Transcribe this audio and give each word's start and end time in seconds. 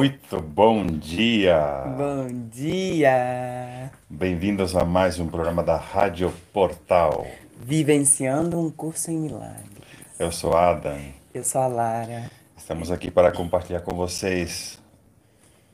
Muito 0.00 0.40
bom 0.40 0.86
dia! 0.86 1.84
Bom 1.94 2.48
dia! 2.48 3.92
Bem-vindos 4.08 4.74
a 4.74 4.82
mais 4.82 5.18
um 5.18 5.28
programa 5.28 5.62
da 5.62 5.76
Rádio 5.76 6.32
Portal. 6.54 7.26
Vivenciando 7.60 8.58
um 8.58 8.70
curso 8.70 9.10
em 9.10 9.18
milagres. 9.18 9.84
Eu 10.18 10.32
sou 10.32 10.56
Adam. 10.56 10.98
Eu 11.34 11.44
sou 11.44 11.60
a 11.60 11.66
Lara. 11.66 12.30
Estamos 12.56 12.90
aqui 12.90 13.10
para 13.10 13.30
compartilhar 13.30 13.80
com 13.80 13.94
vocês 13.94 14.78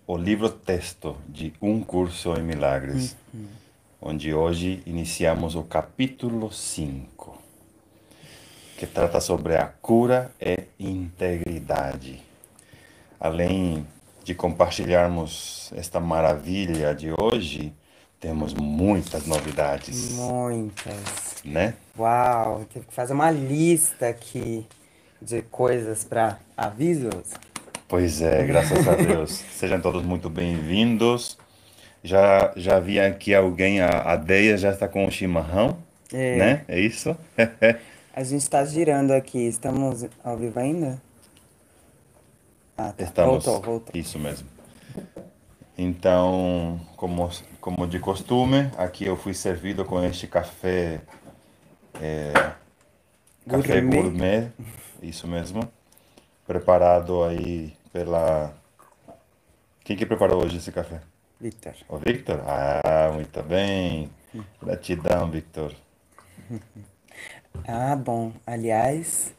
o 0.08 0.16
livro 0.16 0.48
texto 0.48 1.16
de 1.28 1.54
Um 1.62 1.80
Curso 1.80 2.34
em 2.34 2.42
Milagres, 2.42 3.16
uhum. 3.32 3.46
onde 4.02 4.34
hoje 4.34 4.82
iniciamos 4.84 5.54
o 5.54 5.62
capítulo 5.62 6.52
5, 6.52 7.40
que 8.76 8.88
trata 8.88 9.20
sobre 9.20 9.54
a 9.54 9.66
cura 9.66 10.32
e 10.40 10.66
integridade. 10.80 12.20
Além 13.20 13.86
de 14.26 14.34
compartilharmos 14.34 15.72
esta 15.76 16.00
maravilha 16.00 16.92
de 16.92 17.12
hoje, 17.16 17.72
temos 18.18 18.52
muitas 18.54 19.24
novidades. 19.24 20.14
Muitas. 20.14 21.44
Né? 21.44 21.74
Uau, 21.96 22.66
tive 22.68 22.86
que 22.86 22.92
fazer 22.92 23.12
uma 23.12 23.30
lista 23.30 24.08
aqui 24.08 24.66
de 25.22 25.42
coisas 25.42 26.02
para 26.02 26.40
avisos. 26.56 27.34
Pois 27.86 28.20
é, 28.20 28.44
graças 28.44 28.88
a 28.88 28.96
Deus. 28.96 29.30
Sejam 29.54 29.80
todos 29.80 30.02
muito 30.02 30.28
bem-vindos. 30.28 31.38
Já, 32.02 32.52
já 32.56 32.80
vi 32.80 32.98
aqui 32.98 33.32
alguém, 33.32 33.80
a, 33.80 34.10
a 34.10 34.16
Deia 34.16 34.58
já 34.58 34.72
está 34.72 34.88
com 34.88 35.06
o 35.06 35.10
chimarrão, 35.10 35.78
é. 36.12 36.36
né? 36.36 36.64
É 36.66 36.80
isso? 36.80 37.16
a 38.12 38.24
gente 38.24 38.42
está 38.42 38.64
girando 38.64 39.12
aqui. 39.12 39.46
Estamos 39.46 40.04
ao 40.24 40.36
vivo 40.36 40.58
ainda? 40.58 41.00
Ah, 42.76 42.92
tá. 42.92 43.04
Estamos, 43.04 43.44
voltou, 43.44 43.62
voltou. 43.62 44.00
Isso 44.00 44.18
mesmo. 44.18 44.48
Então, 45.78 46.80
como, 46.96 47.30
como 47.60 47.86
de 47.86 47.98
costume, 47.98 48.70
aqui 48.76 49.04
eu 49.04 49.16
fui 49.16 49.34
servido 49.34 49.84
com 49.84 50.02
este 50.02 50.26
café, 50.26 51.00
é, 52.00 52.32
café 53.48 53.80
gourmet. 53.80 54.02
gourmet, 54.02 54.52
isso 55.02 55.28
mesmo, 55.28 55.60
preparado 56.46 57.24
aí 57.24 57.74
pela... 57.92 58.54
Quem 59.84 59.96
que 59.96 60.06
preparou 60.06 60.44
hoje 60.44 60.56
esse 60.56 60.72
café? 60.72 61.00
Victor. 61.40 61.74
O 61.88 61.98
Victor? 61.98 62.40
Ah, 62.46 63.10
muito 63.12 63.42
bem. 63.42 64.10
Gratidão, 64.62 65.30
Victor. 65.30 65.74
Ah, 67.66 67.96
bom. 67.96 68.32
Aliás, 68.46 69.34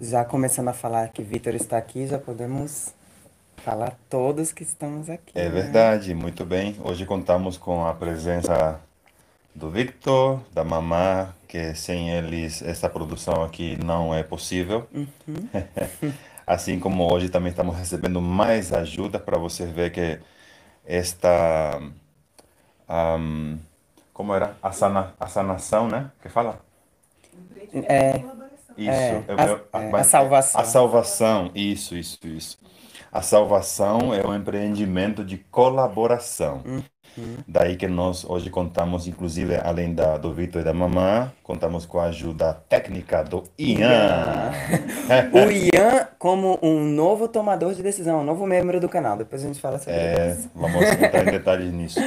já 0.00 0.24
começando 0.24 0.68
a 0.68 0.72
falar 0.72 1.08
que 1.08 1.22
Victor 1.22 1.54
está 1.54 1.76
aqui, 1.78 2.06
já 2.06 2.18
podemos 2.18 2.94
falar 3.58 3.98
todos 4.08 4.52
que 4.52 4.62
estamos 4.62 5.08
aqui. 5.08 5.32
É 5.34 5.44
né? 5.44 5.50
verdade, 5.50 6.14
muito 6.14 6.44
bem. 6.44 6.76
Hoje 6.82 7.06
contamos 7.06 7.56
com 7.56 7.86
a 7.86 7.94
presença 7.94 8.80
do 9.54 9.70
Victor, 9.70 10.40
da 10.52 10.64
Mamá, 10.64 11.34
que 11.48 11.74
sem 11.74 12.10
eles 12.10 12.62
essa 12.62 12.88
produção 12.88 13.42
aqui 13.42 13.76
não 13.82 14.14
é 14.14 14.22
possível. 14.22 14.86
Uhum. 14.92 15.48
assim 16.46 16.78
como 16.78 17.10
hoje 17.10 17.28
também 17.28 17.50
estamos 17.50 17.76
recebendo 17.76 18.20
mais 18.20 18.72
ajuda 18.72 19.18
para 19.18 19.38
você 19.38 19.64
ver 19.64 19.90
que 19.90 20.20
esta 20.84 21.80
um, 22.88 23.58
como 24.12 24.34
era 24.34 24.56
a, 24.62 24.70
sana, 24.72 25.14
a 25.18 25.26
sanação, 25.26 25.88
né? 25.88 26.10
Que 26.22 26.28
fala? 26.28 26.60
É, 27.72 28.22
isso, 28.76 28.90
é, 28.90 29.24
eu, 29.28 29.66
a, 29.72 29.78
a, 29.78 29.82
é, 29.82 29.94
a, 29.94 30.04
salvação. 30.04 30.60
A 30.60 30.64
salvação, 30.64 31.50
isso, 31.54 31.96
isso, 31.96 32.18
isso. 32.26 32.58
A 33.12 33.22
salvação 33.22 34.12
é 34.12 34.26
um 34.26 34.34
empreendimento 34.34 35.24
de 35.24 35.38
colaboração. 35.38 36.62
Uhum. 36.66 36.82
Daí 37.46 37.76
que 37.76 37.86
nós 37.86 38.24
hoje 38.24 38.50
contamos, 38.50 39.06
inclusive, 39.06 39.56
além 39.56 39.94
da, 39.94 40.16
do 40.18 40.32
Vitor 40.32 40.62
e 40.62 40.64
da 40.64 40.74
Mamã, 40.74 41.32
contamos 41.42 41.86
com 41.86 42.00
a 42.00 42.06
ajuda 42.06 42.54
técnica 42.68 43.22
do 43.22 43.44
Ian. 43.56 44.50
o 45.32 45.50
Ian 45.50 46.08
como 46.18 46.58
um 46.60 46.80
novo 46.82 47.28
tomador 47.28 47.74
de 47.74 47.82
decisão, 47.82 48.20
um 48.20 48.24
novo 48.24 48.46
membro 48.46 48.80
do 48.80 48.88
canal. 48.88 49.16
Depois 49.16 49.44
a 49.44 49.46
gente 49.46 49.60
fala 49.60 49.78
sobre 49.78 49.94
é, 49.94 50.32
isso. 50.32 50.50
Vamos 50.54 50.82
entrar 50.82 51.22
em 51.22 51.30
detalhes 51.30 51.72
nisso. 51.72 52.00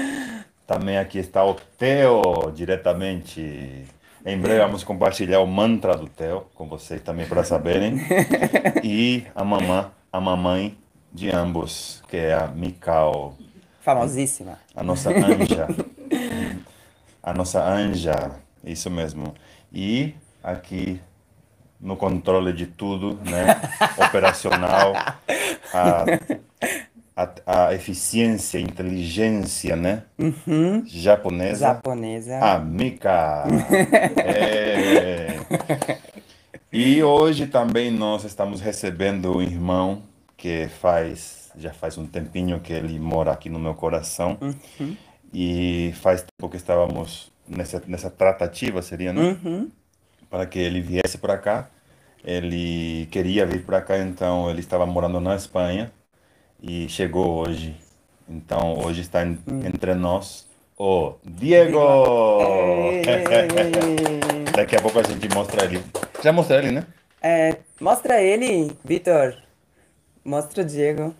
Também 0.66 0.98
aqui 0.98 1.20
está 1.20 1.46
o 1.46 1.56
Theo, 1.78 2.52
diretamente. 2.54 3.86
Em 4.28 4.38
breve 4.38 4.60
vamos 4.60 4.84
compartilhar 4.84 5.40
o 5.40 5.48
mantra 5.48 5.96
do 5.96 6.06
Theo 6.06 6.48
com 6.54 6.68
vocês 6.68 7.02
também 7.02 7.26
para 7.26 7.46
saberem. 7.46 7.96
E 8.84 9.26
a 9.34 9.42
mamã, 9.42 9.90
a 10.12 10.20
mamãe 10.20 10.78
de 11.14 11.34
ambos, 11.34 12.04
que 12.10 12.18
é 12.18 12.34
a 12.34 12.48
Mikau. 12.48 13.38
Famosíssima. 13.80 14.60
A 14.76 14.84
nossa 14.84 15.12
anja. 15.12 15.68
a 17.24 17.34
nossa 17.34 17.64
anja, 17.64 18.32
isso 18.66 18.92
mesmo. 18.92 19.34
E 19.72 20.14
aqui 20.44 21.00
no 21.80 21.96
controle 21.96 22.52
de 22.52 22.66
tudo, 22.66 23.18
né? 23.24 23.62
Operacional, 24.10 24.94
a, 25.74 26.04
a, 27.18 27.68
a 27.68 27.74
eficiência, 27.74 28.60
inteligência, 28.60 29.76
né? 29.76 30.04
Uhum. 30.20 30.84
Japonesa. 30.86 31.66
Japonesa. 31.66 32.38
A 32.38 32.60
Mika. 32.60 33.46
é. 34.24 35.40
E 36.72 37.02
hoje 37.02 37.48
também 37.48 37.90
nós 37.90 38.24
estamos 38.24 38.62
recebendo 38.62 39.36
um 39.36 39.42
irmão 39.42 40.04
que 40.38 40.68
faz 40.80 41.50
já 41.58 41.74
faz 41.74 41.98
um 41.98 42.06
tempinho 42.06 42.60
que 42.60 42.72
ele 42.72 43.00
mora 43.00 43.32
aqui 43.32 43.50
no 43.50 43.58
meu 43.58 43.74
coração 43.74 44.38
uhum. 44.40 44.96
e 45.34 45.92
faz 45.96 46.22
tempo 46.22 46.52
que 46.52 46.58
estávamos 46.58 47.32
nessa 47.48 47.82
nessa 47.88 48.12
tratativa 48.12 48.80
seria 48.84 49.12
né? 49.12 49.36
Uhum. 49.44 49.72
para 50.30 50.46
que 50.46 50.60
ele 50.60 50.82
viesse 50.82 51.18
para 51.18 51.36
cá 51.36 51.68
ele 52.24 53.08
queria 53.10 53.44
vir 53.48 53.66
para 53.66 53.82
cá 53.82 53.98
então 53.98 54.48
ele 54.52 54.60
estava 54.60 54.86
morando 54.86 55.20
na 55.20 55.36
Espanha 55.36 55.92
e 56.62 56.88
chegou 56.90 57.40
hoje 57.40 57.76
então 58.28 58.78
hoje 58.84 59.02
está 59.02 59.24
en, 59.24 59.38
uhum. 59.48 59.66
entre 59.66 59.94
nós 59.94 60.48
o 60.78 61.14
Diego 61.24 61.80
daqui 64.56 64.76
a 64.76 64.82
pouco 64.82 65.00
a 65.00 65.04
gente 65.04 65.28
mostra 65.34 65.66
ele 65.66 65.82
já 66.24 66.32
mostra 66.32 66.58
ele 66.58 66.72
né 66.72 66.86
é, 67.22 67.58
mostra 67.80 68.22
ele 68.22 68.72
Vitor 68.86 69.48
Mostra 70.28 70.62
o 70.62 70.66
Diego. 70.66 71.16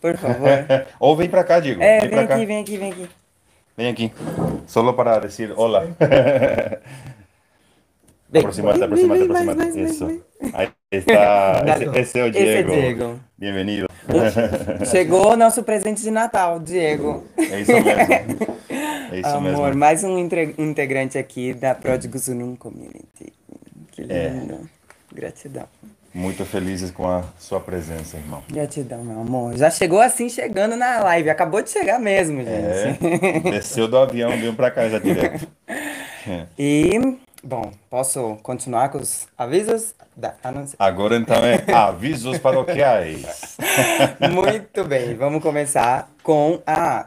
Por 0.00 0.16
favor. 0.16 0.64
Ou 1.00 1.16
vem 1.16 1.28
pra 1.28 1.42
cá, 1.42 1.58
Diego. 1.58 1.82
É, 1.82 1.98
vem, 2.02 2.10
vem 2.10 2.18
aqui, 2.20 2.28
cá. 2.28 2.36
vem 2.36 2.60
aqui, 2.60 2.76
vem 2.76 2.92
aqui. 2.92 3.08
Vem 3.76 3.88
aqui. 3.88 4.12
Solo 4.68 4.94
para 4.94 5.18
dizer 5.18 5.52
olá. 5.56 5.82
aproximate, 8.32 8.80
aproximate, 8.84 9.24
aproximate. 9.24 9.80
Isso. 9.82 10.22
Aí 10.54 10.70
está. 10.92 11.64
Esse, 11.66 11.98
esse, 11.98 12.20
é 12.20 12.24
o 12.24 12.30
Diego. 12.30 12.48
Esse 12.48 12.58
é 12.58 12.62
Diego. 12.62 13.20
Bem-vindo. 13.36 13.89
Chegou 14.90 15.32
o 15.32 15.36
nosso 15.36 15.62
presente 15.62 16.02
de 16.02 16.10
Natal, 16.10 16.58
Diego. 16.60 17.24
É 17.36 17.60
isso 17.60 17.72
mesmo. 17.72 18.58
É 19.12 19.18
isso 19.18 19.28
Amor, 19.36 19.64
mesmo. 19.66 19.78
mais 19.78 20.04
um 20.04 20.18
integrante 20.18 21.18
aqui 21.18 21.52
da 21.54 21.74
Pródigos 21.74 22.28
Unum 22.28 22.56
Community. 22.56 23.32
Que 23.92 24.02
é. 24.08 24.28
lindo. 24.28 24.54
É. 24.54 25.14
Gratidão. 25.14 25.66
Muito 26.12 26.44
felizes 26.44 26.90
com 26.90 27.08
a 27.08 27.22
sua 27.38 27.60
presença, 27.60 28.16
irmão. 28.16 28.42
Gratidão, 28.50 29.04
meu 29.04 29.20
amor. 29.20 29.56
Já 29.56 29.70
chegou 29.70 30.00
assim, 30.00 30.28
chegando 30.28 30.74
na 30.74 31.00
live. 31.04 31.30
Acabou 31.30 31.62
de 31.62 31.70
chegar 31.70 32.00
mesmo, 32.00 32.38
gente. 32.38 32.48
É, 32.50 33.40
desceu 33.50 33.86
do 33.86 33.96
avião, 33.96 34.30
veio 34.30 34.52
pra 34.54 34.70
cá 34.70 34.88
já 34.88 34.98
direto. 34.98 35.46
É. 36.28 36.44
E, 36.58 37.16
bom, 37.42 37.70
posso 37.88 38.36
continuar 38.42 38.88
com 38.90 38.98
os 38.98 39.26
avisos? 39.36 39.94
Da, 40.16 40.34
Agora 40.78 41.16
então 41.16 41.36
é 41.44 41.64
avisos 41.72 42.38
paroquiais. 42.38 43.56
Muito 44.32 44.84
bem, 44.84 45.14
vamos 45.14 45.42
começar 45.42 46.10
com 46.22 46.60
a 46.66 47.06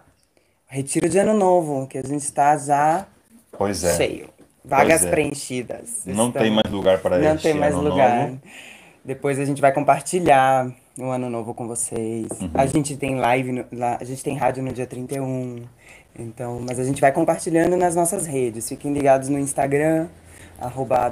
Retiro 0.67 1.07
de 1.07 1.19
Ano 1.19 1.33
Novo, 1.33 1.87
que 1.87 1.97
a 1.97 2.03
gente 2.03 2.23
está 2.23 2.57
já 2.57 3.05
pois 3.51 3.83
é. 3.83 3.95
cheio. 3.95 4.29
Vagas 4.65 5.05
é. 5.05 5.09
preenchidas. 5.09 6.03
Não 6.05 6.31
tem 6.31 6.49
mais 6.49 6.71
lugar 6.71 6.99
para 6.99 7.17
Não 7.17 7.37
tem 7.37 7.53
mais 7.53 7.75
lugar. 7.75 8.27
Novo. 8.27 8.41
Depois 9.03 9.37
a 9.37 9.45
gente 9.45 9.61
vai 9.61 9.73
compartilhar 9.73 10.71
o 10.97 11.09
ano 11.09 11.29
novo 11.29 11.53
com 11.53 11.67
vocês. 11.67 12.27
Uhum. 12.39 12.49
A 12.53 12.65
gente 12.65 12.95
tem 12.95 13.15
live, 13.15 13.51
no, 13.51 13.65
lá, 13.71 13.97
a 13.99 14.03
gente 14.03 14.23
tem 14.23 14.37
rádio 14.37 14.63
no 14.63 14.71
dia 14.71 14.87
31. 14.87 15.63
Então, 16.17 16.61
mas 16.67 16.79
a 16.79 16.83
gente 16.83 17.01
vai 17.01 17.11
compartilhando 17.11 17.75
nas 17.75 17.95
nossas 17.95 18.25
redes. 18.25 18.69
Fiquem 18.69 18.93
ligados 18.93 19.29
no 19.29 19.39
Instagram, 19.39 20.07
arroba 20.59 21.11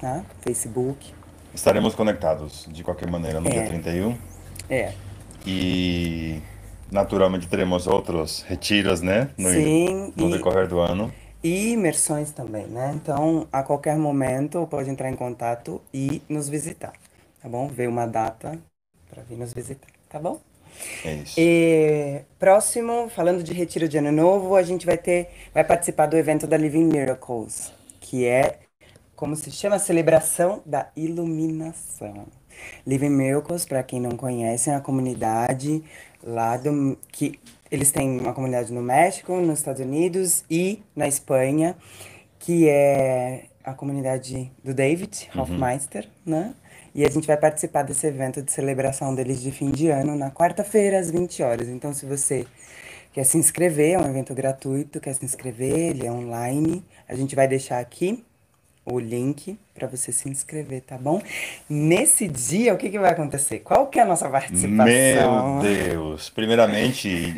tá? 0.00 0.24
Facebook. 0.40 1.12
Estaremos 1.54 1.94
conectados 1.94 2.66
de 2.70 2.84
qualquer 2.84 3.10
maneira 3.10 3.40
no 3.40 3.48
é. 3.48 3.50
dia 3.50 3.66
31. 3.66 4.16
É. 4.70 4.92
E 5.46 6.40
naturalmente 6.90 7.48
teremos 7.48 7.86
outros 7.86 8.42
retiros, 8.42 9.00
né? 9.00 9.30
No, 9.36 9.50
Sim. 9.50 10.12
No 10.16 10.30
decorrer 10.30 10.68
do 10.68 10.78
ano. 10.78 11.12
E 11.42 11.72
imersões 11.72 12.32
também, 12.32 12.66
né? 12.66 12.92
Então, 12.94 13.46
a 13.52 13.62
qualquer 13.62 13.96
momento 13.96 14.66
pode 14.68 14.90
entrar 14.90 15.08
em 15.08 15.14
contato 15.14 15.80
e 15.94 16.20
nos 16.28 16.48
visitar, 16.48 16.92
tá 17.40 17.48
bom? 17.48 17.68
Ver 17.68 17.88
uma 17.88 18.06
data 18.06 18.58
para 19.08 19.22
vir 19.22 19.36
nos 19.36 19.52
visitar, 19.52 19.88
tá 20.08 20.18
bom? 20.18 20.40
É 21.04 21.14
isso. 21.14 21.34
E 21.38 22.22
próximo, 22.38 23.08
falando 23.08 23.42
de 23.42 23.52
retiro 23.52 23.88
de 23.88 23.98
ano 23.98 24.12
novo, 24.12 24.56
a 24.56 24.62
gente 24.62 24.84
vai 24.84 24.96
ter, 24.96 25.28
vai 25.54 25.64
participar 25.64 26.06
do 26.06 26.16
evento 26.16 26.46
da 26.46 26.56
Living 26.56 26.84
Miracles, 26.84 27.72
que 28.08 28.24
é 28.24 28.60
como 29.14 29.36
se 29.36 29.50
chama 29.50 29.76
a 29.76 29.78
celebração 29.78 30.62
da 30.64 30.88
iluminação. 30.96 32.26
Living 32.86 33.10
Miracles, 33.10 33.66
para 33.66 33.82
quem 33.82 34.00
não 34.00 34.12
conhece, 34.12 34.70
é 34.70 34.72
uma 34.72 34.80
comunidade 34.80 35.84
lá 36.22 36.56
do 36.56 36.96
que 37.12 37.38
eles 37.70 37.90
têm 37.90 38.18
uma 38.18 38.32
comunidade 38.32 38.72
no 38.72 38.80
México, 38.80 39.36
nos 39.36 39.58
Estados 39.58 39.82
Unidos 39.82 40.42
e 40.50 40.82
na 40.96 41.06
Espanha, 41.06 41.76
que 42.38 42.66
é 42.66 43.44
a 43.62 43.74
comunidade 43.74 44.50
do 44.64 44.72
David 44.72 45.28
Hofmeister, 45.36 46.08
né? 46.24 46.54
E 46.94 47.04
a 47.04 47.10
gente 47.10 47.26
vai 47.26 47.36
participar 47.36 47.82
desse 47.82 48.06
evento 48.06 48.40
de 48.40 48.50
celebração 48.50 49.14
deles 49.14 49.42
de 49.42 49.52
fim 49.52 49.70
de 49.70 49.88
ano 49.88 50.16
na 50.16 50.30
quarta-feira, 50.30 50.98
às 50.98 51.10
20 51.10 51.42
horas. 51.42 51.68
Então, 51.68 51.92
se 51.92 52.06
você 52.06 52.46
quer 53.12 53.24
se 53.24 53.36
inscrever, 53.38 53.92
é 53.94 53.98
um 53.98 54.08
evento 54.08 54.34
gratuito, 54.34 55.00
quer 55.00 55.14
se 55.14 55.24
inscrever, 55.24 55.90
ele 55.90 56.06
é 56.06 56.12
online. 56.12 56.84
A 57.08 57.14
gente 57.14 57.34
vai 57.34 57.46
deixar 57.48 57.78
aqui 57.78 58.24
o 58.84 58.98
link 58.98 59.58
para 59.74 59.86
você 59.86 60.10
se 60.12 60.28
inscrever, 60.30 60.80
tá 60.82 60.96
bom? 60.96 61.20
Nesse 61.68 62.26
dia, 62.26 62.72
o 62.72 62.78
que, 62.78 62.88
que 62.88 62.98
vai 62.98 63.10
acontecer? 63.12 63.58
Qual 63.60 63.86
que 63.88 63.98
é 63.98 64.02
a 64.02 64.06
nossa 64.06 64.28
participação? 64.30 65.60
Meu 65.60 65.62
Deus! 65.62 66.30
Primeiramente, 66.30 67.34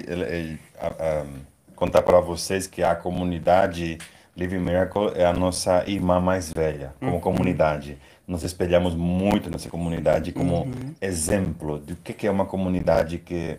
a- 0.78 0.87
a- 1.22 1.26
contar 1.75 2.02
para 2.02 2.20
vocês 2.20 2.67
que 2.67 2.82
a 2.82 2.94
comunidade 2.94 3.99
Living 4.37 4.58
Miracle 4.61 5.11
é 5.17 5.25
a 5.25 5.32
nossa 5.32 5.82
irmã 5.88 6.20
mais 6.20 6.52
velha, 6.52 6.94
como 7.00 7.19
comunidade. 7.20 7.99
Nos 8.28 8.44
espelhamos 8.44 8.94
muito 8.94 9.50
nessa 9.50 9.69
comunidade 9.69 10.31
como 10.31 10.69
exemplo 11.00 11.78
do 11.78 11.96
que 11.96 12.12
que 12.12 12.26
é 12.28 12.31
uma 12.31 12.46
comunidade 12.46 13.19
que, 13.19 13.56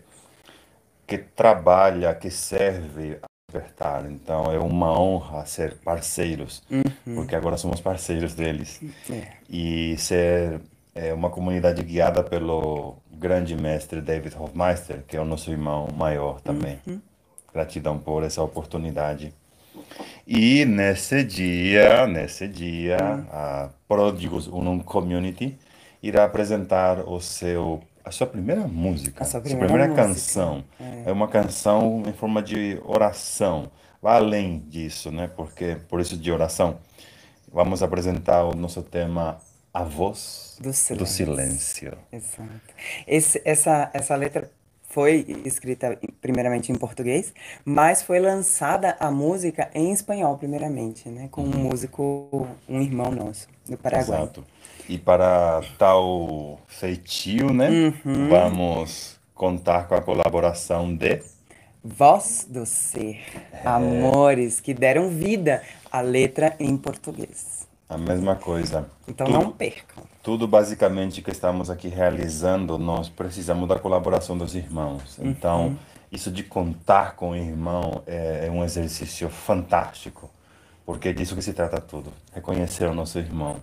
que 1.11 1.17
trabalha, 1.17 2.15
que 2.15 2.31
serve 2.31 3.19
a 3.21 3.27
despertar. 3.51 4.09
Então, 4.09 4.45
é 4.45 4.57
uma 4.57 4.97
honra 4.97 5.45
ser 5.45 5.75
parceiros, 5.83 6.63
porque 7.03 7.35
agora 7.35 7.57
somos 7.57 7.81
parceiros 7.81 8.33
deles 8.33 8.79
É. 9.09 9.27
e 9.49 9.97
ser 9.97 10.61
é, 10.95 11.13
uma 11.13 11.29
comunidade 11.29 11.83
guiada 11.83 12.23
pelo 12.23 12.95
grande 13.11 13.57
mestre 13.57 13.99
David 13.99 14.37
Hofmeister, 14.39 15.03
que 15.05 15.17
é 15.17 15.19
o 15.19 15.25
nosso 15.25 15.51
irmão 15.51 15.89
maior 15.93 16.39
também. 16.39 16.79
Gratidão 17.53 17.99
por 17.99 18.23
essa 18.23 18.41
oportunidade. 18.41 19.33
E 20.25 20.63
nesse 20.63 21.25
dia, 21.25 22.07
nesse 22.07 22.47
dia, 22.47 22.97
a 23.29 23.69
Pródigos 23.85 24.47
Unum 24.47 24.79
Community 24.79 25.57
irá 26.01 26.23
apresentar 26.23 26.99
o 26.99 27.19
seu 27.19 27.81
a 28.03 28.11
sua 28.11 28.27
primeira 28.27 28.67
música, 28.67 29.23
A 29.23 29.25
sua 29.25 29.39
sua 29.41 29.41
primeira 29.41 29.67
primeira 29.67 29.87
música. 29.87 29.95
canção. 29.95 30.63
É 31.05 31.11
uma 31.11 31.27
canção 31.27 32.03
em 32.07 32.13
forma 32.13 32.41
de 32.41 32.79
oração. 32.85 33.71
Vai 34.01 34.17
além 34.17 34.59
disso, 34.59 35.11
né? 35.11 35.27
Porque 35.27 35.77
por 35.89 35.99
isso 36.01 36.17
de 36.17 36.31
oração, 36.31 36.79
vamos 37.51 37.83
apresentar 37.83 38.43
o 38.45 38.55
nosso 38.55 38.83
tema 38.83 39.39
A 39.73 39.83
Voz 39.83 40.61
Do 40.95 41.05
Silêncio. 41.07 41.07
Silêncio. 41.07 41.97
Exato. 42.11 42.75
Esse, 43.07 43.41
essa, 43.45 43.89
essa 43.93 44.15
letra 44.15 44.51
foi 44.89 45.25
escrita 45.45 45.97
primeiramente 46.21 46.71
em 46.71 46.75
português, 46.75 47.33
mas 47.63 48.01
foi 48.03 48.19
lançada 48.19 48.97
a 48.99 49.09
música 49.11 49.69
em 49.73 49.91
espanhol 49.91 50.37
primeiramente, 50.37 51.09
né? 51.09 51.29
Com 51.31 51.43
um 51.43 51.57
músico, 51.57 52.47
um 52.67 52.81
irmão 52.81 53.11
nosso, 53.11 53.47
do 53.67 53.77
Paraguai. 53.77 54.23
Exato. 54.23 54.45
E 54.89 54.97
para 54.97 55.61
tal 55.77 56.59
feitio, 56.67 57.53
né? 57.53 57.69
Uhum. 58.05 58.29
Vamos 58.29 59.19
contar 59.33 59.87
com 59.87 59.95
a 59.95 60.01
colaboração 60.01 60.93
de 60.95 61.21
Voz 61.83 62.45
do 62.47 62.63
Ser, 62.65 63.19
amores 63.65 64.59
que 64.59 64.73
deram 64.73 65.09
vida 65.09 65.63
à 65.91 65.99
letra 66.01 66.55
em 66.59 66.77
português. 66.77 67.67
a 67.89 67.97
mesma 67.97 68.35
coisa. 68.35 68.87
Então 69.07 69.25
Tudo- 69.27 69.37
não 69.39 69.51
percam. 69.51 70.03
Tudo 70.23 70.47
basicamente 70.47 71.21
que 71.21 71.31
estamos 71.31 71.69
aqui 71.69 71.87
realizando, 71.89 72.77
nós 72.77 73.09
precisamos 73.09 73.67
da 73.67 73.77
colaboração 73.79 74.37
dos 74.37 74.53
irmãos. 74.55 75.17
Então, 75.19 75.77
isso 76.11 76.31
de 76.31 76.43
contar 76.43 77.15
com 77.15 77.31
o 77.31 77.35
irmão 77.35 78.03
é, 78.05 78.45
é 78.47 78.51
um 78.51 78.63
exercício 78.63 79.27
fantástico, 79.29 80.29
porque 80.85 81.09
é 81.09 81.13
disso 81.13 81.35
que 81.35 81.41
se 81.41 81.51
trata 81.51 81.81
tudo, 81.81 82.13
reconhecer 82.33 82.85
o 82.85 82.93
nosso 82.93 83.17
irmão. 83.19 83.57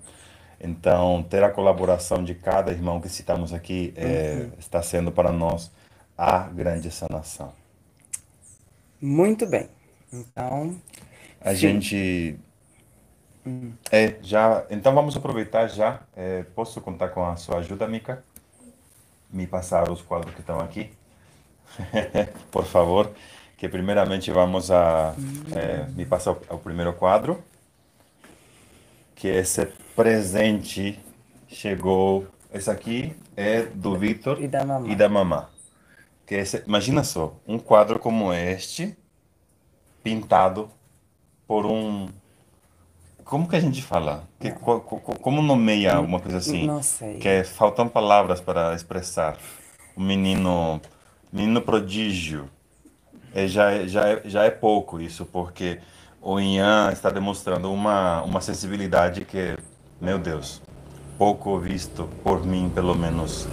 Então, 0.60 1.22
ter 1.22 1.44
a 1.44 1.50
colaboração 1.50 2.24
de 2.24 2.34
cada 2.34 2.72
irmão 2.72 3.00
que 3.00 3.08
citamos 3.08 3.52
aqui 3.52 3.92
é, 3.96 4.48
está 4.58 4.82
sendo 4.82 5.12
para 5.12 5.30
nós 5.30 5.70
a 6.16 6.48
grande 6.48 6.90
sanação. 6.90 7.52
Muito 9.00 9.46
bem. 9.46 9.68
Então, 10.12 10.76
A 11.40 11.50
Sim. 11.50 11.56
gente 11.56 12.40
é 13.90 14.16
já, 14.22 14.66
então 14.70 14.94
vamos 14.94 15.16
aproveitar 15.16 15.68
já. 15.68 16.02
É, 16.16 16.42
posso 16.54 16.80
contar 16.80 17.10
com 17.10 17.24
a 17.24 17.36
sua 17.36 17.58
ajuda, 17.58 17.86
Mica? 17.86 18.24
Me 19.30 19.46
passar 19.46 19.90
os 19.90 20.02
quadros 20.02 20.34
que 20.34 20.40
estão 20.40 20.58
aqui, 20.60 20.90
por 22.50 22.64
favor. 22.64 23.12
Que 23.56 23.68
primeiramente 23.68 24.30
vamos 24.30 24.70
a 24.70 25.14
é, 25.54 25.86
me 25.90 26.06
passar 26.06 26.32
o, 26.32 26.40
o 26.50 26.58
primeiro 26.58 26.92
quadro. 26.94 27.42
Que 29.18 29.26
esse 29.26 29.66
presente 29.96 30.96
chegou. 31.48 32.28
Esse 32.54 32.70
aqui 32.70 33.16
é 33.36 33.62
do 33.62 33.96
Victor 33.98 34.40
E 34.40 34.46
da 34.46 34.64
mamá. 34.64 34.88
e 34.88 34.94
da. 34.94 35.48
Que 36.24 36.36
esse, 36.36 36.62
imagina 36.64 37.02
só, 37.02 37.34
um 37.46 37.58
quadro 37.58 37.98
como 37.98 38.32
este, 38.32 38.96
pintado 40.04 40.70
por 41.48 41.66
um. 41.66 42.08
Como 43.24 43.48
que 43.48 43.56
a 43.56 43.60
gente 43.60 43.82
fala? 43.82 44.22
Que, 44.38 44.52
co- 44.52 44.80
co- 44.80 45.00
co- 45.00 45.18
como 45.18 45.42
nomeia 45.42 45.96
alguma 45.96 46.20
coisa 46.20 46.38
assim? 46.38 46.64
Não 46.64 46.80
sei. 46.80 47.18
Que 47.18 47.26
é- 47.28 47.44
faltam 47.44 47.88
palavras 47.88 48.40
para 48.40 48.72
expressar. 48.72 49.36
Um 49.96 50.04
menino, 50.04 50.80
menino 51.32 51.60
prodígio. 51.60 52.48
É, 53.34 53.48
já, 53.48 53.72
é- 53.72 53.88
já, 53.88 54.08
é, 54.08 54.22
já 54.26 54.44
é 54.44 54.50
pouco 54.50 55.00
isso, 55.00 55.26
porque 55.26 55.80
o 56.20 56.38
Ian 56.40 56.90
está 56.92 57.10
demonstrando 57.10 57.72
uma, 57.72 58.22
uma 58.22 58.40
sensibilidade 58.40 59.24
que, 59.24 59.56
meu 60.00 60.18
Deus, 60.18 60.60
pouco 61.16 61.58
visto 61.58 62.08
por 62.22 62.44
mim, 62.44 62.70
pelo 62.74 62.94
menos, 62.94 63.46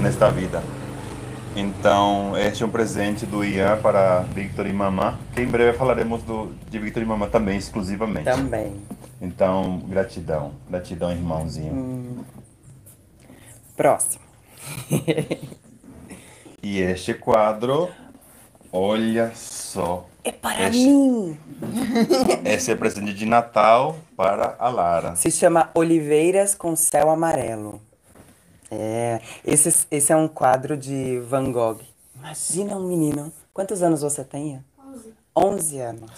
nesta 0.00 0.30
vida. 0.30 0.62
Então, 1.56 2.36
este 2.36 2.64
é 2.64 2.66
um 2.66 2.70
presente 2.70 3.24
do 3.24 3.44
Ian 3.44 3.80
para 3.80 4.20
Victor 4.20 4.66
e 4.66 4.72
Mamá, 4.72 5.18
que 5.32 5.40
em 5.40 5.46
breve 5.46 5.78
falaremos 5.78 6.22
do, 6.24 6.52
de 6.68 6.78
Victor 6.78 7.02
e 7.02 7.06
Mamá 7.06 7.28
também, 7.28 7.56
exclusivamente. 7.56 8.24
também. 8.24 8.80
Então, 9.20 9.78
gratidão. 9.86 10.52
Gratidão, 10.68 11.12
irmãozinho. 11.12 12.24
Próximo. 13.76 14.24
E 16.66 16.80
este 16.80 17.12
quadro, 17.12 17.90
olha 18.72 19.32
só. 19.34 20.06
É 20.24 20.32
para 20.32 20.68
Este, 20.68 20.78
mim. 20.88 21.38
esse 22.46 22.70
é 22.72 22.74
presente 22.74 23.12
de 23.12 23.26
Natal 23.26 23.96
para 24.16 24.56
a 24.58 24.68
Lara. 24.70 25.14
Se 25.16 25.30
chama 25.30 25.70
Oliveiras 25.74 26.54
com 26.54 26.74
Céu 26.74 27.10
Amarelo. 27.10 27.80
É, 28.70 29.20
esse, 29.44 29.86
esse 29.90 30.12
é 30.12 30.16
um 30.16 30.26
quadro 30.26 30.76
de 30.76 31.20
Van 31.20 31.52
Gogh. 31.52 31.78
Imagina 32.16 32.76
um 32.76 32.88
menino. 32.88 33.30
Quantos 33.52 33.82
anos 33.82 34.00
você 34.00 34.24
tem? 34.24 34.64
11. 34.82 35.12
11 35.36 35.78
anos. 35.80 36.10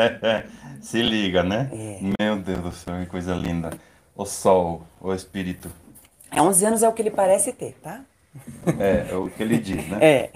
Se 0.80 1.02
liga, 1.02 1.42
né? 1.42 1.68
É. 1.72 1.98
Meu 2.18 2.36
Deus 2.38 2.60
do 2.60 2.72
céu, 2.72 2.98
que 3.00 3.06
coisa 3.06 3.34
linda. 3.34 3.70
O 4.16 4.24
sol, 4.24 4.82
o 5.00 5.12
espírito. 5.12 5.70
É 6.30 6.40
11 6.40 6.64
anos 6.64 6.82
é 6.82 6.88
o 6.88 6.92
que 6.92 7.02
ele 7.02 7.10
parece 7.10 7.52
ter, 7.52 7.76
tá? 7.82 8.00
É, 8.78 9.12
é 9.12 9.14
o 9.14 9.28
que 9.28 9.42
ele 9.42 9.58
diz, 9.58 9.86
né? 9.88 9.98
É. 10.00 10.30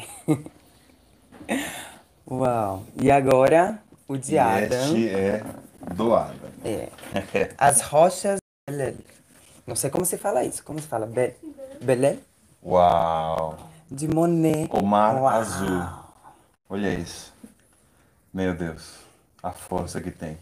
Uau. 2.31 2.85
E 3.01 3.11
agora, 3.11 3.83
o 4.07 4.17
de 4.17 4.39
Adam. 4.39 4.65
este 4.95 5.09
é 5.09 5.43
do 5.95 6.15
Adam. 6.15 6.51
É. 6.65 6.89
As 7.59 7.81
rochas 7.81 8.39
Belel. 8.69 8.95
Não 9.67 9.75
sei 9.77 9.91
como 9.91 10.05
se 10.05 10.17
fala 10.17 10.45
isso. 10.45 10.63
Como 10.65 10.81
se 10.81 10.87
fala? 10.87 11.07
Be 11.07 11.35
Belel? 11.83 12.19
Uau! 12.65 13.59
De 13.91 14.07
Monet. 14.07 14.69
O 14.73 14.83
mar 14.85 15.17
Uau. 15.17 15.27
azul. 15.27 15.83
Olha 16.69 16.93
isso. 16.95 17.33
Meu 18.33 18.55
Deus, 18.55 18.95
a 19.43 19.51
força 19.51 20.01
que 20.01 20.11
tem. 20.13 20.39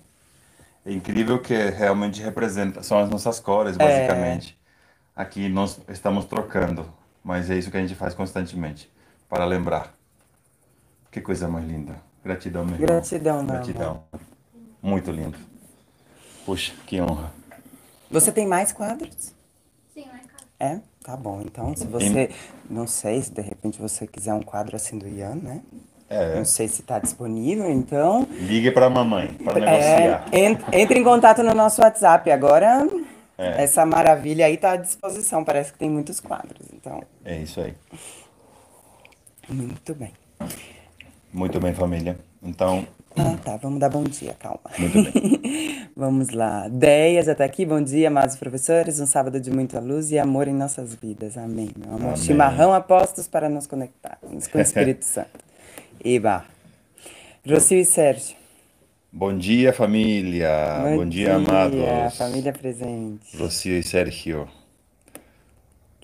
É 0.84 0.92
incrível 0.92 1.40
que 1.40 1.54
realmente 1.70 2.22
representa, 2.22 2.82
são 2.82 2.98
as 2.98 3.08
nossas 3.08 3.40
cores, 3.40 3.76
É. 3.78 3.78
basicamente. 3.78 4.58
Aqui 5.16 5.48
nós 5.48 5.80
estamos 5.88 6.26
trocando, 6.26 6.86
mas 7.24 7.50
é 7.50 7.56
isso 7.56 7.70
que 7.70 7.76
a 7.76 7.80
gente 7.80 7.94
faz 7.94 8.12
constantemente, 8.14 8.90
para 9.28 9.44
lembrar. 9.46 9.94
Que 11.18 11.24
coisa 11.24 11.48
mais 11.48 11.66
linda. 11.66 11.96
Gratidão, 12.24 12.64
meu 12.64 12.74
irmão. 12.74 12.86
Gratidão, 12.86 13.36
meu 13.42 13.46
Gratidão. 13.54 14.04
Muito 14.80 15.10
lindo. 15.10 15.36
Puxa, 16.46 16.72
que 16.86 17.00
honra. 17.00 17.32
Você 18.08 18.30
tem 18.30 18.46
mais 18.46 18.70
quadros? 18.70 19.34
Sim, 19.92 20.04
lá 20.06 20.14
em 20.18 20.26
casa. 20.28 20.44
É? 20.60 20.80
Tá 21.02 21.16
bom. 21.16 21.40
Então, 21.42 21.74
se 21.74 21.84
você. 21.88 22.30
Não 22.70 22.86
sei 22.86 23.20
se 23.20 23.32
de 23.32 23.40
repente 23.42 23.80
você 23.80 24.06
quiser 24.06 24.32
um 24.32 24.42
quadro 24.42 24.76
assim 24.76 24.96
do 24.96 25.08
Ian, 25.08 25.34
né? 25.34 25.60
É. 26.08 26.36
Não 26.36 26.44
sei 26.44 26.68
se 26.68 26.82
está 26.82 27.00
disponível, 27.00 27.68
então. 27.68 28.22
Ligue 28.30 28.70
para 28.70 28.86
a 28.86 28.90
mamãe 28.90 29.34
para 29.42 29.58
É, 29.58 30.20
negociar. 30.22 30.28
en- 30.32 30.80
entre 30.80 31.00
em 31.00 31.04
contato 31.04 31.42
no 31.42 31.52
nosso 31.52 31.82
WhatsApp. 31.82 32.30
Agora, 32.30 32.86
É. 33.36 33.64
essa 33.64 33.84
maravilha 33.84 34.46
aí 34.46 34.54
está 34.54 34.72
à 34.72 34.76
disposição. 34.76 35.44
Parece 35.44 35.72
que 35.72 35.78
tem 35.80 35.90
muitos 35.90 36.20
quadros. 36.20 36.68
Então, 36.72 37.02
É 37.24 37.38
isso 37.38 37.60
aí. 37.60 37.74
muito 39.48 39.94
bem. 39.96 40.12
Muito 41.32 41.60
bem, 41.60 41.72
família. 41.74 42.18
Então, 42.42 42.86
Ah, 43.16 43.36
tá. 43.42 43.56
Vamos 43.56 43.80
dar 43.80 43.88
bom 43.88 44.04
dia, 44.04 44.34
calma. 44.38 44.60
muito 44.78 45.02
bem. 45.12 45.88
Vamos 45.96 46.28
lá. 46.30 46.68
Deia 46.68 47.22
já 47.22 47.34
tá 47.34 47.44
aqui. 47.44 47.66
Bom 47.66 47.82
dia, 47.82 48.08
amados 48.08 48.36
professores. 48.36 49.00
Um 49.00 49.06
sábado 49.06 49.40
de 49.40 49.50
muita 49.50 49.80
luz 49.80 50.10
e 50.12 50.18
amor 50.18 50.46
em 50.48 50.54
nossas 50.54 50.94
vidas. 50.94 51.36
Amém, 51.36 51.70
meu 51.76 51.88
amor. 51.94 52.02
Amém. 52.12 52.16
Chimarrão 52.16 52.72
apostos 52.72 53.26
para 53.26 53.48
nos 53.48 53.66
conectarmos 53.66 54.46
com 54.46 54.58
o 54.58 54.60
Espírito 54.62 55.04
Santo. 55.04 55.30
Eba. 56.04 56.44
Rocio 57.46 57.78
e 57.78 57.84
Sérgio. 57.84 58.36
Bom 59.10 59.36
dia, 59.36 59.72
família. 59.72 60.50
Bom, 60.94 61.06
dia, 61.06 61.36
amados. 61.36 62.16
Família 62.16 62.52
presente. 62.52 63.36
Rocio 63.36 63.76
e 63.76 63.82
Sérgio. 63.82 64.46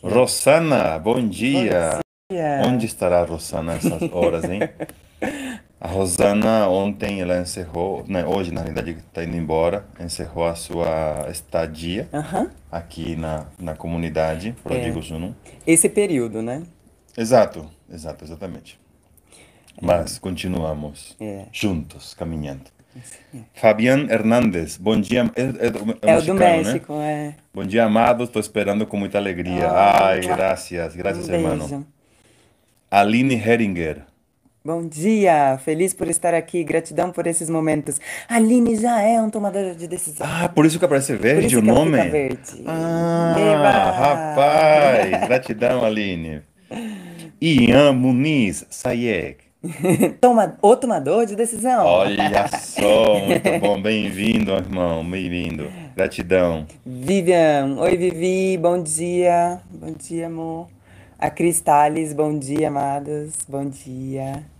Rosana, 0.03 0.99
bom 0.99 1.27
dia. 1.29 2.01
dia. 2.31 2.63
Onde 2.67 2.87
estará 2.87 3.21
a 3.21 3.25
Rosana 3.25 3.75
essas 3.75 4.03
horas, 4.13 4.45
hein? 4.45 4.61
A 5.85 5.87
Rosana 5.87 6.67
ontem 6.67 7.21
ela 7.21 7.39
encerrou, 7.39 8.07
né, 8.09 8.25
hoje 8.25 8.51
na 8.51 8.63
realidade 8.63 8.93
está 8.93 9.23
indo 9.23 9.37
embora, 9.37 9.85
encerrou 10.01 10.47
a 10.47 10.55
sua 10.55 11.27
estadia 11.31 12.09
Aham. 12.11 12.51
aqui 12.73 13.15
na, 13.17 13.45
na 13.59 13.75
comunidade 13.75 14.57
Pródigo 14.65 15.03
Junum. 15.03 15.35
Esse 15.67 15.91
período, 15.91 16.41
né? 16.41 16.63
Exato, 17.15 17.69
exato, 17.93 18.25
exatamente. 18.25 18.81
Mas 19.79 20.19
continuamos 20.19 21.15
É. 21.21 21.45
juntos, 21.53 22.15
caminhando. 22.15 22.65
Fabian 23.53 24.07
Hernandes, 24.09 24.79
bom 24.79 24.99
dia. 24.99 25.31
É, 25.37 25.67
é 25.67 25.71
do, 25.71 25.99
É, 26.01 26.17
o 26.17 26.23
do 26.23 26.33
mexicano, 26.33 26.39
né? 26.39 26.57
México, 26.63 26.95
é. 26.95 27.35
Bom 27.53 27.65
dia, 27.67 27.85
amados. 27.85 28.29
Estou 28.29 28.41
esperando 28.41 28.87
com 28.87 28.97
muita 28.97 29.19
alegria. 29.19 29.67
Ah, 29.69 30.07
Ai, 30.07 30.21
graças, 30.21 30.97
graças, 30.97 31.29
um 31.29 31.35
hermano. 31.35 31.69
beijo. 31.69 31.87
Aline 32.91 33.35
Heringer. 33.35 34.03
Bom 34.67 34.89
dia, 34.89 35.59
feliz 35.63 35.93
por 35.93 36.09
estar 36.09 36.33
aqui, 36.33 36.65
gratidão 36.65 37.13
por 37.13 37.27
esses 37.27 37.51
momentos. 37.51 38.01
Aline 38.27 38.77
já 38.77 38.99
é 39.03 39.21
um 39.21 39.29
tomador 39.29 39.75
de 39.75 39.87
decisão. 39.87 40.27
Ah, 40.27 40.49
por 40.49 40.65
isso 40.65 40.79
que 40.79 40.87
aparece 40.87 41.13
Por 41.13 41.21
verde 41.21 41.47
isso 41.49 41.59
o 41.59 41.63
nome? 41.63 41.99
fica 41.99 42.11
verde. 42.11 42.65
Ah, 42.67 43.35
Eba! 43.39 43.71
rapaz. 43.91 45.29
Gratidão, 45.29 45.85
Aline. 45.85 46.41
Ian 47.43 47.93
Muniz 47.93 48.65
Sayek. 48.71 49.45
Toma, 50.19 50.57
o 50.63 50.75
tomador 50.77 51.27
de 51.27 51.37
decisão. 51.37 51.85
Olha 51.85 52.49
só, 52.49 53.19
muito 53.21 53.51
bom. 53.61 53.83
Bem-vindo, 53.83 54.51
irmão. 54.53 55.05
Bem-vindo. 55.05 55.71
Gratidão. 55.95 56.67
Vivian, 56.87 57.77
oi 57.81 57.99
Vivi, 57.99 58.57
bom 58.57 58.83
dia. 58.83 59.61
Bom 59.71 59.93
dia, 59.93 60.27
amor. 60.29 60.69
A 61.19 61.29
Cris 61.29 61.61
Tales, 61.61 62.15
bom 62.15 62.39
dia, 62.39 62.69
amados. 62.69 63.35
Bom 63.47 63.67
dia. 63.69 64.54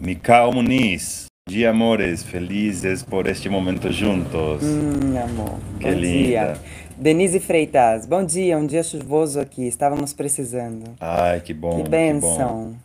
Mical 0.00 0.52
Muniz. 0.52 1.26
Bom 1.48 1.54
dia, 1.54 1.70
amores. 1.70 2.22
Felizes 2.22 3.02
por 3.02 3.26
este 3.26 3.48
momento 3.48 3.90
juntos. 3.90 4.62
Hum, 4.62 5.16
amor. 5.18 5.58
Que 5.80 5.90
bom 5.92 6.00
dia. 6.00 6.44
linda. 6.46 6.60
Denise 6.96 7.40
Freitas, 7.40 8.06
bom 8.06 8.24
dia. 8.24 8.56
Um 8.58 8.66
dia 8.66 8.82
chuvoso 8.82 9.40
aqui, 9.40 9.66
estávamos 9.66 10.12
precisando. 10.12 10.84
Ai, 11.00 11.40
que 11.40 11.52
bom. 11.52 11.76
Que 11.76 11.82
bom. 11.82 11.90
bênção. 11.90 12.76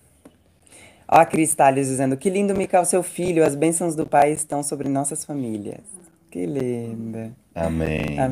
Ó, 1.07 1.17
a 1.17 1.25
Cris 1.25 1.53
Tales 1.53 1.87
dizendo, 1.87 2.17
que 2.17 2.29
lindo, 2.29 2.55
Mical, 2.55 2.85
seu 2.85 3.03
filho. 3.03 3.45
As 3.45 3.55
bênçãos 3.55 3.95
do 3.95 4.05
Pai 4.07 4.31
estão 4.31 4.63
sobre 4.63 4.89
nossas 4.89 5.23
famílias. 5.23 5.81
Que 6.31 6.45
linda. 6.47 7.31
Amém. 7.53 8.31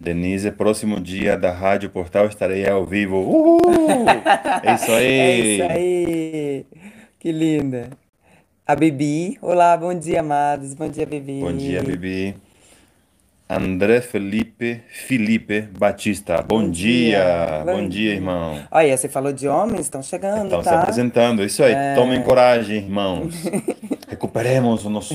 Denise, 0.00 0.50
próximo 0.50 0.98
dia 0.98 1.36
da 1.36 1.52
Rádio 1.52 1.90
Portal 1.90 2.26
estarei 2.26 2.66
ao 2.66 2.86
vivo. 2.86 3.16
Uhul! 3.16 3.60
É 4.64 4.74
isso 4.74 4.92
aí. 4.92 5.04
É 5.04 5.40
isso 5.40 5.62
aí. 5.72 6.66
Que 7.18 7.32
linda. 7.32 7.90
A 8.66 8.74
Bibi. 8.74 9.36
Olá, 9.42 9.76
bom 9.76 9.92
dia, 9.92 10.20
amados. 10.20 10.72
Bom 10.72 10.88
dia, 10.88 11.04
Bibi. 11.04 11.40
Bom 11.40 11.52
dia, 11.52 11.82
Bibi. 11.82 12.34
André 13.46 14.00
Felipe 14.00 14.80
Felipe 14.88 15.68
Batista. 15.78 16.38
Bom, 16.40 16.62
Bom 16.62 16.70
dia. 16.70 17.18
dia. 17.18 17.62
Bom, 17.66 17.72
Bom 17.82 17.88
dia, 17.88 18.14
irmão. 18.14 18.58
Olha, 18.70 18.96
você 18.96 19.06
falou 19.06 19.34
de 19.34 19.46
homens, 19.46 19.82
estão 19.82 20.02
chegando, 20.02 20.44
Estão 20.44 20.62
se 20.62 20.70
tá? 20.70 20.80
apresentando. 20.80 21.44
Isso 21.44 21.62
aí. 21.62 21.74
É. 21.74 21.94
Tomem 21.94 22.22
coragem, 22.22 22.78
irmãos. 22.78 23.34
Recuperemos 24.08 24.86
o 24.86 24.88
nosso 24.88 25.12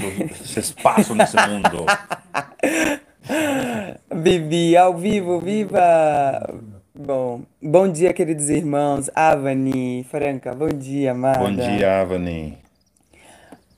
espaço 0.55 1.15
nesse 1.15 1.35
mundo. 1.47 1.87
Bibi, 4.13 4.77
ao 4.77 4.95
vivo, 4.95 5.39
viva! 5.39 5.81
Bom, 6.93 7.41
bom 7.59 7.91
dia, 7.91 8.13
queridos 8.13 8.47
irmãos. 8.49 9.09
Avani, 9.15 10.05
Franca, 10.07 10.53
bom 10.53 10.69
dia, 10.69 11.13
amada. 11.13 11.39
Bom 11.39 11.55
dia, 11.55 12.01
Avani. 12.01 12.68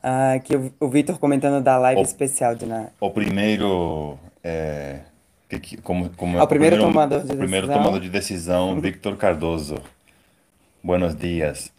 Ah, 0.03 0.33
aqui 0.33 0.55
o, 0.55 0.73
o 0.79 0.87
Vitor 0.89 1.19
comentando 1.19 1.63
da 1.63 1.77
live 1.77 2.01
O- 2.01 2.03
especial 2.03 2.55
de 2.55 2.65
na... 2.65 2.87
O 2.99 3.11
primeiro. 3.11 4.17
É, 4.43 5.01
que, 5.47 5.59
que- 5.59 5.77
como, 5.77 6.09
como, 6.11 6.39
Ah, 6.39 6.43
o 6.43 6.47
primeiro 6.47 6.79
tomador 6.79 7.19
de 7.23 7.33
o 7.33 7.37
primeiro 7.37 7.67
decisão. 7.67 7.83
tomador 7.83 7.99
de 8.01 8.09
decisão, 8.09 8.79
Victor 8.81 9.15
Cardoso. 9.17 9.75
Buenos 10.83 11.15
dias. 11.15 11.71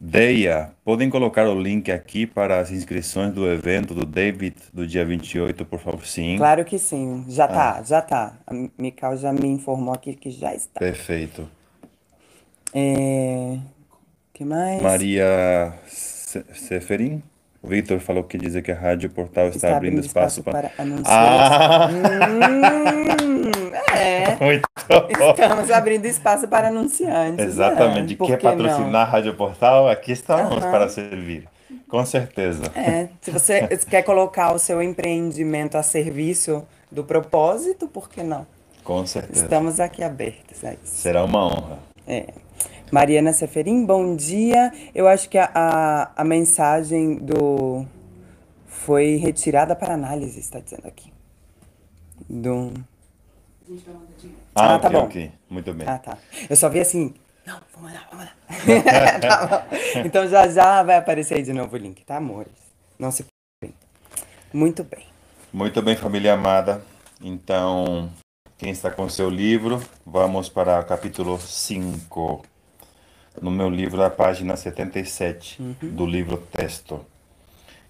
Deia, 0.00 0.70
podem 0.84 1.08
colocar 1.10 1.46
o 1.48 1.58
link 1.60 1.90
aqui 1.90 2.26
para 2.26 2.60
as 2.60 2.70
inscrições 2.70 3.32
do 3.32 3.46
evento 3.50 3.94
do 3.94 4.04
David 4.06 4.54
do 4.72 4.86
dia 4.86 5.04
28, 5.04 5.64
por 5.66 5.78
favor? 5.78 6.06
Sim. 6.06 6.36
Claro 6.38 6.64
que 6.64 6.78
sim, 6.78 7.24
já 7.28 7.44
Ah. 7.44 7.48
tá, 7.48 7.82
já 7.82 8.00
tá. 8.02 8.34
A 8.46 8.52
Mical 8.78 9.16
já 9.16 9.32
me 9.32 9.46
informou 9.48 9.92
aqui 9.94 10.14
que 10.14 10.30
já 10.30 10.54
está. 10.54 10.80
Perfeito. 10.80 11.48
É... 12.74 13.58
que 14.34 14.44
mais? 14.44 14.82
Maria 14.82 15.72
Se- 15.86 16.44
Seferin? 16.54 17.22
O 17.66 17.68
Victor 17.68 17.98
falou 17.98 18.22
que 18.22 18.38
diz 18.38 18.54
que 18.62 18.70
a 18.70 18.76
Rádio 18.76 19.10
Portal 19.10 19.48
está, 19.48 19.76
abrindo 19.76 19.98
espaço 20.00 20.40
para. 20.40 20.70
anunciar. 20.78 21.08
Ah! 21.12 21.88
Hum, 21.90 23.50
é, 23.92 24.36
Muito 24.44 24.68
bom. 24.88 25.08
estamos 25.10 25.70
abrindo 25.72 26.06
espaço 26.06 26.46
para 26.46 26.68
anunciantes. 26.68 27.44
Exatamente. 27.44 28.14
é, 28.14 28.16
por 28.16 28.28
Quer 28.28 28.38
que 28.38 28.44
não? 28.44 28.52
patrocinar 28.56 29.02
a 29.08 29.10
Rádio 29.10 29.34
Portal? 29.34 29.88
Aqui 29.88 30.12
estamos 30.12 30.62
Aham. 30.62 30.70
para 30.70 30.88
servir. 30.88 31.48
Com 31.88 32.06
certeza. 32.06 32.70
É, 32.76 33.08
se 33.20 33.32
você 33.32 33.66
quer 33.90 34.02
colocar 34.02 34.52
o 34.52 34.60
seu 34.60 34.80
empreendimento 34.80 35.76
a 35.76 35.82
serviço 35.82 36.64
do 36.90 37.02
propósito, 37.02 37.88
por 37.88 38.08
que 38.08 38.22
não? 38.22 38.46
Com 38.84 39.04
certeza. 39.06 39.42
Estamos 39.42 39.80
aqui 39.80 40.04
abertos 40.04 40.64
a 40.64 40.72
isso. 40.74 40.78
Será 40.84 41.24
uma 41.24 41.46
honra. 41.46 41.78
É. 42.06 42.26
Mariana 42.90 43.32
Seferin, 43.32 43.84
bom 43.84 44.14
dia. 44.16 44.72
Eu 44.94 45.08
acho 45.08 45.28
que 45.28 45.38
a, 45.38 45.50
a, 45.54 46.12
a 46.22 46.24
mensagem 46.24 47.16
do 47.16 47.86
foi 48.66 49.16
retirada 49.16 49.74
para 49.74 49.94
análise, 49.94 50.38
está 50.38 50.60
dizendo 50.60 50.86
aqui. 50.86 51.12
Do... 52.28 52.72
Ah, 54.54 54.74
Ah, 54.74 54.78
tá 54.78 54.88
ok, 54.88 54.90
bom. 55.00 55.04
ok. 55.06 55.32
Muito 55.50 55.74
bem. 55.74 55.88
Ah, 55.88 55.98
tá. 55.98 56.18
Eu 56.48 56.56
só 56.56 56.68
vi 56.68 56.80
assim. 56.80 57.12
Não, 57.44 57.58
vamos 57.74 57.92
lá, 57.92 58.06
vamos 58.10 58.24
lá. 58.26 58.32
Tá. 59.20 59.66
Então 60.04 60.28
já 60.28 60.48
já 60.48 60.82
vai 60.82 60.96
aparecer 60.96 61.34
aí 61.34 61.42
de 61.42 61.52
novo 61.52 61.74
o 61.74 61.78
link, 61.78 62.04
tá, 62.04 62.16
amores? 62.16 62.52
Não 62.98 63.10
se 63.10 63.24
preocupem. 63.60 63.76
Muito 64.52 64.84
bem. 64.84 65.04
Muito 65.52 65.82
bem, 65.82 65.96
família 65.96 66.34
amada. 66.34 66.82
Então, 67.20 68.10
quem 68.58 68.70
está 68.70 68.90
com 68.90 69.08
seu 69.08 69.28
livro, 69.28 69.82
vamos 70.04 70.48
para 70.48 70.80
o 70.80 70.84
capítulo 70.84 71.38
5. 71.40 72.44
No 73.40 73.50
meu 73.50 73.68
livro, 73.68 74.02
a 74.02 74.10
página 74.10 74.56
77 74.56 75.60
Uhum. 75.60 75.74
do 75.82 76.06
livro 76.06 76.38
texto. 76.52 77.04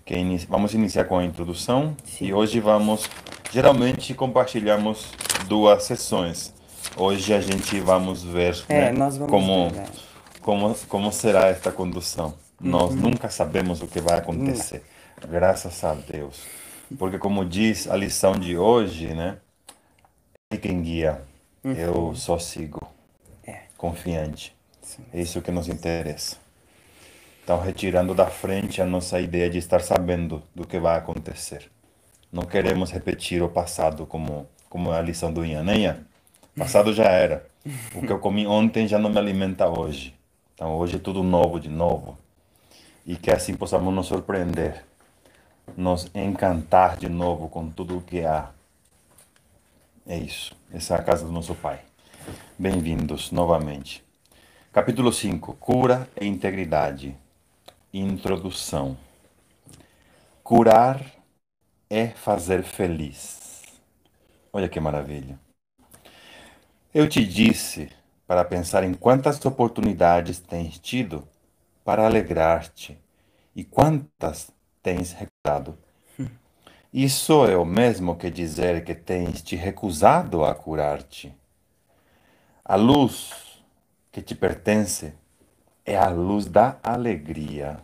Que 0.05 0.15
ini- 0.17 0.39
Vamos 0.49 0.75
iniciar 0.75 1.05
com 1.05 1.19
a 1.19 1.25
introdução 1.25 1.97
Sim. 2.05 2.27
e 2.27 2.35
hoje 2.35 2.61
vamos. 2.61 3.09
Geralmente 3.53 4.15
compartilhamos 4.15 5.09
duas 5.49 5.85
sessões. 5.85 6.53
Hoje 6.97 7.33
a 7.35 7.41
gente 7.41 7.79
vamos 7.81 8.23
ver 8.23 8.65
É, 8.69 8.93
né, 8.93 8.99
vamos 8.99 9.19
como, 9.31 9.71
ver, 9.71 9.77
né? 9.77 9.87
como, 10.41 10.75
como 10.89 11.13
será 11.13 11.47
esta 11.49 11.71
condução. 11.73 12.35
Nós 12.61 12.95
nunca 12.95 13.29
sabemos 13.29 13.83
o 13.83 13.87
que 13.87 14.01
vai 14.01 14.19
acontecer. 14.19 14.83
Graças 15.29 15.83
a 15.85 15.95
Deus. 15.95 16.41
Porque 16.99 17.19
como 17.19 17.45
diz 17.45 17.89
a 17.89 17.97
lição 17.97 18.33
de 18.33 18.57
hoje, 18.57 19.09
né? 19.09 19.39
É 20.51 20.57
quem 20.57 20.81
guia. 20.83 21.21
Eu 21.65 22.15
só 22.15 22.39
sigo. 22.39 22.87
É. 23.45 23.63
Confiante. 23.77 24.56
É 25.13 25.21
isso 25.21 25.43
que 25.43 25.51
nos 25.51 25.69
interessa. 25.69 26.37
Então, 27.43 27.61
retirando 27.61 28.15
da 28.15 28.27
frente 28.27 28.83
a 28.83 28.87
nossa 28.87 29.21
ideia 29.21 29.49
de 29.49 29.59
estar 29.59 29.81
sabendo 29.81 30.43
do 30.55 30.67
que 30.67 30.81
vai 30.81 30.99
acontecer. 30.99 31.71
Não 32.33 32.43
queremos 32.43 32.91
repetir 32.91 33.43
o 33.43 33.49
passado 33.49 34.05
como, 34.05 34.49
como 34.69 34.91
a 34.91 35.01
lição 35.01 35.33
do 35.33 35.45
Ian, 35.45 35.73
Ian? 35.75 35.99
Passado 36.57 36.93
já 36.93 37.05
era. 37.05 37.47
O 37.95 38.01
que 38.01 38.13
eu 38.13 38.19
comi 38.19 38.47
ontem 38.47 38.89
já 38.89 38.99
não 38.99 39.11
me 39.11 39.19
alimenta 39.19 39.69
hoje. 39.69 40.15
Então 40.55 40.75
hoje 40.77 40.97
é 40.97 40.99
tudo 40.99 41.23
novo 41.23 41.61
de 41.61 41.69
novo. 41.69 42.19
E 43.05 43.15
que 43.17 43.31
assim 43.31 43.55
possamos 43.55 43.95
nos 43.95 44.07
surpreender, 44.07 44.85
nos 45.77 46.11
encantar 46.15 46.97
de 46.97 47.09
novo 47.09 47.49
com 47.49 47.69
tudo 47.69 47.99
o 47.99 48.01
que 48.01 48.25
há. 48.25 48.51
É 50.07 50.17
isso. 50.17 50.57
Essa 50.73 50.95
é 50.95 50.99
a 50.99 51.03
casa 51.03 51.25
do 51.25 51.33
nosso 51.33 51.55
Pai. 51.55 51.81
Bem-vindos 52.59 53.31
novamente. 53.31 54.06
Capítulo 54.77 55.11
5: 55.11 55.55
Cura 55.55 56.07
e 56.21 56.27
integridade. 56.27 57.17
Introdução. 57.95 58.95
Curar 60.45 61.01
é 61.89 62.09
fazer 62.09 62.63
feliz. 62.63 63.63
Olha 64.53 64.69
que 64.69 64.79
maravilha. 64.79 65.41
Eu 66.93 67.09
te 67.09 67.25
disse 67.25 67.91
para 68.27 68.45
pensar 68.45 68.85
em 68.85 68.93
quantas 68.93 69.43
oportunidades 69.47 70.41
tens 70.41 70.79
tido 70.79 71.27
para 71.83 72.05
alegrar-te 72.05 72.99
e 73.55 73.65
quantas 73.65 74.53
tens 74.83 75.11
recusado. 75.11 75.79
Isso 76.93 77.47
é 77.47 77.57
o 77.57 77.65
mesmo 77.65 78.15
que 78.15 78.31
dizer 78.31 78.85
que 78.85 78.95
tens 78.95 79.41
te 79.41 79.57
recusado 79.57 80.45
a 80.45 80.55
curar-te. 80.55 81.35
A 82.63 82.77
luz 82.77 83.46
que 84.17 84.23
te 84.23 84.35
pertence 84.35 85.13
é 85.85 85.95
a 85.95 86.09
luz 86.09 86.47
da 86.47 86.79
alegria. 86.83 87.77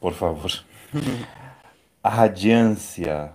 Por 0.00 0.14
favor. 0.14 0.50
A 2.02 2.08
radiância 2.08 3.32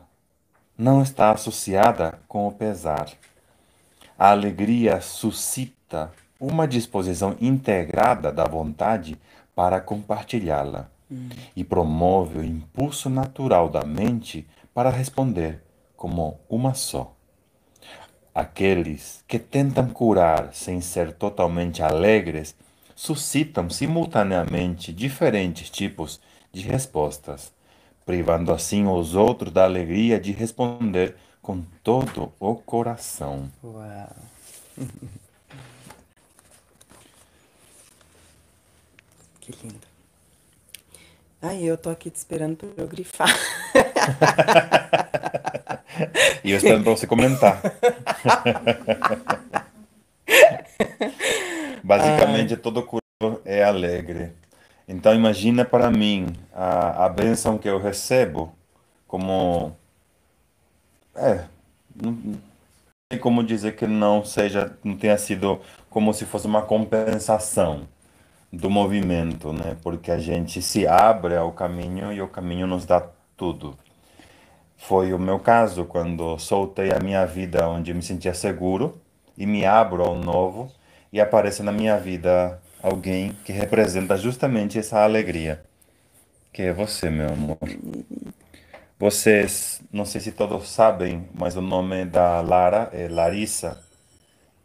não 0.76 1.04
está 1.04 1.30
associada 1.30 2.20
com 2.28 2.48
o 2.48 2.52
pesar. 2.52 3.12
A 4.18 4.32
alegria 4.32 5.02
suscita 5.02 6.12
uma 6.40 6.68
disposição 6.68 7.38
integrada 7.40 8.32
da 8.32 8.46
vontade 8.46 9.16
para 9.54 9.80
compartilhá-la 9.80 10.90
hum. 11.12 11.30
e 11.56 11.64
promove 11.64 12.40
o 12.40 12.44
impulso 12.44 13.08
natural 13.08 13.70
da 13.70 13.86
mente 13.86 14.48
para 14.74 14.90
responder 14.90 15.62
como 15.96 16.40
uma 16.50 16.74
só. 16.74 17.13
Aqueles 18.34 19.24
que 19.28 19.38
tentam 19.38 19.90
curar 19.90 20.54
sem 20.54 20.82
ser 20.82 21.14
totalmente 21.14 21.84
alegres 21.84 22.56
suscitam 22.96 23.70
simultaneamente 23.70 24.92
diferentes 24.92 25.70
tipos 25.70 26.20
de 26.52 26.62
respostas, 26.62 27.52
privando 28.06 28.52
assim 28.52 28.88
os 28.88 29.14
outros 29.14 29.54
da 29.54 29.66
alegria 29.66 30.20
de 30.20 30.32
responder 30.32 31.16
com 31.44 31.62
todo 31.84 32.34
o 32.40 32.56
coração. 32.56 33.52
Uau! 33.64 34.16
que 39.40 39.52
lindo. 39.62 39.88
Ai, 41.42 41.64
eu 41.64 41.78
tô 41.78 41.90
aqui 41.90 42.10
te 42.10 42.16
esperando 42.16 42.56
para 42.56 42.84
eu 42.84 42.88
grifar. 42.88 43.28
e 46.44 46.52
eu 46.52 46.58
esperando 46.58 46.84
para 46.84 46.96
você 46.96 47.08
comentar. 47.08 47.62
Basicamente, 51.84 52.56
todo 52.58 52.84
curso 52.84 53.02
é 53.46 53.64
alegre. 53.64 54.32
Então, 54.88 55.14
imagina 55.14 55.64
para 55.66 55.90
mim 55.90 56.28
a, 56.54 57.06
a 57.06 57.10
bênção 57.10 57.58
que 57.58 57.70
eu 57.70 57.80
recebo 57.80 58.54
como 59.08 59.76
é, 61.16 61.46
não, 61.96 62.18
tem 63.10 63.20
como 63.20 63.44
dizer 63.44 63.76
que 63.76 63.86
não 63.86 64.26
seja, 64.26 64.76
não 64.84 64.98
tenha 64.98 65.18
sido 65.18 65.62
como 65.90 66.14
se 66.14 66.26
fosse 66.26 66.48
uma 66.48 66.64
compensação 66.64 67.88
do 68.52 68.70
movimento, 68.70 69.54
né? 69.54 69.78
Porque 69.84 70.12
a 70.12 70.18
gente 70.18 70.62
se 70.62 70.88
abre 70.88 71.36
ao 71.36 71.52
caminho 71.52 72.12
e 72.12 72.22
o 72.22 72.28
caminho 72.28 72.68
nos 72.68 72.86
dá 72.86 73.08
tudo. 73.38 73.78
Foi 74.88 75.14
o 75.14 75.20
meu 75.20 75.40
caso 75.40 75.86
quando 75.86 76.38
soltei 76.38 76.92
a 76.92 77.00
minha 77.00 77.26
vida 77.26 77.70
onde 77.70 77.94
me 77.94 78.02
sentia 78.02 78.34
seguro 78.34 79.00
e 79.38 79.46
me 79.46 79.66
abro 79.66 80.04
ao 80.04 80.16
novo 80.16 80.70
e 81.12 81.22
aparece 81.22 81.64
na 81.64 81.72
minha 81.72 81.98
vida 81.98 82.62
alguém 82.82 83.32
que 83.46 83.54
representa 83.54 84.18
justamente 84.18 84.78
essa 84.78 85.02
alegria, 85.02 85.64
que 86.52 86.64
é 86.64 86.74
você, 86.74 87.10
meu 87.10 87.30
amor. 87.30 87.58
Vocês, 89.00 89.82
não 89.92 90.04
sei 90.04 90.20
se 90.20 90.34
todos 90.34 90.70
sabem, 90.70 91.30
mas 91.34 91.56
o 91.56 91.62
nome 91.62 92.04
da 92.04 92.42
Lara 92.42 92.90
é 92.92 93.08
Larissa. 93.08 93.82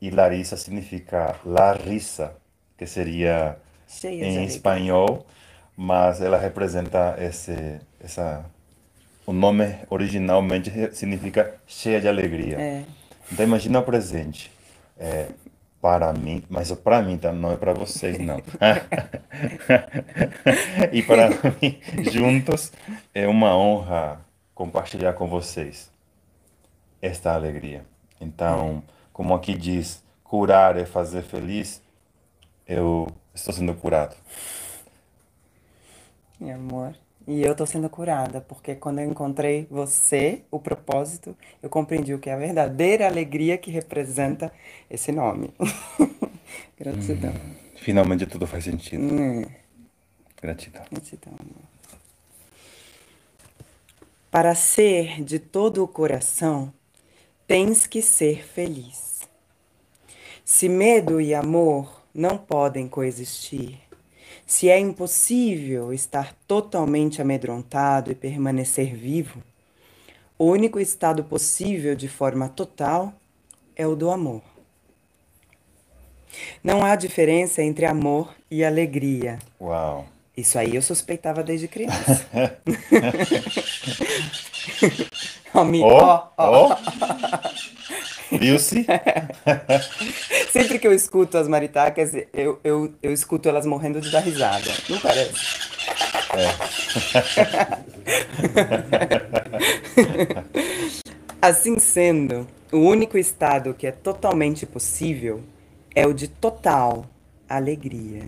E 0.02 0.11
Larissa 0.11 0.57
significa 0.57 1.37
Larissa, 1.44 2.35
que 2.76 2.87
seria 2.87 3.57
Cheia 3.87 4.24
em 4.24 4.44
espanhol, 4.44 5.24
mas 5.76 6.20
ela 6.20 6.38
representa 6.38 7.16
esse, 7.20 7.81
essa. 8.00 8.44
O 9.28 9.32
nome 9.34 9.80
originalmente 9.90 10.70
significa 10.96 11.60
cheia 11.66 12.00
de 12.00 12.08
alegria. 12.08 12.58
É. 12.58 12.84
Então 13.30 13.44
imagina 13.44 13.78
o 13.78 13.82
presente. 13.82 14.50
É, 14.96 15.28
para 15.82 16.10
mim, 16.14 16.42
mas 16.48 16.72
para 16.72 17.02
mim 17.02 17.18
tá, 17.18 17.30
não 17.30 17.52
é 17.52 17.56
para 17.58 17.74
vocês 17.74 18.18
não. 18.18 18.38
e 20.90 21.02
para 21.02 21.28
mim, 21.60 21.78
juntos, 22.10 22.72
é 23.14 23.28
uma 23.28 23.54
honra 23.54 24.18
compartilhar 24.54 25.12
com 25.12 25.26
vocês 25.26 25.90
esta 27.02 27.34
alegria. 27.34 27.84
Então, 28.18 28.82
como 29.12 29.34
aqui 29.34 29.52
diz, 29.52 30.02
curar 30.24 30.78
é 30.78 30.86
fazer 30.86 31.20
feliz, 31.20 31.82
eu 32.66 33.06
estou 33.34 33.52
sendo 33.52 33.74
curado. 33.74 34.16
Meu 36.40 36.54
amor. 36.54 36.94
E 37.28 37.42
eu 37.42 37.52
estou 37.52 37.66
sendo 37.66 37.90
curada, 37.90 38.40
porque 38.40 38.74
quando 38.74 39.00
eu 39.00 39.04
encontrei 39.04 39.66
você, 39.70 40.44
o 40.50 40.58
propósito, 40.58 41.36
eu 41.62 41.68
compreendi 41.68 42.14
o 42.14 42.18
que 42.18 42.30
é 42.30 42.32
a 42.32 42.38
verdadeira 42.38 43.06
alegria 43.06 43.58
que 43.58 43.70
representa 43.70 44.50
esse 44.88 45.12
nome. 45.12 45.52
Gratidão. 46.80 47.34
Hum, 47.34 47.54
finalmente 47.76 48.24
tudo 48.24 48.46
faz 48.46 48.64
sentido. 48.64 49.02
Hum. 49.02 49.44
Gratidão. 50.40 50.82
Gratidão. 50.90 51.34
Para 54.30 54.54
ser 54.54 55.22
de 55.22 55.38
todo 55.38 55.84
o 55.84 55.88
coração, 55.88 56.72
tens 57.46 57.86
que 57.86 58.00
ser 58.00 58.42
feliz. 58.42 59.20
Se 60.42 60.66
medo 60.66 61.20
e 61.20 61.34
amor 61.34 62.02
não 62.14 62.38
podem 62.38 62.88
coexistir, 62.88 63.88
se 64.48 64.70
é 64.70 64.78
impossível 64.78 65.92
estar 65.92 66.34
totalmente 66.46 67.20
amedrontado 67.20 68.11
e 68.11 68.14
permanecer 68.14 68.96
vivo, 68.96 69.42
o 70.38 70.46
único 70.46 70.80
estado 70.80 71.22
possível 71.22 71.94
de 71.94 72.08
forma 72.08 72.48
total 72.48 73.12
é 73.76 73.87
o 73.87 73.94
do 73.94 74.11
amor. 74.11 74.40
Não 76.64 76.82
há 76.82 76.96
diferença 76.96 77.62
entre 77.62 77.84
amor 77.84 78.34
e 78.50 78.64
alegria. 78.64 79.38
Uau! 79.61 80.06
Isso 80.38 80.57
aí 80.57 80.77
eu 80.77 80.83
suspeitava 80.83 81.42
desde 81.42 81.66
criança. 81.66 82.24
ó, 85.53 85.64
me, 85.64 85.83
ó, 85.83 86.29
ó. 86.37 86.77
Viu-se? 88.31 88.87
Sempre 90.53 90.79
que 90.79 90.87
eu 90.87 90.92
escuto 90.92 91.37
as 91.37 91.48
maritacas, 91.48 92.12
eu, 92.33 92.61
eu, 92.62 92.94
eu 93.03 93.12
escuto 93.12 93.48
elas 93.48 93.66
morrendo 93.66 94.01
de 94.01 94.12
dar 94.12 94.20
risada. 94.20 94.70
Não 94.88 95.01
parece? 95.01 95.33
É. 96.37 96.55
assim 101.42 101.81
sendo, 101.81 102.46
o 102.70 102.79
único 102.79 103.18
estado 103.18 103.74
que 103.74 103.88
é 103.88 103.92
totalmente 103.92 104.64
possível 104.64 105.42
é 105.96 106.07
o 106.07 106.14
de 106.14 106.29
total 106.29 107.07
alegria. 107.48 108.22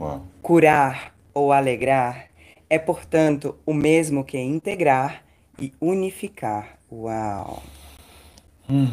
Uau. 0.00 0.26
Curar 0.40 1.14
ou 1.34 1.52
alegrar 1.52 2.30
é, 2.70 2.78
portanto, 2.78 3.58
o 3.66 3.74
mesmo 3.74 4.24
que 4.24 4.38
integrar 4.38 5.24
e 5.58 5.74
unificar. 5.80 6.78
Uau! 6.90 7.62
Hum. 8.68 8.88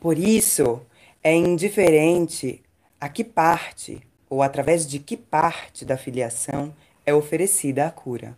Por 0.00 0.18
isso, 0.18 0.80
é 1.22 1.34
indiferente 1.34 2.62
a 2.98 3.10
que 3.10 3.22
parte 3.22 4.00
ou 4.28 4.42
através 4.42 4.86
de 4.86 4.98
que 4.98 5.16
parte 5.16 5.84
da 5.84 5.98
filiação 5.98 6.74
é 7.04 7.14
oferecida 7.14 7.86
a 7.86 7.90
cura. 7.90 8.36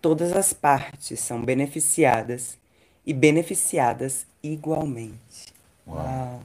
Todas 0.00 0.32
as 0.32 0.52
partes 0.52 1.18
são 1.18 1.42
beneficiadas 1.42 2.56
e 3.04 3.12
beneficiadas 3.12 4.26
igualmente. 4.42 5.52
Uau! 5.86 5.98
Uau 5.98 6.40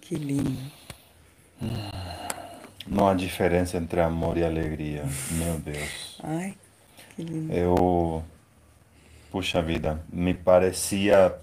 que 0.00 0.14
lindo! 0.14 0.70
Hum. 1.60 2.35
Não 2.86 3.08
há 3.08 3.14
diferença 3.14 3.76
entre 3.76 4.00
amor 4.00 4.36
e 4.36 4.44
alegria. 4.44 5.04
Meu 5.32 5.58
Deus. 5.58 6.18
Ai, 6.22 6.54
que 7.14 7.22
lindo. 7.22 7.52
Eu. 7.52 8.24
Puxa 9.30 9.60
vida, 9.60 10.00
me 10.12 10.32
parecia. 10.32 11.34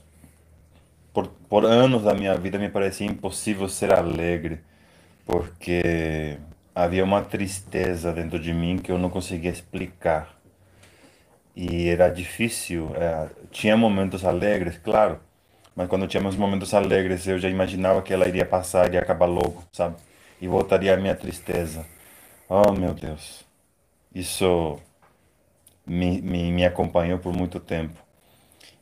Por, 1.13 1.27
por 1.49 1.65
anos 1.65 2.03
da 2.03 2.13
minha 2.13 2.35
vida 2.35 2.57
me 2.57 2.69
parecia 2.69 3.05
impossível 3.05 3.69
ser 3.69 3.93
alegre, 3.93 4.61
porque 5.25 6.39
havia 6.73 7.03
uma 7.03 7.21
tristeza 7.21 8.11
dentro 8.11 8.39
de 8.39 8.53
mim 8.53 8.77
que 8.77 8.91
eu 8.91 8.97
não 8.97 9.09
conseguia 9.09 9.51
explicar. 9.51 10.35
E 11.55 11.87
era 11.89 12.09
difícil. 12.09 12.91
É, 12.95 13.29
tinha 13.51 13.77
momentos 13.77 14.25
alegres, 14.25 14.77
claro, 14.77 15.19
mas 15.75 15.87
quando 15.87 16.07
tínhamos 16.07 16.35
momentos 16.35 16.73
alegres 16.73 17.27
eu 17.27 17.37
já 17.39 17.49
imaginava 17.49 18.01
que 18.01 18.13
ela 18.13 18.27
iria 18.27 18.45
passar 18.45 18.93
e 18.93 18.97
acabar 18.97 19.25
logo, 19.27 19.63
sabe? 19.71 19.95
E 20.43 20.47
voltaria 20.49 20.93
a 20.93 20.97
minha 20.97 21.15
tristeza. 21.15 21.85
Oh, 22.49 22.73
meu 22.73 22.93
Deus. 22.93 23.45
Isso 24.13 24.77
me, 25.85 26.21
me, 26.21 26.51
me 26.51 26.65
acompanhou 26.65 27.17
por 27.17 27.33
muito 27.33 27.61
tempo. 27.61 27.97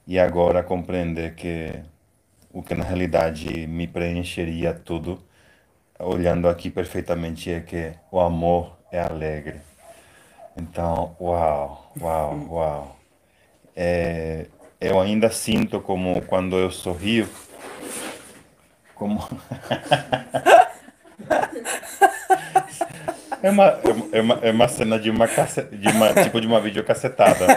E 0.08 0.18
agora 0.18 0.64
compreender 0.64 1.36
que 1.36 1.72
o 2.52 2.64
que 2.64 2.74
na 2.74 2.84
realidade 2.84 3.68
me 3.68 3.88
preencheria 3.88 4.74
tudo, 4.74 5.24
olhando 6.00 6.50
aqui 6.50 6.72
perfeitamente, 6.72 7.52
é 7.52 7.60
que 7.60 7.94
o 8.12 8.20
amor 8.20 8.76
é 8.92 9.00
alegre. 9.00 9.62
Então, 10.58 11.16
uau, 11.22 11.92
uau, 12.02 12.48
uau. 12.50 12.98
É, 13.76 14.48
eu 14.80 15.00
ainda 15.00 15.30
sinto 15.30 15.80
como 15.80 16.24
quando 16.24 16.58
eu 16.58 16.72
sorrio, 16.72 17.30
como. 18.96 19.20
É 23.44 23.50
uma, 23.50 23.80
é 24.12 24.22
uma, 24.22 24.40
é 24.44 24.52
uma 24.52 24.68
cena 24.68 25.00
de 25.00 25.10
uma, 25.10 25.28
cace... 25.28 25.64
de 25.64 25.88
uma 25.88 26.14
tipo 26.14 26.40
de 26.40 26.46
uma 26.46 26.62
videocassetada. 26.62 27.48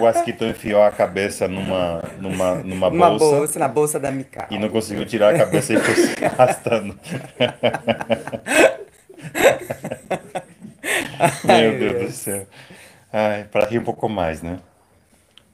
O 0.00 0.06
Asquito 0.06 0.44
enfiou 0.44 0.82
a 0.82 0.92
cabeça 0.92 1.48
numa, 1.48 2.02
numa, 2.20 2.54
numa 2.56 2.88
Uma 2.88 3.10
bolsa, 3.10 3.36
bolsa, 3.36 3.58
na 3.58 3.66
bolsa 3.68 3.98
da 3.98 4.12
Mikau. 4.12 4.46
e 4.50 4.58
não 4.58 4.68
conseguiu 4.68 5.04
tirar 5.04 5.34
a 5.34 5.38
cabeça 5.38 5.72
e 5.72 5.78
foi 5.78 5.94
se 5.94 6.24
arrastando. 6.24 6.96
Ai, 11.48 11.68
Meu 11.68 11.78
Deus 11.78 12.04
do 12.04 12.12
céu. 12.12 12.46
Ai, 13.12 13.44
para 13.50 13.66
rir 13.66 13.78
um 13.78 13.84
pouco 13.84 14.08
mais, 14.08 14.40
né? 14.42 14.60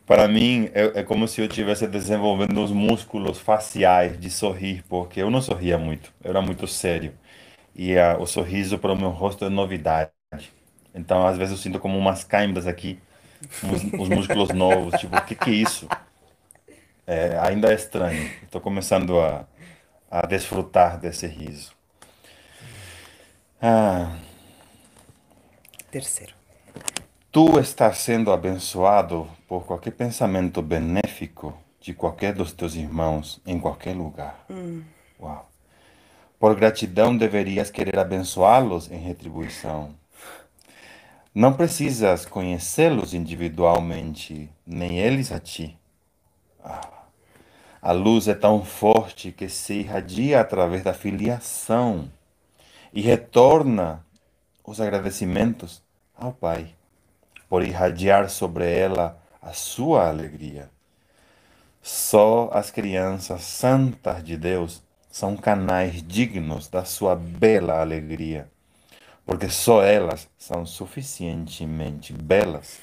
Para 0.06 0.28
mim, 0.28 0.68
é, 0.74 1.00
é 1.00 1.02
como 1.02 1.26
se 1.26 1.40
eu 1.40 1.46
estivesse 1.46 1.86
desenvolvendo 1.86 2.62
os 2.62 2.70
músculos 2.70 3.38
faciais 3.38 4.20
de 4.20 4.28
sorrir, 4.28 4.84
porque 4.88 5.22
eu 5.22 5.30
não 5.30 5.40
sorria 5.40 5.78
muito, 5.78 6.12
eu 6.22 6.30
era 6.30 6.42
muito 6.42 6.66
sério. 6.66 7.14
E 7.74 7.98
ah, 7.98 8.16
o 8.18 8.26
sorriso 8.26 8.78
para 8.78 8.92
o 8.92 8.96
meu 8.98 9.10
rosto 9.10 9.44
é 9.44 9.48
novidade. 9.50 10.10
Então, 10.94 11.26
às 11.26 11.38
vezes, 11.38 11.52
eu 11.52 11.58
sinto 11.58 11.80
como 11.80 11.98
umas 11.98 12.24
câimbras 12.24 12.66
aqui, 12.66 13.00
os, 13.62 13.86
os 13.96 14.08
músculos 14.08 14.52
novos. 14.52 14.96
Tipo, 15.00 15.16
o 15.18 15.22
que, 15.22 15.36
que 15.36 15.50
é 15.50 15.54
isso? 15.54 15.90
É, 17.06 17.38
ainda 17.38 17.70
é 17.70 17.74
estranho. 17.74 18.30
Estou 18.42 18.60
começando 18.60 19.20
a, 19.20 19.46
a 20.10 20.26
desfrutar 20.26 20.98
desse 20.98 21.26
riso. 21.26 21.74
Ah, 23.60 24.16
Terceiro. 25.90 26.34
Tu 27.30 27.58
estás 27.60 27.98
sendo 27.98 28.32
abençoado 28.32 29.28
por 29.46 29.66
qualquer 29.66 29.90
pensamento 29.90 30.62
benéfico 30.62 31.52
de 31.78 31.92
qualquer 31.92 32.32
dos 32.32 32.52
teus 32.54 32.74
irmãos 32.76 33.42
em 33.44 33.60
qualquer 33.60 33.94
lugar. 33.94 34.48
Uau. 35.18 35.53
Por 36.44 36.54
gratidão 36.54 37.16
deverias 37.16 37.70
querer 37.70 37.98
abençoá-los 37.98 38.90
em 38.90 38.98
retribuição. 38.98 39.94
Não 41.34 41.54
precisas 41.54 42.26
conhecê-los 42.26 43.14
individualmente, 43.14 44.50
nem 44.66 44.98
eles 44.98 45.32
a 45.32 45.40
ti. 45.40 45.74
Ah. 46.62 47.06
A 47.80 47.92
luz 47.92 48.28
é 48.28 48.34
tão 48.34 48.62
forte 48.62 49.32
que 49.32 49.48
se 49.48 49.72
irradia 49.76 50.38
através 50.38 50.84
da 50.84 50.92
filiação 50.92 52.10
e 52.92 53.00
retorna 53.00 54.04
os 54.62 54.82
agradecimentos 54.82 55.82
ao 56.14 56.30
Pai 56.30 56.74
por 57.48 57.62
irradiar 57.62 58.28
sobre 58.28 58.70
ela 58.70 59.18
a 59.40 59.54
sua 59.54 60.10
alegria. 60.10 60.68
Só 61.80 62.50
as 62.52 62.70
crianças 62.70 63.40
santas 63.44 64.22
de 64.22 64.36
Deus 64.36 64.83
são 65.14 65.36
canais 65.36 66.02
dignos 66.02 66.66
da 66.66 66.84
sua 66.84 67.14
bela 67.14 67.80
alegria, 67.80 68.50
porque 69.24 69.48
só 69.48 69.80
elas 69.80 70.28
são 70.36 70.66
suficientemente 70.66 72.12
belas 72.12 72.80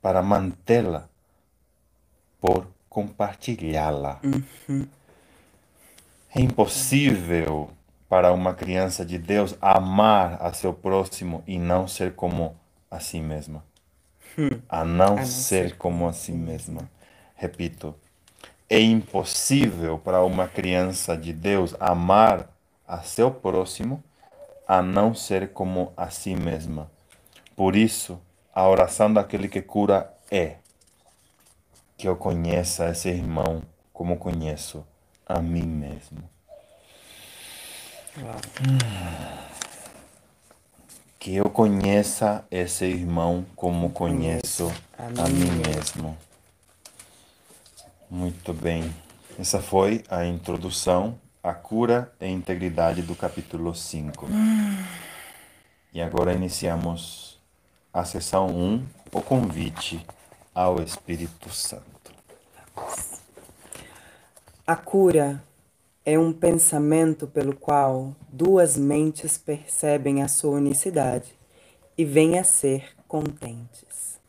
para 0.00 0.22
mantê-la 0.22 1.08
por 2.40 2.68
compartilhá-la. 2.88 4.20
É 6.32 6.40
impossível 6.40 7.68
para 8.08 8.32
uma 8.32 8.54
criança 8.54 9.04
de 9.04 9.18
Deus 9.18 9.56
amar 9.60 10.40
a 10.40 10.52
seu 10.52 10.72
próximo 10.72 11.42
e 11.48 11.58
não 11.58 11.88
ser 11.88 12.14
como 12.14 12.54
a 12.88 13.00
si 13.00 13.18
mesma. 13.18 13.64
A 14.68 14.84
não, 14.84 15.16
não 15.16 15.26
ser, 15.26 15.70
ser 15.70 15.76
como 15.76 16.06
a 16.06 16.12
si 16.12 16.30
mesma. 16.30 16.88
Repito, 17.34 17.92
é 18.72 18.80
impossível 18.80 19.98
para 19.98 20.24
uma 20.24 20.48
criança 20.48 21.14
de 21.14 21.30
Deus 21.30 21.76
amar 21.78 22.48
a 22.88 23.02
seu 23.02 23.30
próximo 23.30 24.02
a 24.66 24.80
não 24.80 25.14
ser 25.14 25.52
como 25.52 25.92
a 25.94 26.08
si 26.08 26.34
mesma. 26.34 26.90
Por 27.54 27.76
isso, 27.76 28.18
a 28.50 28.66
oração 28.66 29.12
daquele 29.12 29.46
que 29.46 29.60
cura 29.60 30.10
é 30.30 30.56
que 31.98 32.08
eu 32.08 32.16
conheça 32.16 32.88
esse 32.88 33.10
irmão 33.10 33.60
como 33.92 34.16
conheço 34.16 34.82
a 35.26 35.38
mim 35.38 35.66
mesmo. 35.66 36.22
Que 41.18 41.36
eu 41.36 41.50
conheça 41.50 42.42
esse 42.50 42.86
irmão 42.86 43.44
como 43.54 43.90
conheço 43.90 44.72
a 44.96 45.28
mim 45.28 45.50
mesmo. 45.68 46.16
Muito 48.14 48.52
bem. 48.52 48.94
Essa 49.38 49.58
foi 49.58 50.04
a 50.10 50.26
introdução 50.26 51.18
à 51.42 51.54
cura 51.54 52.12
e 52.20 52.26
integridade 52.26 53.00
do 53.00 53.16
capítulo 53.16 53.74
5. 53.74 54.28
E 55.94 56.02
agora 56.02 56.34
iniciamos 56.34 57.40
a 57.90 58.04
sessão 58.04 58.48
1, 58.48 58.86
o 59.12 59.22
convite 59.22 60.04
ao 60.54 60.82
Espírito 60.82 61.48
Santo. 61.48 62.12
A 64.66 64.76
cura 64.76 65.42
é 66.04 66.18
um 66.18 66.34
pensamento 66.34 67.26
pelo 67.26 67.56
qual 67.56 68.14
duas 68.28 68.76
mentes 68.76 69.38
percebem 69.38 70.22
a 70.22 70.28
sua 70.28 70.58
unicidade 70.58 71.32
e 71.96 72.04
vêm 72.04 72.38
a 72.38 72.44
ser 72.44 72.94
contentes. 73.08 74.20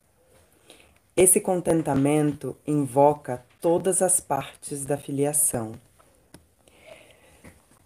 Esse 1.17 1.41
contentamento 1.41 2.55
invoca 2.65 3.43
todas 3.63 4.01
as 4.01 4.19
partes 4.19 4.83
da 4.83 4.97
filiação 4.97 5.71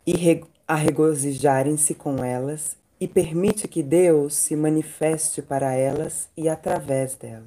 e 0.07 0.43
a 0.67 0.73
regozijarem-se 0.73 1.93
com 1.93 2.23
elas 2.23 2.75
e 2.99 3.07
permite 3.07 3.67
que 3.67 3.83
Deus 3.83 4.33
se 4.33 4.55
manifeste 4.55 5.39
para 5.39 5.75
elas 5.75 6.29
e 6.35 6.49
através 6.49 7.13
delas. 7.13 7.45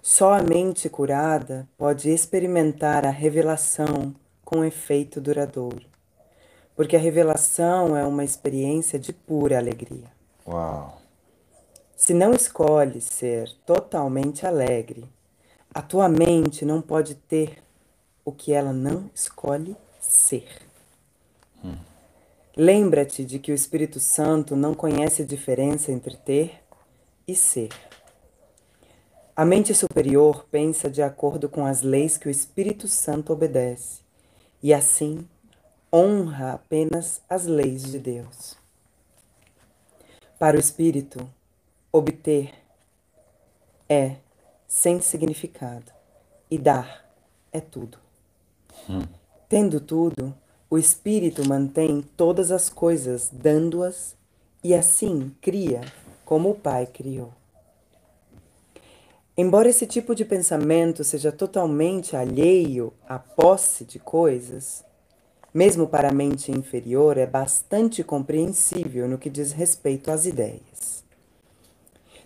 Só 0.00 0.32
a 0.32 0.42
mente 0.42 0.88
curada 0.88 1.68
pode 1.76 2.08
experimentar 2.08 3.04
a 3.04 3.10
revelação 3.10 4.14
com 4.42 4.64
efeito 4.64 5.20
duradouro, 5.20 5.84
porque 6.74 6.96
a 6.96 6.98
revelação 6.98 7.94
é 7.94 8.06
uma 8.06 8.24
experiência 8.24 8.98
de 8.98 9.12
pura 9.12 9.58
alegria. 9.58 10.10
Uau! 10.48 11.02
Se 11.94 12.14
não 12.14 12.32
escolhes 12.32 13.04
ser 13.04 13.52
totalmente 13.66 14.46
alegre, 14.46 15.06
a 15.74 15.80
tua 15.80 16.08
mente 16.08 16.64
não 16.64 16.82
pode 16.82 17.14
ter 17.14 17.62
o 18.24 18.30
que 18.30 18.52
ela 18.52 18.72
não 18.72 19.10
escolhe 19.14 19.76
ser. 20.00 20.46
Lembra-te 22.56 23.24
de 23.24 23.38
que 23.38 23.50
o 23.50 23.54
Espírito 23.54 23.98
Santo 23.98 24.54
não 24.54 24.74
conhece 24.74 25.22
a 25.22 25.26
diferença 25.26 25.90
entre 25.90 26.16
ter 26.16 26.62
e 27.26 27.34
ser. 27.34 27.70
A 29.34 29.44
mente 29.44 29.74
superior 29.74 30.44
pensa 30.50 30.90
de 30.90 31.00
acordo 31.00 31.48
com 31.48 31.64
as 31.64 31.80
leis 31.80 32.18
que 32.18 32.28
o 32.28 32.30
Espírito 32.30 32.86
Santo 32.86 33.32
obedece 33.32 34.02
e 34.62 34.74
assim 34.74 35.26
honra 35.90 36.52
apenas 36.52 37.22
as 37.28 37.46
leis 37.46 37.82
de 37.84 37.98
Deus. 37.98 38.56
Para 40.38 40.56
o 40.56 40.60
espírito, 40.60 41.26
obter 41.90 42.52
é 43.88 44.16
sem 44.72 45.02
significado 45.02 45.92
e 46.50 46.56
dar 46.56 47.06
é 47.52 47.60
tudo. 47.60 47.98
Tendo 49.46 49.78
tudo, 49.78 50.34
o 50.70 50.78
espírito 50.78 51.46
mantém 51.46 52.00
todas 52.16 52.50
as 52.50 52.70
coisas, 52.70 53.28
dando-as 53.30 54.16
e 54.64 54.72
assim 54.72 55.30
cria 55.42 55.82
como 56.24 56.50
o 56.50 56.54
Pai 56.54 56.86
criou. 56.86 57.34
Embora 59.36 59.68
esse 59.68 59.86
tipo 59.86 60.14
de 60.14 60.24
pensamento 60.24 61.04
seja 61.04 61.30
totalmente 61.30 62.16
alheio 62.16 62.94
à 63.06 63.18
posse 63.18 63.84
de 63.84 63.98
coisas, 63.98 64.82
mesmo 65.52 65.86
para 65.86 66.08
a 66.08 66.14
mente 66.14 66.50
inferior, 66.50 67.18
é 67.18 67.26
bastante 67.26 68.02
compreensível 68.02 69.06
no 69.06 69.18
que 69.18 69.28
diz 69.28 69.52
respeito 69.52 70.10
às 70.10 70.24
ideias. 70.24 71.04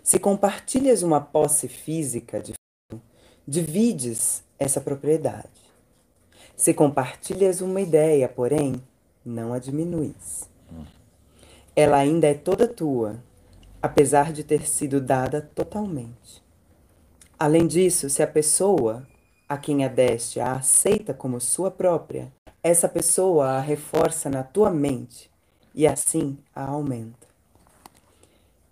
Se 0.07 0.17
compartilhas 0.19 1.03
uma 1.03 1.19
posse 1.19 1.67
física 1.67 2.41
de 2.41 2.53
divides 3.45 4.41
essa 4.57 4.79
propriedade. 4.79 5.49
Se 6.55 6.73
compartilhas 6.73 7.59
uma 7.59 7.81
ideia, 7.81 8.29
porém, 8.29 8.81
não 9.25 9.51
a 9.51 9.59
diminuis. 9.59 10.49
Ela 11.75 11.97
ainda 11.97 12.25
é 12.25 12.33
toda 12.33 12.69
tua, 12.69 13.21
apesar 13.81 14.31
de 14.31 14.45
ter 14.45 14.65
sido 14.65 15.01
dada 15.01 15.41
totalmente. 15.53 16.41
Além 17.37 17.67
disso, 17.67 18.09
se 18.09 18.23
a 18.23 18.27
pessoa 18.27 19.05
a 19.45 19.57
quem 19.57 19.83
a 19.83 19.89
deste 19.89 20.39
a 20.39 20.53
aceita 20.53 21.13
como 21.13 21.41
sua 21.41 21.69
própria, 21.69 22.31
essa 22.63 22.87
pessoa 22.87 23.57
a 23.57 23.59
reforça 23.59 24.29
na 24.29 24.41
tua 24.41 24.71
mente 24.71 25.29
e 25.75 25.85
assim 25.85 26.37
a 26.55 26.63
aumenta. 26.63 27.26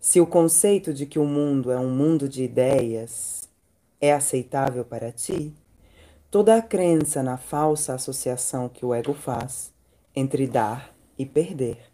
Se 0.05 0.21
o 0.21 0.27
conceito 0.27 0.93
de 0.93 1.07
que 1.07 1.17
o 1.17 1.25
mundo 1.25 1.71
é 1.71 1.79
um 1.79 1.89
mundo 1.89 2.29
de 2.29 2.43
ideias 2.43 3.49
é 3.99 4.13
aceitável 4.13 4.85
para 4.85 5.11
ti, 5.11 5.51
toda 6.29 6.55
a 6.55 6.61
crença 6.61 7.23
na 7.23 7.37
falsa 7.37 7.95
associação 7.95 8.69
que 8.69 8.85
o 8.85 8.93
ego 8.93 9.15
faz 9.15 9.73
entre 10.15 10.45
dar 10.45 10.93
e 11.17 11.25
perder 11.25 11.91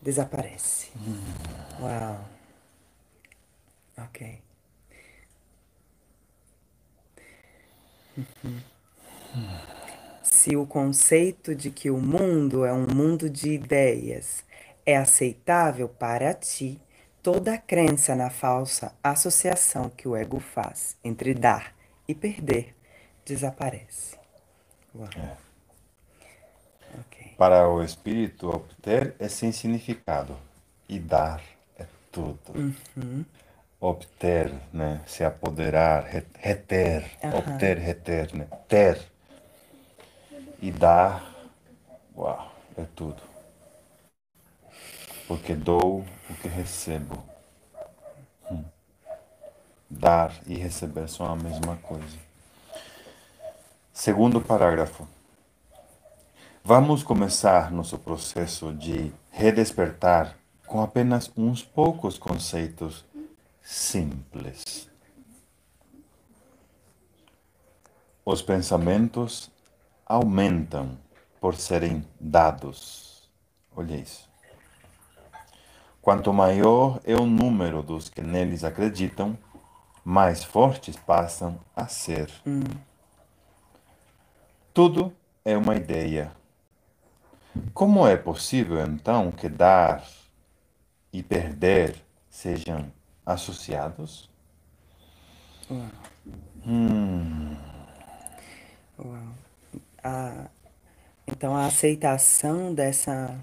desaparece. 0.00 0.92
Hum. 0.96 1.82
Uau. 1.82 2.24
Ok. 4.04 4.38
Se 10.22 10.54
o 10.54 10.64
conceito 10.64 11.56
de 11.56 11.72
que 11.72 11.90
o 11.90 11.98
mundo 11.98 12.64
é 12.64 12.72
um 12.72 12.86
mundo 12.86 13.28
de 13.28 13.50
ideias 13.50 14.44
é 14.86 14.96
aceitável 14.96 15.88
para 15.88 16.32
ti, 16.32 16.80
toda 17.22 17.54
a 17.54 17.58
crença 17.58 18.14
na 18.14 18.30
falsa 18.30 18.92
associação 19.02 19.90
que 19.90 20.08
o 20.08 20.16
ego 20.16 20.40
faz 20.40 20.96
entre 21.04 21.34
dar 21.34 21.74
e 22.06 22.14
perder 22.14 22.74
desaparece. 23.24 24.16
Uau. 24.94 25.08
É. 25.16 25.36
Okay. 27.00 27.32
Para 27.36 27.68
o 27.68 27.82
espírito, 27.82 28.48
obter 28.48 29.14
é 29.18 29.28
sem 29.28 29.52
significado 29.52 30.36
e 30.88 30.98
dar 30.98 31.42
é 31.78 31.86
tudo. 32.10 32.38
Uhum 32.54 33.24
obter, 33.80 34.52
né? 34.72 35.00
Se 35.06 35.24
apoderar, 35.24 36.04
reter, 36.38 37.04
uhum. 37.22 37.38
obter, 37.38 37.78
reter, 37.78 38.34
né? 38.34 38.46
Ter 38.66 39.00
e 40.60 40.70
dar, 40.70 41.32
uau, 42.16 42.52
é 42.76 42.84
tudo. 42.96 43.22
Porque 45.26 45.54
dou 45.54 46.04
o 46.28 46.34
que 46.34 46.48
recebo. 46.48 47.22
Hum. 48.50 48.64
Dar 49.88 50.32
e 50.46 50.54
receber 50.54 51.08
são 51.08 51.26
a 51.26 51.36
mesma 51.36 51.76
coisa. 51.76 52.18
Segundo 53.92 54.40
parágrafo. 54.40 55.08
Vamos 56.62 57.02
começar 57.02 57.70
nosso 57.70 57.98
processo 57.98 58.74
de 58.74 59.12
redespertar 59.30 60.36
com 60.66 60.82
apenas 60.82 61.32
uns 61.36 61.62
poucos 61.62 62.18
conceitos 62.18 63.04
simples. 63.62 64.88
Os 68.24 68.42
pensamentos 68.42 69.50
aumentam 70.04 70.98
por 71.40 71.56
serem 71.56 72.06
dados. 72.20 73.28
Olha 73.74 73.96
isso. 73.96 74.27
Quanto 76.08 76.32
maior 76.32 77.02
é 77.04 77.14
o 77.14 77.26
número 77.26 77.82
dos 77.82 78.08
que 78.08 78.22
neles 78.22 78.64
acreditam, 78.64 79.36
mais 80.02 80.42
fortes 80.42 80.96
passam 80.96 81.60
a 81.76 81.86
ser. 81.86 82.30
Hum. 82.46 82.62
Tudo 84.72 85.12
é 85.44 85.54
uma 85.54 85.76
ideia. 85.76 86.32
Como 87.74 88.06
é 88.06 88.16
possível 88.16 88.82
então 88.86 89.30
que 89.30 89.50
dar 89.50 90.02
e 91.12 91.22
perder 91.22 92.02
sejam 92.30 92.90
associados? 93.26 94.30
Uau. 95.70 95.88
Hum. 96.66 97.54
Uau. 98.98 99.28
A, 100.02 100.46
então 101.26 101.54
a 101.54 101.66
aceitação 101.66 102.72
dessa 102.72 103.38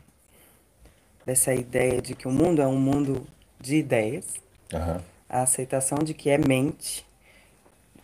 dessa 1.25 1.53
ideia 1.53 2.01
de 2.01 2.15
que 2.15 2.27
o 2.27 2.31
mundo 2.31 2.61
é 2.61 2.67
um 2.67 2.79
mundo 2.79 3.25
de 3.59 3.77
ideias, 3.77 4.35
uhum. 4.71 5.01
a 5.27 5.41
aceitação 5.41 5.99
de 5.99 6.13
que 6.13 6.29
é 6.29 6.37
mente, 6.37 7.05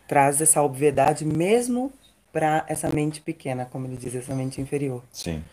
traz 0.07 0.41
essa 0.41 0.61
obviedade 0.61 1.23
mesmo 1.23 1.91
para 2.33 2.65
essa 2.67 2.89
mente 2.89 3.21
pequena, 3.21 3.65
como 3.65 3.85
ele 3.85 3.97
diz, 3.97 4.15
essa 4.15 4.33
mente 4.33 4.59
inferior. 4.59 5.03
Sim. 5.11 5.43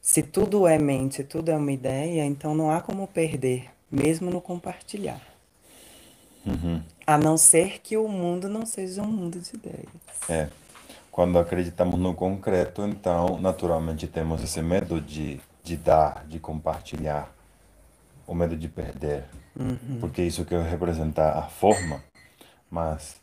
Se 0.00 0.22
tudo 0.22 0.66
é 0.66 0.78
mente, 0.78 1.22
tudo 1.22 1.50
é 1.50 1.56
uma 1.56 1.70
ideia, 1.70 2.24
então 2.24 2.54
não 2.54 2.70
há 2.70 2.80
como 2.80 3.06
perder, 3.06 3.70
mesmo 3.90 4.30
no 4.30 4.40
compartilhar. 4.40 5.20
Uhum. 6.44 6.82
A 7.06 7.16
não 7.16 7.36
ser 7.36 7.80
que 7.80 7.96
o 7.96 8.08
mundo 8.08 8.48
não 8.48 8.66
seja 8.66 9.02
um 9.02 9.06
mundo 9.06 9.38
de 9.38 9.54
ideias. 9.54 9.88
É. 10.28 10.48
Quando 11.10 11.38
acreditamos 11.38 12.00
no 12.00 12.14
concreto, 12.14 12.82
então, 12.82 13.38
naturalmente 13.38 14.06
temos 14.06 14.42
esse 14.42 14.60
medo 14.62 15.00
de, 15.00 15.40
de 15.62 15.76
dar, 15.76 16.24
de 16.26 16.38
compartilhar, 16.38 17.32
o 18.26 18.34
medo 18.34 18.56
de 18.56 18.68
perder. 18.68 19.24
Uhum. 19.54 19.98
Porque 20.00 20.22
isso 20.22 20.44
que 20.44 20.56
representa 20.56 21.38
a 21.38 21.42
forma, 21.42 22.02
mas 22.70 23.20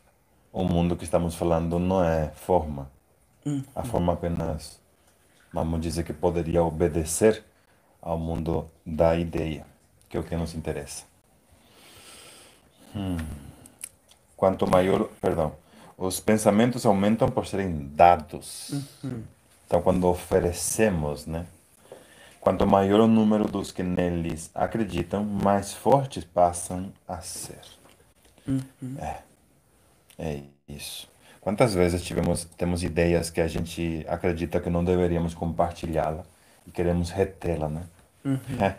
o 0.52 0.64
mundo 0.64 0.96
que 0.96 1.04
estamos 1.04 1.34
falando 1.34 1.78
não 1.78 2.04
é 2.04 2.30
forma. 2.30 2.90
Uhum. 3.44 3.62
A 3.74 3.82
forma 3.82 4.12
apenas, 4.12 4.80
vamos 5.52 5.80
dizer 5.80 6.04
que 6.04 6.12
poderia 6.12 6.62
obedecer 6.62 7.44
ao 8.00 8.18
mundo 8.18 8.70
da 8.84 9.16
ideia, 9.16 9.66
que 10.08 10.16
é 10.16 10.20
o 10.20 10.24
que 10.24 10.36
nos 10.36 10.54
interessa. 10.54 11.04
Hum. 12.94 13.16
Quanto 14.36 14.68
maior, 14.68 15.08
perdão, 15.20 15.52
os 15.96 16.18
pensamentos 16.18 16.86
aumentam 16.86 17.28
por 17.28 17.46
serem 17.46 17.88
dados. 17.94 18.70
Uhum. 19.04 19.22
Então, 19.66 19.82
quando 19.82 20.08
oferecemos, 20.08 21.26
né? 21.26 21.46
Quanto 22.40 22.66
maior 22.66 23.00
o 23.00 23.06
número 23.06 23.46
dos 23.46 23.70
que 23.70 23.82
neles 23.82 24.50
acreditam, 24.54 25.24
mais 25.24 25.74
fortes 25.74 26.24
passam 26.24 26.92
a 27.06 27.20
ser. 27.20 27.60
Uhum. 28.48 28.96
É, 28.98 29.18
é 30.18 30.42
isso. 30.68 31.08
Quantas 31.40 31.74
vezes 31.74 32.02
tivemos, 32.02 32.44
temos 32.56 32.82
ideias 32.82 33.30
que 33.30 33.40
a 33.40 33.48
gente 33.48 34.04
acredita 34.08 34.60
que 34.60 34.70
não 34.70 34.84
deveríamos 34.84 35.34
compartilhá-la 35.34 36.24
e 36.66 36.70
queremos 36.70 37.10
retê-la, 37.10 37.68
né? 37.68 37.82
Uhum. 38.24 38.38
É. 38.60 38.76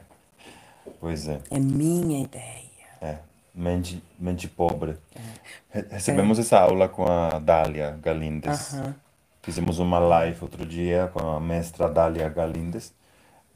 Pois 1.00 1.28
é. 1.28 1.40
É 1.50 1.60
minha 1.60 2.24
ideia. 2.24 2.72
É 3.00 3.18
mente, 3.54 4.04
mente 4.18 4.48
pobre. 4.48 4.98
É. 5.74 5.86
Recebemos 5.92 6.38
é. 6.38 6.42
essa 6.42 6.60
aula 6.60 6.88
com 6.88 7.06
a 7.06 7.40
Dália 7.40 7.98
Galindes. 8.02 8.74
Uh 8.74 8.78
-huh. 8.78 8.94
Fizemos 9.42 9.80
uma 9.80 10.00
live 10.00 10.38
outro 10.42 10.66
dia 10.66 11.10
com 11.14 11.36
a 11.36 11.40
mestra 11.40 11.90
Dália 11.90 12.30
Galindes, 12.30 12.94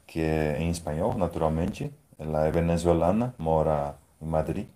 que 0.06 0.20
é 0.20 0.56
em 0.60 0.70
espanhol, 0.70 1.14
naturalmente. 1.14 1.92
Ela 2.18 2.46
é 2.46 2.50
venezuelana, 2.50 3.34
mora 3.38 3.94
em 4.20 4.26
Madrid. 4.26 4.66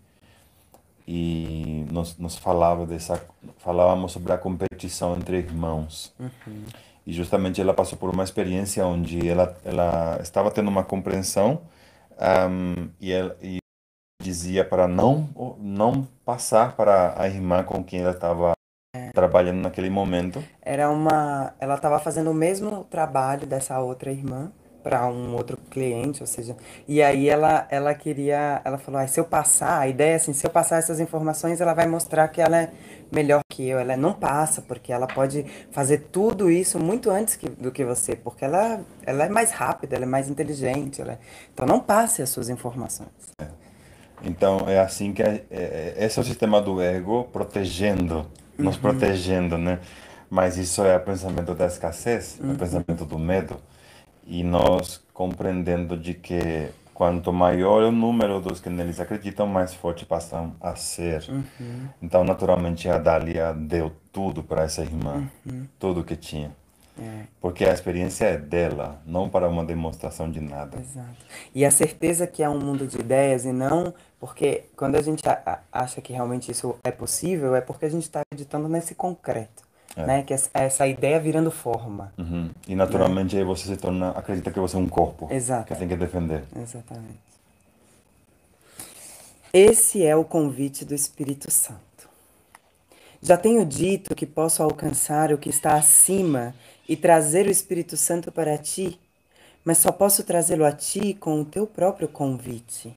E 1.06 1.86
nós, 1.90 2.16
nós 2.18 2.36
falava 2.36 2.86
dessa, 2.86 3.20
falávamos 3.58 4.12
sobre 4.12 4.32
a 4.32 4.38
competição 4.38 5.16
entre 5.16 5.38
irmãos. 5.38 6.12
Uh 6.18 6.26
-huh. 6.26 6.74
E 7.06 7.12
justamente 7.12 7.60
ela 7.60 7.74
passou 7.74 7.98
por 7.98 8.10
uma 8.10 8.22
experiência 8.22 8.86
onde 8.86 9.28
ela, 9.28 9.56
ela 9.64 10.18
estava 10.20 10.50
tendo 10.50 10.68
uma 10.68 10.84
compreensão 10.84 11.62
um, 12.20 12.88
e, 13.00 13.10
ela, 13.10 13.36
e 13.42 13.58
dizia 14.22 14.64
para 14.64 14.86
não 14.86 15.28
não 15.58 16.06
passar 16.24 16.76
para 16.76 17.20
a 17.20 17.26
irmã 17.26 17.64
com 17.64 17.82
quem 17.82 18.02
ela 18.02 18.12
estava 18.12 18.52
é. 18.94 19.10
trabalhando 19.12 19.62
naquele 19.62 19.88
momento. 19.88 20.44
Era 20.60 20.90
uma, 20.90 21.54
ela 21.58 21.74
estava 21.74 21.98
fazendo 21.98 22.30
o 22.30 22.34
mesmo 22.34 22.84
trabalho 22.84 23.46
dessa 23.46 23.80
outra 23.80 24.12
irmã 24.12 24.52
para 24.82 25.06
um 25.06 25.34
outro 25.34 25.56
cliente, 25.70 26.22
ou 26.22 26.26
seja, 26.26 26.56
e 26.88 27.02
aí 27.02 27.28
ela 27.28 27.66
ela 27.70 27.94
queria, 27.94 28.60
ela 28.64 28.78
falou, 28.78 29.00
ah, 29.00 29.06
se 29.06 29.20
eu 29.20 29.24
passar, 29.24 29.80
a 29.80 29.88
ideia 29.88 30.12
é 30.12 30.16
assim, 30.16 30.32
se 30.32 30.46
eu 30.46 30.50
passar 30.50 30.78
essas 30.78 31.00
informações, 31.00 31.60
ela 31.60 31.74
vai 31.74 31.86
mostrar 31.86 32.26
que 32.28 32.40
ela 32.40 32.56
é 32.56 32.70
melhor 33.12 33.40
que 33.50 33.68
eu. 33.68 33.78
Ela 33.78 33.96
não 33.96 34.12
passa, 34.12 34.62
porque 34.62 34.92
ela 34.92 35.06
pode 35.06 35.44
fazer 35.70 35.98
tudo 36.12 36.50
isso 36.50 36.78
muito 36.78 37.10
antes 37.10 37.36
que, 37.36 37.48
do 37.48 37.70
que 37.70 37.84
você, 37.84 38.16
porque 38.16 38.44
ela, 38.44 38.80
ela 39.04 39.24
é 39.24 39.28
mais 39.28 39.50
rápida, 39.50 39.96
ela 39.96 40.04
é 40.04 40.08
mais 40.08 40.28
inteligente. 40.28 41.00
Ela, 41.02 41.12
é, 41.12 41.18
então 41.52 41.66
não 41.66 41.80
passe 41.80 42.22
as 42.22 42.30
suas 42.30 42.48
informações. 42.48 43.08
É. 43.40 43.46
Então 44.22 44.68
é 44.68 44.78
assim 44.78 45.12
que 45.12 45.22
é, 45.22 45.44
é- 45.50 45.94
esse 45.98 46.18
é 46.18 46.22
o 46.22 46.24
sistema 46.24 46.60
do 46.60 46.80
ego 46.80 47.24
protegendo, 47.32 48.26
nos 48.58 48.76
protegendo, 48.76 49.56
né? 49.56 49.78
Mas 50.28 50.56
isso 50.56 50.84
é 50.84 50.96
o 50.96 51.00
pensamento 51.00 51.54
da 51.54 51.66
escassez, 51.66 52.38
é 52.40 52.52
o 52.52 52.54
pensamento 52.56 53.04
do 53.04 53.18
medo. 53.18 53.56
E 54.30 54.42
nós 54.44 55.02
compreendendo 55.12 55.96
de 55.96 56.14
que 56.14 56.68
quanto 56.94 57.32
maior 57.32 57.82
o 57.82 57.90
número 57.90 58.40
dos 58.40 58.60
que 58.60 58.70
neles 58.70 59.00
acreditam, 59.00 59.46
mais 59.46 59.74
forte 59.74 60.06
passam 60.06 60.54
a 60.60 60.76
ser. 60.76 61.24
Então, 62.00 62.22
naturalmente, 62.22 62.88
a 62.88 62.96
Dália 62.96 63.52
deu 63.52 63.92
tudo 64.12 64.42
para 64.42 64.62
essa 64.62 64.82
irmã, 64.82 65.28
tudo 65.78 66.04
que 66.04 66.14
tinha. 66.14 66.52
É, 66.98 67.24
Porque 67.40 67.64
a 67.64 67.72
experiência 67.72 68.26
é 68.26 68.36
dela, 68.36 69.00
não 69.06 69.28
para 69.28 69.48
uma 69.48 69.64
demonstração 69.64 70.30
de 70.30 70.40
nada. 70.40 70.78
exato. 70.78 71.24
E 71.54 71.64
a 71.64 71.70
certeza 71.70 72.26
que 72.26 72.42
é 72.42 72.48
um 72.48 72.58
mundo 72.58 72.86
de 72.86 72.98
ideias 72.98 73.44
e 73.46 73.52
não 73.52 73.94
porque 74.20 74.64
quando 74.76 74.96
a 74.96 75.02
gente 75.02 75.22
acha 75.72 76.02
que 76.02 76.12
realmente 76.12 76.52
isso 76.52 76.76
é 76.84 76.90
possível, 76.90 77.56
é 77.56 77.62
porque 77.62 77.86
a 77.86 77.88
gente 77.88 78.02
está 78.02 78.20
acreditando 78.20 78.68
nesse 78.68 78.94
concreto, 78.94 79.62
né? 80.06 80.22
Que 80.22 80.34
essa, 80.34 80.50
essa 80.54 80.86
ideia 80.86 81.18
virando 81.20 81.50
forma. 81.50 82.12
Uhum. 82.18 82.50
E 82.66 82.74
naturalmente 82.74 83.36
aí 83.36 83.44
você 83.44 83.66
se 83.66 83.76
torna, 83.76 84.10
acredita 84.10 84.50
que 84.50 84.60
você 84.60 84.76
é 84.76 84.78
um 84.78 84.88
corpo 84.88 85.28
Exato. 85.30 85.66
que 85.66 85.78
tem 85.78 85.88
que 85.88 85.96
defender. 85.96 86.44
Exatamente. 86.56 87.30
Esse 89.52 90.04
é 90.04 90.14
o 90.14 90.24
convite 90.24 90.84
do 90.84 90.94
Espírito 90.94 91.50
Santo. 91.50 91.80
Já 93.20 93.36
tenho 93.36 93.66
dito 93.66 94.14
que 94.14 94.24
posso 94.24 94.62
alcançar 94.62 95.32
o 95.32 95.38
que 95.38 95.50
está 95.50 95.74
acima 95.74 96.54
e 96.88 96.96
trazer 96.96 97.46
o 97.46 97.50
Espírito 97.50 97.96
Santo 97.96 98.32
para 98.32 98.56
ti, 98.56 98.98
mas 99.64 99.78
só 99.78 99.92
posso 99.92 100.24
trazê-lo 100.24 100.64
a 100.64 100.72
ti 100.72 101.14
com 101.14 101.40
o 101.40 101.44
teu 101.44 101.66
próprio 101.66 102.08
convite. 102.08 102.96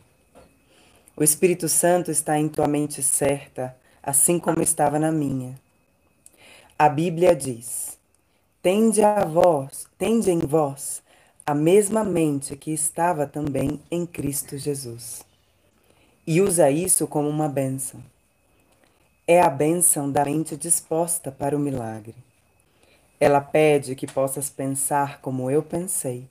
O 1.15 1.23
Espírito 1.23 1.67
Santo 1.67 2.09
está 2.09 2.39
em 2.39 2.47
tua 2.47 2.67
mente 2.67 3.03
certa, 3.03 3.75
assim 4.01 4.39
como 4.39 4.61
estava 4.61 4.97
na 4.97 5.11
minha. 5.11 5.55
A 6.77 6.89
Bíblia 6.89 7.35
diz: 7.35 7.97
Tende 8.61 9.03
a 9.03 9.23
vós, 9.25 9.87
tende 9.97 10.31
em 10.31 10.39
vós 10.39 11.03
a 11.45 11.53
mesma 11.53 12.03
mente 12.03 12.55
que 12.55 12.71
estava 12.71 13.27
também 13.27 13.79
em 13.91 14.05
Cristo 14.05 14.57
Jesus. 14.57 15.23
E 16.25 16.41
usa 16.41 16.71
isso 16.71 17.05
como 17.05 17.29
uma 17.29 17.47
bênção. 17.47 18.01
É 19.27 19.41
a 19.41 19.49
bênção 19.49 20.11
da 20.11 20.25
mente 20.25 20.57
disposta 20.57 21.31
para 21.31 21.55
o 21.55 21.59
milagre. 21.59 22.15
Ela 23.19 23.39
pede 23.39 23.95
que 23.95 24.07
possas 24.07 24.49
pensar 24.49 25.21
como 25.21 25.51
eu 25.51 25.61
pensei, 25.61 26.27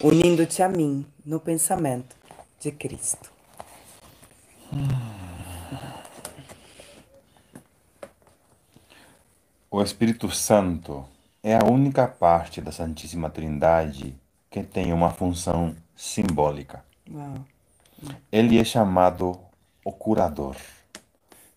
unindo-te 0.00 0.62
a 0.62 0.68
mim 0.68 1.04
no 1.24 1.40
pensamento 1.40 2.14
de 2.60 2.70
Cristo. 2.70 3.30
O 9.72 9.80
Espírito 9.80 10.28
Santo 10.32 11.06
é 11.40 11.54
a 11.54 11.64
única 11.64 12.08
parte 12.08 12.60
da 12.60 12.72
Santíssima 12.72 13.30
Trindade 13.30 14.18
que 14.50 14.64
tem 14.64 14.92
uma 14.92 15.10
função 15.10 15.76
simbólica. 15.94 16.84
Uau. 17.08 17.44
Ele 18.32 18.58
é 18.58 18.64
chamado 18.64 19.38
o 19.84 19.92
curador, 19.92 20.56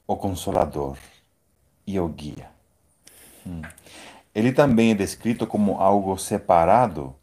o 0.06 0.15
consolador 0.15 0.95
e 1.88 1.99
o 1.99 2.08
guia. 2.08 2.52
Hum. 3.47 3.63
Ele 4.36 4.52
também 4.52 4.91
é 4.91 4.95
descrito 4.95 5.47
como 5.47 5.82
algo 5.82 6.15
separado 6.15 7.15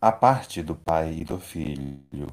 à 0.00 0.10
parte 0.10 0.60
do 0.60 0.74
Pai 0.74 1.18
e 1.20 1.24
do 1.24 1.38
Filho. 1.38 2.26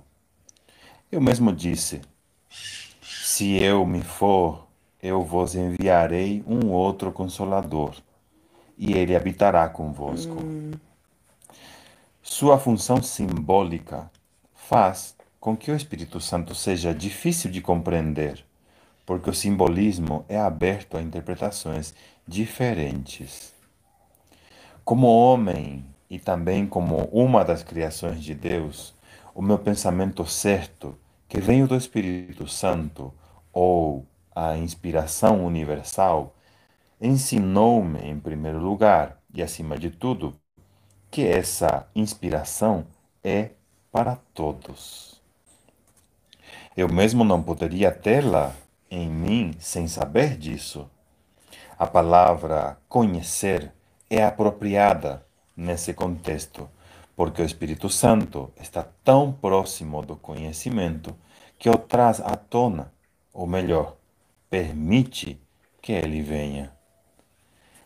Eu 1.12 1.22
mesmo 1.22 1.54
disse: 1.54 2.02
Se 2.50 3.56
eu 3.62 3.86
me 3.86 4.02
for, 4.02 4.67
eu 5.02 5.24
vos 5.24 5.56
enviarei 5.56 6.44
um 6.48 6.70
outro 6.70 7.12
consolador, 7.12 7.96
e 8.78 8.94
ele 8.94 9.16
habitará 9.16 9.68
convosco. 9.70 10.38
Sua 12.22 12.60
função 12.60 13.02
simbólica 13.02 14.12
faz 14.54 15.16
com 15.40 15.56
que 15.56 15.72
o 15.72 15.76
Espírito 15.76 16.20
Santo 16.20 16.54
seja 16.54 16.94
difícil 16.94 17.50
de 17.50 17.62
compreender, 17.62 18.44
porque 19.06 19.30
o 19.30 19.34
simbolismo 19.34 20.26
é 20.28 20.38
aberto 20.38 20.98
a 20.98 21.02
interpretações 21.02 21.94
diferentes. 22.28 23.54
Como 24.84 25.08
homem 25.08 25.86
e 26.10 26.20
também 26.20 26.66
como 26.68 27.06
uma 27.12 27.46
das 27.46 27.64
criações 27.64 28.22
de 28.22 28.34
Deus, 28.34 28.94
o 29.34 29.42
meu 29.42 29.58
pensamento 29.58 30.26
certo, 30.26 30.98
que 31.30 31.40
vem 31.40 31.66
do 31.66 31.76
Espírito 31.76 32.48
Santo 32.48 33.14
ou 33.54 34.06
a 34.40 34.56
inspiração 34.56 35.44
universal, 35.44 36.36
ensinou-me, 37.02 38.02
em 38.02 38.20
primeiro 38.20 38.60
lugar 38.60 39.18
e 39.34 39.42
acima 39.42 39.76
de 39.80 39.90
tudo, 39.90 40.40
que 41.10 41.26
essa 41.26 41.88
inspiração 41.96 42.86
é 43.24 43.50
para 43.92 44.16
todos. 44.36 45.20
Eu 46.76 46.88
mesmo 46.88 47.24
não 47.24 47.42
poderia 47.42 47.92
tê-la 47.92 48.54
em 48.92 49.10
mim 49.10 49.56
sem 49.58 49.88
saber 49.88 50.38
disso. 50.38 50.88
A 51.76 51.88
palavra 51.88 52.78
conhecer 52.88 53.74
é 54.08 54.24
apropriada 54.24 55.26
nesse 55.56 55.96
contexto, 55.96 56.70
porque 57.16 57.42
o 57.42 57.46
Espírito 57.46 57.90
Santo 57.90 58.54
está 58.62 58.86
tão 59.04 59.32
próximo 59.32 60.04
do 60.04 60.16
conhecimento 60.16 61.16
que 61.58 61.68
o 61.72 61.76
traz 61.76 62.22
à 62.22 62.36
tona, 62.36 62.94
ou 63.34 63.48
melhor, 63.48 63.97
permite 64.50 65.40
que 65.82 65.92
ele 65.92 66.22
venha. 66.22 66.72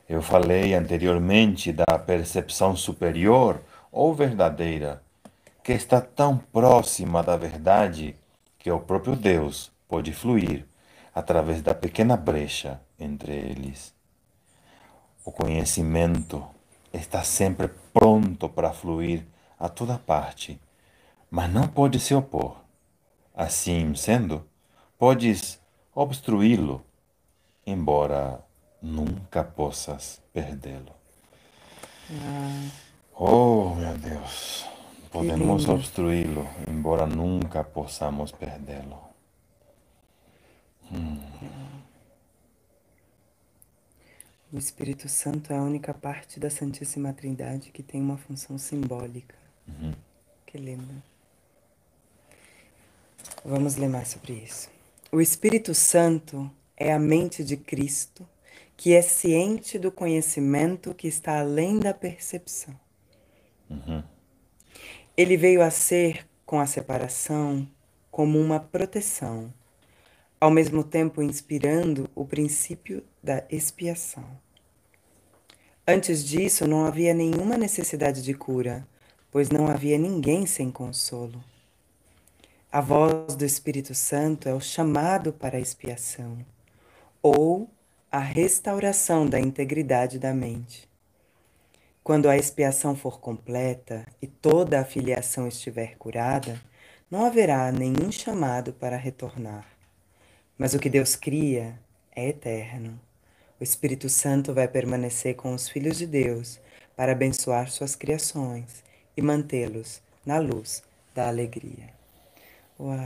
Eu 0.07 0.21
falei 0.21 0.73
anteriormente 0.73 1.71
da 1.71 1.97
percepção 1.99 2.75
superior 2.75 3.61
ou 3.91 4.13
verdadeira, 4.13 5.01
que 5.63 5.71
está 5.71 6.01
tão 6.01 6.37
próxima 6.37 7.23
da 7.23 7.37
verdade 7.37 8.15
que 8.57 8.71
o 8.71 8.79
próprio 8.79 9.15
Deus 9.15 9.71
pode 9.87 10.11
fluir 10.11 10.65
através 11.13 11.61
da 11.61 11.73
pequena 11.73 12.17
brecha 12.17 12.81
entre 12.99 13.31
eles. 13.33 13.93
O 15.23 15.31
conhecimento 15.31 16.43
está 16.91 17.23
sempre 17.23 17.69
pronto 17.93 18.49
para 18.49 18.73
fluir 18.73 19.23
a 19.59 19.69
toda 19.69 19.97
parte, 19.97 20.59
mas 21.29 21.51
não 21.51 21.67
pode 21.67 21.99
se 21.99 22.15
opor. 22.15 22.57
Assim 23.33 23.93
sendo, 23.95 24.45
podes 24.97 25.60
obstruí-lo, 25.93 26.83
embora 27.65 28.43
nunca 28.81 29.43
possas 29.43 30.21
perdê-lo. 30.33 30.93
Oh, 33.13 33.75
meu 33.75 33.97
Deus! 33.97 34.65
Podemos 35.11 35.67
obstruí-lo, 35.67 36.47
embora 36.69 37.05
nunca 37.05 37.63
possamos 37.63 38.31
perdê-lo. 38.31 38.97
O 44.51 44.57
Espírito 44.57 45.07
Santo 45.07 45.53
é 45.53 45.57
a 45.57 45.61
única 45.61 45.93
parte 45.93 46.39
da 46.39 46.49
Santíssima 46.49 47.13
Trindade 47.13 47.71
que 47.71 47.83
tem 47.83 48.01
uma 48.01 48.17
função 48.17 48.57
simbólica. 48.57 49.35
Que 50.45 50.57
lindo. 50.57 51.01
Vamos 53.45 53.75
ler 53.75 53.89
mais 53.89 54.09
sobre 54.09 54.33
isso. 54.33 54.69
O 55.13 55.19
Espírito 55.19 55.75
Santo 55.75 56.49
é 56.77 56.93
a 56.93 56.97
mente 56.97 57.43
de 57.43 57.57
Cristo 57.57 58.25
que 58.77 58.93
é 58.93 59.01
ciente 59.01 59.77
do 59.77 59.91
conhecimento 59.91 60.93
que 60.93 61.05
está 61.05 61.41
além 61.41 61.79
da 61.79 61.93
percepção. 61.93 62.73
Ele 65.17 65.35
veio 65.35 65.61
a 65.61 65.69
ser, 65.69 66.25
com 66.45 66.61
a 66.61 66.65
separação, 66.65 67.69
como 68.09 68.39
uma 68.39 68.57
proteção, 68.57 69.53
ao 70.39 70.49
mesmo 70.49 70.81
tempo 70.81 71.21
inspirando 71.21 72.09
o 72.15 72.23
princípio 72.23 73.03
da 73.21 73.43
expiação. 73.51 74.25
Antes 75.85 76.23
disso, 76.23 76.65
não 76.65 76.85
havia 76.85 77.13
nenhuma 77.13 77.57
necessidade 77.57 78.23
de 78.23 78.33
cura, 78.33 78.87
pois 79.29 79.49
não 79.49 79.67
havia 79.67 79.97
ninguém 79.97 80.45
sem 80.45 80.71
consolo. 80.71 81.43
A 82.73 82.79
voz 82.79 83.35
do 83.35 83.43
Espírito 83.43 83.93
Santo 83.93 84.47
é 84.47 84.53
o 84.53 84.61
chamado 84.61 85.33
para 85.33 85.57
a 85.57 85.59
expiação, 85.59 86.37
ou 87.21 87.69
a 88.09 88.19
restauração 88.19 89.27
da 89.27 89.37
integridade 89.37 90.17
da 90.17 90.33
mente. 90.33 90.87
Quando 92.01 92.29
a 92.29 92.37
expiação 92.37 92.95
for 92.95 93.19
completa 93.19 94.07
e 94.21 94.27
toda 94.27 94.79
a 94.79 94.85
filiação 94.85 95.49
estiver 95.49 95.97
curada, 95.97 96.61
não 97.11 97.25
haverá 97.25 97.69
nenhum 97.73 98.09
chamado 98.09 98.71
para 98.71 98.95
retornar. 98.95 99.67
Mas 100.57 100.73
o 100.73 100.79
que 100.79 100.89
Deus 100.89 101.13
cria 101.13 101.77
é 102.15 102.29
eterno. 102.29 102.97
O 103.59 103.63
Espírito 103.65 104.07
Santo 104.07 104.53
vai 104.53 104.69
permanecer 104.69 105.35
com 105.35 105.53
os 105.53 105.67
filhos 105.67 105.97
de 105.97 106.07
Deus 106.07 106.57
para 106.95 107.11
abençoar 107.11 107.69
suas 107.69 107.97
criações 107.97 108.81
e 109.17 109.21
mantê-los 109.21 110.01
na 110.25 110.39
luz 110.39 110.81
da 111.13 111.27
alegria. 111.27 112.00
Uau, 112.81 112.97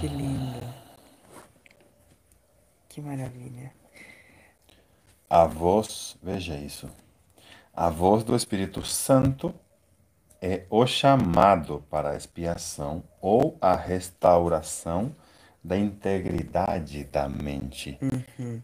que 0.00 0.08
lindo! 0.08 0.58
Que 2.88 3.02
maravilha. 3.02 3.70
A 5.28 5.44
voz, 5.44 6.16
veja 6.22 6.56
isso. 6.56 6.88
A 7.74 7.90
voz 7.90 8.24
do 8.24 8.34
Espírito 8.34 8.82
Santo 8.82 9.54
é 10.40 10.64
o 10.70 10.86
chamado 10.86 11.84
para 11.90 12.12
a 12.12 12.16
expiação 12.16 13.04
ou 13.20 13.58
a 13.60 13.76
restauração 13.76 15.14
da 15.62 15.76
integridade 15.76 17.04
da 17.04 17.28
mente. 17.28 17.98
Uhum. 18.00 18.62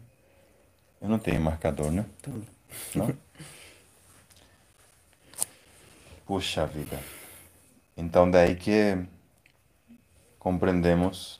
Eu 0.99 1.09
não 1.09 1.19
tenho 1.19 1.39
marcador, 1.39 1.91
né? 1.91 2.07
Não? 2.95 3.15
Puxa 6.25 6.65
vida. 6.65 6.99
Então 7.95 8.31
daí 8.31 8.55
que 8.55 8.97
compreendemos 10.39 11.39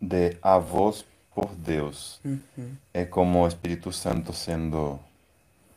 de 0.00 0.36
a 0.42 0.58
voz 0.58 1.04
por 1.34 1.54
Deus. 1.54 2.20
Uhum. 2.24 2.76
É 2.92 3.04
como 3.04 3.42
o 3.42 3.48
Espírito 3.48 3.90
Santo 3.92 4.32
sendo 4.32 4.98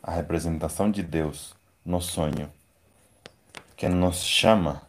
a 0.04 0.12
representação 0.12 0.92
de 0.92 1.02
Deus 1.02 1.56
no 1.86 2.02
sonho, 2.02 2.52
que 3.76 3.88
nos 3.88 4.24
chama 4.24 4.82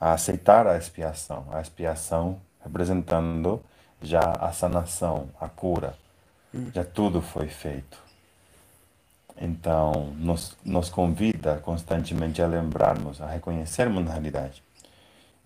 a 0.00 0.14
aceitar 0.14 0.66
a 0.66 0.76
expiação. 0.76 1.46
A 1.52 1.60
expiação 1.60 2.40
representando 2.64 3.62
já 4.00 4.32
a 4.32 4.52
sanação, 4.52 5.28
a 5.40 5.48
cura. 5.48 5.96
Já 6.74 6.84
tudo 6.84 7.22
foi 7.22 7.48
feito. 7.48 7.98
Então, 9.40 10.12
nos, 10.18 10.56
nos 10.64 10.88
convida 10.88 11.56
constantemente 11.58 12.40
a 12.42 12.46
lembrarmos, 12.46 13.20
a 13.20 13.26
reconhecermos 13.26 14.04
na 14.04 14.12
realidade, 14.12 14.62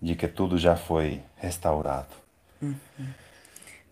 de 0.01 0.15
que 0.15 0.27
tudo 0.27 0.57
já 0.57 0.75
foi 0.75 1.21
restaurado. 1.37 2.13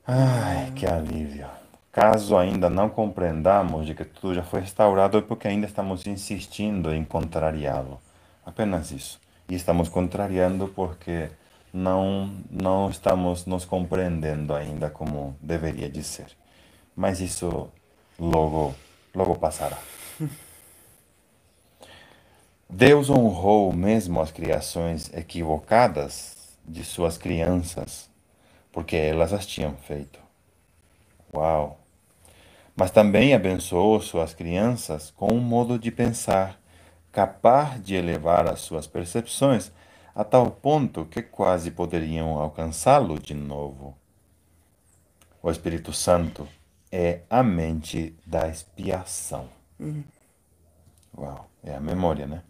Ai, 0.05 0.71
que 0.75 0.85
alívio. 0.85 1.47
Caso 1.91 2.37
ainda 2.37 2.69
não 2.69 2.89
compreendamos 2.89 3.85
de 3.85 3.95
que 3.95 4.03
tudo 4.03 4.35
já 4.35 4.43
foi 4.43 4.59
restaurado, 4.59 5.17
é 5.17 5.21
porque 5.21 5.47
ainda 5.47 5.65
estamos 5.65 6.05
insistindo 6.05 6.93
em 6.93 7.03
contrariá-lo. 7.03 7.99
Apenas 8.45 8.91
isso. 8.91 9.19
E 9.49 9.55
estamos 9.55 9.89
contrariando 9.89 10.67
porque 10.67 11.29
não, 11.73 12.31
não 12.49 12.89
estamos 12.89 13.45
nos 13.45 13.65
compreendendo 13.65 14.53
ainda 14.53 14.89
como 14.89 15.35
deveria 15.41 15.89
de 15.89 16.03
ser. 16.03 16.27
Mas 16.95 17.19
isso 17.19 17.69
logo, 18.19 18.75
logo 19.15 19.35
passará. 19.35 19.77
Deus 22.69 23.09
honrou 23.09 23.71
mesmo 23.71 24.21
as 24.21 24.31
criações 24.31 25.11
equivocadas 25.13 26.57
de 26.65 26.83
suas 26.83 27.17
crianças, 27.17 28.09
porque 28.71 28.95
elas 28.95 29.31
as 29.31 29.45
tinham 29.45 29.75
feito. 29.77 30.19
Uau! 31.33 31.79
Mas 32.75 32.91
também 32.91 33.33
abençoou 33.33 34.01
suas 34.01 34.33
crianças 34.33 35.11
com 35.11 35.33
um 35.33 35.39
modo 35.39 35.79
de 35.79 35.91
pensar 35.91 36.59
capaz 37.11 37.81
de 37.81 37.95
elevar 37.95 38.49
as 38.49 38.59
suas 38.59 38.85
percepções 38.85 39.71
a 40.13 40.25
tal 40.25 40.51
ponto 40.51 41.05
que 41.05 41.21
quase 41.21 41.71
poderiam 41.71 42.37
alcançá-lo 42.37 43.17
de 43.17 43.33
novo. 43.33 43.95
O 45.41 45.49
Espírito 45.49 45.93
Santo 45.93 46.47
é 46.95 47.23
a 47.29 47.43
mente 47.43 48.15
da 48.25 48.47
expiação. 48.47 49.49
Uau, 51.17 51.49
é 51.61 51.75
a 51.75 51.79
memória, 51.81 52.25
né? 52.25 52.41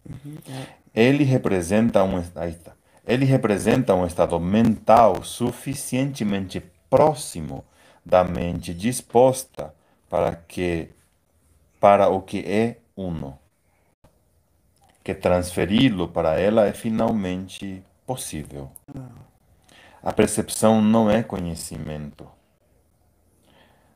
Ele 0.94 1.24
representa 1.24 2.04
um 2.04 2.24
aí 2.36 2.52
está. 2.52 2.74
Ele 3.08 3.26
representa 3.26 3.96
um 3.96 4.06
estado 4.06 4.40
mental 4.40 5.24
suficientemente 5.24 6.62
próximo 6.90 7.66
da 8.06 8.24
mente 8.24 8.72
disposta 8.72 9.74
para 10.08 10.36
que 10.36 10.90
para 11.80 12.10
o 12.10 12.22
que 12.22 12.40
é 12.40 12.78
uno. 12.96 13.40
Que 15.04 15.16
transferi-lo 15.16 16.08
para 16.08 16.40
ela 16.40 16.68
é 16.68 16.74
finalmente 16.74 17.84
possível. 18.06 18.72
A 20.04 20.14
percepção 20.14 20.84
não 20.84 21.10
é 21.10 21.24
conhecimento, 21.24 22.28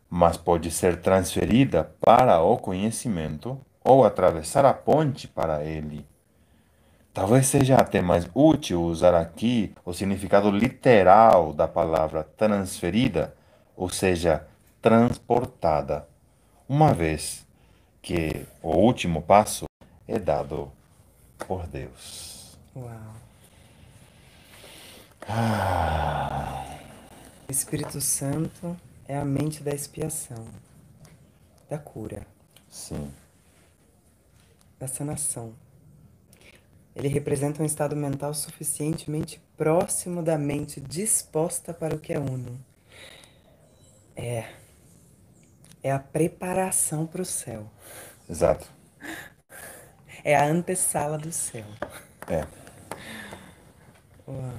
mas 0.10 0.38
pode 0.38 0.72
ser 0.72 1.02
transferida 1.02 1.84
para 2.02 2.42
o 2.42 2.58
conhecimento 2.58 3.60
ou 3.84 4.04
atravessar 4.04 4.66
a 4.66 4.74
ponte 4.74 5.28
para 5.28 5.64
ele. 5.64 6.06
Talvez 7.14 7.48
seja 7.48 7.76
até 7.76 8.02
mais 8.02 8.28
útil 8.34 8.82
usar 8.84 9.14
aqui 9.14 9.74
o 9.86 9.94
significado 9.94 10.50
literal 10.50 11.54
da 11.54 11.68
palavra 11.68 12.24
transferida, 12.24 13.36
ou 13.76 13.90
seja, 13.90 14.48
transportada, 14.82 16.08
uma 16.68 16.94
vez 16.94 17.46
que 18.02 18.46
o 18.62 18.70
último 18.70 19.22
passo 19.22 19.66
é 20.08 20.18
dado 20.18 20.72
por 21.48 21.68
Deus. 21.68 22.58
Uau. 22.76 22.90
Ah, 25.28 26.66
Espírito 27.50 28.00
Santo 28.00 28.76
é 29.10 29.18
a 29.18 29.26
mente 29.26 29.64
da 29.64 29.74
expiação, 29.74 30.48
da 31.68 31.80
cura, 31.80 32.28
sim, 32.70 33.12
da 34.78 34.88
sanação. 34.88 35.56
Ele 36.96 37.08
representa 37.08 37.64
um 37.64 37.66
estado 37.66 37.96
mental 37.96 38.36
suficientemente 38.36 39.42
próximo 39.58 40.22
da 40.22 40.38
mente 40.38 40.80
disposta 40.80 41.74
para 41.74 41.96
o 41.96 42.00
que 42.00 42.14
é 42.14 42.20
uno. 42.20 42.64
É. 44.16 44.48
É 45.82 45.92
a 45.92 45.98
preparação 45.98 47.08
para 47.08 47.24
o 47.24 47.26
céu. 47.26 47.68
exato. 48.30 48.70
É 50.24 50.36
a 50.36 50.46
antessala 50.46 51.18
do 51.18 51.32
céu. 51.32 51.66
É. 52.28 52.46
Uau. 54.28 54.54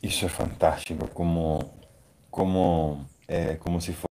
Isso 0.00 0.24
é 0.24 0.28
fantástico, 0.28 1.08
como, 1.08 1.74
como, 2.30 3.04
é, 3.30 3.56
como 3.56 3.80
se 3.80 3.92
fosse, 3.94 4.08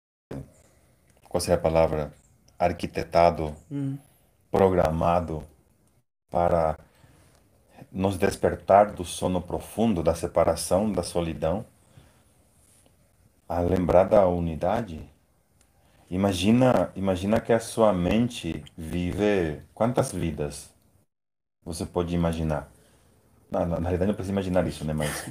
qual 1.29 1.41
seria 1.41 1.57
a 1.57 1.61
palavra, 1.61 2.13
arquitetado, 2.59 3.55
Hum. 3.71 3.99
programado 4.51 5.45
para 6.31 6.79
nos 7.93 8.17
despertar 8.17 8.93
do 8.93 9.05
sono 9.05 9.43
profundo, 9.43 10.03
da 10.03 10.15
separação, 10.15 10.91
da 10.91 11.03
solidão, 11.03 11.67
a 13.49 13.61
lembrar 13.61 14.05
da 14.05 14.27
unidade. 14.29 15.11
Imagina, 16.11 16.91
imagina 16.97 17.41
que 17.41 17.53
a 17.53 17.61
sua 17.61 17.93
mente 17.93 18.65
vive 18.77 19.63
quantas 19.75 20.13
vidas 20.13 20.71
você 21.65 21.87
pode 21.87 22.15
imaginar? 22.15 22.71
Na, 23.51 23.61
na, 23.67 23.81
na 23.81 23.89
realidade 23.91 24.09
não 24.09 24.15
precisa 24.15 24.33
imaginar 24.33 24.67
isso, 24.69 24.85
né? 24.85 24.95
Mas, 24.95 25.29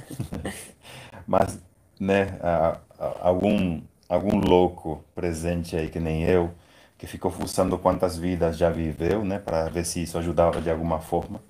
mas 1.26 1.58
né? 2.00 2.38
a- 2.42 2.80
algum 3.20 3.80
algum 4.08 4.38
louco 4.38 5.04
presente 5.14 5.76
aí 5.76 5.88
que 5.90 6.00
nem 6.00 6.24
eu 6.24 6.50
que 6.98 7.06
ficou 7.06 7.30
fuçando 7.30 7.78
quantas 7.78 8.16
vidas 8.18 8.56
já 8.58 8.70
viveu, 8.70 9.24
né? 9.24 9.38
Para 9.38 9.68
ver 9.68 9.84
se 9.84 10.02
isso 10.02 10.18
ajudava 10.18 10.60
de 10.60 10.70
alguma 10.70 11.00
forma, 11.00 11.40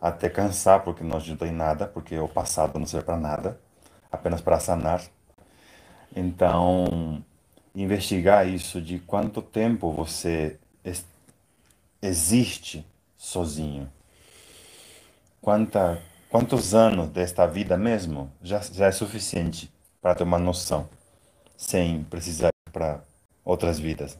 até 0.00 0.28
cansar 0.30 0.82
porque 0.84 1.04
não 1.04 1.16
ajuda 1.18 1.46
em 1.46 1.52
nada, 1.52 1.86
porque 1.88 2.18
o 2.18 2.28
passado 2.28 2.78
não 2.78 2.86
serve 2.86 3.06
para 3.06 3.16
nada, 3.18 3.60
apenas 4.12 4.40
para 4.40 4.60
sanar. 4.60 5.02
Então, 6.14 7.22
investigar 7.74 8.46
isso 8.48 8.80
de 8.80 8.98
quanto 9.00 9.42
tempo 9.42 9.90
você 9.92 10.58
es- 10.84 11.04
existe 12.02 12.86
sozinho. 13.18 13.90
Quanta, 15.40 16.00
quantos 16.30 16.74
anos 16.74 17.08
desta 17.10 17.46
vida 17.46 17.76
mesmo 17.76 18.32
já, 18.42 18.60
já 18.60 18.86
é 18.86 18.92
suficiente 18.92 19.70
para 20.04 20.14
ter 20.14 20.22
uma 20.22 20.38
noção, 20.38 20.86
sem 21.56 22.04
precisar 22.04 22.48
ir 22.48 22.70
para 22.70 23.00
outras 23.42 23.78
vidas. 23.78 24.18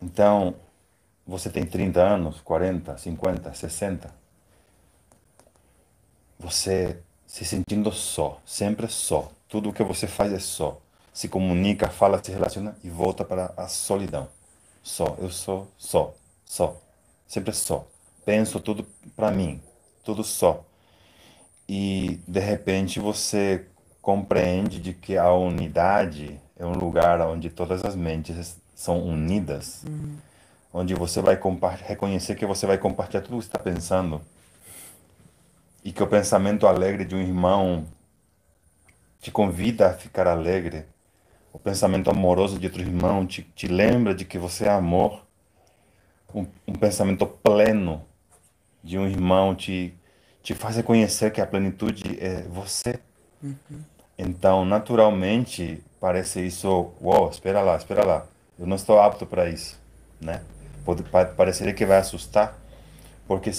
Então, 0.00 0.54
você 1.26 1.50
tem 1.50 1.66
30 1.66 2.00
anos, 2.00 2.40
40, 2.40 2.96
50, 2.96 3.52
60. 3.52 4.14
Você 6.38 6.98
se 7.26 7.44
sentindo 7.44 7.92
só, 7.92 8.40
sempre 8.46 8.88
só. 8.88 9.30
Tudo 9.50 9.68
o 9.68 9.72
que 9.74 9.84
você 9.84 10.06
faz 10.06 10.32
é 10.32 10.38
só. 10.38 10.80
Se 11.12 11.28
comunica, 11.28 11.90
fala, 11.90 12.18
se 12.24 12.32
relaciona 12.32 12.74
e 12.82 12.88
volta 12.88 13.26
para 13.26 13.52
a 13.54 13.68
solidão. 13.68 14.30
Só, 14.82 15.14
eu 15.18 15.28
sou 15.28 15.68
só, 15.76 16.14
só. 16.42 16.80
Sempre 17.26 17.52
só. 17.52 17.86
Penso 18.24 18.60
tudo 18.60 18.86
para 19.14 19.30
mim, 19.30 19.60
tudo 20.02 20.24
só. 20.24 20.64
E 21.68 22.18
de 22.26 22.40
repente 22.40 22.98
você 22.98 23.66
compreende 24.02 24.80
de 24.80 24.92
que 24.92 25.16
a 25.16 25.32
unidade 25.32 26.38
é 26.58 26.66
um 26.66 26.72
lugar 26.72 27.20
onde 27.20 27.48
todas 27.48 27.84
as 27.84 27.94
mentes 27.94 28.60
são 28.74 29.00
unidas, 29.00 29.84
onde 30.72 30.92
você 30.92 31.22
vai 31.22 31.38
reconhecer 31.86 32.34
que 32.34 32.44
você 32.44 32.66
vai 32.66 32.76
compartilhar 32.76 33.22
tudo 33.22 33.36
o 33.36 33.38
que 33.38 33.46
está 33.46 33.60
pensando 33.60 34.20
e 35.84 35.92
que 35.92 36.02
o 36.02 36.06
pensamento 36.06 36.66
alegre 36.66 37.04
de 37.04 37.14
um 37.14 37.20
irmão 37.20 37.86
te 39.20 39.30
convida 39.30 39.90
a 39.90 39.94
ficar 39.94 40.26
alegre. 40.26 40.84
O 41.52 41.58
pensamento 41.58 42.10
amoroso 42.10 42.58
de 42.58 42.66
outro 42.66 42.82
irmão 42.82 43.24
te, 43.24 43.42
te 43.54 43.68
lembra 43.68 44.14
de 44.14 44.24
que 44.24 44.38
você 44.38 44.64
é 44.64 44.70
amor. 44.70 45.24
Um, 46.34 46.46
um 46.66 46.72
pensamento 46.72 47.26
pleno 47.26 48.04
de 48.82 48.98
um 48.98 49.06
irmão 49.06 49.54
te, 49.54 49.94
te 50.42 50.54
faz 50.54 50.76
reconhecer 50.76 51.30
que 51.30 51.40
a 51.40 51.46
plenitude 51.46 52.18
é 52.20 52.42
você. 52.42 52.98
Uhum. 53.42 53.91
Então, 54.18 54.64
naturalmente, 54.64 55.82
parece 56.00 56.46
isso, 56.46 56.68
uau, 56.68 56.94
wow, 57.00 57.30
espera 57.30 57.62
lá, 57.62 57.76
espera 57.76 58.04
lá, 58.04 58.26
eu 58.58 58.66
não 58.66 58.76
estou 58.76 59.00
apto 59.00 59.26
para 59.26 59.48
isso, 59.48 59.78
né? 60.20 60.42
Pode 60.84 61.02
parecer 61.36 61.74
que 61.74 61.86
vai 61.86 61.98
assustar, 61.98 62.58
porque 63.26 63.50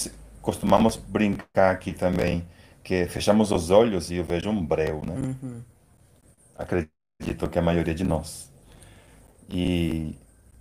costumamos 0.41 0.95
brincar 0.97 1.71
aqui 1.71 1.93
também 1.93 2.45
que 2.83 3.05
fechamos 3.07 3.51
os 3.51 3.69
olhos 3.71 4.11
e 4.11 4.17
eu 4.17 4.23
vejo 4.25 4.49
um 4.49 4.65
breu, 4.65 5.01
né? 5.05 5.15
Uhum. 5.15 5.61
Acredito 6.57 7.49
que 7.49 7.59
a 7.59 7.61
maioria 7.61 7.93
de 7.95 8.03
nós. 8.03 8.51
E 9.49 10.15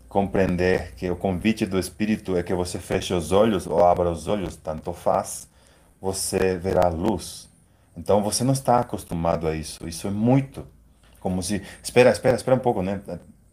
compreender 0.09 0.95
que 0.97 1.11
o 1.11 1.17
convite 1.17 1.67
do 1.67 1.79
Espírito 1.79 2.37
é 2.37 2.43
que 2.43 2.55
você 2.55 2.79
feche 2.79 3.15
os 3.15 3.33
olhos 3.33 3.67
ou 3.67 3.85
abra 3.85 4.11
os 4.11 4.29
olhos, 4.29 4.57
tanto 4.57 4.93
faz, 4.93 5.49
você 6.01 6.57
verá 6.59 6.87
a 6.87 6.91
luz. 6.91 7.49
Então 7.97 8.23
você 8.23 8.43
não 8.45 8.53
está 8.53 8.81
acostumado 8.81 9.47
a 9.47 9.55
isso. 9.55 9.87
Isso 9.87 10.07
é 10.07 10.11
muito. 10.11 10.67
Como 11.21 11.43
se. 11.43 11.63
Espera, 11.83 12.11
espera, 12.11 12.37
espera 12.37 12.57
um 12.57 12.61
pouco, 12.61 12.83
né? 12.83 13.01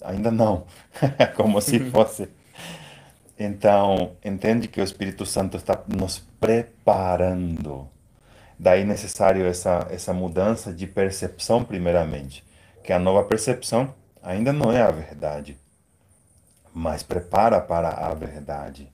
Ainda 0.04 0.32
não. 0.32 0.66
Como 1.36 1.62
se 1.62 1.80
fosse. 1.92 2.30
Então, 3.38 4.18
entende 4.24 4.68
que 4.68 4.82
o 4.82 4.84
Espírito 4.84 5.26
Santo 5.26 5.56
está 5.56 5.82
nos 5.88 6.20
preparando. 6.40 7.88
Daí 8.58 8.84
necessário 8.84 9.46
essa, 9.46 9.88
essa 9.90 10.14
mudança 10.14 10.74
de 10.74 10.86
percepção, 10.86 11.64
primeiramente. 11.64 12.44
Que 12.84 12.92
a 12.92 13.00
nova 13.00 13.24
percepção 13.24 13.94
ainda 14.22 14.52
não 14.52 14.72
é 14.72 14.82
a 14.82 14.92
verdade, 14.92 15.58
mas 16.74 17.04
prepara 17.04 17.62
para 17.62 17.90
a 17.90 18.14
verdade. 18.14 18.92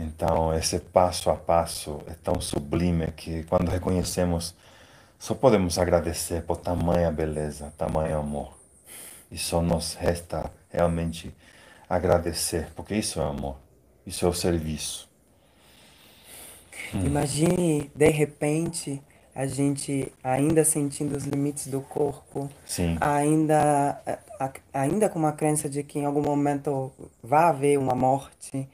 Então, 0.00 0.54
esse 0.54 0.78
passo 0.78 1.28
a 1.28 1.36
passo 1.36 2.00
é 2.06 2.14
tão 2.14 2.40
sublime 2.40 3.08
que 3.12 3.42
quando 3.44 3.68
reconhecemos, 3.68 4.54
só 5.18 5.34
podemos 5.34 5.78
agradecer 5.78 6.42
por 6.42 6.56
tamanha 6.56 7.10
beleza, 7.10 7.72
tamanho 7.76 8.18
amor. 8.18 8.56
E 9.30 9.36
só 9.36 9.60
nos 9.60 9.94
resta 9.94 10.50
realmente 10.70 11.34
agradecer, 11.88 12.68
porque 12.74 12.94
isso 12.94 13.20
é 13.20 13.24
amor, 13.24 13.56
isso 14.06 14.24
é 14.24 14.28
o 14.28 14.32
serviço. 14.32 15.06
Hum. 16.94 17.04
Imagine, 17.04 17.90
de 17.94 18.08
repente, 18.08 19.02
a 19.34 19.46
gente 19.46 20.10
ainda 20.24 20.64
sentindo 20.64 21.16
os 21.16 21.24
limites 21.24 21.66
do 21.66 21.80
corpo, 21.82 22.48
Sim. 22.64 22.96
ainda 23.00 24.00
ainda 24.72 25.08
com 25.08 25.18
uma 25.18 25.32
crença 25.32 25.68
de 25.68 25.82
que 25.82 25.98
em 25.98 26.04
algum 26.04 26.22
momento 26.22 26.90
vai 27.22 27.44
haver 27.44 27.78
uma 27.78 27.94
morte, 27.94 28.68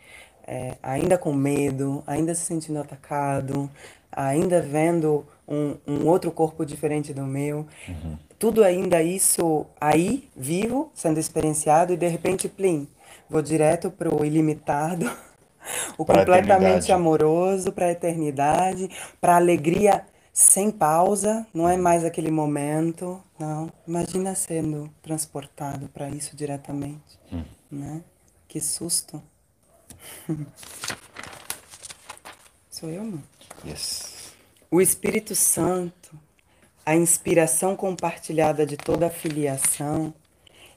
é, 0.47 0.77
ainda 0.83 1.19
com 1.19 1.33
medo, 1.33 2.03
ainda 2.07 2.35
se 2.35 2.43
sentindo 2.43 2.79
atacado, 2.79 3.71
ainda 4.13 4.63
vendo 4.63 5.27
um, 5.47 5.77
um 5.87 6.07
outro 6.07 6.31
corpo 6.31 6.65
diferente 6.65 7.13
do 7.13 7.23
meu. 7.23 7.67
Uhum. 7.89 8.17
Tudo 8.39 8.63
ainda 8.63 9.03
isso 9.03 9.67
aí, 9.81 10.29
vivo, 10.37 10.91
sendo 10.95 11.19
experienciado, 11.19 11.93
e 11.93 11.97
de 11.97 12.07
repente, 12.07 12.49
plim, 12.49 12.87
vou 13.29 13.43
direto 13.43 13.91
para 13.91 14.15
o 14.15 14.25
ilimitado, 14.25 15.11
o 15.99 16.05
pra 16.05 16.19
completamente 16.19 16.93
amoroso, 16.93 17.73
para 17.73 17.87
a 17.87 17.93
eternidade, 17.93 18.89
para 19.21 19.35
a 19.35 19.37
alegria 19.37 20.05
sem 20.33 20.71
pausa, 20.71 21.47
não 21.53 21.67
é 21.67 21.79
mais 21.79 22.05
aquele 22.05 22.31
momento, 22.31 23.23
não. 23.39 23.73
Imagina 23.89 24.35
sendo 24.35 24.91
transportado 25.01 25.89
para 25.89 26.11
isso 26.11 26.37
diretamente, 26.37 27.19
hum. 27.33 27.43
né? 27.71 28.03
Que 28.47 28.61
susto. 28.61 29.23
Sou 32.71 32.91
eu, 32.91 33.05
não? 33.05 33.23
Yes. 33.67 34.33
O 34.71 34.81
Espírito 34.81 35.35
Santo, 35.35 36.19
a 36.85 36.95
inspiração 36.95 37.75
compartilhada 37.75 38.67
de 38.67 38.77
toda 38.77 39.07
a 39.07 39.11
filiação, 39.11 40.13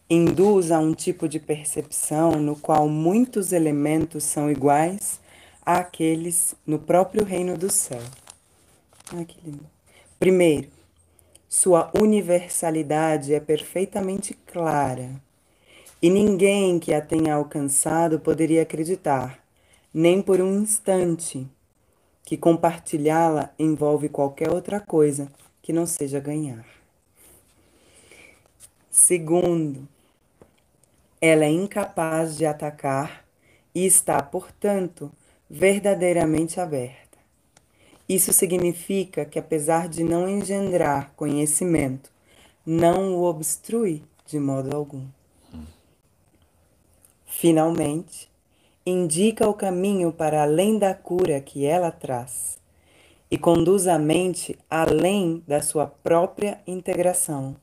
induz 0.09 0.71
a 0.71 0.79
um 0.79 0.93
tipo 0.93 1.27
de 1.27 1.39
percepção 1.39 2.31
no 2.31 2.55
qual 2.55 2.87
muitos 2.87 3.51
elementos 3.51 4.23
são 4.23 4.49
iguais 4.49 5.19
àqueles 5.65 6.55
no 6.65 6.79
próprio 6.79 7.23
reino 7.23 7.57
do 7.57 7.71
céu. 7.71 8.01
Ai, 9.13 9.25
que 9.25 9.39
lindo. 9.43 9.65
Primeiro, 10.17 10.69
sua 11.47 11.91
universalidade 11.99 13.33
é 13.33 13.39
perfeitamente 13.39 14.33
clara 14.33 15.21
e 16.01 16.09
ninguém 16.09 16.79
que 16.79 16.93
a 16.93 17.01
tenha 17.01 17.35
alcançado 17.35 18.19
poderia 18.19 18.61
acreditar, 18.61 19.43
nem 19.93 20.21
por 20.21 20.39
um 20.39 20.61
instante, 20.61 21.47
que 22.23 22.37
compartilhá-la 22.37 23.53
envolve 23.57 24.07
qualquer 24.07 24.49
outra 24.51 24.79
coisa 24.79 25.31
que 25.61 25.73
não 25.73 25.85
seja 25.85 26.19
ganhar. 26.19 26.65
Segundo, 28.89 29.87
ela 31.21 31.43
é 31.43 31.49
incapaz 31.49 32.37
de 32.37 32.45
atacar 32.45 33.25
e 33.73 33.85
está, 33.85 34.21
portanto, 34.21 35.11
verdadeiramente 35.49 36.59
aberta. 36.59 37.17
Isso 38.07 38.31
significa 38.31 39.25
que, 39.25 39.37
apesar 39.37 39.89
de 39.89 40.03
não 40.03 40.27
engendrar 40.27 41.11
conhecimento, 41.15 42.11
não 42.65 43.15
o 43.15 43.23
obstrui 43.23 44.03
de 44.25 44.39
modo 44.39 44.75
algum. 44.75 45.05
Finalmente, 47.31 48.29
indica 48.83 49.47
o 49.47 49.53
caminho 49.53 50.11
para 50.11 50.41
além 50.41 50.79
da 50.79 50.95
cura 50.95 51.39
que 51.39 51.63
ela 51.63 51.91
traz 51.91 52.57
e 53.31 53.37
conduz 53.37 53.87
a 53.87 53.99
mente 53.99 54.57
além 54.67 55.43
da 55.47 55.61
sua 55.61 55.85
própria 55.85 56.59
integração, 56.65 57.55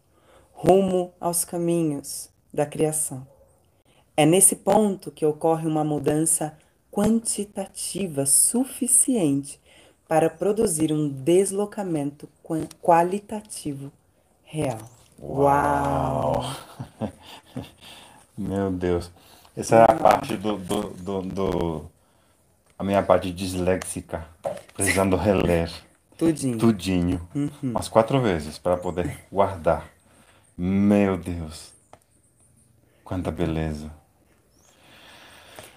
rumo 0.52 1.12
aos 1.20 1.44
caminhos 1.44 2.30
da 2.54 2.64
criação. 2.64 3.26
É 4.16 4.24
nesse 4.24 4.56
ponto 4.56 5.10
que 5.10 5.26
ocorre 5.26 5.66
uma 5.66 5.84
mudança 5.84 6.56
quantitativa 6.90 8.24
suficiente 8.24 9.60
para 10.08 10.30
produzir 10.30 10.92
um 10.92 11.08
deslocamento 11.08 12.28
qualitativo 12.80 13.92
real. 14.44 14.88
Uau! 15.20 16.44
Meu 18.38 18.70
Deus. 18.70 19.10
Essa 19.56 19.76
é 19.76 19.82
a 19.84 19.94
parte 19.94 20.36
do, 20.36 20.58
do, 20.58 20.82
do, 20.90 21.22
do 21.22 21.90
a 22.78 22.84
minha 22.84 23.02
parte 23.02 23.32
disléxica, 23.32 24.26
precisando 24.74 25.16
reler. 25.16 25.72
Tudinho. 26.18 26.58
Tudinho. 26.58 27.28
Uhum. 27.34 27.50
Umas 27.62 27.88
quatro 27.88 28.20
vezes 28.20 28.58
para 28.58 28.76
poder 28.76 29.24
guardar. 29.32 29.88
Meu 30.56 31.16
Deus. 31.16 31.72
Quanta 33.02 33.30
beleza. 33.30 33.90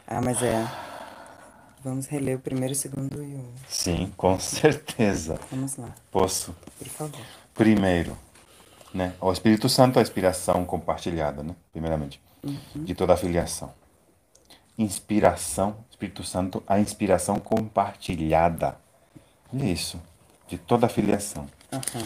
Ah, 0.05 0.21
mas 0.21 0.43
é. 0.43 0.67
Vamos 1.81 2.07
reler 2.07 2.35
o 2.35 2.39
primeiro, 2.39 2.73
o 2.73 2.75
segundo 2.75 3.23
e 3.23 3.35
o. 3.35 3.45
Sim, 3.69 4.11
com 4.17 4.37
certeza. 4.39 5.39
Vamos 5.49 5.77
lá. 5.77 5.93
Posso? 6.11 6.53
Por 6.77 6.87
favor. 6.87 7.21
Primeiro, 7.53 8.17
né? 8.93 9.13
O 9.21 9.31
Espírito 9.31 9.69
Santo 9.69 9.99
é 9.99 9.99
a 9.99 10.03
inspiração 10.03 10.65
compartilhada, 10.65 11.43
né? 11.43 11.55
Primeiramente 11.71 12.19
uhum. 12.43 12.83
de 12.83 12.93
toda 12.95 13.13
a 13.13 13.17
filiação. 13.17 13.73
Inspiração, 14.77 15.77
Espírito 15.89 16.23
Santo, 16.23 16.63
a 16.65 16.79
inspiração 16.79 17.39
compartilhada. 17.39 18.77
É 19.53 19.65
isso, 19.65 20.01
de 20.47 20.57
toda 20.57 20.85
a 20.85 20.89
filiação. 20.89 21.47
Uhum. 21.71 22.05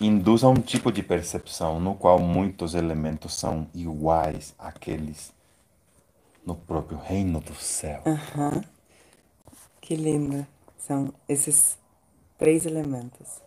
Induz 0.00 0.44
a 0.44 0.48
um 0.48 0.54
tipo 0.54 0.92
de 0.92 1.02
percepção 1.02 1.80
no 1.80 1.94
qual 1.94 2.18
muitos 2.18 2.74
elementos 2.74 3.34
são 3.34 3.66
iguais 3.74 4.54
àqueles 4.58 5.32
no 6.44 6.54
próprio 6.54 6.98
reino 6.98 7.40
do 7.40 7.54
céu. 7.54 8.02
Uhum. 8.04 8.62
Que 9.80 9.96
lindo. 9.96 10.46
São 10.78 11.14
esses 11.28 11.78
três 12.36 12.66
elementos. 12.66 13.40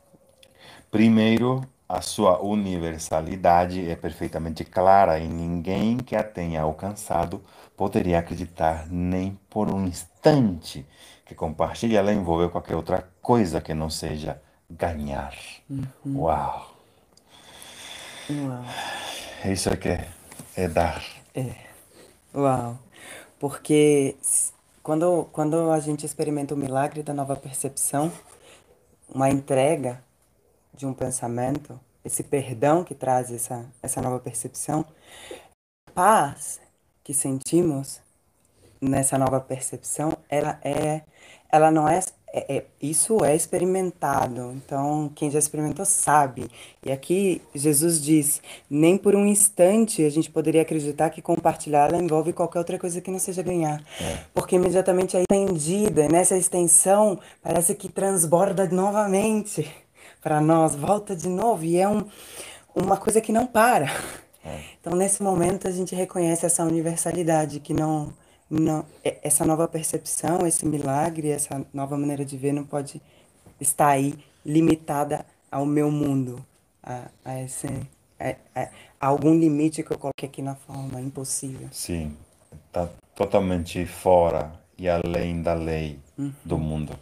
Primeiro, 0.89 1.63
a 1.87 2.01
sua 2.01 2.43
universalidade 2.43 3.89
é 3.89 3.95
perfeitamente 3.95 4.65
clara 4.65 5.19
e 5.19 5.27
ninguém 5.27 5.97
que 5.97 6.15
a 6.15 6.23
tenha 6.23 6.61
alcançado 6.61 7.41
poderia 7.77 8.19
acreditar 8.19 8.87
nem 8.89 9.39
por 9.49 9.73
um 9.73 9.85
instante 9.85 10.85
que 11.25 11.33
compartilhar 11.33 11.99
ela 11.99 12.13
envolve 12.13 12.49
qualquer 12.49 12.75
outra 12.75 13.07
coisa 13.21 13.61
que 13.61 13.73
não 13.73 13.89
seja 13.89 14.41
ganhar. 14.69 15.33
Uhum. 15.69 15.87
Uau! 16.05 16.75
Uau! 18.29 18.65
Isso 19.45 19.69
é 19.69 19.77
que 19.77 19.89
é, 19.89 20.07
é 20.55 20.67
dar. 20.67 21.03
É. 21.33 21.55
Uau! 22.35 22.77
Porque 23.39 24.17
quando, 24.83 25.27
quando 25.31 25.71
a 25.71 25.79
gente 25.79 26.05
experimenta 26.05 26.53
o 26.53 26.57
milagre 26.57 27.03
da 27.03 27.13
nova 27.13 27.35
percepção, 27.35 28.11
uma 29.13 29.29
entrega 29.29 30.03
de 30.77 30.85
um 30.85 30.93
pensamento, 30.93 31.79
esse 32.05 32.23
perdão 32.23 32.83
que 32.83 32.95
traz 32.95 33.31
essa, 33.31 33.65
essa 33.81 34.01
nova 34.01 34.19
percepção, 34.19 34.85
a 35.87 35.91
paz 35.91 36.61
que 37.03 37.13
sentimos 37.13 37.99
nessa 38.81 39.17
nova 39.17 39.39
percepção, 39.39 40.13
ela 40.29 40.59
é, 40.63 41.01
ela 41.51 41.71
não 41.71 41.87
é, 41.87 41.99
é, 42.31 42.57
é, 42.57 42.65
isso 42.81 43.23
é 43.23 43.35
experimentado. 43.35 44.53
Então, 44.53 45.11
quem 45.15 45.31
já 45.31 45.39
experimentou 45.39 45.85
sabe. 45.85 46.49
E 46.85 46.91
aqui 46.91 47.41
Jesus 47.55 48.01
diz: 48.01 48.41
nem 48.69 48.97
por 48.97 49.15
um 49.15 49.25
instante 49.25 50.05
a 50.05 50.09
gente 50.09 50.29
poderia 50.29 50.61
acreditar 50.61 51.09
que 51.09 51.21
compartilhá-la 51.21 51.97
envolve 51.97 52.33
qualquer 52.33 52.59
outra 52.59 52.77
coisa 52.77 53.01
que 53.01 53.11
não 53.11 53.19
seja 53.19 53.41
ganhar, 53.41 53.81
é. 53.99 54.19
porque 54.33 54.55
imediatamente 54.55 55.17
é 55.17 55.21
estendida. 55.21 56.07
Nessa 56.07 56.37
extensão 56.37 57.19
parece 57.41 57.73
que 57.73 57.89
transborda 57.89 58.67
novamente 58.67 59.67
para 60.21 60.41
nós, 60.41 60.75
volta 60.75 61.15
de 61.15 61.27
novo 61.27 61.63
e 61.63 61.77
é 61.77 61.87
um, 61.87 62.05
uma 62.75 62.97
coisa 62.97 63.21
que 63.21 63.31
não 63.31 63.45
para. 63.45 63.87
É. 64.43 64.61
Então, 64.79 64.95
nesse 64.95 65.21
momento, 65.21 65.67
a 65.67 65.71
gente 65.71 65.93
reconhece 65.95 66.45
essa 66.45 66.63
universalidade 66.63 67.59
que 67.59 67.73
não 67.73 68.13
não, 68.49 68.85
é, 69.03 69.17
essa 69.23 69.45
nova 69.45 69.67
percepção, 69.67 70.47
esse 70.47 70.65
milagre, 70.65 71.29
essa 71.29 71.65
nova 71.73 71.97
maneira 71.97 72.23
de 72.23 72.37
ver 72.37 72.53
não 72.53 72.63
pode 72.63 73.01
estar 73.59 73.89
aí 73.89 74.17
limitada 74.45 75.25
ao 75.51 75.65
meu 75.65 75.91
mundo, 75.91 76.45
a, 76.81 77.09
a, 77.25 77.41
esse, 77.41 77.67
a, 78.19 78.35
a, 78.55 78.69
a 78.99 79.07
algum 79.07 79.37
limite 79.37 79.83
que 79.83 79.91
eu 79.91 79.99
coloquei 79.99 80.29
aqui 80.29 80.41
na 80.41 80.55
forma, 80.55 81.01
impossível. 81.01 81.67
Sim, 81.71 82.15
está 82.67 82.89
totalmente 83.15 83.85
fora 83.85 84.53
e 84.77 84.87
além 84.87 85.41
da 85.41 85.53
lei 85.53 85.99
uhum. 86.17 86.33
do 86.45 86.57
mundo. 86.57 86.97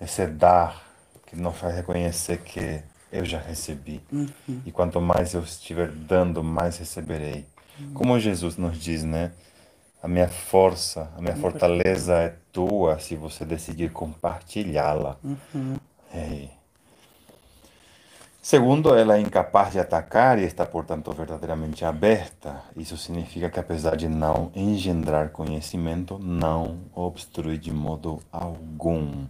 Esse 0.00 0.26
dar 0.26 0.89
que 1.30 1.36
nos 1.36 1.56
faz 1.56 1.76
reconhecer 1.76 2.38
que 2.38 2.82
eu 3.12 3.24
já 3.24 3.38
recebi. 3.38 4.02
Uhum. 4.10 4.26
E 4.66 4.72
quanto 4.72 5.00
mais 5.00 5.32
eu 5.32 5.42
estiver 5.42 5.88
dando, 5.88 6.42
mais 6.42 6.76
receberei. 6.78 7.46
Uhum. 7.78 7.94
Como 7.94 8.18
Jesus 8.18 8.56
nos 8.56 8.76
diz, 8.76 9.04
né? 9.04 9.30
A 10.02 10.08
minha 10.08 10.28
força, 10.28 11.08
a 11.16 11.20
minha 11.20 11.36
fortaleza 11.36 12.14
é 12.14 12.34
tua 12.52 12.98
se 12.98 13.14
você 13.14 13.44
decidir 13.44 13.92
compartilhá-la. 13.92 15.16
Uhum. 15.22 15.76
É. 16.12 16.48
Segundo, 18.42 18.92
ela 18.94 19.16
é 19.16 19.20
incapaz 19.20 19.72
de 19.72 19.78
atacar 19.78 20.36
e 20.38 20.44
está, 20.44 20.66
portanto, 20.66 21.12
verdadeiramente 21.12 21.84
aberta. 21.84 22.64
Isso 22.74 22.96
significa 22.96 23.48
que, 23.48 23.60
apesar 23.60 23.96
de 23.96 24.08
não 24.08 24.50
engendrar 24.52 25.28
conhecimento, 25.28 26.18
não 26.18 26.80
obstrui 26.92 27.56
de 27.56 27.70
modo 27.70 28.20
algum. 28.32 29.26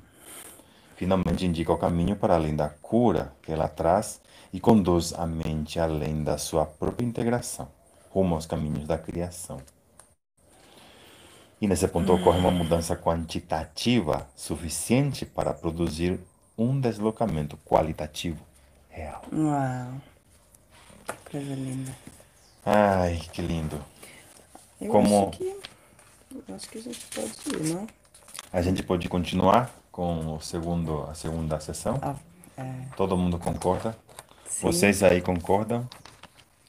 Finalmente, 1.00 1.46
indica 1.46 1.72
o 1.72 1.78
caminho 1.78 2.14
para 2.14 2.34
além 2.34 2.54
da 2.54 2.68
cura 2.68 3.34
que 3.40 3.50
ela 3.50 3.66
traz 3.66 4.20
e 4.52 4.60
conduz 4.60 5.14
a 5.14 5.26
mente 5.26 5.80
além 5.80 6.22
da 6.22 6.36
sua 6.36 6.66
própria 6.66 7.06
integração, 7.06 7.70
rumo 8.10 8.34
aos 8.34 8.44
caminhos 8.44 8.86
da 8.86 8.98
criação. 8.98 9.62
E 11.58 11.66
nesse 11.66 11.88
ponto 11.88 12.12
ocorre 12.12 12.38
uma 12.38 12.50
mudança 12.50 12.94
quantitativa 12.94 14.28
suficiente 14.36 15.24
para 15.24 15.54
produzir 15.54 16.20
um 16.58 16.78
deslocamento 16.78 17.56
qualitativo 17.64 18.44
real. 18.90 19.22
Uau! 19.32 19.94
Coisa 21.30 21.54
linda. 21.54 21.96
Ai, 22.62 23.22
que 23.32 23.40
lindo. 23.40 23.82
Eu 24.78 24.90
Como... 24.90 25.28
acho 25.28 25.38
que, 25.38 25.56
eu 26.46 26.54
acho 26.54 26.68
que 26.68 26.76
a 26.76 26.82
gente 26.82 27.06
pode 27.06 27.56
ir, 27.56 27.72
não? 27.72 27.86
A 28.52 28.60
gente 28.60 28.82
pode 28.82 29.08
continuar 29.08 29.79
com 29.90 30.34
o 30.36 30.40
segundo, 30.40 31.04
a 31.04 31.14
segunda 31.14 31.58
sessão? 31.60 31.98
Ah, 32.02 32.14
é... 32.56 32.72
Todo 32.96 33.16
mundo 33.16 33.38
concorda? 33.38 33.96
Sim. 34.48 34.66
Vocês 34.66 35.02
aí 35.02 35.20
concordam 35.20 35.88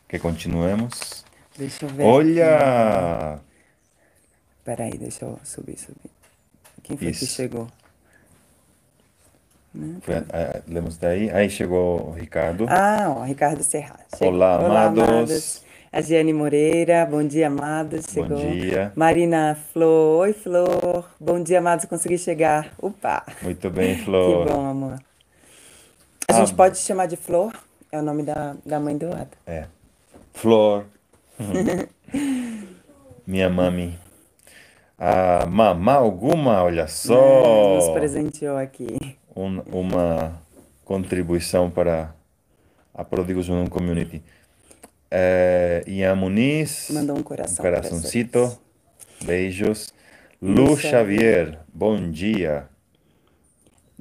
que 0.07 0.19
continuemos? 0.19 1.26
Deixa 1.57 1.86
eu 1.86 1.89
ver. 1.89 2.03
Olha! 2.05 3.34
Aqui. 3.34 3.41
Peraí, 4.63 4.97
deixa 4.97 5.26
eu 5.26 5.39
subir, 5.43 5.78
subir. 5.78 6.11
Quem 6.84 6.97
foi 6.97 7.07
Isso. 7.09 7.26
que 7.26 7.32
chegou? 7.32 7.67
Né? 9.74 9.97
Foi, 10.01 10.15
lemos 10.67 10.97
daí. 10.97 11.32
Aí 11.32 11.49
chegou 11.49 12.09
o 12.09 12.11
Ricardo. 12.11 12.65
Ah, 12.69 13.09
o 13.17 13.24
Ricardo 13.24 13.63
Serra. 13.63 13.99
Olá, 14.19 14.59
Olá, 14.59 14.86
amados. 14.86 15.03
amados. 15.09 15.65
A 15.92 16.02
Giane 16.02 16.32
Moreira, 16.32 17.06
bom 17.06 17.22
dia, 17.24 17.48
amados. 17.48 18.06
Chegou. 18.06 18.39
Bom 18.39 18.52
dia. 18.52 18.94
Marina 18.96 19.58
Flor, 19.74 20.22
oi, 20.22 20.34
Flor. 20.34 21.10
Bom 21.20 21.44
dia, 21.44 21.60
amados, 21.60 21.86
consegui 21.86 22.18
chegar. 22.18 22.74
Upa! 22.82 23.26
Muito 23.42 23.70
bem, 23.70 23.98
Flor. 24.06 24.48
que 24.48 24.54
bom, 24.54 24.66
amor. 24.66 24.94
A 24.94 25.00
ah, 26.30 26.34
gente 26.34 26.54
pode 26.54 26.78
chamar 26.78 27.08
de 27.08 27.18
Flor? 27.18 27.54
É 27.92 28.00
o 28.00 28.02
nome 28.02 28.24
da, 28.24 28.56
da 28.66 28.80
mãe 28.80 28.98
do 28.98 29.08
Ada. 29.08 29.32
É. 29.46 29.66
Flor. 30.34 30.86
Minha 33.28 33.50
mami 33.50 34.00
a 35.04 35.48
mamá 35.48 35.94
alguma, 35.94 36.62
olha 36.62 36.88
só. 36.88 37.16
É, 37.16 37.76
nos 37.78 37.89
presenteou 37.89 38.56
aqui. 38.56 39.18
Um, 39.36 39.60
uma 39.72 40.39
contribuição 40.86 41.72
para 41.72 42.14
a 42.94 43.04
Pródigos 43.04 43.50
Unum 43.50 43.66
Community. 43.66 44.22
É, 45.12 45.84
Ian 45.88 46.16
Muniz. 46.16 46.89
Mandou 46.91 47.18
um 47.18 47.24
coração. 47.24 47.66
Um 47.66 47.70
coraçãozito. 47.70 48.57
Beijos. 49.26 49.93
Lu 50.41 50.78
Xavier, 50.78 51.59
bom 51.72 52.09
dia. 52.09 52.68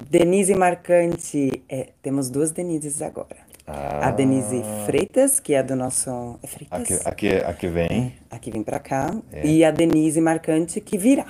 Denise 0.09 0.55
Marcante. 0.55 1.61
É, 1.69 1.89
temos 2.01 2.29
duas 2.29 2.51
Denises 2.51 3.01
agora. 3.01 3.37
Ah. 3.67 4.07
A 4.07 4.11
Denise 4.11 4.63
Freitas, 4.85 5.39
que 5.39 5.53
é 5.53 5.61
do 5.61 5.75
nosso. 5.75 6.39
É 6.41 6.47
Freitas? 6.47 7.05
Aqui, 7.05 7.27
aqui, 7.29 7.45
aqui 7.45 7.67
vem. 7.67 8.13
É, 8.31 8.35
aqui 8.35 8.49
vem 8.49 8.63
pra 8.63 8.79
cá. 8.79 9.13
É. 9.31 9.45
E 9.45 9.63
a 9.63 9.69
Denise 9.69 10.19
Marcante, 10.21 10.81
que 10.81 10.97
virá. 10.97 11.27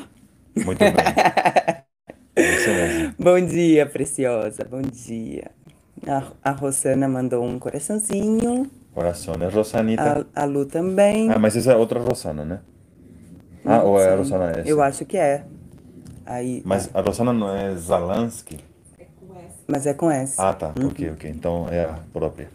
Muito 0.56 0.80
bem. 0.80 0.94
é 2.36 3.14
Bom 3.20 3.46
dia, 3.46 3.86
preciosa. 3.86 4.64
Bom 4.64 4.82
dia. 4.82 5.52
A, 6.08 6.32
a 6.42 6.52
Rosana 6.52 7.08
mandou 7.08 7.44
um 7.44 7.60
coraçãozinho. 7.60 8.70
Coração, 8.94 9.36
né? 9.36 9.48
Rosanita. 9.48 10.28
A, 10.36 10.42
a 10.42 10.46
Lu 10.46 10.66
também. 10.66 11.32
Ah, 11.32 11.40
mas 11.40 11.56
essa 11.56 11.72
é 11.72 11.76
outra 11.76 12.00
Rosana, 12.00 12.44
né? 12.44 12.60
Ah, 13.66 13.78
não, 13.78 13.88
ou 13.88 14.02
é 14.02 14.10
a 14.10 14.16
Rosana 14.16 14.52
essa? 14.52 14.68
Eu 14.68 14.82
acho 14.82 15.06
que 15.06 15.18
é. 15.18 15.44
Aí, 16.26 16.62
mas 16.66 16.90
a 16.94 17.02
Rosana 17.02 17.32
não 17.32 17.56
é 17.56 17.76
Zalansky? 17.76 18.60
Mas 19.68 19.86
é 19.86 19.94
com 19.94 20.12
S. 20.12 20.36
Ah, 20.38 20.54
tá. 20.54 20.74
Uhum. 20.78 20.88
Ok, 20.88 21.10
ok. 21.12 21.30
Então 21.30 21.68
é 21.70 21.86
a 21.86 22.00
própria. 22.12 22.50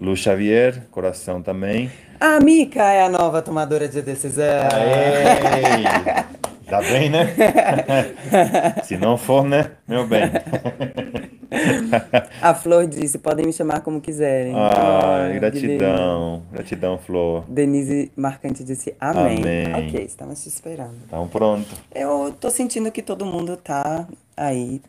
Lu 0.00 0.16
Xavier, 0.16 0.82
coração 0.90 1.42
também. 1.42 1.90
A 2.18 2.40
Mica 2.40 2.82
é 2.82 3.04
a 3.04 3.08
nova 3.08 3.40
tomadora 3.42 3.86
de 3.88 4.02
decisão. 4.02 4.44
Aê! 4.72 6.24
Tá 6.70 6.80
bem, 6.80 7.10
né? 7.10 7.26
Se 8.84 8.96
não 8.96 9.16
for, 9.16 9.44
né? 9.44 9.72
Meu 9.88 10.06
bem. 10.06 10.22
A 12.40 12.54
Flor 12.54 12.86
disse, 12.86 13.18
podem 13.18 13.44
me 13.44 13.52
chamar 13.52 13.80
como 13.80 14.00
quiserem. 14.00 14.54
Ah, 14.54 15.28
gratidão. 15.34 16.44
Gratidão, 16.52 16.96
Flor. 16.96 17.44
Denise 17.48 18.12
Marcante 18.16 18.62
disse, 18.62 18.94
amém. 19.00 19.38
amém. 19.38 19.88
Ok, 19.88 20.04
estamos 20.04 20.40
te 20.40 20.48
esperando. 20.48 20.94
Então 21.06 21.26
pronto. 21.26 21.68
Eu 21.92 22.32
tô 22.38 22.48
sentindo 22.50 22.92
que 22.92 23.02
todo 23.02 23.26
mundo 23.26 23.56
tá 23.56 24.06
aí 24.36 24.80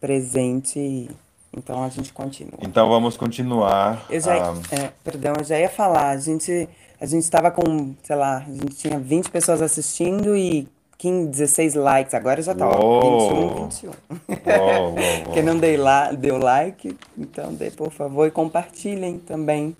presente. 0.00 1.08
Então 1.56 1.84
a 1.84 1.88
gente 1.88 2.12
continua. 2.12 2.58
Então 2.60 2.88
vamos 2.88 3.16
continuar. 3.16 4.04
Eu 4.10 4.20
já, 4.20 4.50
ah, 4.50 4.54
é, 4.72 4.90
perdão, 5.04 5.34
eu 5.38 5.44
já 5.44 5.60
ia 5.60 5.68
falar. 5.68 6.08
A 6.08 6.16
gente 6.16 6.68
a 7.00 7.06
gente 7.06 7.22
estava 7.22 7.50
com, 7.50 7.94
sei 8.02 8.16
lá, 8.16 8.38
a 8.38 8.50
gente 8.50 8.76
tinha 8.76 8.98
20 8.98 9.30
pessoas 9.30 9.60
assistindo 9.62 10.36
e 10.36 10.66
15, 10.98 11.28
16 11.30 11.74
likes. 11.74 12.14
Agora 12.14 12.42
já 12.42 12.54
tá, 12.54 12.68
ó, 12.68 13.68
21, 13.68 13.68
21. 13.68 13.90
Uou, 14.60 15.32
Quem 15.32 15.42
não 15.42 15.58
deu, 15.58 15.82
lá, 15.82 16.12
deu 16.12 16.38
like, 16.38 16.96
então 17.16 17.54
dê 17.54 17.70
por 17.70 17.90
favor 17.90 18.26
e 18.26 18.30
compartilhem 18.30 19.18
também. 19.18 19.76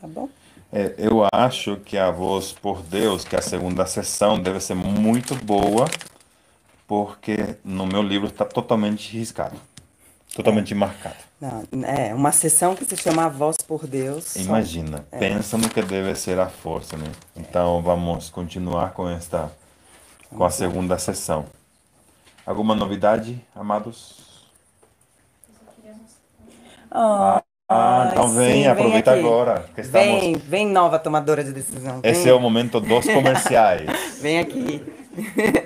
Tá 0.00 0.06
bom? 0.06 0.28
É, 0.72 0.94
eu 0.98 1.26
acho 1.32 1.76
que 1.76 1.96
a 1.96 2.10
Voz 2.10 2.52
por 2.52 2.82
Deus, 2.82 3.24
que 3.24 3.36
é 3.36 3.38
a 3.38 3.42
segunda 3.42 3.86
sessão, 3.86 4.38
deve 4.38 4.60
ser 4.60 4.74
muito 4.74 5.34
boa 5.36 5.86
porque 6.86 7.56
no 7.64 7.86
meu 7.86 8.02
livro 8.02 8.28
está 8.28 8.44
totalmente 8.44 9.16
riscado, 9.16 9.56
totalmente 10.34 10.72
é. 10.72 10.76
marcado. 10.76 11.16
Não, 11.40 11.64
é 11.84 12.14
uma 12.14 12.32
sessão 12.32 12.74
que 12.74 12.84
se 12.84 12.96
chama 12.96 13.24
A 13.24 13.28
Voz 13.28 13.58
por 13.58 13.86
Deus. 13.86 14.36
Imagina, 14.36 14.98
só... 14.98 15.16
é. 15.16 15.18
pensa 15.18 15.58
no 15.58 15.68
que 15.68 15.82
deve 15.82 16.14
ser 16.14 16.38
a 16.38 16.48
força, 16.48 16.96
né? 16.96 17.10
Então 17.36 17.82
vamos 17.82 18.30
continuar 18.30 18.92
com 18.92 19.08
esta, 19.08 19.50
com 20.30 20.44
a 20.44 20.50
segunda 20.50 20.98
sessão. 20.98 21.46
Alguma 22.44 22.74
novidade, 22.74 23.40
amados? 23.54 24.24
Ah, 26.90 27.42
ah, 27.68 28.08
então 28.12 28.28
vem, 28.28 28.62
sim, 28.62 28.68
aproveita 28.68 29.12
vem 29.12 29.20
agora. 29.20 29.66
Estamos... 29.76 30.20
Vem, 30.20 30.36
vem 30.36 30.66
nova 30.68 30.98
tomadora 30.98 31.42
de 31.42 31.52
decisão. 31.52 32.00
Vem. 32.00 32.10
Esse 32.12 32.28
é 32.28 32.32
o 32.32 32.40
momento 32.40 32.80
dos 32.80 33.04
comerciais. 33.04 33.90
vem 34.22 34.38
aqui. 34.38 34.82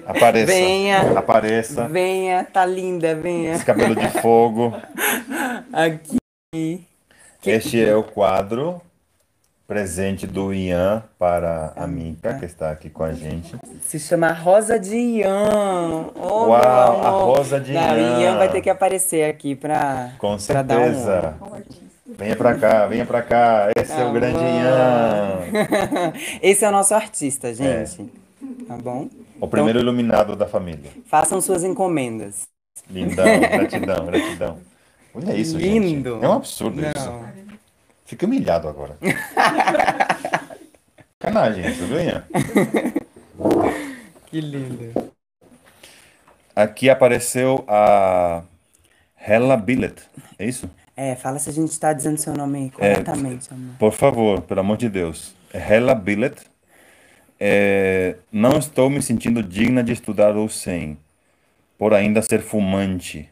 Apareça. 0.07 0.47
Venha. 0.47 1.19
Apareça. 1.19 1.89
Venha, 1.89 2.45
tá 2.45 2.65
linda, 2.65 3.15
venha. 3.15 3.53
Esse 3.53 3.65
cabelo 3.65 3.95
de 3.95 4.09
fogo. 4.21 4.75
Aqui. 5.73 6.87
Este 7.45 7.83
é 7.83 7.95
o 7.95 8.03
quadro 8.03 8.81
presente 9.71 10.27
do 10.27 10.53
Ian 10.53 11.05
para 11.17 11.73
a 11.77 11.87
Mica, 11.87 12.35
que 12.35 12.45
está 12.45 12.73
aqui 12.73 12.91
com 12.91 13.05
a 13.05 13.13
gente. 13.13 13.55
Se 13.83 14.01
chama 14.01 14.33
Rosa 14.33 14.81
de 14.81 14.97
Ian. 14.97 16.11
Oh, 16.17 16.47
Uau, 16.47 16.57
a. 17.07 17.11
Rosa 17.11 17.61
de 17.61 17.73
Não, 17.73 17.81
Ian. 17.81 18.19
Ian 18.21 18.37
vai 18.37 18.51
ter 18.51 18.63
que 18.63 18.69
aparecer 18.69 19.31
aqui 19.31 19.55
pra, 19.55 20.11
Com 20.19 20.37
pra 20.39 20.63
dar 20.63 20.77
um... 20.81 20.85
certeza. 20.87 21.35
Venha 22.05 22.35
pra 22.35 22.55
cá, 22.57 22.87
venha 22.89 23.07
pra 23.07 23.23
cá. 23.23 23.71
Esse 23.77 23.93
é 23.93 24.05
o 24.05 24.13
grande 24.13 24.41
Ian. 24.41 25.39
Esse 26.43 26.65
é 26.65 26.69
o 26.69 26.73
nosso 26.73 26.93
artista, 26.93 27.55
gente. 27.55 28.11
Tá 28.67 28.77
bom? 28.77 29.09
O 29.41 29.47
primeiro 29.47 29.79
iluminado 29.79 30.35
da 30.35 30.49
família. 30.49 30.91
Façam 31.07 31.41
suas 31.41 31.63
encomendas. 31.63 32.49
Lindão, 32.91 33.25
gratidão, 33.25 34.05
gratidão. 34.07 34.59
Olha 35.15 35.33
isso, 35.33 35.57
Lindo. 35.57 36.15
gente. 36.15 36.25
É 36.25 36.29
um 36.29 36.33
absurdo 36.33 36.81
isso. 36.81 37.13
Fiquei 38.11 38.27
humilhado 38.27 38.67
agora. 38.67 38.99
Canagem 41.21 41.63
viu, 41.71 42.01
Ian? 42.01 42.25
Que 44.27 44.41
lindo. 44.41 45.13
Aqui 46.57 46.91
apareceu 46.91 47.65
a 47.69 48.43
Hella 49.17 49.57
Billet. 49.57 49.95
É 50.41 50.45
isso? 50.45 50.69
É, 50.97 51.15
fala 51.15 51.39
se 51.39 51.51
a 51.51 51.53
gente 51.53 51.79
tá 51.79 51.93
dizendo 51.93 52.19
seu 52.19 52.35
nome 52.35 52.67
É. 52.67 52.71
corretamente, 52.95 53.49
amor. 53.55 53.77
Por 53.79 53.93
favor, 53.93 54.43
pelo 54.43 54.59
amor 54.59 54.77
de 54.77 54.89
Deus. 54.89 55.33
Hella 55.55 55.95
Billet. 55.95 56.35
É, 57.39 58.17
não 58.33 58.59
estou 58.59 58.91
me 58.91 59.01
sentindo 59.01 59.41
digna 59.41 59.85
de 59.85 59.93
estudar 59.93 60.37
o 60.37 60.49
100, 60.49 60.99
por 61.79 61.95
ainda 61.95 62.21
ser 62.23 62.43
fumante. 62.43 63.31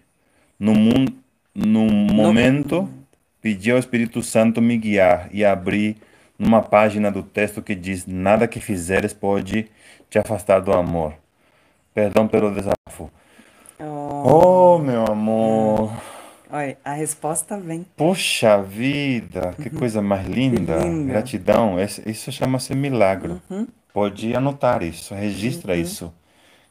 No, 0.57 0.73
mun, 0.73 1.07
no 1.53 1.85
momento, 1.85 2.89
pedi 3.49 3.71
ao 3.71 3.79
Espírito 3.79 4.23
Santo 4.23 4.61
me 4.61 4.77
guiar 4.77 5.31
e 5.33 5.43
abri 5.43 5.97
numa 6.39 6.61
página 6.61 7.11
do 7.11 7.23
texto 7.23 7.63
que 7.63 7.75
diz: 7.75 8.05
Nada 8.07 8.47
que 8.47 8.61
fizeres 8.61 9.15
pode 9.15 9.71
te 10.11 10.19
afastar 10.19 10.61
do 10.61 10.71
amor. 10.71 11.15
Perdão 11.95 12.29
pelo 12.29 12.51
desafio. 12.51 13.11
Oh, 13.81 14.75
Oh, 14.75 14.79
meu 14.79 15.07
amor. 15.07 15.91
olha, 16.51 16.77
a 16.85 16.93
resposta 16.93 17.59
vem. 17.59 17.87
Poxa 17.97 18.61
vida, 18.63 19.55
que 19.63 19.71
coisa 19.71 20.03
mais 20.03 20.27
linda. 20.27 20.77
Linda. 20.81 21.13
Gratidão. 21.13 21.77
Isso 22.05 22.31
chama-se 22.31 22.75
milagre. 22.75 23.41
Pode 23.95 24.37
anotar 24.37 24.83
isso, 24.83 25.15
registra 25.15 25.75
isso. 25.75 26.13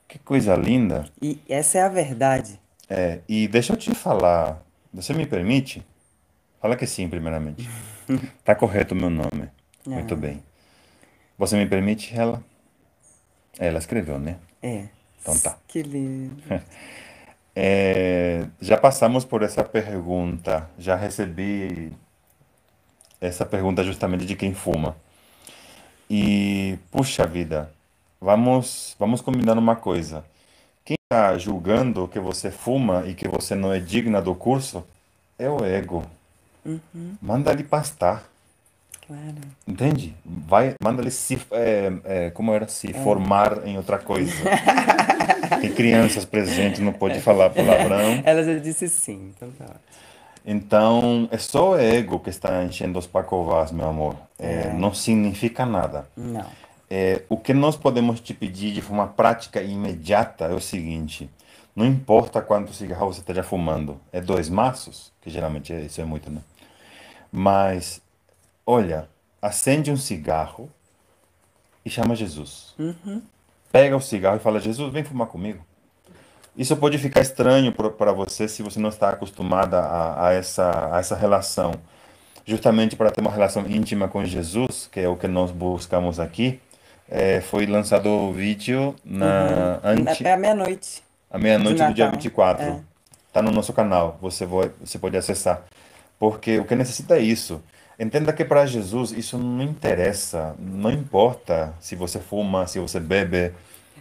Que 0.07 0.19
coisa 0.19 0.55
linda. 0.55 1.05
E 1.19 1.39
essa 1.49 1.79
é 1.79 1.81
a 1.81 1.89
verdade. 1.89 2.59
É, 2.87 3.19
e 3.27 3.47
deixa 3.47 3.73
eu 3.73 3.77
te 3.77 3.93
falar, 3.95 4.61
você 4.93 5.11
me 5.11 5.25
permite? 5.25 5.83
Fala 6.61 6.75
que 6.75 6.87
sim, 6.87 7.07
primeiramente. 7.07 7.67
Tá 8.41 8.55
correto 8.55 8.95
o 8.95 8.97
meu 8.97 9.09
nome. 9.09 9.49
Muito 9.85 10.15
bem. 10.15 10.41
Você 11.37 11.57
me 11.57 11.65
permite, 11.65 12.17
ela? 12.17 12.41
Ela 13.59 13.79
escreveu, 13.79 14.17
né? 14.17 14.37
É. 14.63 14.85
Então 15.21 15.37
tá. 15.37 15.57
Que 15.67 15.81
lindo. 15.83 16.41
É, 17.59 18.45
já 18.61 18.77
passamos 18.77 19.25
por 19.25 19.41
essa 19.41 19.63
pergunta, 19.63 20.69
já 20.77 20.95
recebi 20.95 21.91
essa 23.19 23.47
pergunta 23.47 23.83
justamente 23.83 24.27
de 24.27 24.35
quem 24.35 24.53
fuma. 24.53 24.95
E, 26.07 26.77
puxa 26.91 27.25
vida, 27.25 27.73
vamos, 28.21 28.95
vamos 28.99 29.21
combinar 29.21 29.57
uma 29.57 29.75
coisa. 29.75 30.23
Quem 30.85 30.97
está 31.11 31.35
julgando 31.39 32.07
que 32.07 32.19
você 32.19 32.51
fuma 32.51 33.03
e 33.07 33.15
que 33.15 33.27
você 33.27 33.55
não 33.55 33.73
é 33.73 33.79
digna 33.79 34.21
do 34.21 34.35
curso 34.35 34.85
é 35.39 35.49
o 35.49 35.65
ego. 35.65 36.05
Manda 37.21 37.51
ele 37.51 37.63
pastar, 37.63 38.23
Claro. 39.05 39.35
entende? 39.67 40.13
Vai, 40.25 40.75
manda 40.83 41.01
ele 41.01 41.11
se, 41.11 41.39
é, 41.51 41.93
é, 42.03 42.29
como 42.31 42.53
era, 42.53 42.67
se 42.67 42.91
formar 42.93 43.65
em 43.65 43.77
outra 43.77 43.97
coisa. 43.97 44.33
Tem 45.61 45.71
crianças 45.73 46.25
presentes, 46.25 46.79
não 46.81 46.91
pode 46.93 47.19
falar 47.21 47.49
palavrão. 47.51 48.21
Ela 48.25 48.43
já 48.43 48.57
disse 48.59 48.87
sim, 48.89 49.31
então 49.35 49.49
tá. 49.51 49.65
Então, 50.45 51.27
é 51.31 51.37
só 51.37 51.71
o 51.71 51.77
ego 51.77 52.19
que 52.19 52.29
está 52.29 52.63
enchendo 52.63 52.97
os 52.99 53.07
pacovás, 53.07 53.71
meu 53.71 53.87
amor. 53.87 54.15
É, 54.39 54.71
Não 54.73 54.93
significa 54.93 55.65
nada. 55.65 56.07
Não. 56.15 56.45
É, 56.89 57.21
o 57.27 57.35
que 57.35 57.53
nós 57.53 57.75
podemos 57.75 58.21
te 58.21 58.33
pedir 58.33 58.71
de 58.71 58.81
forma 58.81 59.07
prática 59.07 59.61
e 59.61 59.71
imediata 59.73 60.45
é 60.45 60.53
o 60.53 60.61
seguinte: 60.61 61.29
não 61.75 61.85
importa 61.85 62.41
quanto 62.41 62.73
cigarro 62.73 63.11
você 63.13 63.19
esteja 63.19 63.43
fumando, 63.43 63.99
é 64.13 64.21
dois 64.21 64.47
maços, 64.49 65.11
que 65.21 65.29
geralmente 65.29 65.73
é- 65.73 65.81
isso 65.81 65.99
é 65.99 66.05
muito, 66.05 66.29
né? 66.31 66.39
Mas, 67.31 68.01
olha, 68.65 69.07
acende 69.41 69.91
um 69.91 69.97
cigarro 69.97 70.69
e 71.85 71.89
chama 71.89 72.15
Jesus. 72.15 72.73
Pega 73.71 73.95
o 73.95 74.01
cigarro 74.01 74.37
e 74.37 74.39
fala: 74.39 74.59
Jesus, 74.59 74.91
vem 74.91 75.03
fumar 75.03 75.27
comigo. 75.27 75.63
Isso 76.55 76.75
pode 76.75 76.97
ficar 76.97 77.21
estranho 77.21 77.71
para 77.71 78.11
você 78.11 78.47
se 78.47 78.63
você 78.63 78.79
não 78.79 78.89
está 78.89 79.09
acostumada 79.09 79.79
a, 79.79 80.27
a 80.29 80.33
essa, 80.33 80.95
a 80.95 80.99
essa 80.99 81.15
relação. 81.15 81.73
Justamente 82.45 82.95
para 82.95 83.11
ter 83.11 83.21
uma 83.21 83.29
relação 83.29 83.67
íntima 83.67 84.07
com 84.07 84.23
Jesus, 84.25 84.89
que 84.91 84.99
é 85.01 85.07
o 85.07 85.15
que 85.15 85.27
nós 85.27 85.51
buscamos 85.51 86.19
aqui, 86.19 86.59
eh, 87.09 87.41
foi 87.41 87.65
lançado 87.65 88.07
o 88.09 88.31
vídeo 88.31 88.95
na 89.05 89.79
ante, 89.83 90.25
É 90.25 90.33
a 90.33 90.37
meia-noite. 90.37 91.03
à 91.29 91.37
meia-noite 91.37 91.83
do 91.83 91.93
dia 91.93 92.05
Natal, 92.05 92.19
24. 92.19 92.65
é. 92.65 92.79
Tá 93.33 93.41
no 93.41 93.51
nosso 93.51 93.71
canal, 93.73 94.17
você, 94.19 94.45
vai, 94.45 94.71
você 94.79 94.97
pode 94.97 95.15
acessar. 95.15 95.61
Porque 96.19 96.59
o 96.59 96.65
que 96.65 96.75
necessita 96.75 97.15
é 97.15 97.21
isso. 97.21 97.61
Entenda 97.99 98.31
que 98.31 98.45
para 98.45 98.65
Jesus 98.65 99.11
isso 99.11 99.37
não 99.37 99.63
interessa, 99.63 100.55
não 100.59 100.91
importa 100.91 101.73
se 101.79 101.95
você 101.95 102.19
fuma, 102.19 102.67
se 102.67 102.79
você 102.79 102.99
bebe, 102.99 103.53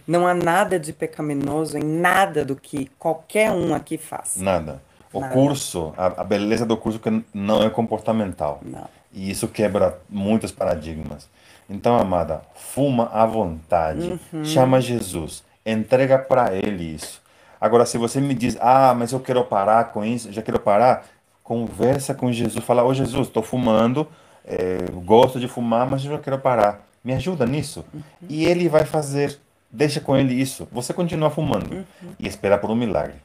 Não 0.07 0.27
há 0.27 0.33
nada 0.33 0.79
de 0.79 0.93
pecaminoso 0.93 1.77
em 1.77 1.83
nada 1.83 2.45
do 2.45 2.55
que 2.55 2.89
qualquer 2.99 3.51
um 3.51 3.73
aqui 3.73 3.97
faz. 3.97 4.37
Nada. 4.37 4.81
O 5.11 5.19
Nada. 5.19 5.33
curso, 5.33 5.93
a, 5.97 6.21
a 6.21 6.23
beleza 6.23 6.65
do 6.65 6.77
curso 6.77 6.99
que 6.99 7.23
não 7.33 7.63
é 7.63 7.69
comportamental. 7.69 8.59
Não. 8.61 8.87
E 9.11 9.31
isso 9.31 9.47
quebra 9.47 9.97
muitos 10.09 10.51
paradigmas. 10.51 11.27
Então, 11.69 11.97
amada, 11.97 12.41
fuma 12.55 13.09
à 13.11 13.25
vontade. 13.25 14.19
Uhum. 14.31 14.45
Chama 14.45 14.79
Jesus. 14.79 15.43
Entrega 15.65 16.19
para 16.19 16.53
ele 16.53 16.83
isso. 16.83 17.21
Agora, 17.59 17.85
se 17.85 17.97
você 17.97 18.21
me 18.21 18.33
diz, 18.33 18.55
ah, 18.61 18.93
mas 18.93 19.11
eu 19.11 19.19
quero 19.19 19.43
parar 19.43 19.85
com 19.85 20.05
isso, 20.05 20.31
já 20.31 20.41
quero 20.41 20.59
parar, 20.59 21.05
conversa 21.47 22.13
com 22.13 22.29
Jesus. 22.29 22.61
Fala, 22.65 22.83
ô 22.83 22.93
Jesus, 22.93 23.27
estou 23.27 23.41
fumando, 23.41 24.05
eh, 24.45 24.79
gosto 25.05 25.39
de 25.39 25.47
fumar, 25.47 25.89
mas 25.89 26.03
eu 26.03 26.11
já 26.11 26.19
quero 26.19 26.37
parar. 26.37 26.85
Me 27.01 27.13
ajuda 27.13 27.45
nisso. 27.45 27.85
Uhum. 27.93 28.01
E 28.27 28.43
ele 28.43 28.67
vai 28.67 28.83
fazer. 28.83 29.39
Deixa 29.71 30.01
com 30.01 30.17
ele 30.17 30.33
isso. 30.33 30.67
Você 30.73 30.93
continua 30.93 31.29
fumando 31.29 31.71
Uhum. 31.73 31.85
e 32.19 32.27
espera 32.27 32.57
por 32.57 32.69
um 32.69 32.75
milagre 32.75 33.15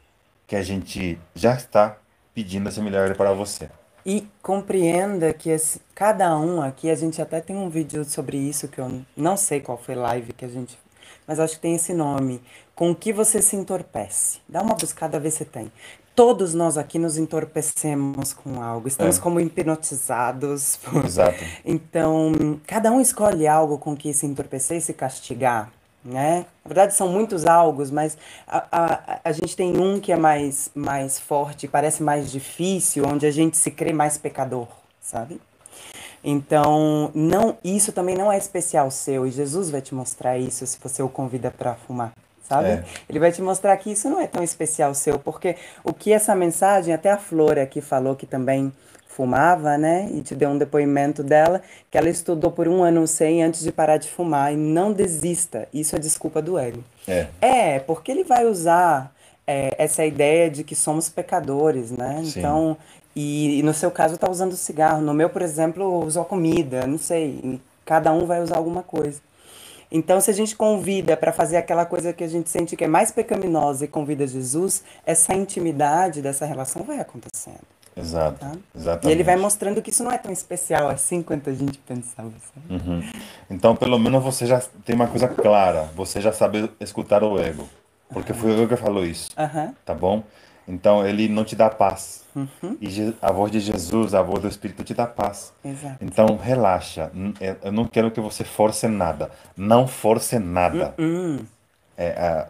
que 0.46 0.54
a 0.54 0.62
gente 0.62 1.18
já 1.34 1.54
está 1.54 1.96
pedindo 2.32 2.68
esse 2.68 2.80
milagre 2.80 3.14
para 3.16 3.32
você. 3.32 3.68
E 4.06 4.24
compreenda 4.40 5.32
que 5.32 5.50
esse- 5.50 5.80
cada 5.92 6.36
um 6.38 6.62
aqui, 6.62 6.90
a 6.90 6.94
gente 6.94 7.20
até 7.20 7.40
tem 7.40 7.56
um 7.56 7.68
vídeo 7.68 8.04
sobre 8.04 8.36
isso 8.36 8.68
que 8.68 8.80
eu 8.80 9.02
não 9.16 9.36
sei 9.36 9.60
qual 9.60 9.76
foi 9.76 9.96
live 9.96 10.32
que 10.32 10.44
a 10.44 10.48
gente. 10.48 10.78
Mas 11.26 11.40
acho 11.40 11.54
que 11.54 11.60
tem 11.60 11.74
esse 11.74 11.92
nome. 11.92 12.40
Com 12.74 12.90
o 12.90 12.94
que 12.96 13.12
você 13.12 13.40
se 13.42 13.54
entorpece? 13.56 14.40
Dá 14.48 14.60
uma 14.62 14.74
buscada, 14.74 15.18
vê 15.20 15.30
se 15.30 15.44
tem. 15.44 15.70
Todos 16.14 16.52
nós 16.52 16.76
aqui 16.76 16.98
nos 16.98 17.16
entorpecemos 17.16 18.34
com 18.34 18.62
algo. 18.62 18.86
Estamos 18.86 19.16
É. 19.18 19.20
como 19.20 19.40
hipnotizados. 19.40 20.76
por- 20.84 21.04
Exato. 21.04 21.42
Então, 21.64 22.60
cada 22.66 22.90
um 22.92 23.00
escolhe 23.00 23.46
algo 23.46 23.78
com 23.78 23.96
que 23.96 24.12
se 24.12 24.26
entorpecer 24.26 24.76
e 24.76 24.80
se 24.82 24.92
castigar, 24.92 25.70
né? 26.04 26.44
Na 26.64 26.68
verdade, 26.68 26.94
são 26.94 27.08
muitos 27.08 27.46
algos, 27.46 27.90
mas 27.90 28.18
a, 28.46 28.66
a, 28.70 29.20
a 29.24 29.32
gente 29.32 29.56
tem 29.56 29.74
um 29.80 29.98
que 29.98 30.12
é 30.12 30.16
mais, 30.16 30.70
mais 30.74 31.18
forte, 31.18 31.66
parece 31.66 32.02
mais 32.02 32.30
difícil, 32.30 33.04
onde 33.06 33.24
a 33.24 33.30
gente 33.30 33.56
se 33.56 33.70
crê 33.70 33.92
mais 33.92 34.18
pecador, 34.18 34.68
sabe? 35.00 35.40
Então, 36.22 37.10
não, 37.14 37.56
isso 37.64 37.90
também 37.90 38.16
não 38.16 38.30
é 38.30 38.38
especial 38.38 38.90
seu, 38.90 39.26
e 39.26 39.30
Jesus 39.30 39.70
vai 39.70 39.80
te 39.80 39.92
mostrar 39.94 40.38
isso 40.38 40.64
se 40.66 40.78
você 40.80 41.02
o 41.02 41.08
convida 41.08 41.50
para 41.50 41.74
fumar, 41.74 42.12
sabe? 42.52 42.68
É. 42.68 42.84
Ele 43.08 43.18
vai 43.18 43.32
te 43.32 43.40
mostrar 43.40 43.76
que 43.78 43.90
isso 43.90 44.08
não 44.10 44.20
é 44.20 44.26
tão 44.26 44.42
especial 44.42 44.94
seu, 44.94 45.18
porque 45.18 45.56
o 45.82 45.92
que 45.92 46.12
essa 46.12 46.34
mensagem, 46.34 46.92
até 46.92 47.10
a 47.10 47.16
Flor 47.16 47.58
aqui 47.58 47.80
falou 47.80 48.14
que 48.14 48.26
também 48.26 48.72
fumava, 49.08 49.76
né? 49.76 50.08
E 50.12 50.22
te 50.22 50.34
deu 50.34 50.50
um 50.50 50.58
depoimento 50.58 51.22
dela, 51.22 51.62
que 51.90 51.98
ela 51.98 52.08
estudou 52.08 52.50
por 52.50 52.66
um 52.68 52.82
ano 52.82 53.06
sem 53.06 53.42
antes 53.42 53.62
de 53.62 53.70
parar 53.70 53.98
de 53.98 54.08
fumar, 54.08 54.52
e 54.52 54.56
não 54.56 54.92
desista, 54.92 55.68
isso 55.72 55.96
é 55.96 55.98
desculpa 55.98 56.40
do 56.40 56.58
ego. 56.58 56.82
É. 57.06 57.26
É, 57.40 57.78
porque 57.78 58.10
ele 58.10 58.24
vai 58.24 58.46
usar 58.46 59.12
é, 59.46 59.74
essa 59.78 60.04
ideia 60.04 60.50
de 60.50 60.64
que 60.64 60.74
somos 60.74 61.08
pecadores, 61.08 61.90
né? 61.90 62.22
Sim. 62.24 62.38
Então, 62.38 62.76
e, 63.14 63.58
e 63.58 63.62
no 63.62 63.74
seu 63.74 63.90
caso 63.90 64.16
tá 64.16 64.30
usando 64.30 64.56
cigarro. 64.56 65.02
No 65.02 65.12
meu, 65.12 65.28
por 65.28 65.42
exemplo, 65.42 66.04
usou 66.04 66.24
comida, 66.24 66.86
não 66.86 66.98
sei. 66.98 67.60
Cada 67.84 68.12
um 68.12 68.24
vai 68.24 68.40
usar 68.40 68.56
alguma 68.56 68.82
coisa. 68.82 69.20
Então, 69.94 70.22
se 70.22 70.30
a 70.30 70.34
gente 70.34 70.56
convida 70.56 71.18
para 71.18 71.32
fazer 71.32 71.58
aquela 71.58 71.84
coisa 71.84 72.14
que 72.14 72.24
a 72.24 72.28
gente 72.28 72.48
sente 72.48 72.74
que 72.74 72.84
é 72.84 72.88
mais 72.88 73.12
pecaminosa 73.12 73.84
e 73.84 73.88
convida 73.88 74.26
Jesus, 74.26 74.82
essa 75.04 75.34
intimidade 75.34 76.22
dessa 76.22 76.46
relação 76.46 76.82
vai 76.82 76.98
acontecendo. 76.98 77.60
Exato. 77.94 78.38
Tá? 78.38 78.52
Exatamente. 78.74 79.08
E 79.08 79.12
ele 79.12 79.22
vai 79.22 79.36
mostrando 79.36 79.82
que 79.82 79.90
isso 79.90 80.02
não 80.02 80.10
é 80.10 80.16
tão 80.16 80.32
especial 80.32 80.88
assim 80.88 81.22
quanto 81.22 81.50
a 81.50 81.52
gente 81.52 81.78
pensava. 81.78 82.32
Uhum. 82.70 83.02
Então, 83.50 83.76
pelo 83.76 83.98
menos 83.98 84.24
você 84.24 84.46
já 84.46 84.62
tem 84.82 84.94
uma 84.94 85.08
coisa 85.08 85.28
clara. 85.28 85.90
Você 85.94 86.22
já 86.22 86.32
sabe 86.32 86.70
escutar 86.80 87.22
o 87.22 87.38
ego. 87.38 87.68
Porque 88.08 88.32
foi 88.32 88.50
o 88.50 88.54
ego 88.54 88.68
que 88.68 88.76
falou 88.76 89.04
isso. 89.04 89.28
Aham. 89.36 89.74
Tá 89.84 89.92
bom? 89.92 90.22
Então, 90.66 91.06
ele 91.06 91.28
não 91.28 91.44
te 91.44 91.54
dá 91.54 91.68
paz. 91.68 92.21
E 92.80 92.88
Je- 92.90 93.14
a 93.20 93.30
voz 93.32 93.50
de 93.52 93.60
Jesus, 93.60 94.14
a 94.14 94.22
voz 94.22 94.40
do 94.42 94.48
Espírito 94.48 94.82
te 94.84 94.94
dá 94.94 95.06
paz. 95.06 95.52
Exato. 95.64 95.96
Então, 96.00 96.36
relaxa. 96.36 97.10
N- 97.14 97.34
eu- 97.40 97.72
não 97.72 97.86
quero 97.86 98.10
que 98.10 98.20
você 98.20 98.44
force 98.44 98.88
nada. 98.88 99.30
Não 99.56 99.86
force 99.86 100.38
nada. 100.38 100.94
Hum, 100.98 101.38
É, 101.94 102.06
é, 102.06 102.46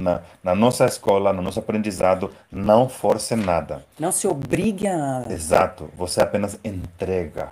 na, 0.00 0.20
na 0.42 0.54
nossa 0.54 0.86
escola, 0.86 1.32
no 1.32 1.42
nosso 1.42 1.58
aprendizado, 1.58 2.30
não 2.50 2.88
force 2.88 3.34
nada. 3.34 3.84
não 3.98 4.12
se 4.12 4.26
obrigue 4.26 4.86
a 4.86 4.96
nada. 4.96 5.32
Exato. 5.32 5.90
Você 5.96 6.22
apenas 6.22 6.58
entrega. 6.64 7.48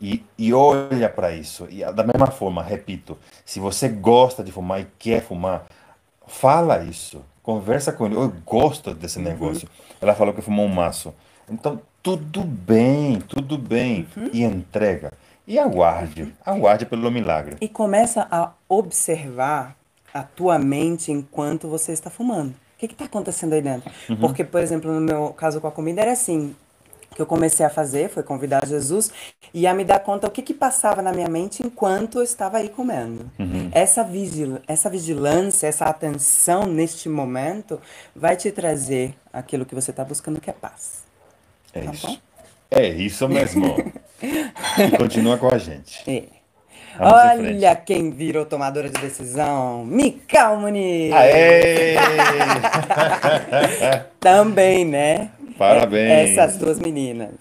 E, 0.00 0.24
e 0.38 0.54
olha 0.54 1.08
para 1.08 1.32
isso. 1.34 1.66
E 1.68 1.84
da 1.92 2.04
mesma 2.04 2.28
forma, 2.28 2.62
repito, 2.62 3.18
se 3.44 3.58
você 3.58 3.88
gosta 3.88 4.44
de 4.44 4.52
fumar 4.52 4.80
e 4.80 4.86
quer 4.96 5.22
fumar, 5.22 5.66
fala 6.26 6.84
isso. 6.84 7.20
Conversa 7.50 7.90
com 7.90 8.06
ele. 8.06 8.14
Eu 8.14 8.32
gosto 8.46 8.94
desse 8.94 9.18
negócio. 9.18 9.68
Ela 10.00 10.14
falou 10.14 10.32
que 10.32 10.40
fumou 10.40 10.66
um 10.66 10.68
maço. 10.68 11.12
Então, 11.50 11.80
tudo 12.00 12.42
bem, 12.42 13.18
tudo 13.20 13.58
bem. 13.58 14.06
E 14.32 14.44
entrega. 14.44 15.12
E 15.48 15.58
aguarde. 15.58 16.32
Aguarde 16.46 16.86
pelo 16.86 17.10
milagre. 17.10 17.56
E 17.60 17.68
começa 17.68 18.28
a 18.30 18.52
observar 18.68 19.74
a 20.14 20.22
tua 20.22 20.60
mente 20.60 21.10
enquanto 21.10 21.66
você 21.66 21.90
está 21.90 22.08
fumando. 22.08 22.50
O 22.50 22.78
que 22.78 22.86
está 22.86 23.06
acontecendo 23.06 23.52
aí 23.54 23.60
dentro? 23.60 23.90
Porque, 24.20 24.44
por 24.44 24.60
exemplo, 24.60 24.92
no 24.92 25.00
meu 25.00 25.30
caso 25.30 25.60
com 25.60 25.66
a 25.66 25.72
comida 25.72 26.02
era 26.02 26.12
assim. 26.12 26.54
Que 27.14 27.20
eu 27.20 27.26
comecei 27.26 27.66
a 27.66 27.70
fazer 27.70 28.08
foi 28.08 28.22
convidar 28.22 28.66
Jesus 28.66 29.10
e 29.52 29.66
a 29.66 29.74
me 29.74 29.84
dar 29.84 29.98
conta 30.00 30.26
o 30.26 30.30
que, 30.30 30.42
que 30.42 30.54
passava 30.54 31.02
na 31.02 31.12
minha 31.12 31.28
mente 31.28 31.62
enquanto 31.64 32.18
eu 32.18 32.22
estava 32.22 32.58
aí 32.58 32.68
comendo. 32.68 33.30
Essa, 33.72 34.02
vigil 34.04 34.58
essa 34.66 34.88
vigilância, 34.88 35.66
essa 35.66 35.86
atenção 35.86 36.64
neste 36.66 37.08
momento 37.08 37.80
vai 38.14 38.36
te 38.36 38.50
trazer 38.52 39.14
aquilo 39.32 39.66
que 39.66 39.74
você 39.74 39.90
está 39.90 40.04
buscando, 40.04 40.40
que 40.40 40.50
é 40.50 40.52
paz. 40.52 41.02
É 41.74 41.80
Tá 41.80 41.92
isso. 41.92 42.06
bom? 42.06 42.16
É 42.70 42.88
isso 42.88 43.28
mesmo. 43.28 43.64
e 44.22 44.96
continua 44.96 45.36
com 45.36 45.52
a 45.52 45.58
gente. 45.58 46.08
É. 46.08 46.24
Vamos. 46.96 47.14
Olha 47.14 47.76
quem 47.76 48.10
virou 48.10 48.44
tomadora 48.44 48.88
de 48.90 49.00
decisão. 49.00 49.84
Mical 49.86 50.56
Muniz. 50.58 51.12
Aê! 51.12 51.94
Também, 54.20 54.84
né? 54.84 55.30
Parabéns. 55.60 56.30
Essas 56.38 56.56
duas 56.56 56.78
meninas. 56.78 57.34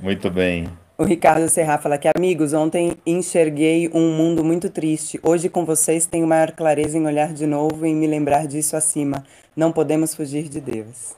Muito 0.00 0.30
bem. 0.30 0.66
O 0.96 1.04
Ricardo 1.04 1.46
Serra 1.50 1.76
fala 1.76 1.98
que, 1.98 2.08
amigos, 2.16 2.54
ontem 2.54 2.94
enxerguei 3.04 3.90
um 3.92 4.16
mundo 4.16 4.42
muito 4.42 4.70
triste. 4.70 5.20
Hoje, 5.22 5.50
com 5.50 5.62
vocês, 5.62 6.06
tenho 6.06 6.26
maior 6.26 6.52
clareza 6.52 6.96
em 6.96 7.04
olhar 7.04 7.34
de 7.34 7.46
novo 7.46 7.84
e 7.84 7.90
em 7.90 7.94
me 7.94 8.06
lembrar 8.06 8.46
disso 8.46 8.76
acima. 8.78 9.24
Não 9.54 9.70
podemos 9.70 10.14
fugir 10.14 10.48
de 10.48 10.58
Deus. 10.58 11.14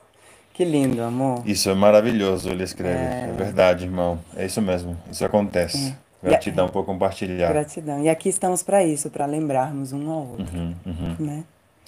Que 0.53 0.65
lindo, 0.65 1.01
amor. 1.01 1.43
Isso 1.47 1.71
é 1.71 1.75
maravilhoso, 1.75 2.51
ele 2.51 2.65
escreve. 2.65 2.99
É, 2.99 3.33
verdade, 3.37 3.85
irmão. 3.85 4.19
É 4.37 4.47
isso 4.47 4.61
mesmo. 4.61 4.97
Isso 5.13 5.25
acontece. 5.25 5.95
Gratidão 6.21 6.69
por 6.69 6.85
compartilhar. 6.85 7.51
Gratidão. 7.51 8.03
E 8.03 8.09
aqui 8.09 8.29
estamos 8.29 8.65
para 8.65 8.85
isso, 8.85 9.11
para 9.11 9.27
lembrarmos 9.27 9.93
um 9.93 10.11
ao 10.11 10.27
outro, 10.27 10.59
Uhum, 10.59 10.75
uhum. 10.85 11.17
né? 11.21 11.45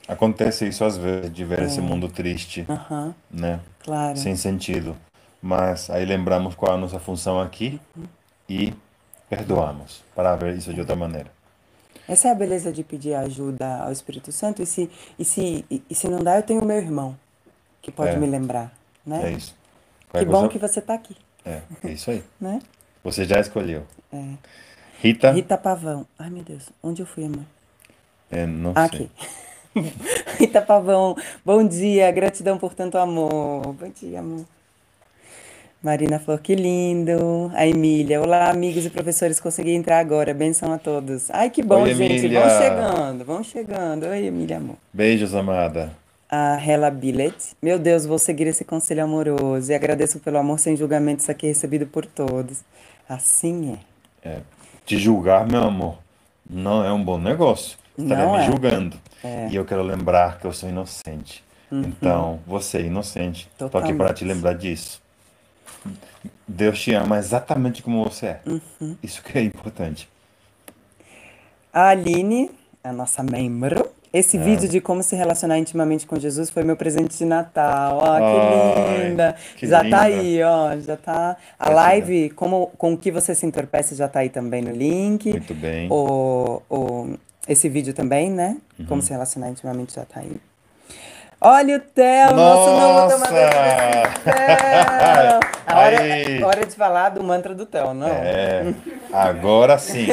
Acontece 0.09 0.66
isso 0.66 0.84
às 0.84 0.96
vezes, 0.96 1.32
de 1.32 1.44
ver 1.44 1.62
esse 1.62 1.80
mundo 1.80 2.09
triste, 2.09 2.66
Aham, 2.68 3.14
né? 3.30 3.61
claro. 3.82 4.16
Sem 4.18 4.34
sentido. 4.36 4.96
Mas 5.40 5.88
aí 5.90 6.05
lembramos 6.05 6.55
qual 6.55 6.72
é 6.72 6.74
a 6.74 6.78
nossa 6.78 6.98
função 7.00 7.40
aqui 7.40 7.80
e 8.48 8.72
perdoamos 9.28 10.03
para 10.14 10.36
ver 10.36 10.57
isso 10.57 10.72
de 10.74 10.80
outra 10.80 10.94
maneira. 10.96 11.30
Essa 12.09 12.28
é 12.28 12.30
a 12.32 12.34
beleza 12.34 12.72
de 12.72 12.82
pedir 12.82 13.14
ajuda 13.14 13.78
ao 13.84 13.92
Espírito 13.92 14.32
Santo. 14.32 14.61
E 14.61 14.66
se, 14.66 14.90
e 15.18 15.24
se, 15.24 15.64
e, 15.70 15.94
se 15.94 16.09
não 16.09 16.22
dá, 16.22 16.36
eu 16.36 16.42
tenho 16.42 16.64
meu 16.64 16.76
irmão, 16.76 17.16
que 17.80 17.90
pode 17.92 18.11
É. 18.11 18.18
me 18.18 18.26
lembrar, 18.26 18.72
né? 19.07 19.28
É 19.28 19.32
isso. 19.32 19.55
Que 19.55 20.11
Qualquer 20.11 20.30
bom 20.30 20.48
que 20.48 20.59
você 20.59 20.80
está 20.80 20.94
aqui, 20.94 21.16
É, 21.44 21.62
é 21.84 21.90
isso 21.92 22.11
aí. 22.11 22.22
né? 22.40 22.61
Você 23.05 23.24
já 23.24 23.40
escolheu. 23.40 23.86
É. 24.12 24.34
Rita? 25.00 25.30
Rita 25.32 25.57
Pavão. 25.57 26.07
Ai, 26.18 26.28
meu 26.30 26.42
Deus, 26.44 26.70
onde 26.82 27.03
eu 27.03 27.07
fui, 27.07 27.24
amor? 27.24 27.44
É, 28.30 28.46
não 28.46 28.72
Ah, 28.74 28.88
sei. 28.88 29.07
Aqui. 29.07 29.11
Rita 30.38 30.60
Pavão, 30.60 31.16
bom 31.44 31.66
dia, 31.66 32.10
gratidão 32.10 32.58
por 32.58 32.74
tanto 32.74 32.98
amor. 32.98 33.72
Bom 33.72 33.90
dia, 34.00 34.20
amor. 34.20 34.44
Marina 35.82 36.18
Flor, 36.18 36.38
que 36.38 36.54
lindo. 36.54 37.50
A 37.54 37.66
Emília, 37.66 38.20
olá, 38.20 38.50
amigos 38.50 38.86
e 38.86 38.90
professores, 38.90 39.40
consegui 39.40 39.72
entrar 39.72 39.98
agora. 39.98 40.32
Benção 40.32 40.72
a 40.72 40.78
todos. 40.78 41.30
Ai, 41.30 41.50
que 41.50 41.62
bom, 41.62 41.82
Oi, 41.82 41.94
gente. 41.94 42.26
Emília. 42.26 42.40
Vão 42.40 42.58
chegando, 42.58 43.24
vão 43.24 43.44
chegando. 43.44 44.06
Oi, 44.06 44.26
Emília, 44.26 44.58
amor. 44.58 44.76
Beijos, 44.92 45.34
amada. 45.34 45.90
A 46.30 46.56
Hela 46.56 46.90
Billet. 46.90 47.34
Meu 47.60 47.78
Deus, 47.78 48.06
vou 48.06 48.18
seguir 48.18 48.46
esse 48.46 48.64
conselho 48.64 49.02
amoroso 49.02 49.72
e 49.72 49.74
agradeço 49.74 50.20
pelo 50.20 50.38
amor 50.38 50.58
sem 50.58 50.76
julgamentos 50.76 51.28
aqui 51.28 51.48
recebido 51.48 51.86
por 51.86 52.06
todos. 52.06 52.60
Assim 53.08 53.76
é. 54.24 54.36
É, 54.36 54.40
te 54.86 54.96
julgar, 54.96 55.48
meu 55.48 55.64
amor, 55.64 55.98
não 56.48 56.84
é 56.84 56.92
um 56.92 57.02
bom 57.02 57.18
negócio. 57.18 57.81
Estaria 57.99 58.24
Não 58.24 58.32
me 58.32 58.38
é. 58.38 58.47
julgando. 58.47 58.97
É. 59.22 59.49
E 59.51 59.57
eu 59.57 59.64
quero 59.64 59.82
lembrar 59.82 60.38
que 60.38 60.47
eu 60.47 60.53
sou 60.53 60.68
inocente. 60.68 61.45
Então, 61.70 62.38
você 62.47 62.78
é 62.78 62.82
inocente. 62.82 63.49
Estou 63.59 63.80
aqui 63.80 63.95
para 63.95 64.09
Uhum. 64.09 64.14
Te 64.14 64.24
lembrar 64.26 64.53
disso. 64.55 65.01
Deus 66.47 66.78
te 66.80 66.93
ama 66.95 67.18
exatamente 67.18 67.82
como 67.82 68.05
você 68.05 68.26
é. 68.26 68.40
Uhum. 68.47 68.97
Isso 69.03 69.22
que 69.22 69.38
é 69.38 69.43
importante. 69.43 70.09
A 71.72 71.88
Aline, 71.88 72.51
a 72.84 72.93
nossa 72.93 73.22
membro. 73.22 73.88
Esse 74.12 74.36
É. 74.36 74.40
vídeo 74.40 74.68
de 74.68 74.78
como 74.82 75.03
se 75.03 75.16
relacionar 75.16 75.57
intimamente 75.59 76.07
com 76.07 76.20
Jesus 76.20 76.51
foi 76.51 76.62
meu 76.62 76.76
presente 76.76 77.16
de 77.16 77.24
Natal. 77.24 77.97
Ó, 77.97 78.16
que 78.18 78.80
Ai, 78.90 79.09
linda. 79.09 79.36
que 79.57 79.66
já 79.66 79.80
linda. 79.82 79.97
tá 79.97 80.03
aí, 80.03 80.43
ó. 80.43 80.76
Já 80.78 80.97
tá. 80.99 81.36
A 81.59 81.64
Gratidão. 81.70 81.74
live, 81.82 82.30
como, 82.30 82.66
com 82.76 82.93
o 82.93 82.99
que 82.99 83.11
você 83.11 83.34
se 83.34 83.47
entorpece, 83.47 83.95
já 83.95 84.07
tá 84.09 84.20
aí 84.20 84.28
também 84.28 84.61
no 84.61 84.70
link. 84.70 85.30
Muito 85.30 85.55
bem. 85.55 85.88
O, 85.90 86.61
o, 86.68 87.14
esse 87.49 87.68
vídeo 87.68 87.93
também, 87.93 88.30
né? 88.30 88.57
Uhum. 88.78 88.86
Como 88.86 89.03
se 89.03 89.11
relacionar 89.11 89.51
intimamente 89.51 89.95
já 89.95 90.05
tá 90.05 90.20
aí. 90.20 90.36
Olha 91.40 91.76
o 91.76 91.80
Theo, 91.80 92.36
nosso 92.36 92.70
novo 92.70 93.01
Nossa! 93.01 93.16
tomador 93.16 93.43
hora, 95.66 96.47
hora 96.47 96.66
de 96.66 96.76
falar 96.76 97.09
do 97.09 97.22
mantra 97.22 97.53
do 97.55 97.66
Theo, 97.66 97.93
não? 97.95 98.07
É, 98.07 98.72
agora 99.12 99.76
sim. 99.78 100.07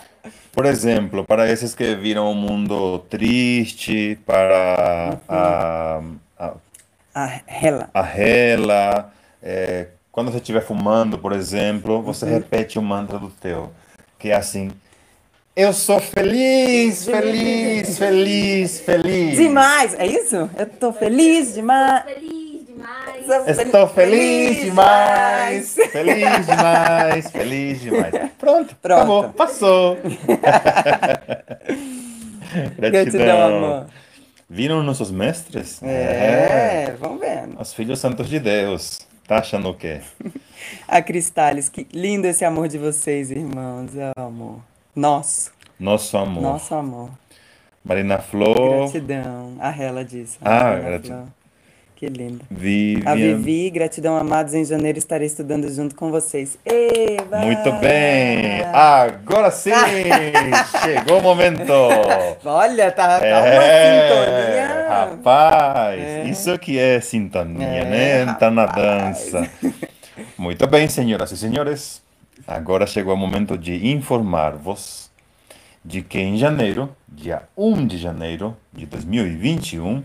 Por 0.52 0.64
exemplo, 0.64 1.24
para 1.24 1.50
esses 1.50 1.74
que 1.74 1.94
viram 1.94 2.30
o 2.30 2.34
mundo 2.34 2.98
triste, 3.10 4.18
para 4.24 5.18
a, 5.28 6.00
a, 6.38 6.52
A 7.14 7.40
Hela. 7.46 7.90
a 7.92 8.00
rela, 8.02 9.12
é, 9.42 9.88
quando 10.10 10.30
você 10.30 10.38
estiver 10.38 10.62
fumando, 10.62 11.18
por 11.18 11.32
exemplo, 11.32 12.00
você 12.00 12.24
repete 12.24 12.78
o 12.78 12.82
mantra 12.82 13.18
do 13.18 13.28
teu, 13.28 13.70
que 14.18 14.30
é 14.30 14.34
assim: 14.34 14.70
Eu 15.56 15.72
sou 15.72 15.98
feliz, 15.98 17.06
feliz, 17.06 17.96
feliz, 17.96 18.78
feliz. 18.80 19.38
Demais! 19.38 19.94
É 19.98 20.06
isso? 20.06 20.50
Eu 20.54 20.66
tô 20.66 20.92
feliz 20.92 21.54
demais. 21.54 22.04
Feliz 22.04 22.66
demais. 22.66 23.58
Estou 23.58 23.88
feliz 23.88 24.60
demais, 24.60 25.74
feliz 25.90 26.46
demais, 26.46 27.30
feliz 27.30 27.80
demais. 27.80 28.12
Pronto, 28.38 28.76
Pronto. 28.82 28.98
acabou, 28.98 29.30
passou. 29.30 29.96
Gratidão, 32.76 33.56
amor. 33.56 33.86
Viram 34.50 34.82
nossos 34.82 35.10
mestres? 35.10 35.82
É, 35.82 36.94
vamos 37.00 37.18
vendo. 37.18 37.58
Os 37.58 37.72
filhos 37.72 37.98
santos 37.98 38.28
de 38.28 38.38
Deus. 38.38 39.00
Tá 39.26 39.38
achando 39.38 39.70
o 39.70 39.74
quê? 39.74 40.02
A 40.86 41.00
Cristales, 41.00 41.70
que 41.70 41.86
lindo 41.94 42.26
esse 42.26 42.44
amor 42.44 42.68
de 42.68 42.76
vocês, 42.76 43.30
irmãos. 43.30 43.96
É 43.96 44.12
amor. 44.16 44.60
Nosso, 44.96 45.52
Nosso 45.78 46.16
amor. 46.16 46.42
nosso 46.42 46.74
amor. 46.74 47.10
Marina 47.84 48.18
Flor, 48.18 48.84
Gratidão. 48.90 49.52
A 49.60 49.70
Hela 49.70 50.04
disse. 50.04 50.38
Ah, 50.42 50.74
gratidão. 50.74 51.26
Que 51.94 52.06
lindo. 52.08 52.44
Vivian. 52.50 53.10
A 53.10 53.14
Vivi, 53.14 53.70
gratidão, 53.70 54.16
amados. 54.16 54.52
Em 54.54 54.64
janeiro 54.64 54.98
estarei 54.98 55.26
estudando 55.26 55.66
junto 55.72 55.94
com 55.94 56.10
vocês. 56.10 56.58
Eba! 56.64 57.38
Muito 57.38 57.72
bem. 57.72 58.62
Agora 58.72 59.50
sim, 59.50 59.70
chegou 60.82 61.20
o 61.20 61.22
momento. 61.22 61.72
Olha, 62.44 62.90
tá, 62.92 63.18
tá 63.20 63.26
É, 63.26 63.34
uma 63.40 63.62
sintonia. 64.18 64.88
rapaz, 64.88 66.00
É. 66.00 66.24
isso 66.24 66.58
que 66.58 66.78
é 66.78 67.00
sintonia, 67.00 67.66
É, 67.66 68.24
né? 68.24 68.34
Tá 68.38 68.50
na 68.50 68.66
rapaz. 68.66 69.30
dança. 69.32 69.50
Muito 70.36 70.66
bem, 70.66 70.88
senhoras 70.88 71.30
e 71.32 71.36
senhores. 71.38 72.02
Agora 72.46 72.86
chegou 72.86 73.14
o 73.14 73.16
momento 73.16 73.56
de 73.56 73.88
informar-vos 73.88 75.10
de 75.84 76.02
que 76.02 76.18
em 76.18 76.36
janeiro, 76.36 76.94
dia 77.08 77.48
1 77.56 77.86
de 77.86 77.96
janeiro 77.96 78.56
de 78.72 78.86
2021, 78.86 80.02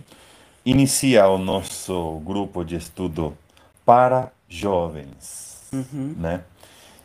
inicia 0.63 1.27
o 1.27 1.37
nosso 1.37 2.21
grupo 2.23 2.63
de 2.63 2.75
estudo 2.75 3.35
para 3.83 4.31
jovens, 4.47 5.67
né? 6.17 6.41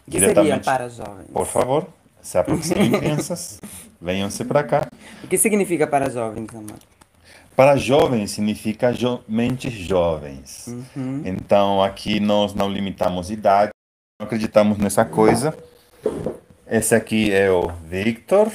O 0.06 0.10
que 0.10 0.20
seria 0.20 0.60
para 0.60 0.88
jovens? 0.88 1.30
Por 1.32 1.46
favor, 1.46 1.88
se 2.20 2.36
aproximem, 2.38 2.90
crianças. 3.00 3.58
Venham-se 4.00 4.44
para 4.44 4.62
cá. 4.62 4.86
O 5.24 5.26
que 5.26 5.38
significa 5.38 5.86
para 5.86 6.10
jovens, 6.10 6.54
amor? 6.54 6.76
Para 7.56 7.76
jovens 7.76 8.32
significa 8.32 8.92
jo 8.92 9.20
mentes 9.26 9.72
jovens. 9.72 10.68
Então 11.24 11.82
aqui 11.82 12.20
nós 12.20 12.54
não 12.54 12.70
limitamos 12.70 13.30
idade, 13.30 13.70
acreditamos 14.18 14.78
nessa 14.78 15.04
coisa. 15.04 15.56
Esse 16.66 16.94
aqui 16.94 17.32
é 17.32 17.50
o 17.50 17.68
Victor 17.84 18.50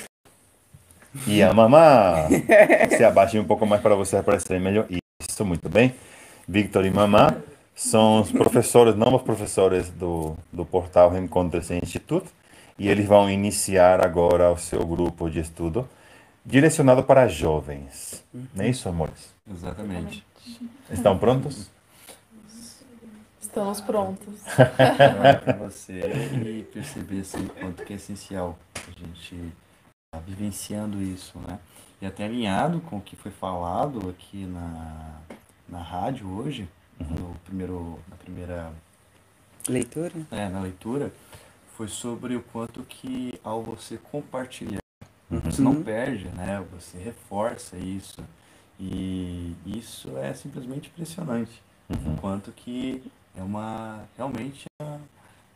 e 1.27 1.41
a 1.43 1.53
mamá. 1.53 2.27
Se 2.97 3.03
abaixe 3.03 3.39
um 3.39 3.43
pouco 3.43 3.65
mais 3.65 3.81
para 3.81 3.95
você 3.95 4.17
aparecer 4.17 4.59
melhor. 4.59 4.87
Isso, 4.89 5.45
muito 5.45 5.69
bem. 5.69 5.93
Victor 6.47 6.85
e 6.85 6.89
mamá 6.89 7.35
são 7.75 8.21
os 8.21 8.31
professores, 8.31 8.95
novos 8.95 9.21
professores 9.21 9.89
do, 9.89 10.35
do 10.51 10.65
portal 10.65 11.11
Reencontre-se 11.11 11.75
Instituto. 11.75 12.31
E 12.77 12.89
eles 12.89 13.05
vão 13.05 13.29
iniciar 13.29 14.03
agora 14.03 14.51
o 14.51 14.57
seu 14.57 14.83
grupo 14.85 15.29
de 15.29 15.39
estudo 15.39 15.87
direcionado 16.43 17.03
para 17.03 17.27
jovens. 17.27 18.23
Não 18.55 18.65
é 18.65 18.69
isso, 18.69 18.89
amores? 18.89 19.31
Exatamente. 19.49 20.25
Estão 20.89 21.17
prontos? 21.17 21.69
Estamos 23.51 23.81
prontos. 23.81 24.39
Para 24.55 25.57
você 25.57 25.99
e 26.45 26.63
perceber 26.71 27.19
assim, 27.19 27.47
o 27.47 27.49
quanto 27.49 27.83
que 27.83 27.91
é 27.91 27.97
essencial 27.97 28.57
a 28.75 28.91
gente 28.91 29.35
estar 29.35 30.25
vivenciando 30.25 31.01
isso, 31.01 31.37
né? 31.39 31.59
E 32.01 32.05
até 32.05 32.23
alinhado 32.23 32.79
com 32.79 32.95
o 32.95 33.01
que 33.01 33.17
foi 33.17 33.29
falado 33.29 34.09
aqui 34.09 34.45
na, 34.45 35.19
na 35.67 35.79
rádio 35.79 36.29
hoje, 36.29 36.69
no 36.97 37.35
primeiro, 37.43 37.99
na 38.09 38.15
primeira 38.15 38.71
Leitura? 39.67 40.13
é, 40.31 40.47
na 40.47 40.61
leitura, 40.61 41.11
foi 41.75 41.89
sobre 41.89 42.37
o 42.37 42.41
quanto 42.41 42.83
que 42.83 43.37
ao 43.43 43.61
você 43.61 43.97
compartilhar, 43.97 44.79
você 45.29 45.61
não 45.61 45.83
perde, 45.83 46.29
né? 46.29 46.65
Você 46.71 46.97
reforça 46.97 47.75
isso. 47.75 48.23
E 48.79 49.53
isso 49.65 50.17
é 50.19 50.33
simplesmente 50.33 50.87
impressionante. 50.87 51.61
O 51.89 52.15
quanto 52.21 52.53
que 52.53 53.03
é 53.35 53.41
uma 53.41 54.03
realmente 54.17 54.65
uma 54.81 54.99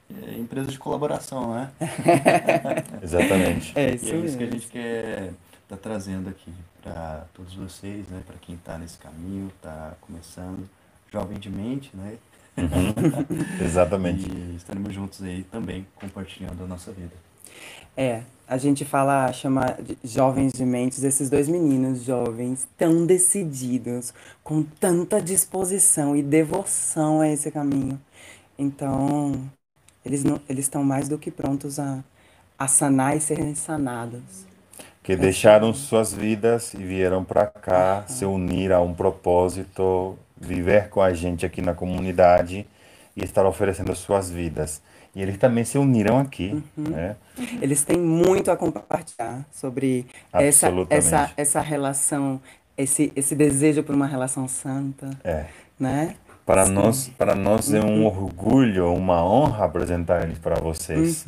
é, 0.10 0.38
empresa 0.38 0.72
de 0.72 0.80
colaboração, 0.80 1.54
né? 1.54 1.72
Exatamente. 3.02 3.74
É 3.78 3.92
E 3.92 3.96
isso 3.96 4.14
é 4.14 4.18
isso 4.18 4.38
que 4.38 4.44
a 4.44 4.52
gente 4.52 4.68
quer 4.68 5.34
estar 5.64 5.78
trazendo 5.78 6.30
aqui 6.30 6.54
para 6.82 7.26
todos 7.34 7.54
vocês, 7.56 8.08
né? 8.08 8.22
Para 8.26 8.38
quem 8.38 8.56
está 8.56 8.78
nesse 8.78 8.98
caminho, 8.98 9.52
está 9.56 9.94
começando, 10.02 10.70
jovem 11.12 11.40
de 11.40 11.50
mente, 11.50 11.92
né? 11.96 12.18
Exatamente. 13.62 14.30
E 14.30 14.56
estaremos 14.56 14.94
juntos 14.94 15.22
aí 15.24 15.44
também, 15.44 15.86
compartilhando 15.96 16.64
a 16.64 16.68
nossa 16.68 16.92
vida. 16.92 17.14
É, 17.98 18.24
a 18.48 18.58
gente 18.58 18.86
fala, 18.86 19.32
chama 19.34 19.78
de 19.82 19.98
jovens 20.04 20.54
de 20.54 20.64
mentes, 20.64 21.04
esses 21.04 21.30
dois 21.30 21.48
meninos 21.48 22.04
jovens, 22.04 22.68
tão 22.78 23.06
decididos, 23.06 24.14
com 24.44 24.62
tanta 24.62 25.22
disposição 25.22 26.16
e 26.16 26.22
devoção 26.22 27.22
a 27.22 27.30
esse 27.30 27.50
caminho. 27.50 28.00
Então, 28.58 29.34
eles 30.06 30.24
não, 30.24 30.40
eles 30.48 30.66
estão 30.66 30.84
mais 30.84 31.10
do 31.10 31.18
que 31.18 31.32
prontos 31.32 31.80
a, 31.80 32.04
a 32.58 32.68
sanar 32.68 33.18
e 33.18 33.20
serem 33.20 33.56
sanados. 33.56 34.46
Que 35.02 35.16
deixaram 35.16 35.74
suas 35.74 36.14
vidas 36.14 36.74
e 36.74 36.78
vieram 36.78 37.24
para 37.24 37.48
cá 37.48 38.06
se 38.08 38.26
unir 38.26 38.72
a 38.72 38.82
um 38.82 38.94
propósito, 38.94 40.18
viver 40.38 40.90
com 40.90 41.02
a 41.02 41.14
gente 41.14 41.46
aqui 41.46 41.62
na 41.62 41.74
comunidade 41.74 42.66
e 43.16 43.24
estar 43.24 43.46
oferecendo 43.46 43.96
suas 43.96 44.30
vidas. 44.30 44.82
E 45.16 45.22
eles 45.22 45.38
também 45.38 45.64
se 45.64 45.78
uniram 45.78 46.20
aqui, 46.20 46.62
né? 46.76 47.16
Eles 47.62 47.84
têm 47.84 47.98
muito 47.98 48.52
a 48.52 48.58
compartilhar 48.58 49.46
sobre 49.52 50.06
essa, 50.34 50.68
essa, 50.90 51.32
essa 51.38 51.62
relação, 51.62 52.42
esse, 52.78 53.12
esse 53.16 53.34
desejo 53.36 53.82
por 53.84 53.96
uma 53.96 54.08
relação 54.08 54.48
santa, 54.48 55.10
É. 55.24 55.46
né? 55.80 56.16
Para 56.46 56.66
Sim. 56.66 56.74
nós, 56.74 57.08
para 57.18 57.34
nós 57.34 57.74
é 57.74 57.82
um 57.82 58.06
orgulho, 58.06 58.94
uma 58.94 59.24
honra 59.26 59.66
apresentar 59.66 60.24
eles 60.24 60.38
para 60.38 60.60
vocês. 60.60 61.26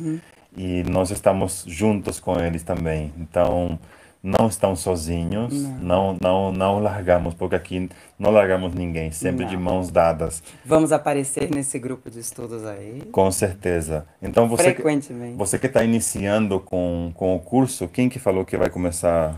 E 0.56 0.82
nós 0.84 1.10
estamos 1.10 1.64
juntos 1.66 2.20
com 2.20 2.38
eles 2.38 2.62
também. 2.62 3.12
Então, 3.18 3.78
não 4.22 4.48
estão 4.48 4.74
sozinhos, 4.74 5.52
não, 5.80 6.16
não, 6.20 6.50
não 6.52 6.78
largamos, 6.80 7.34
porque 7.34 7.54
aqui 7.54 7.88
não 8.18 8.30
largamos 8.30 8.74
ninguém, 8.74 9.10
sempre 9.12 9.44
de 9.46 9.54
Não. 9.54 9.62
mãos 9.62 9.90
dadas, 9.90 10.42
Vamos 10.64 10.90
aparecer 10.92 11.50
nesse 11.50 11.78
grupo 11.78 12.10
de 12.10 12.18
estudos 12.18 12.64
aí, 12.66 13.02
com 13.12 13.30
certeza. 13.30 14.04
Então, 14.20 14.48
você 14.48 14.72
que, 14.74 14.82
frequentemente. 14.82 15.36
você 15.36 15.58
que 15.58 15.66
está 15.66 15.84
iniciando 15.84 16.58
com, 16.60 17.12
com 17.14 17.36
o 17.36 17.40
curso, 17.40 17.86
quem 17.88 18.08
que 18.08 18.18
falou 18.18 18.44
que 18.44 18.56
vai 18.56 18.68
começar 18.68 19.36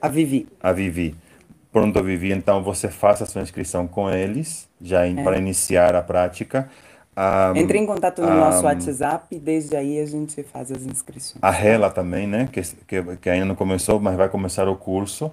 A 0.00 0.08
Vivi. 0.08 0.46
a 0.62 0.72
Vivi? 0.72 1.14
Pronto, 1.72 2.02
Vivi, 2.02 2.32
então 2.32 2.62
você 2.62 2.88
faça 2.88 3.24
a 3.24 3.26
sua 3.26 3.42
inscrição 3.42 3.86
com 3.86 4.10
eles, 4.10 4.68
já 4.80 5.06
in- 5.06 5.22
para 5.22 5.38
iniciar 5.38 5.94
a 5.94 6.02
prática. 6.02 6.68
Entre 7.54 7.78
em 7.78 7.86
contato 7.86 8.22
no 8.22 8.28
nosso 8.34 8.64
WhatsApp 8.64 9.26
e 9.30 9.38
desde 9.38 9.76
aí 9.76 10.00
a 10.00 10.06
gente 10.06 10.42
faz 10.42 10.70
as 10.70 10.82
inscrições. 10.84 11.42
A 11.42 11.50
Rela 11.50 11.90
também, 11.90 12.26
né? 12.26 12.48
Que, 12.50 12.62
que, 12.86 13.16
que 13.16 13.30
ainda 13.30 13.46
não 13.46 13.54
começou, 13.54 14.00
mas 14.00 14.16
vai 14.16 14.28
começar 14.28 14.68
o 14.68 14.76
curso. 14.76 15.30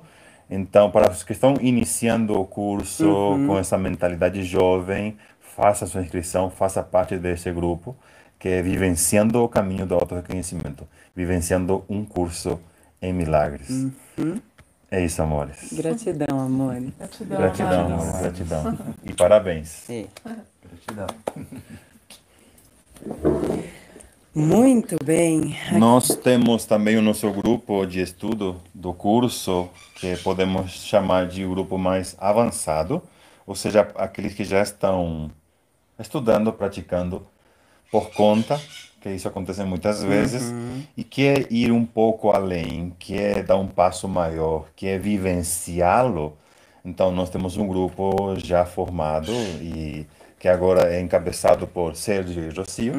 Então, 0.50 0.90
para 0.90 1.12
os 1.12 1.24
que 1.24 1.34
estão 1.34 1.56
iniciando 1.62 2.40
o 2.40 2.46
curso 2.46 3.38
com 3.46 3.58
essa 3.58 3.78
mentalidade 3.78 4.44
jovem, 4.44 5.18
faça 5.40 5.86
a 5.86 5.88
sua 5.88 6.02
inscrição, 6.02 6.50
faça 6.50 6.82
parte 6.82 7.18
desse 7.18 7.52
grupo, 7.52 7.96
que 8.40 8.48
é 8.48 8.62
Vivenciando 8.62 9.44
o 9.44 9.50
Caminho 9.50 9.86
do 9.86 9.96
Auto-Reconhecimento. 9.96 10.88
Vivenciando 11.16 11.84
um 11.90 12.06
curso 12.06 12.60
em 13.02 13.12
milagres. 13.12 13.88
É 14.90 15.04
isso, 15.04 15.22
amores. 15.22 15.74
Gratidão, 15.74 16.40
amor. 16.40 16.76
Gratidão, 16.98 17.38
Gratidão, 17.38 17.86
amores, 17.86 18.20
gratidão. 18.22 18.78
E 19.04 19.14
parabéns. 19.14 19.90
É. 19.90 20.06
Gratidão. 20.68 21.08
Muito 24.34 24.98
bem. 25.04 25.58
Nós 25.80 26.10
temos 26.10 26.66
também 26.66 26.96
o 26.98 27.02
nosso 27.02 27.32
grupo 27.32 27.86
de 27.86 28.02
estudo 28.02 28.62
do 28.74 28.94
curso, 28.94 29.68
que 29.96 30.16
podemos 30.18 30.72
chamar 30.72 31.28
de 31.28 31.44
grupo 31.44 31.78
mais 31.78 32.16
avançado, 32.20 33.02
ou 33.48 33.56
seja, 33.56 33.82
aqueles 33.96 34.36
que 34.36 34.44
já 34.44 34.62
estão 34.62 35.32
estudando, 35.98 36.54
praticando 36.54 37.26
por 37.92 38.12
conta, 38.12 38.62
que 39.02 39.10
isso 39.10 39.28
acontece 39.28 39.64
muitas 39.64 40.04
vezes, 40.04 40.54
e 40.96 41.04
quer 41.04 41.52
ir 41.52 41.72
um 41.72 41.86
pouco 41.86 42.30
além, 42.30 42.94
quer 43.00 43.44
dar 43.44 43.58
um 43.58 43.68
passo 43.68 44.08
maior, 44.08 44.68
quer 44.76 45.00
vivenciá-lo. 45.00 46.38
Então, 46.86 47.12
nós 47.12 47.30
temos 47.30 47.58
um 47.58 47.68
grupo 47.68 48.36
já 48.38 48.66
formado 48.66 49.32
e 49.32 50.06
que 50.40 50.48
agora 50.48 50.94
é 50.94 51.00
encabeçado 51.00 51.68
por 51.68 51.96
Sérgio 51.96 52.44
e 52.50 52.54
Rocio. 52.54 52.94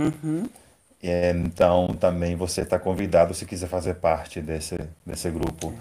Então, 1.00 1.88
também 2.00 2.34
você 2.34 2.62
está 2.62 2.78
convidado 2.78 3.32
se 3.32 3.46
quiser 3.46 3.68
fazer 3.68 3.94
parte 3.94 4.40
desse, 4.40 4.76
desse 5.06 5.30
grupo. 5.30 5.72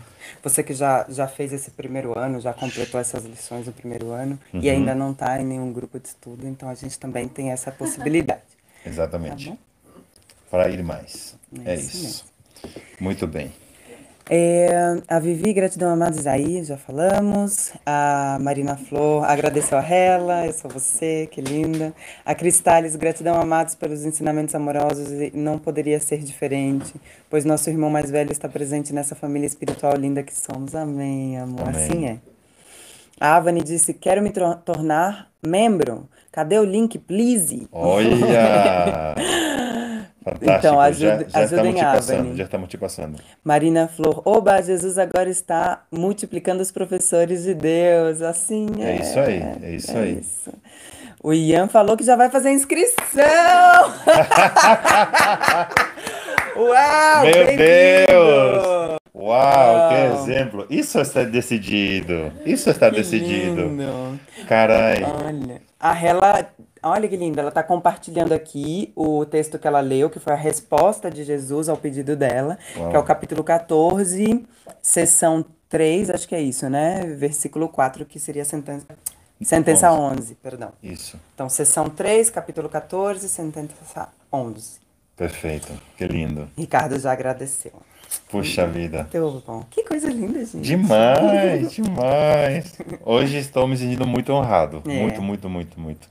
Você 0.43 0.61
que 0.61 0.73
já, 0.73 1.05
já 1.09 1.27
fez 1.27 1.51
esse 1.51 1.71
primeiro 1.71 2.17
ano, 2.17 2.39
já 2.39 2.53
completou 2.53 2.99
essas 2.99 3.23
lições 3.25 3.65
do 3.65 3.71
primeiro 3.71 4.11
ano 4.11 4.37
Uhum. 4.53 4.59
e 4.61 4.69
ainda 4.69 4.93
não 4.93 5.11
está 5.11 5.41
em 5.41 5.45
nenhum 5.45 5.71
grupo 5.73 5.99
de 5.99 6.09
estudo, 6.09 6.47
então 6.47 6.69
a 6.69 6.75
gente 6.75 6.99
também 6.99 7.27
tem 7.27 7.51
essa 7.51 7.71
possibilidade. 7.71 8.41
Exatamente. 8.85 9.49
Tá. 9.51 9.57
Para 10.51 10.69
ir 10.69 10.83
mais. 10.83 11.35
É 11.65 11.71
É 11.71 11.75
isso 11.75 11.97
isso. 11.97 12.25
Muito 12.99 13.25
bem. 13.25 13.51
É, 14.29 15.01
a 15.07 15.19
Vivi, 15.19 15.53
gratidão 15.53 15.89
amados 15.89 16.27
aí, 16.27 16.61
já 16.63 16.75
falamos. 16.75 17.71
A 17.85 18.37
Marina 18.41 18.75
Flor 18.75 19.23
agradeceu 19.23 19.77
a 19.77 19.81
Rela, 19.81 20.45
eu 20.45 20.51
sou 20.51 20.69
você, 20.69 21.29
que 21.31 21.39
linda. 21.39 21.93
A 22.25 22.35
Cristales, 22.35 22.97
gratidão 22.97 23.39
amados 23.39 23.73
pelos 23.73 24.03
ensinamentos 24.03 24.53
amorosos 24.53 25.09
e 25.11 25.31
não 25.33 25.57
poderia 25.57 25.99
ser 26.01 26.19
diferente, 26.19 26.93
pois 27.29 27.45
nosso 27.45 27.69
irmão 27.69 27.89
mais 27.89 28.11
velho 28.11 28.31
está 28.31 28.49
presente 28.49 28.93
nessa 28.93 29.15
família 29.15 29.47
espiritual 29.47 29.95
linda 29.95 30.21
que 30.21 30.35
somos. 30.35 30.75
Amém, 30.75 31.37
amor. 31.37 31.69
Amém. 31.69 31.85
Assim 31.85 32.05
é. 32.05 32.17
A 33.19 33.35
Avani 33.37 33.63
disse: 33.63 33.93
Quero 33.93 34.21
me 34.21 34.31
tornar 34.63 35.31
membro. 35.45 36.07
Cadê 36.31 36.59
o 36.59 36.65
link, 36.65 36.99
please? 36.99 37.67
Olha! 37.71 39.15
Fantástico. 40.33 40.57
Então, 40.57 40.75
já, 40.75 40.81
ajude- 40.83 41.07
já 41.31 41.43
estamos 41.43 41.51
ajudem 41.51 41.81
a. 41.81 41.91
Avani. 41.91 42.37
Já 42.37 42.43
estamos 42.43 42.69
te 42.69 42.77
passando. 42.77 43.19
Marina 43.43 43.87
Flor, 43.87 44.21
oba, 44.25 44.61
Jesus 44.61 44.97
agora 44.97 45.29
está 45.29 45.83
multiplicando 45.91 46.61
os 46.61 46.71
professores 46.71 47.43
de 47.43 47.53
Deus. 47.53 48.21
Assim 48.21 48.67
é. 48.79 48.91
É 48.91 48.95
isso 49.01 49.19
aí, 49.19 49.43
é 49.63 49.71
isso 49.75 49.97
aí. 49.97 50.19
isso. 50.19 50.51
O 51.23 51.33
Ian 51.33 51.67
falou 51.67 51.97
que 51.97 52.03
já 52.03 52.15
vai 52.15 52.29
fazer 52.29 52.49
a 52.49 52.53
inscrição! 52.53 52.93
Uau! 56.55 57.23
Meu! 57.23 57.57
Deus! 57.57 58.97
Uau, 59.13 59.89
que 59.89 59.95
Uau. 59.95 60.23
exemplo! 60.23 60.65
Isso 60.69 60.99
está 60.99 61.23
decidido. 61.23 62.31
Isso 62.45 62.69
está 62.69 62.89
decidido. 62.89 63.61
Lindo. 63.67 64.19
Carai. 64.47 65.03
Olha, 65.03 65.61
a 65.79 65.91
Rela 65.91 66.47
Olha 66.81 67.07
que 67.07 67.15
linda, 67.17 67.41
ela 67.41 67.49
está 67.49 67.63
compartilhando 67.63 68.33
aqui 68.33 68.91
o 68.95 69.25
texto 69.25 69.57
que 69.57 69.67
ela 69.67 69.79
leu, 69.79 70.09
que 70.09 70.19
foi 70.19 70.33
a 70.33 70.37
resposta 70.37 71.09
de 71.09 71.23
Jesus 71.23 71.69
ao 71.69 71.77
pedido 71.77 72.15
dela, 72.15 72.57
Uau. 72.75 72.89
que 72.89 72.95
é 72.95 72.99
o 72.99 73.03
capítulo 73.03 73.43
14, 73.43 74.45
sessão 74.81 75.45
3, 75.69 76.09
acho 76.09 76.27
que 76.27 76.35
é 76.35 76.41
isso, 76.41 76.69
né? 76.69 77.01
Versículo 77.17 77.67
4, 77.67 78.05
que 78.05 78.19
seria 78.19 78.41
a 78.41 78.45
sentença, 78.45 78.85
sentença 79.41 79.91
11, 79.91 80.35
perdão. 80.35 80.71
Isso. 80.81 81.19
Então, 81.33 81.49
sessão 81.49 81.89
3, 81.89 82.29
capítulo 82.29 82.69
14, 82.69 83.27
sentença 83.27 84.09
11. 84.31 84.79
Perfeito. 85.15 85.73
Que 85.97 86.07
lindo. 86.07 86.47
Ricardo 86.55 86.97
já 86.99 87.11
agradeceu. 87.11 87.73
Puxa 88.29 88.67
vida. 88.67 89.07
Muito 89.11 89.43
bom. 89.45 89.65
Que 89.69 89.83
coisa 89.83 90.09
linda, 90.09 90.39
gente. 90.45 90.61
Demais, 90.61 91.71
demais. 91.71 92.77
Hoje 93.03 93.37
estou 93.37 93.67
me 93.67 93.75
sentindo 93.75 94.05
muito 94.05 94.31
honrado. 94.31 94.81
É. 94.85 95.01
Muito, 95.01 95.21
muito, 95.21 95.49
muito, 95.49 95.79
muito. 95.79 96.07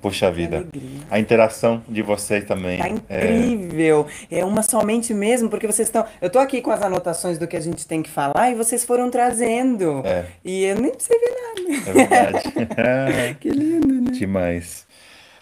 Puxa 0.00 0.30
vida. 0.30 0.66
A 1.10 1.18
interação 1.18 1.82
de 1.86 2.00
vocês 2.00 2.44
também. 2.44 2.78
Tá 2.78 2.88
é, 3.08 3.36
incrível. 3.36 4.06
É 4.30 4.42
uma 4.42 4.62
somente 4.62 5.12
mesmo, 5.12 5.50
porque 5.50 5.66
vocês 5.66 5.88
estão. 5.88 6.06
Eu 6.22 6.30
tô 6.30 6.38
aqui 6.38 6.62
com 6.62 6.70
as 6.70 6.80
anotações 6.80 7.36
do 7.36 7.46
que 7.46 7.56
a 7.56 7.60
gente 7.60 7.86
tem 7.86 8.02
que 8.02 8.08
falar 8.08 8.50
e 8.50 8.54
vocês 8.54 8.82
foram 8.82 9.10
trazendo. 9.10 10.02
É. 10.06 10.26
E 10.42 10.64
eu 10.64 10.80
nem 10.80 10.90
precisei 10.92 11.18
ver 11.18 11.30
nada. 11.30 11.90
é 11.90 11.92
verdade. 11.92 13.36
Que 13.40 13.50
lindo, 13.50 14.00
né? 14.00 14.10
Demais. 14.12 14.86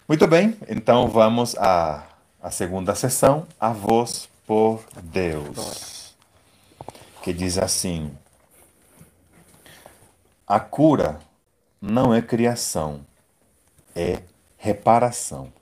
Muito 0.08 0.26
bem, 0.26 0.56
então 0.68 1.06
vamos 1.06 1.54
à, 1.56 2.06
à 2.42 2.50
segunda 2.50 2.94
sessão, 2.94 3.46
A 3.60 3.70
Voz 3.70 4.28
por 4.46 4.82
Deus. 5.02 6.16
Que 7.22 7.32
diz 7.32 7.58
assim: 7.58 8.10
A 10.46 10.58
cura 10.58 11.20
não 11.80 12.12
é 12.12 12.20
criação, 12.20 13.06
é 13.94 14.18
reparação. 14.58 15.52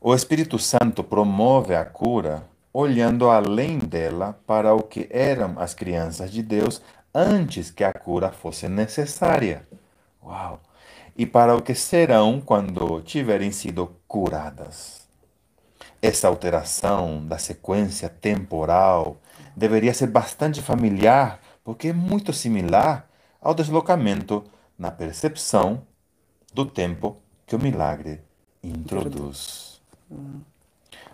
O 0.00 0.14
Espírito 0.14 0.58
Santo 0.58 1.02
promove 1.02 1.74
a 1.74 1.84
cura 1.84 2.48
olhando 2.72 3.28
além 3.28 3.78
dela 3.78 4.38
para 4.46 4.74
o 4.74 4.82
que 4.82 5.08
eram 5.10 5.58
as 5.58 5.74
crianças 5.74 6.30
de 6.30 6.42
Deus 6.42 6.80
antes 7.14 7.70
que 7.70 7.82
a 7.82 7.92
cura 7.92 8.30
fosse 8.30 8.68
necessária. 8.68 9.66
Uau! 10.22 10.60
E 11.16 11.26
para 11.26 11.56
o 11.56 11.62
que 11.62 11.74
serão 11.74 12.40
quando 12.40 13.00
tiverem 13.00 13.50
sido 13.50 13.96
curadas. 14.06 15.08
Essa 16.00 16.28
alteração 16.28 17.26
da 17.26 17.38
sequência 17.38 18.08
temporal 18.08 19.16
deveria 19.56 19.94
ser 19.94 20.08
bastante 20.08 20.60
familiar, 20.60 21.40
porque 21.64 21.88
é 21.88 21.92
muito 21.92 22.32
similar 22.34 23.08
ao 23.40 23.54
deslocamento 23.54 24.44
na 24.78 24.90
percepção 24.90 25.82
do 26.56 26.64
tempo 26.64 27.18
que 27.46 27.54
o 27.54 27.62
milagre 27.62 28.22
introduz. 28.64 29.78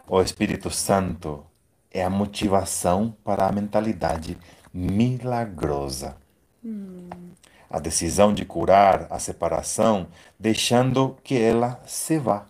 O 0.07 0.23
Espírito 0.23 0.71
Santo 0.71 1.45
é 1.91 2.05
a 2.05 2.09
motivação 2.09 3.17
para 3.25 3.49
a 3.49 3.51
mentalidade 3.51 4.39
milagrosa. 4.73 6.17
A 7.69 7.81
decisão 7.81 8.33
de 8.33 8.45
curar 8.45 9.09
a 9.11 9.19
separação, 9.19 10.07
deixando 10.39 11.17
que 11.25 11.37
ela 11.37 11.83
se 11.87 12.21
vá. 12.21 12.47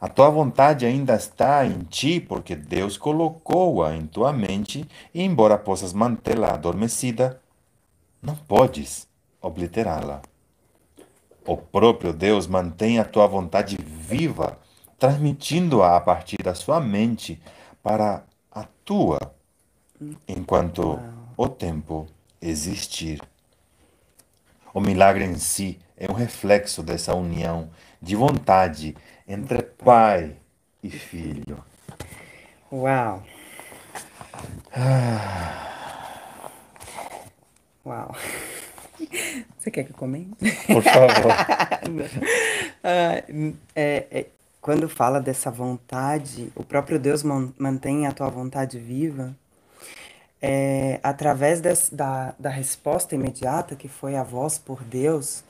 A 0.00 0.06
tua 0.06 0.30
vontade 0.30 0.86
ainda 0.86 1.16
está 1.16 1.66
em 1.66 1.80
ti, 1.80 2.20
porque 2.20 2.54
Deus 2.54 2.96
colocou-a 2.96 3.96
em 3.96 4.06
tua 4.06 4.32
mente, 4.32 4.88
e 5.12 5.20
embora 5.20 5.58
possas 5.58 5.92
mantê-la 5.92 6.52
adormecida, 6.52 7.42
não 8.22 8.36
podes 8.36 9.08
obliterá-la. 9.40 10.22
O 11.46 11.56
próprio 11.56 12.12
Deus 12.12 12.46
mantém 12.46 12.98
a 12.98 13.04
tua 13.04 13.26
vontade 13.26 13.76
viva, 13.76 14.58
transmitindo-a 14.98 15.96
a 15.96 16.00
partir 16.00 16.42
da 16.42 16.54
sua 16.54 16.80
mente 16.80 17.40
para 17.82 18.22
a 18.50 18.64
tua, 18.84 19.18
enquanto 20.28 21.00
o 21.36 21.48
tempo 21.48 22.06
existir. 22.40 23.20
O 24.72 24.80
milagre 24.80 25.24
em 25.24 25.36
si 25.36 25.78
é 25.96 26.10
um 26.10 26.14
reflexo 26.14 26.82
dessa 26.82 27.14
união 27.14 27.70
de 28.00 28.14
vontade 28.14 28.96
entre 29.26 29.62
pai 29.62 30.36
e 30.82 30.90
filho. 30.90 31.62
Uau. 32.70 33.22
Uau. 37.84 38.14
Você 39.62 39.70
quer 39.70 39.84
que 39.84 39.92
eu 39.92 39.96
comente? 39.96 40.30
Por 40.66 40.82
favor. 40.82 41.32
Ah, 42.84 43.22
é, 43.76 44.06
é, 44.10 44.26
quando 44.60 44.88
fala 44.88 45.20
dessa 45.20 45.52
vontade, 45.52 46.52
o 46.56 46.64
próprio 46.64 46.98
Deus 46.98 47.22
man- 47.22 47.52
mantém 47.56 48.08
a 48.08 48.12
tua 48.12 48.28
vontade 48.28 48.76
viva, 48.78 49.36
é, 50.40 50.98
através 51.02 51.60
des- 51.60 51.90
da, 51.90 52.34
da 52.38 52.50
resposta 52.50 53.14
imediata, 53.14 53.76
que 53.76 53.88
foi 53.88 54.16
a 54.16 54.24
voz 54.24 54.58
por 54.58 54.82
Deus, 54.82 55.44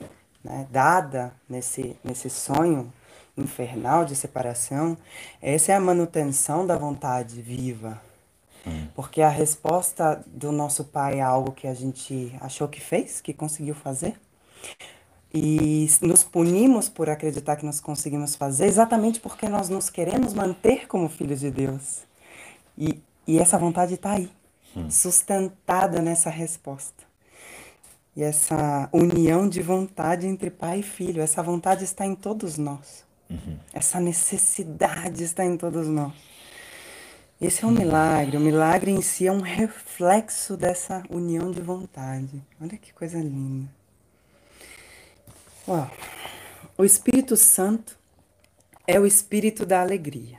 né, 0.45 0.66
dada 0.70 1.32
nesse, 1.49 1.97
nesse 2.05 2.28
sonho 2.31 2.93
infernal 3.36 4.05
de 4.05 4.15
separação, 4.15 4.97
essa 5.41 5.73
é 5.73 5.74
a 5.74 5.81
manutenção 5.81 6.66
da 6.66 6.77
vontade 6.77 7.41
viva. 7.41 8.01
Porque 8.94 9.20
a 9.20 9.28
resposta 9.28 10.22
do 10.26 10.52
nosso 10.52 10.84
pai 10.84 11.18
é 11.18 11.22
algo 11.22 11.52
que 11.52 11.66
a 11.66 11.74
gente 11.74 12.34
achou 12.40 12.68
que 12.68 12.80
fez, 12.80 13.20
que 13.20 13.32
conseguiu 13.32 13.74
fazer. 13.74 14.14
E 15.34 15.89
nos 16.02 16.22
punimos 16.22 16.89
por 16.89 17.09
acreditar 17.09 17.56
que 17.56 17.64
nós 17.64 17.80
conseguimos 17.80 18.36
fazer, 18.36 18.66
exatamente 18.66 19.18
porque 19.18 19.48
nós 19.48 19.68
nos 19.68 19.89
queremos 19.89 20.34
manter 20.34 20.86
como 20.86 21.09
filhos 21.09 21.40
de 21.40 21.51
Deus. 21.51 22.01
E, 22.76 23.02
e 23.26 23.39
essa 23.39 23.59
vontade 23.59 23.94
está 23.94 24.12
aí, 24.12 24.30
sustentada 24.90 26.02
nessa 26.02 26.28
resposta. 26.28 27.02
E 28.14 28.22
essa 28.22 28.90
união 28.93 29.48
de 29.48 29.62
vontade 29.62 30.26
entre 30.26 30.51
pai 30.51 30.80
e 30.80 30.82
filho, 30.82 31.22
essa 31.22 31.43
vontade 31.43 31.82
está 31.82 32.05
em 32.06 32.14
todos 32.14 32.59
nós. 32.59 33.05
Essa 33.72 33.98
necessidade 33.98 35.24
está 35.24 35.44
em 35.44 35.56
todos 35.56 35.89
nós. 35.89 36.12
Esse 37.43 37.64
é 37.64 37.66
um 37.66 37.73
milagre. 37.73 38.36
O 38.36 38.40
milagre 38.40 38.93
em 38.93 39.02
si 39.02 39.27
é 39.27 39.32
um 39.32 39.40
reflexo 39.40 40.56
dessa 40.56 41.02
união 41.10 41.51
de 41.51 41.60
vontade. 41.60 42.40
Olha 42.60 42.78
que 42.78 42.93
coisa 42.93 43.19
linda. 43.19 43.69
Uau. 45.66 45.90
O 46.78 46.85
Espírito 46.85 47.36
Santo 47.36 47.98
é 48.86 49.01
o 49.01 49.05
espírito 49.05 49.66
da 49.66 49.81
alegria. 49.81 50.39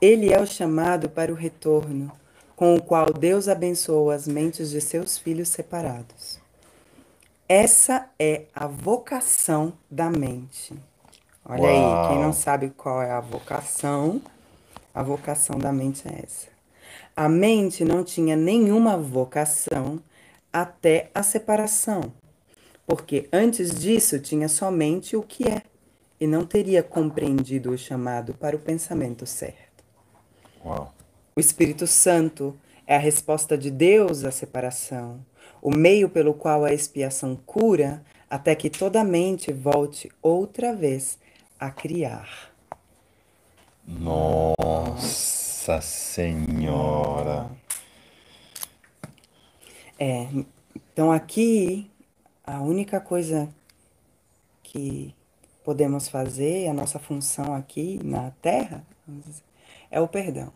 Ele 0.00 0.32
é 0.32 0.40
o 0.40 0.46
chamado 0.46 1.10
para 1.10 1.30
o 1.30 1.34
retorno, 1.36 2.10
com 2.56 2.74
o 2.74 2.82
qual 2.82 3.12
Deus 3.12 3.46
abençoa 3.46 4.14
as 4.14 4.26
mentes 4.26 4.70
de 4.70 4.80
seus 4.80 5.18
filhos 5.18 5.48
separados. 5.48 6.40
Essa 7.46 8.08
é 8.18 8.44
a 8.54 8.66
vocação 8.66 9.74
da 9.90 10.08
mente. 10.08 10.74
Olha 11.44 11.68
aí, 11.68 12.08
quem 12.08 12.16
Uau. 12.16 12.22
não 12.22 12.32
sabe 12.32 12.70
qual 12.70 13.02
é 13.02 13.10
a 13.10 13.20
vocação, 13.20 14.22
a 14.94 15.02
vocação 15.02 15.58
da 15.58 15.72
mente 15.72 16.06
é 16.06 16.22
essa. 16.24 16.48
A 17.16 17.28
mente 17.28 17.84
não 17.84 18.04
tinha 18.04 18.36
nenhuma 18.36 18.96
vocação 18.96 20.00
até 20.52 21.10
a 21.12 21.22
separação, 21.22 22.12
porque 22.86 23.28
antes 23.32 23.74
disso 23.80 24.18
tinha 24.20 24.48
somente 24.48 25.16
o 25.16 25.22
que 25.22 25.48
é, 25.48 25.62
e 26.20 26.26
não 26.26 26.46
teria 26.46 26.82
compreendido 26.82 27.72
o 27.72 27.78
chamado 27.78 28.34
para 28.34 28.54
o 28.54 28.58
pensamento 28.58 29.26
certo. 29.26 29.84
Uau. 30.64 30.94
O 31.36 31.40
Espírito 31.40 31.86
Santo 31.86 32.56
é 32.86 32.94
a 32.94 33.00
resposta 33.00 33.58
de 33.58 33.70
Deus 33.70 34.24
à 34.24 34.30
separação, 34.30 35.24
o 35.60 35.70
meio 35.70 36.08
pelo 36.08 36.34
qual 36.34 36.64
a 36.64 36.72
expiação 36.72 37.34
cura 37.34 38.04
até 38.30 38.54
que 38.54 38.70
toda 38.70 39.00
a 39.00 39.04
mente 39.04 39.52
volte 39.52 40.10
outra 40.22 40.72
vez 40.72 41.18
a 41.58 41.70
criar. 41.70 42.53
Nossa 43.86 45.80
Senhora. 45.80 47.50
É, 49.98 50.26
então 50.92 51.12
aqui 51.12 51.90
a 52.46 52.60
única 52.60 53.00
coisa 53.00 53.48
que 54.62 55.14
podemos 55.64 56.08
fazer, 56.08 56.68
a 56.68 56.74
nossa 56.74 56.98
função 56.98 57.54
aqui 57.54 57.98
na 58.04 58.30
Terra, 58.42 58.84
vamos 59.06 59.24
dizer, 59.24 59.42
é 59.90 60.00
o 60.00 60.08
perdão. 60.08 60.52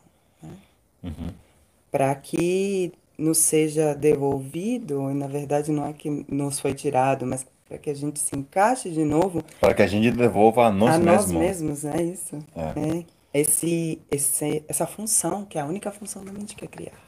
Para 1.91 2.15
que 2.15 2.93
nos 3.17 3.39
seja 3.39 3.95
devolvido, 3.95 5.11
e 5.11 5.15
na 5.15 5.27
verdade 5.27 5.73
não 5.73 5.87
é 5.87 5.93
que 5.93 6.27
nos 6.29 6.61
foi 6.61 6.75
tirado, 6.75 7.25
mas 7.25 7.47
para 7.67 7.79
que 7.79 7.91
a 7.91 7.95
gente 7.95 8.19
se 8.19 8.35
encaixe 8.37 8.91
de 8.91 9.05
novo 9.05 9.43
Para 9.61 9.75
que 9.75 9.83
a 9.83 9.87
gente 9.87 10.11
devolva 10.11 10.67
a 10.67 10.71
nós 10.71 10.95
a 10.95 10.99
nós 10.99 11.31
mesmos. 11.31 11.83
mesmos, 11.83 11.85
é 11.85 12.03
isso. 12.03 12.39
É. 12.55 12.99
É. 12.99 13.18
Esse, 13.33 14.01
esse, 14.11 14.65
essa 14.69 14.87
função, 14.87 15.45
que 15.45 15.59
é 15.59 15.61
a 15.61 15.67
única 15.67 15.93
função 15.93 16.25
da 16.25 16.33
mente 16.33 16.57
que 16.57 16.65
é 16.65 16.69
criar. 16.69 16.99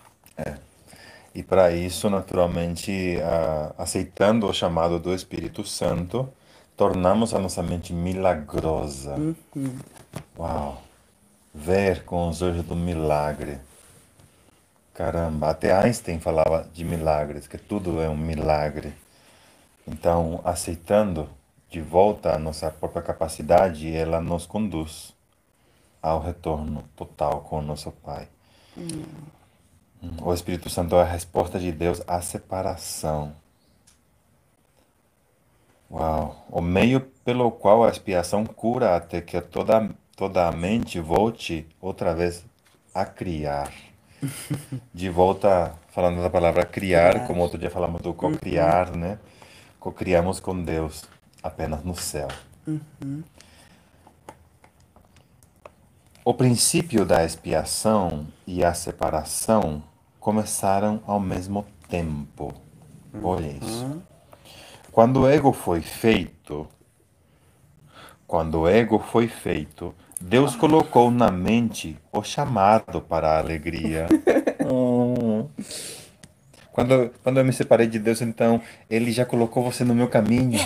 E 1.35 1.43
para 1.43 1.71
isso, 1.71 2.11
naturalmente, 2.11 3.17
a- 3.23 3.75
aceitando 3.79 4.47
o 4.49 4.53
chamado 4.55 4.99
do 4.99 5.15
Espírito 5.15 5.65
Santo, 5.65 6.29
tornamos 6.77 7.33
a 7.35 7.39
nossa 7.39 7.63
mente 7.63 7.93
milagrosa. 7.93 9.15
Uhum. 9.17 9.79
Uau! 10.39 10.83
Ver 11.55 12.05
com 12.05 12.29
os 12.29 12.43
olhos 12.43 12.65
do 12.65 12.75
milagre. 12.77 13.59
Caramba, 14.95 15.51
até 15.51 15.73
Einstein 15.73 16.21
falava 16.21 16.69
de 16.75 16.85
milagres, 16.85 17.47
que 17.47 17.57
tudo 17.59 18.01
é 18.01 18.09
um 18.09 18.17
milagre. 18.17 18.93
Então, 19.87 20.41
aceitando 20.45 21.29
de 21.71 21.81
volta 21.81 22.35
a 22.35 22.39
nossa 22.39 22.71
própria 22.71 23.03
capacidade, 23.03 23.95
ela 23.95 24.21
nos 24.21 24.47
conduz 24.47 25.15
ao 26.03 26.21
retorno 26.21 26.85
total 26.97 27.41
com 27.43 27.59
o 27.59 27.63
nosso 27.63 27.91
Pai. 27.91 28.29
Hum. 28.77 29.05
O 30.23 30.33
Espírito 30.33 30.71
Santo 30.71 30.97
é 30.97 31.03
a 31.03 31.05
resposta 31.05 31.59
de 31.59 31.71
Deus 31.71 32.03
à 32.07 32.21
separação. 32.23 33.35
Uau! 35.91 36.47
O 36.51 36.63
meio 36.63 37.01
pelo 37.25 37.51
qual 37.51 37.85
a 37.85 37.91
expiação 37.91 38.47
cura 38.47 38.97
até 38.97 39.21
que 39.21 39.41
toda, 39.41 39.91
toda 40.17 40.47
a 40.47 40.53
mente 40.53 41.01
volte 41.01 41.67
outra 41.81 42.15
vez 42.15 42.45
a 42.95 43.05
criar. 43.05 43.73
De 44.95 45.09
volta, 45.09 45.75
falando 45.89 46.23
da 46.23 46.31
palavra 46.31 46.65
criar, 46.65 47.27
como 47.27 47.43
outro 47.43 47.59
dia 47.59 47.71
falamos 47.71 48.01
do 48.01 48.13
co-criar, 48.15 48.97
né? 48.97 49.19
Co-criamos 49.79 50.41
com 50.41 50.63
Deus 50.63 51.05
apenas 51.43 51.83
no 51.83 51.97
céu. 51.97 52.29
Uhum. 52.67 53.23
O 56.23 56.35
princípio 56.35 57.07
da 57.07 57.25
expiação 57.25 58.27
e 58.47 58.63
a 58.63 58.75
separação 58.75 59.83
começaram 60.19 61.01
ao 61.07 61.19
mesmo 61.19 61.65
tempo. 61.89 62.53
Olha 63.23 63.47
isso. 63.47 64.03
Quando 64.93 65.23
o 65.23 65.27
ego 65.27 65.51
foi 65.53 65.81
feito, 65.81 66.69
quando 68.27 68.61
o 68.61 68.69
ego 68.69 68.99
foi 68.99 69.29
feito, 69.29 69.95
Deus 70.21 70.55
colocou 70.55 71.11
na 71.11 71.31
mente 71.31 71.97
o 72.13 72.23
chamado 72.23 73.01
para 73.01 73.31
a 73.31 73.39
alegria. 73.39 74.07
oh. 74.71 75.47
Quando, 76.71 77.11
quando 77.23 77.39
eu 77.39 77.45
me 77.45 77.53
separei 77.53 77.87
de 77.87 77.99
Deus, 77.99 78.21
então, 78.21 78.61
Ele 78.91 79.11
já 79.11 79.25
colocou 79.25 79.65
você 79.65 79.85
no 79.85 79.95
meu 79.95 80.07
caminho. 80.07 80.61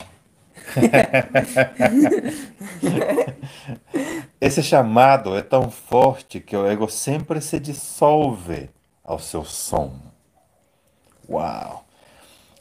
Esse 4.41 4.63
chamado 4.63 5.37
é 5.37 5.43
tão 5.43 5.71
forte 5.71 6.41
que 6.41 6.57
o 6.57 6.67
ego 6.67 6.89
sempre 6.89 7.41
se 7.41 7.61
dissolve 7.61 8.71
ao 9.03 9.19
seu 9.19 9.45
som. 9.45 9.99
Uau! 11.29 11.85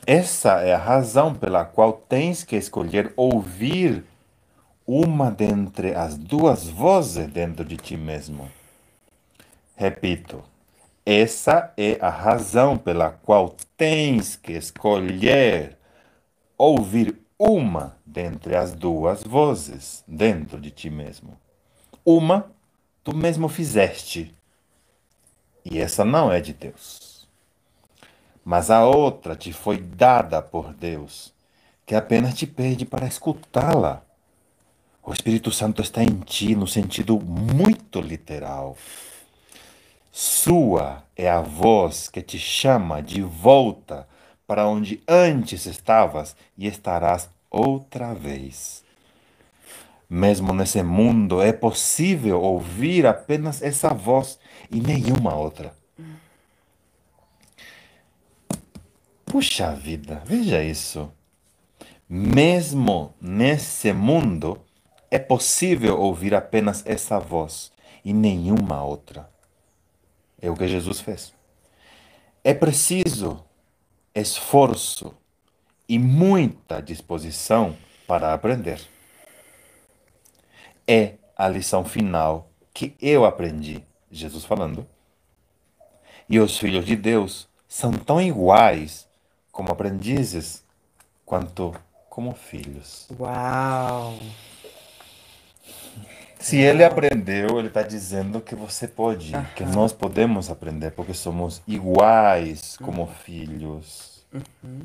Essa 0.06 0.61
é 0.61 0.73
a 0.73 0.77
razão 0.77 1.34
pela 1.34 1.64
qual 1.64 1.94
tens 1.94 2.44
que 2.44 2.57
escolher 2.57 3.14
ouvir 3.15 4.03
uma 4.85 5.31
dentre 5.31 5.95
as 5.95 6.18
duas 6.18 6.68
vozes 6.68 7.27
dentro 7.27 7.64
de 7.64 7.77
ti 7.77 7.95
mesmo. 7.95 8.52
Repito, 9.76 10.44
essa 11.06 11.73
é 11.77 11.98
a 12.02 12.10
razão 12.10 12.77
pela 12.77 13.11
qual 13.11 13.56
tens 13.77 14.35
que 14.35 14.53
escolher 14.53 15.77
ouvir 16.57 17.18
uma 17.38 17.95
dentre 18.14 18.56
as 18.56 18.73
duas 18.73 19.23
vozes 19.23 20.03
dentro 20.07 20.61
de 20.61 20.69
ti 20.69 20.90
mesmo. 20.90 21.35
Uma 22.06 22.52
tu 23.03 23.15
mesmo 23.15 23.49
fizeste, 23.49 24.34
e 25.65 25.80
essa 25.80 26.06
não 26.06 26.31
é 26.31 26.40
de 26.40 26.53
Deus. 26.53 27.27
Mas 28.45 28.69
a 28.69 28.85
outra 28.85 29.35
te 29.35 29.52
foi 29.52 29.77
dada 29.77 30.41
por 30.41 30.73
Deus, 30.73 31.34
que 31.85 31.95
apenas 31.95 32.35
te 32.35 32.45
pede 32.45 32.85
para 32.85 33.07
escutá-la. 33.07 34.03
O 35.02 35.11
Espírito 35.11 35.52
Santo 35.52 35.81
está 35.81 36.03
em 36.03 36.19
ti 36.19 36.56
no 36.56 36.68
sentido 36.68 37.19
muito 37.19 37.99
literal. 37.99 38.77
Sua 40.11 41.03
é 41.15 41.30
a 41.30 41.41
voz 41.41 42.07
que 42.07 42.22
te 42.22 42.38
chama 42.38 43.02
de 43.02 43.22
volta 43.22 44.07
para 44.45 44.68
onde 44.68 45.02
antes 45.07 45.65
estavas 45.65 46.35
e 46.57 46.68
estarás 46.68 47.30
outra 47.54 48.16
vez. 48.16 48.84
Mesmo 50.10 50.54
nesse 50.54 50.82
mundo 50.82 51.42
é 51.42 51.54
possível 51.54 52.42
ouvir 52.42 53.06
apenas 53.06 53.62
essa 53.62 53.94
voz 53.94 54.40
e 54.70 54.82
nenhuma 54.82 55.36
outra. 55.36 55.76
Puxa 59.26 59.74
vida, 59.74 60.22
veja 60.26 60.62
isso. 60.64 61.12
Mesmo 62.10 63.14
nesse 63.22 63.94
mundo 63.94 64.60
é 65.10 65.18
possível 65.18 66.00
ouvir 66.00 66.36
apenas 66.36 66.84
essa 66.86 67.20
voz 67.20 67.72
e 68.04 68.14
nenhuma 68.14 68.84
outra. 68.84 69.30
É 70.42 70.50
o 70.50 70.56
que 70.56 70.68
Jesus 70.68 71.00
fez. 71.00 71.34
É 72.44 72.54
preciso 72.54 73.44
esforço 74.14 75.16
e 75.94 75.99
muita 75.99 76.82
disposição 76.82 77.78
para 78.07 78.34
aprender. 78.34 78.82
É 80.88 81.14
a 81.38 81.48
lição 81.48 81.86
final 81.86 82.49
que 82.74 82.95
eu 82.99 83.26
aprendi, 83.26 83.84
Jesus 84.11 84.44
falando. 84.44 84.88
E 86.28 86.40
os 86.40 86.57
filhos 86.57 86.84
de 86.84 86.95
Deus 86.95 87.48
são 87.68 87.91
tão 87.91 88.20
iguais 88.20 89.07
como 89.52 89.72
aprendizes 89.72 90.64
quanto 91.24 91.76
como 92.10 92.34
filhos. 92.34 93.07
Uau! 93.20 94.18
Se 96.40 96.57
ele 96.57 96.84
aprendeu, 96.84 97.60
ele 97.60 97.68
está 97.68 97.84
dizendo 97.84 98.41
que 98.41 98.56
você 98.56 98.88
pode, 98.88 99.32
que 99.56 99.64
nós 99.64 99.94
podemos 99.94 100.49
aprender, 100.49 100.90
porque 100.90 101.14
somos 101.14 101.61
iguais 101.68 102.78
como 102.78 103.06
filhos. 103.06 104.26
Uhum. 104.34 104.82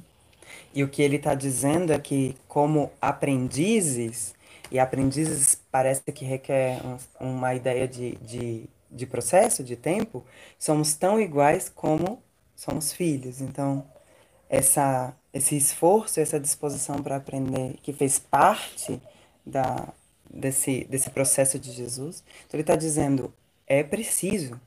E 0.79 0.85
o 0.85 0.89
que 0.89 1.03
ele 1.03 1.17
está 1.17 1.35
dizendo 1.35 1.93
é 1.93 1.99
que, 1.99 2.37
como 2.47 2.93
aprendizes, 3.01 4.33
e 4.71 4.79
aprendizes 4.79 5.61
parece 5.73 6.03
que 6.13 6.25
requer 6.25 6.81
um, 7.21 7.31
uma 7.31 7.53
ideia 7.53 7.89
de, 7.89 8.15
de, 8.19 8.63
de 8.89 9.05
processo, 9.05 9.65
de 9.65 9.75
tempo, 9.75 10.25
somos 10.57 10.95
tão 10.95 11.21
iguais 11.21 11.69
como 11.69 12.23
somos 12.55 12.93
filhos. 12.93 13.41
Então, 13.41 13.85
essa, 14.49 15.13
esse 15.35 15.57
esforço, 15.57 16.21
essa 16.21 16.39
disposição 16.39 17.03
para 17.03 17.17
aprender, 17.17 17.75
que 17.83 17.93
fez 17.93 18.21
parte 18.21 19.03
da, 19.45 19.89
desse, 20.31 20.85
desse 20.85 21.11
processo 21.11 21.59
de 21.59 21.73
Jesus. 21.73 22.23
Então 22.47 22.57
ele 22.57 22.63
está 22.63 22.77
dizendo, 22.77 23.35
é 23.67 23.83
preciso 23.83 24.61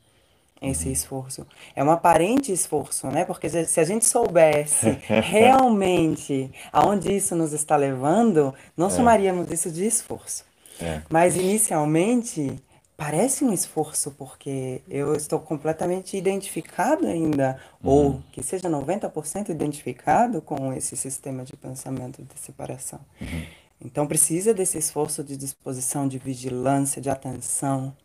esse 0.62 0.86
uhum. 0.86 0.92
esforço. 0.92 1.48
É 1.76 1.84
um 1.84 1.90
aparente 1.90 2.52
esforço, 2.52 3.08
né? 3.08 3.26
Porque 3.26 3.50
se 3.50 3.80
a 3.80 3.84
gente 3.84 4.06
soubesse 4.06 4.92
realmente 5.10 6.52
aonde 6.72 7.16
isso 7.16 7.36
nos 7.36 7.52
está 7.52 7.76
levando, 7.76 8.54
não 8.78 8.88
é. 8.88 8.90
chamaríamos 8.92 9.50
isso 9.52 9.72
de 9.72 9.86
esforço. 9.86 10.46
É. 10.80 11.02
Mas 11.10 11.36
inicialmente 11.36 12.62
parece 12.96 13.44
um 13.44 13.52
esforço, 13.52 14.12
porque 14.12 14.84
eu 14.88 15.16
estou 15.16 15.40
completamente 15.40 16.16
identificado 16.16 17.08
ainda, 17.08 17.60
uhum. 17.84 17.92
ou 17.92 18.24
que 18.32 18.44
seja 18.44 18.70
90% 18.70 19.50
identificado 19.50 20.40
com 20.40 20.72
esse 20.72 20.96
sistema 20.96 21.44
de 21.44 21.58
pensamento 21.58 22.22
de 22.22 22.40
separação. 22.40 23.00
Uhum. 23.20 23.44
Então 23.84 24.06
precisa 24.06 24.54
desse 24.54 24.78
esforço 24.78 25.24
de 25.24 25.36
disposição, 25.36 26.08
de 26.08 26.20
vigilância, 26.20 27.02
de 27.02 27.10
atenção, 27.10 27.96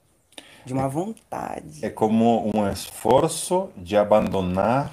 de 0.66 0.72
uma 0.74 0.88
vontade. 0.88 1.84
É 1.84 1.88
como 1.88 2.50
um 2.54 2.68
esforço 2.68 3.70
de 3.76 3.96
abandonar 3.96 4.92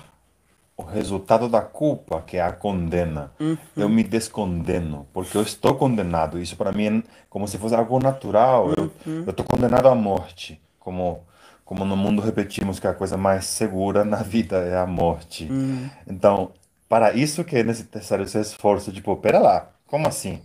o 0.77 0.83
resultado 0.83 1.49
da 1.49 1.61
culpa, 1.61 2.21
que 2.25 2.37
é 2.37 2.41
a 2.41 2.51
condena. 2.51 3.31
Uhum. 3.39 3.57
Eu 3.75 3.89
me 3.89 4.03
descondeno, 4.03 5.05
porque 5.13 5.37
eu 5.37 5.41
estou 5.41 5.75
condenado. 5.75 6.39
Isso 6.39 6.55
para 6.55 6.71
mim 6.71 6.99
é 6.99 7.03
como 7.29 7.47
se 7.47 7.57
fosse 7.57 7.75
algo 7.75 7.99
natural. 7.99 8.67
Uhum. 8.67 9.23
Eu 9.25 9.29
estou 9.29 9.45
condenado 9.45 9.87
à 9.87 9.95
morte. 9.95 10.61
Como, 10.79 11.21
como 11.65 11.83
no 11.83 11.97
mundo 11.97 12.21
repetimos 12.21 12.79
que 12.79 12.87
a 12.87 12.93
coisa 12.93 13.17
mais 13.17 13.45
segura 13.45 14.05
na 14.05 14.23
vida 14.23 14.57
é 14.57 14.77
a 14.77 14.87
morte. 14.87 15.45
Uhum. 15.51 15.89
Então, 16.07 16.51
para 16.87 17.13
isso 17.13 17.43
que 17.43 17.57
é 17.57 17.63
necessário 17.63 18.23
esse 18.23 18.39
esforço, 18.39 18.91
tipo, 18.91 19.15
pera 19.17 19.39
lá, 19.39 19.69
como 19.87 20.07
assim? 20.07 20.41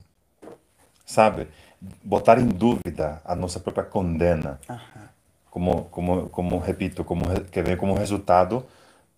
sabe? 1.08 1.48
Botar 2.04 2.38
em 2.38 2.46
dúvida 2.46 3.20
a 3.24 3.34
nossa 3.34 3.58
própria 3.58 3.84
condena, 3.84 4.60
uhum. 4.68 5.07
Como, 5.50 5.84
como, 5.86 6.28
como 6.28 6.58
repito, 6.58 7.04
como 7.04 7.24
que 7.50 7.62
vem 7.62 7.76
como 7.76 7.94
resultado 7.94 8.64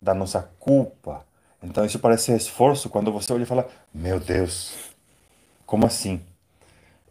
da 0.00 0.14
nossa 0.14 0.50
culpa. 0.58 1.24
Então 1.62 1.84
isso 1.84 1.98
parece 1.98 2.34
esforço 2.34 2.88
quando 2.88 3.12
você 3.12 3.32
olha 3.32 3.42
e 3.42 3.46
fala: 3.46 3.68
Meu 3.92 4.18
Deus, 4.18 4.74
como 5.66 5.86
assim? 5.86 6.20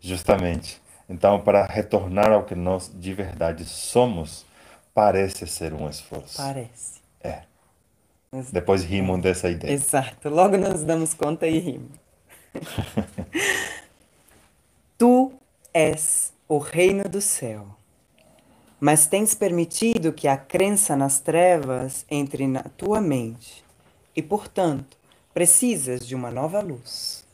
Justamente. 0.02 0.82
Então, 1.08 1.40
para 1.42 1.66
retornar 1.66 2.32
ao 2.32 2.44
que 2.44 2.54
nós 2.54 2.92
de 2.94 3.14
verdade 3.14 3.66
somos, 3.66 4.46
parece 4.94 5.48
ser 5.48 5.74
um 5.74 5.90
esforço. 5.90 6.38
Parece. 6.38 7.00
É. 7.22 7.42
Depois 8.52 8.84
rimam 8.84 9.20
dessa 9.20 9.50
ideia. 9.50 9.74
Exato. 9.74 10.30
Logo 10.30 10.56
nos 10.56 10.84
damos 10.84 11.14
conta 11.16 11.48
e 11.48 11.58
rimos. 11.60 11.98
Tu 14.98 15.32
és 15.74 16.34
o 16.48 16.58
reino 16.58 17.08
do 17.08 17.22
céu, 17.22 17.68
mas 18.80 19.08
tens 19.08 19.34
permitido 19.34 20.14
que 20.14 20.28
a 20.28 20.38
crença 20.38 20.96
nas 20.96 21.20
trevas 21.20 22.06
entre 22.10 22.48
na 22.48 22.64
tua 22.64 23.02
mente 23.02 23.64
e, 24.16 24.22
portanto, 24.22 24.98
precisas 25.34 26.06
de 26.06 26.16
uma 26.16 26.32
nova 26.32 26.62
luz. 26.62 27.26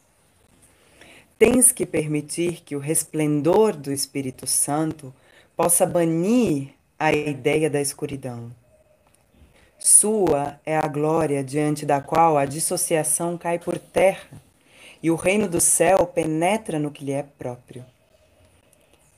Tens 1.38 1.72
que 1.72 1.86
permitir 1.86 2.62
que 2.64 2.76
o 2.76 2.80
resplendor 2.80 3.76
do 3.76 3.92
Espírito 3.92 4.48
Santo 4.48 5.14
possa 5.56 5.86
banir 5.86 6.74
a 6.98 7.12
ideia 7.12 7.70
da 7.70 7.82
escuridão. 7.82 8.52
Sua 9.78 10.60
é 10.66 10.76
a 10.78 10.88
glória 10.88 11.44
diante 11.44 11.86
da 11.86 12.02
qual 12.02 12.38
a 12.38 12.46
dissociação 12.46 13.38
cai 13.38 13.60
por 13.60 13.78
terra 13.78 14.42
e 15.04 15.12
o 15.12 15.16
reino 15.16 15.48
do 15.48 15.62
céu 15.62 16.08
penetra 16.08 16.80
no 16.80 16.90
que 16.90 17.06
lhe 17.06 17.12
é 17.12 17.24
próprio. 17.24 17.86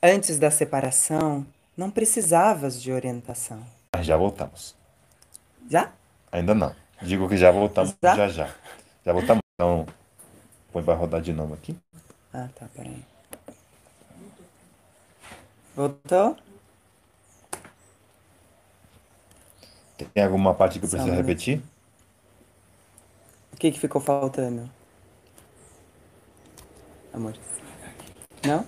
Antes 0.02 0.38
da 0.38 0.50
separação, 0.50 1.46
não 1.78 1.90
precisavas 1.90 2.82
de 2.82 2.92
orientação. 2.92 3.64
Já 4.00 4.16
voltamos. 4.16 4.74
Já? 5.70 5.92
Ainda 6.32 6.52
não. 6.54 6.74
Digo 7.00 7.28
que 7.28 7.36
já 7.36 7.52
voltamos 7.52 7.94
Já? 8.02 8.14
já 8.16 8.28
já. 8.28 8.54
Já 9.06 9.12
voltamos. 9.12 9.40
Então, 9.54 9.86
põe 10.72 10.82
para 10.82 10.94
rodar 10.94 11.20
de 11.22 11.32
novo 11.32 11.54
aqui. 11.54 11.78
Ah, 12.34 12.48
tá, 12.54 12.66
peraí. 12.74 13.02
Voltou? 15.76 16.36
Tem 20.14 20.24
alguma 20.24 20.54
parte 20.54 20.78
que 20.80 20.86
um 20.86 20.88
precisa 20.88 21.10
minuto. 21.12 21.26
repetir? 21.26 21.62
O 23.52 23.56
que, 23.56 23.70
que 23.70 23.78
ficou 23.80 24.00
faltando? 24.00 24.68
Amores. 27.12 27.40
Não? 28.44 28.64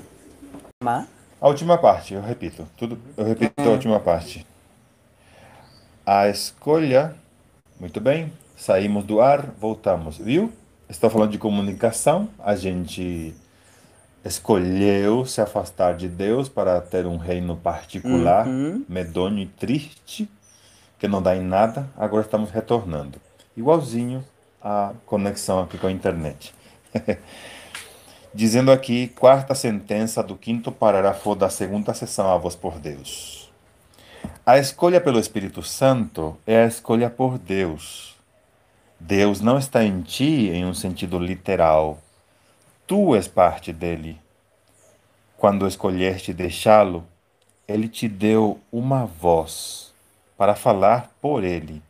Má? 0.83 1.07
A 1.41 1.49
última 1.49 1.79
parte, 1.79 2.15
eu 2.15 2.21
repito. 2.23 2.67
Tudo, 2.77 2.99
eu 3.17 3.25
repito 3.25 3.61
a 3.63 3.69
última 3.71 3.99
parte. 3.99 4.47
A 6.05 6.29
escolha. 6.29 7.15
Muito 7.79 8.01
bem. 8.01 8.33
Saímos 8.57 9.05
do 9.05 9.21
ar, 9.21 9.47
voltamos. 9.59 10.19
Viu? 10.19 10.53
Estou 10.89 11.09
falando 11.09 11.31
de 11.31 11.39
comunicação. 11.39 12.29
A 12.39 12.55
gente 12.55 13.35
escolheu 14.25 15.25
se 15.25 15.41
afastar 15.41 15.97
de 15.97 16.09
Deus 16.09 16.49
para 16.49 16.79
ter 16.81 17.07
um 17.07 17.17
reino 17.17 17.57
particular, 17.57 18.47
Uhum. 18.47 18.85
medonho 18.87 19.39
e 19.39 19.47
triste, 19.47 20.29
que 20.99 21.09
não 21.09 21.23
dá 21.23 21.35
em 21.35 21.43
nada. 21.43 21.89
Agora 21.97 22.23
estamos 22.23 22.51
retornando. 22.51 23.19
Igualzinho 23.57 24.23
a 24.63 24.93
conexão 25.07 25.61
aqui 25.63 25.79
com 25.79 25.87
a 25.87 25.91
internet. 25.93 26.53
Dizendo 28.33 28.71
aqui, 28.71 29.09
quarta 29.09 29.57
sentença 29.57 30.23
do 30.23 30.37
quinto 30.37 30.71
parágrafo 30.71 31.35
da 31.35 31.51
segunda 31.51 31.93
sessão 31.93 32.33
A 32.33 32.39
Voz 32.39 32.55
por 32.55 32.79
Deus. 32.79 33.51
A 34.47 34.57
escolha 34.57 35.01
pelo 35.01 35.19
Espírito 35.19 35.65
Santo 35.65 36.39
é 36.47 36.63
a 36.63 36.67
escolha 36.67 37.11
por 37.11 37.39
Deus. 37.39 38.15
Deus 39.01 39.41
não 39.41 39.59
está 39.59 39.83
em 39.83 40.01
ti 40.03 40.49
em 40.49 40.65
um 40.65 40.73
sentido 40.73 41.19
literal. 41.19 41.99
Tu 42.87 43.17
és 43.17 43.27
parte 43.27 43.73
dele. 43.73 44.17
Quando 45.37 45.67
escolheste 45.67 46.33
deixá-lo, 46.33 47.05
ele 47.67 47.89
te 47.89 48.07
deu 48.07 48.61
uma 48.71 49.07
voz 49.07 49.93
para 50.39 50.55
falar 50.55 51.11
por 51.21 51.43
ele, 51.43 51.83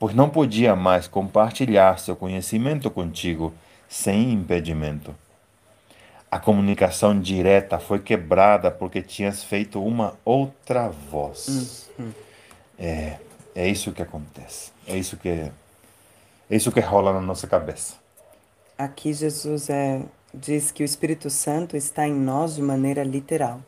pois 0.00 0.16
não 0.16 0.28
podia 0.28 0.74
mais 0.74 1.06
compartilhar 1.06 2.00
seu 2.00 2.16
conhecimento 2.16 2.90
contigo 2.90 3.54
sem 3.88 4.32
impedimento. 4.32 5.14
A 6.30 6.38
comunicação 6.38 7.18
direta 7.18 7.78
foi 7.78 7.98
quebrada 7.98 8.70
porque 8.70 9.02
tinhas 9.02 9.42
feito 9.42 9.82
uma 9.82 10.14
outra 10.24 10.88
voz. 10.88 11.90
É, 12.78 13.18
é 13.54 13.68
isso 13.68 13.92
que 13.92 14.00
acontece. 14.00 14.70
É 14.86 14.96
isso 14.96 15.16
que 15.16 15.28
é 15.28 16.56
isso 16.56 16.72
que 16.72 16.80
rola 16.80 17.12
na 17.12 17.20
nossa 17.20 17.46
cabeça. 17.46 17.94
Aqui 18.76 19.12
Jesus 19.12 19.68
é, 19.70 20.02
diz 20.32 20.70
que 20.70 20.82
o 20.82 20.84
Espírito 20.86 21.30
Santo 21.30 21.76
está 21.76 22.06
em 22.06 22.14
nós 22.14 22.54
de 22.54 22.62
maneira 22.62 23.04
literal. 23.04 23.60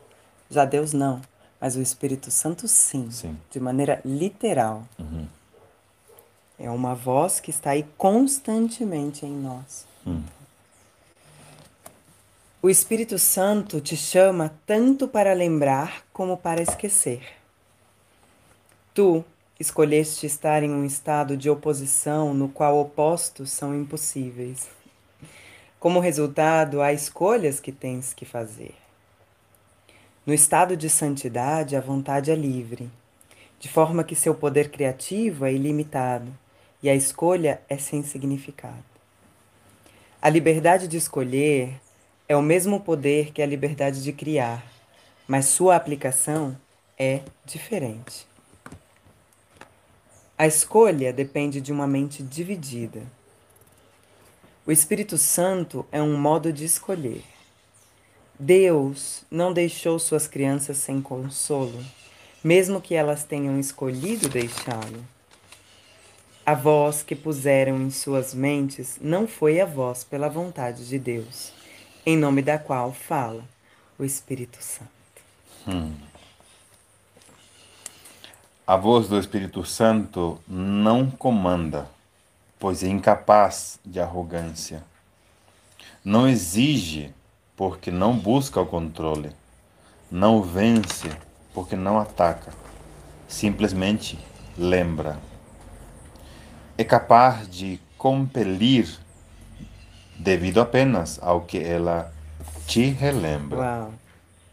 Já 0.49 0.65
Deus 0.65 0.91
não, 0.91 1.21
mas 1.61 1.75
o 1.75 1.81
Espírito 1.81 2.29
Santo 2.31 2.67
sim, 2.67 3.09
Sim. 3.11 3.37
de 3.51 3.59
maneira 3.59 4.01
literal. 4.03 4.83
É 6.59 6.69
uma 6.69 6.95
voz 6.95 7.39
que 7.39 7.49
está 7.49 7.71
aí 7.71 7.85
constantemente 7.97 9.25
em 9.25 9.31
nós. 9.31 9.85
O 12.65 12.69
Espírito 12.69 13.19
Santo 13.19 13.81
te 13.81 13.97
chama 13.97 14.57
tanto 14.65 15.05
para 15.05 15.33
lembrar 15.33 16.05
como 16.13 16.37
para 16.37 16.61
esquecer. 16.61 17.21
Tu 18.93 19.21
escolheste 19.59 20.25
estar 20.25 20.63
em 20.63 20.71
um 20.71 20.85
estado 20.85 21.35
de 21.35 21.49
oposição 21.49 22.33
no 22.33 22.47
qual 22.47 22.79
opostos 22.79 23.51
são 23.51 23.75
impossíveis. 23.75 24.69
Como 25.77 25.99
resultado, 25.99 26.81
há 26.81 26.93
escolhas 26.93 27.59
que 27.59 27.73
tens 27.73 28.13
que 28.13 28.23
fazer. 28.23 28.73
No 30.25 30.33
estado 30.33 30.77
de 30.77 30.89
santidade, 30.89 31.75
a 31.75 31.81
vontade 31.81 32.31
é 32.31 32.35
livre, 32.35 32.89
de 33.59 33.67
forma 33.67 34.05
que 34.05 34.15
seu 34.15 34.33
poder 34.33 34.71
criativo 34.71 35.43
é 35.43 35.51
ilimitado 35.51 36.33
e 36.81 36.89
a 36.89 36.95
escolha 36.95 37.61
é 37.67 37.77
sem 37.77 38.03
significado. 38.03 38.85
A 40.21 40.29
liberdade 40.29 40.87
de 40.87 40.95
escolher 40.95 41.81
é 42.27 42.35
o 42.35 42.41
mesmo 42.41 42.79
poder 42.79 43.31
que 43.31 43.41
a 43.41 43.45
liberdade 43.45 44.01
de 44.03 44.13
criar, 44.13 44.65
mas 45.27 45.45
sua 45.45 45.75
aplicação 45.75 46.57
é 46.97 47.21
diferente. 47.45 48.27
A 50.37 50.47
escolha 50.47 51.13
depende 51.13 51.61
de 51.61 51.71
uma 51.71 51.85
mente 51.85 52.23
dividida. 52.23 53.03
O 54.65 54.71
Espírito 54.71 55.17
Santo 55.17 55.85
é 55.91 56.01
um 56.01 56.17
modo 56.17 56.51
de 56.51 56.65
escolher. 56.65 57.23
Deus 58.39 59.23
não 59.29 59.53
deixou 59.53 59.99
suas 59.99 60.27
crianças 60.27 60.77
sem 60.77 61.01
consolo, 61.01 61.83
mesmo 62.43 62.81
que 62.81 62.95
elas 62.95 63.23
tenham 63.23 63.59
escolhido 63.59 64.27
deixá-lo. 64.27 65.05
A 66.45 66.55
voz 66.55 67.03
que 67.03 67.15
puseram 67.15 67.77
em 67.81 67.91
suas 67.91 68.33
mentes 68.33 68.97
não 68.99 69.27
foi 69.27 69.61
a 69.61 69.65
voz 69.65 70.03
pela 70.03 70.27
vontade 70.27 70.87
de 70.87 70.99
Deus, 70.99 71.53
em 72.05 72.17
nome 72.17 72.41
da 72.41 72.57
qual 72.57 72.91
fala 72.91 73.43
o 73.97 74.03
Espírito 74.03 74.57
Santo. 74.61 74.91
A 78.67 78.75
voz 78.75 79.07
do 79.07 79.17
Espírito 79.17 79.63
Santo 79.65 80.39
não 80.47 81.09
comanda, 81.09 81.89
pois 82.59 82.83
é 82.83 82.87
incapaz 82.87 83.79
de 83.85 83.99
arrogância. 83.99 84.83
Não 86.03 86.27
exige, 86.27 87.13
porque 87.55 87.89
não 87.89 88.17
busca 88.17 88.59
o 88.59 88.65
controle. 88.65 89.31
Não 90.11 90.41
vence, 90.41 91.09
porque 91.53 91.75
não 91.75 91.99
ataca. 91.99 92.53
Simplesmente 93.27 94.19
lembra. 94.57 95.17
É 96.77 96.83
capaz 96.83 97.49
de 97.49 97.79
compelir 97.97 98.99
devido 100.23 100.61
apenas 100.61 101.19
ao 101.21 101.41
que 101.41 101.57
ela 101.57 102.13
te 102.65 102.85
relembra. 102.85 103.59
Uau, 103.59 103.93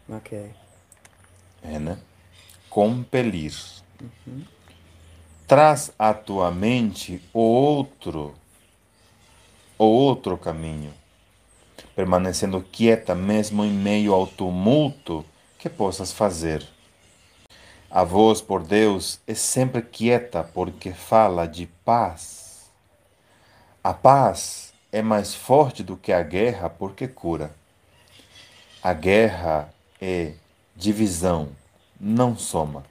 ok. 0.09 0.51
É, 1.63 1.79
né? 1.79 1.97
Compelir. 2.69 3.53
Traz 5.47 5.91
à 5.97 6.13
tua 6.13 6.51
mente 6.51 7.21
o 7.33 7.39
outro, 7.39 8.35
o 9.77 9.85
outro 9.85 10.37
caminho, 10.37 10.93
permanecendo 11.95 12.61
quieta 12.61 13.15
mesmo 13.15 13.63
em 13.63 13.71
meio 13.71 14.13
ao 14.13 14.27
tumulto 14.27 15.25
que 15.57 15.69
possas 15.69 16.11
fazer. 16.11 16.67
A 17.89 18.03
voz 18.03 18.41
por 18.41 18.63
Deus 18.63 19.19
é 19.27 19.33
sempre 19.33 19.81
quieta 19.81 20.43
porque 20.43 20.91
fala 20.91 21.45
de 21.45 21.67
paz. 21.83 22.69
A 23.83 23.93
paz 23.93 24.70
é 24.91 25.01
mais 25.01 25.33
forte 25.33 25.83
do 25.83 25.95
que 25.95 26.11
a 26.11 26.21
guerra 26.21 26.69
porque 26.69 27.07
cura. 27.07 27.51
A 28.83 28.93
guerra 28.93 29.73
é 30.01 30.33
divisão, 30.75 31.49
não 31.99 32.35
soma. 32.35 32.83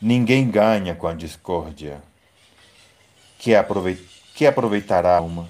Ninguém 0.00 0.50
ganha 0.50 0.94
com 0.94 1.06
a 1.06 1.12
discórdia. 1.12 2.00
Que, 3.38 3.54
aproveit 3.54 4.00
que 4.34 4.46
aproveitará 4.46 5.20
uma? 5.20 5.48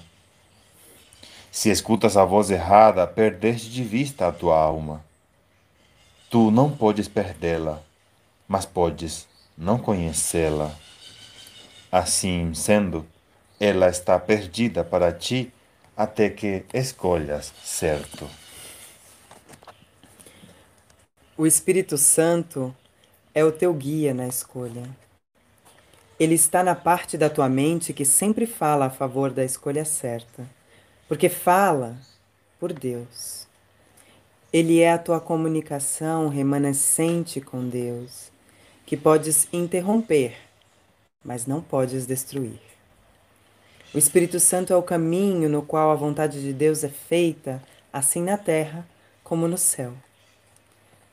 Se 1.51 1.69
escutas 1.69 2.17
a 2.17 2.25
voz 2.25 2.49
errada, 2.49 3.05
perdeste 3.05 3.69
de 3.69 3.83
vista 3.83 4.27
a 4.27 4.31
tua 4.31 4.57
alma. 4.57 5.03
Tu 6.29 6.49
não 6.49 6.69
podes 6.69 7.07
perdê-la, 7.07 7.81
mas 8.47 8.65
podes 8.65 9.27
não 9.57 9.77
conhecê-la. 9.77 10.73
Assim 11.91 12.53
sendo, 12.53 13.05
ela 13.61 13.89
está 13.89 14.17
perdida 14.17 14.83
para 14.83 15.11
ti 15.11 15.53
até 15.95 16.31
que 16.31 16.65
escolhas 16.73 17.53
certo. 17.63 18.27
O 21.37 21.45
Espírito 21.45 21.95
Santo 21.95 22.75
é 23.35 23.45
o 23.45 23.51
teu 23.51 23.71
guia 23.71 24.15
na 24.15 24.27
escolha. 24.27 24.81
Ele 26.19 26.33
está 26.33 26.63
na 26.63 26.73
parte 26.73 27.19
da 27.19 27.29
tua 27.29 27.47
mente 27.47 27.93
que 27.93 28.03
sempre 28.03 28.47
fala 28.47 28.87
a 28.87 28.89
favor 28.89 29.29
da 29.29 29.45
escolha 29.45 29.85
certa, 29.85 30.43
porque 31.07 31.29
fala 31.29 31.95
por 32.59 32.73
Deus. 32.73 33.45
Ele 34.51 34.79
é 34.79 34.91
a 34.91 34.97
tua 34.97 35.19
comunicação 35.19 36.29
remanescente 36.29 37.39
com 37.39 37.69
Deus, 37.69 38.31
que 38.87 38.97
podes 38.97 39.47
interromper, 39.53 40.35
mas 41.23 41.45
não 41.45 41.61
podes 41.61 42.07
destruir. 42.07 42.70
O 43.93 43.97
Espírito 43.97 44.39
Santo 44.39 44.71
é 44.71 44.75
o 44.75 44.83
caminho 44.83 45.49
no 45.49 45.61
qual 45.61 45.91
a 45.91 45.95
vontade 45.95 46.41
de 46.41 46.53
Deus 46.53 46.83
é 46.83 46.89
feita, 46.89 47.61
assim 47.91 48.21
na 48.23 48.37
terra 48.37 48.87
como 49.23 49.47
no 49.47 49.57
céu. 49.57 49.93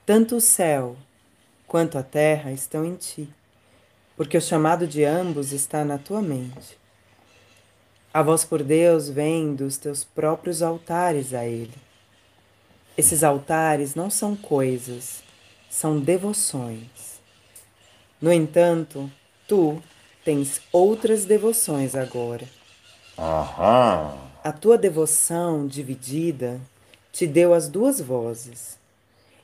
Tanto 0.07 0.37
o 0.37 0.41
céu 0.41 0.97
quanto 1.67 1.99
a 1.99 2.03
terra 2.03 2.53
estão 2.53 2.85
em 2.85 2.95
ti 2.95 3.29
porque 4.19 4.37
o 4.37 4.43
chamado 4.43 4.85
de 4.85 5.05
ambos 5.05 5.53
está 5.53 5.85
na 5.85 5.97
tua 5.97 6.21
mente. 6.21 6.77
A 8.13 8.21
voz 8.21 8.45
por 8.45 8.65
Deus 8.65 9.09
vem 9.09 9.55
dos 9.55 9.79
teus 9.79 10.03
próprios 10.03 10.61
altares 10.61 11.33
a 11.33 11.47
Ele. 11.47 11.73
Esses 12.97 13.23
altares 13.23 13.95
não 13.95 14.11
são 14.11 14.35
coisas, 14.35 15.23
são 15.71 16.01
devoções. 16.01 17.21
No 18.21 18.33
entanto, 18.33 19.09
tu 19.47 19.81
tens 20.25 20.61
outras 20.73 21.25
devoções 21.25 21.95
agora. 21.95 22.45
Aham. 23.19 24.17
A 24.45 24.53
tua 24.53 24.79
devoção 24.79 25.67
dividida 25.67 26.61
te 27.11 27.27
deu 27.27 27.53
as 27.53 27.69
duas 27.69 28.01
vozes, 28.01 28.79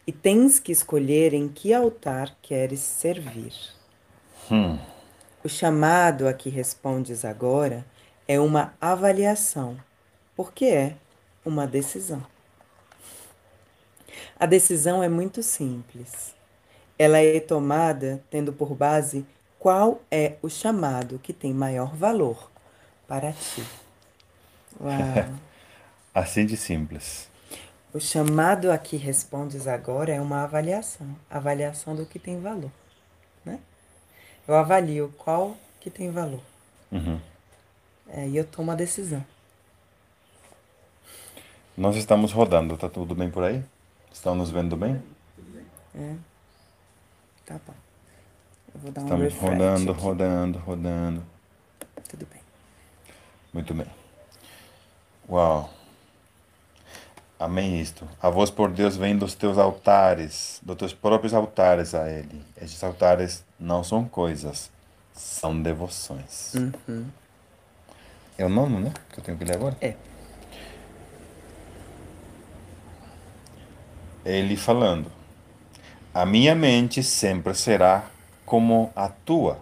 e 0.07 0.13
tens 0.13 0.61
que 0.61 0.71
escolher 0.71 1.35
em 1.35 1.49
que 1.49 1.75
altar 1.75 2.37
queres 2.41 2.79
servir. 2.79 3.53
Hum. 4.51 4.79
O 5.43 5.49
chamado 5.49 6.29
a 6.29 6.33
que 6.33 6.49
respondes 6.49 7.25
agora 7.25 7.85
é 8.29 8.39
uma 8.39 8.75
avaliação, 8.81 9.77
porque 10.37 10.67
é 10.67 10.97
uma 11.45 11.67
decisão. 11.67 12.25
A 14.39 14.47
decisão 14.47 15.03
é 15.03 15.09
muito 15.09 15.43
simples. 15.43 16.33
Ela 16.99 17.19
é 17.19 17.41
tomada 17.41 18.23
tendo 18.31 18.53
por 18.53 18.73
base 18.75 19.27
qual 19.59 20.01
é 20.11 20.37
o 20.43 20.49
chamado 20.49 21.19
que 21.19 21.33
tem 21.33 21.53
maior 21.53 21.97
valor 21.97 22.54
para 23.15 23.33
ti. 23.33 23.65
Uau. 24.81 25.39
assim 26.13 26.45
de 26.45 26.57
simples. 26.57 27.29
O 27.93 28.01
chamado 28.01 28.73
a 28.73 28.79
que 28.79 28.97
respondes 28.97 29.69
agora 29.69 30.13
é 30.13 30.21
uma 30.21 30.43
avaliação, 30.43 31.07
avaliação 31.31 31.95
do 31.95 32.05
que 32.05 32.19
tem 32.19 32.41
valor, 32.41 32.73
né? 33.45 33.61
Eu 34.49 34.57
avalio 34.57 35.15
qual 35.17 35.57
que 35.81 35.91
tem 35.91 36.11
valor. 36.11 36.41
Uhum. 36.91 37.21
É, 38.09 38.27
e 38.27 38.37
eu 38.37 38.45
tomo 38.45 38.73
a 38.73 38.75
decisão. 38.75 39.25
Nós 41.77 41.95
estamos 41.95 42.33
rodando, 42.33 42.77
tá 42.77 42.89
tudo 42.89 43.15
bem 43.15 43.31
por 43.31 43.45
aí? 43.45 43.63
Estão 44.13 44.35
nos 44.35 44.51
vendo 44.51 44.77
bem? 44.77 45.01
É. 45.95 46.17
Tá 47.47 47.61
bom. 47.65 47.75
Eu 48.75 48.81
vou 48.81 48.91
dar 48.91 49.03
um 49.03 49.05
Estamos 49.05 49.25
refresh 49.25 49.51
rodando, 49.51 49.93
aqui. 49.93 50.01
rodando, 50.01 50.59
rodando. 50.59 51.23
Tudo 52.09 52.27
bem. 52.27 52.44
Muito 53.55 53.73
bem. 53.73 53.87
Uau. 55.31 55.71
Amém 57.39 57.81
isto. 57.81 58.07
A 58.21 58.29
voz 58.29 58.51
por 58.51 58.69
Deus 58.69 58.97
vem 58.97 59.17
dos 59.17 59.35
teus 59.35 59.59
altares, 59.59 60.59
dos 60.61 60.77
teus 60.77 60.93
próprios 60.93 61.33
altares 61.33 61.95
a 61.95 62.11
Ele. 62.11 62.43
Estes 62.61 62.83
altares 62.83 63.45
não 63.59 63.85
são 63.85 64.05
coisas, 64.07 64.73
são 65.13 65.63
devoções. 65.63 66.53
Uhum. 66.55 67.07
É 68.37 68.45
o 68.45 68.49
nono, 68.49 68.81
né? 68.81 68.93
Que 69.13 69.21
eu 69.21 69.25
tenho 69.25 69.39
que 69.39 69.45
ler 69.45 69.55
agora? 69.55 69.77
É. 69.81 69.95
Ele 74.25 74.57
falando: 74.57 75.13
A 76.13 76.27
minha 76.27 76.57
mente 76.57 77.05
sempre 77.05 77.55
será 77.55 78.07
como 78.45 78.93
a 78.97 79.09
tua, 79.09 79.61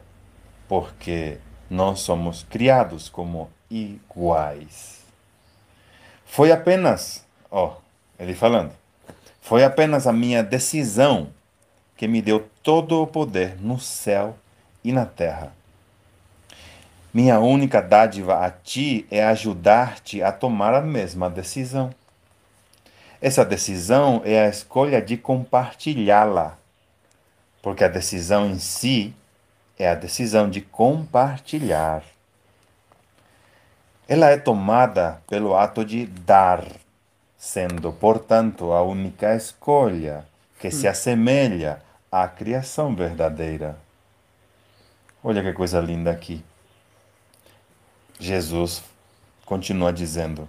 porque 0.67 1.37
nós 1.69 2.01
somos 2.01 2.43
criados 2.45 3.11
como 3.11 3.51
iguais. 3.73 5.01
Foi 6.27 6.53
apenas, 6.53 7.25
ó, 7.51 7.77
ele 8.19 8.35
falando, 8.35 8.73
foi 9.41 9.65
apenas 9.65 10.07
a 10.07 10.13
minha 10.13 10.43
decisão 10.43 11.31
que 11.97 12.07
me 12.07 12.21
deu 12.21 12.49
todo 12.63 13.03
o 13.03 13.07
poder 13.07 13.61
no 13.61 13.81
céu 13.81 14.37
e 14.85 14.93
na 14.93 15.07
terra. 15.07 15.53
Minha 17.13 17.41
única 17.41 17.81
dádiva 17.81 18.45
a 18.45 18.51
ti 18.51 19.07
é 19.11 19.23
ajudar-te 19.25 20.23
a 20.23 20.33
tomar 20.33 20.75
a 20.75 20.81
mesma 20.81 21.29
decisão. 21.29 21.95
Essa 23.21 23.45
decisão 23.45 24.23
é 24.25 24.47
a 24.47 24.49
escolha 24.49 25.01
de 25.01 25.17
compartilhá-la, 25.17 26.57
porque 27.61 27.85
a 27.85 27.89
decisão 27.89 28.51
em 28.51 28.59
si 28.59 29.15
é 29.79 29.89
a 29.89 29.95
decisão 29.95 30.49
de 30.49 30.61
compartilhar. 30.61 32.03
Ela 34.09 34.31
é 34.31 34.37
tomada 34.37 35.23
pelo 35.29 35.57
ato 35.57 35.85
de 35.85 36.07
dar, 36.07 36.65
sendo, 37.39 37.93
portanto, 37.93 38.73
a 38.73 38.83
única 38.83 39.35
escolha 39.35 40.27
que 40.59 40.71
se 40.71 40.89
assemelha 40.89 41.81
à 42.11 42.27
criação 42.27 42.95
verdadeira. 42.95 43.77
Olha 45.23 45.43
que 45.43 45.53
coisa 45.53 45.81
linda 45.81 46.11
aqui. 46.11 46.45
Jesus 48.19 48.83
continua 49.47 49.93
dizendo: 49.93 50.49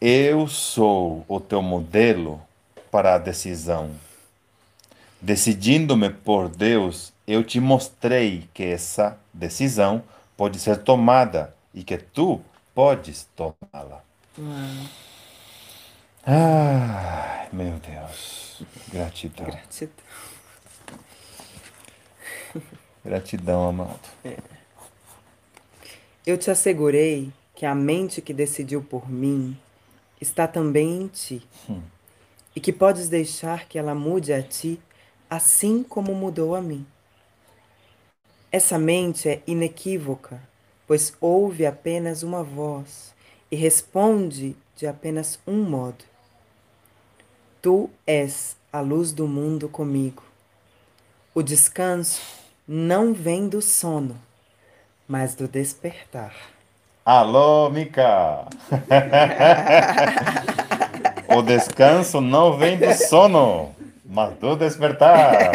Eu 0.00 0.48
sou 0.48 1.24
o 1.28 1.38
teu 1.38 1.62
modelo 1.62 2.42
para 2.90 3.14
a 3.14 3.18
decisão. 3.18 3.90
Decidindo-me 5.20 6.10
por 6.10 6.48
Deus, 6.48 7.12
eu 7.26 7.42
te 7.42 7.58
mostrei 7.58 8.48
que 8.52 8.64
essa 8.64 9.16
decisão 9.32 10.02
pode 10.36 10.58
ser 10.58 10.78
tomada 10.78 11.54
e 11.74 11.82
que 11.82 11.98
tu 11.98 12.40
podes 12.74 13.28
tomá-la. 13.34 14.02
Uau. 14.38 14.86
Ai, 16.26 17.48
meu 17.52 17.78
Deus. 17.78 18.62
Gratidão. 18.90 19.46
Gratidão. 19.46 20.04
Gratidão, 23.04 23.68
amado. 23.68 24.00
Eu 26.24 26.38
te 26.38 26.50
assegurei 26.50 27.30
que 27.54 27.66
a 27.66 27.74
mente 27.74 28.22
que 28.22 28.32
decidiu 28.32 28.82
por 28.82 29.10
mim 29.10 29.58
está 30.20 30.48
também 30.48 31.02
em 31.02 31.08
ti. 31.08 31.46
Hum. 31.68 31.82
E 32.56 32.60
que 32.60 32.72
podes 32.72 33.08
deixar 33.08 33.66
que 33.68 33.78
ela 33.78 33.94
mude 33.94 34.32
a 34.32 34.42
ti 34.42 34.80
assim 35.28 35.82
como 35.82 36.14
mudou 36.14 36.54
a 36.54 36.62
mim. 36.62 36.86
Essa 38.50 38.78
mente 38.78 39.28
é 39.28 39.42
inequívoca, 39.46 40.40
pois 40.86 41.14
ouve 41.20 41.66
apenas 41.66 42.22
uma 42.22 42.42
voz 42.42 43.14
e 43.50 43.56
responde 43.56 44.56
de 44.76 44.86
apenas 44.86 45.38
um 45.46 45.62
modo. 45.62 46.04
Tu 47.62 47.88
és 48.06 48.56
a 48.72 48.80
luz 48.80 49.12
do 49.12 49.26
mundo 49.26 49.68
comigo. 49.68 50.22
O 51.34 51.42
descanso 51.42 52.20
não 52.66 53.14
vem 53.14 53.48
do 53.48 53.62
sono, 53.62 54.16
mas 55.08 55.34
do 55.34 55.46
despertar. 55.46 56.34
Alô, 57.04 57.70
Mica! 57.70 58.46
o 61.28 61.42
descanso 61.42 62.20
não 62.20 62.56
vem 62.56 62.78
do 62.78 62.92
sono, 62.94 63.74
mas 64.04 64.34
do 64.38 64.56
despertar. 64.56 65.52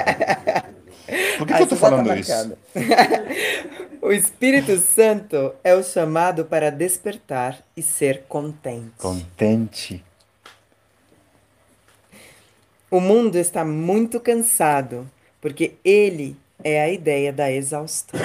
Por 1.40 1.48
que, 1.48 1.53
que 1.53 1.64
eu 1.64 1.68
tô 1.68 1.76
tá 1.76 1.82
falando 1.82 2.14
isso? 2.14 2.57
o 4.02 4.11
Espírito 4.11 4.78
Santo 4.78 5.56
é 5.64 5.74
o 5.74 5.82
chamado 5.82 6.44
para 6.44 6.70
despertar 6.70 7.64
e 7.78 7.82
ser 7.82 8.24
contente. 8.28 8.91
Contente. 8.98 10.03
O 12.91 12.99
mundo 12.99 13.38
está 13.38 13.64
muito 13.64 14.20
cansado, 14.20 15.10
porque 15.40 15.78
ele 15.82 16.36
é 16.61 16.82
a 16.82 16.90
ideia 16.90 17.32
da 17.32 17.49
exaustão. 17.49 18.20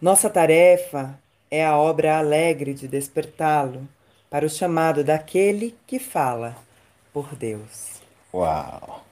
Nossa 0.00 0.30
tarefa 0.30 1.18
é 1.50 1.66
a 1.66 1.76
obra 1.76 2.18
alegre 2.18 2.72
de 2.72 2.86
despertá-lo 2.86 3.88
para 4.30 4.46
o 4.46 4.48
chamado 4.48 5.02
daquele 5.02 5.74
que 5.88 5.98
fala 5.98 6.56
por 7.12 7.34
Deus. 7.34 8.00
Uau! 8.32 9.07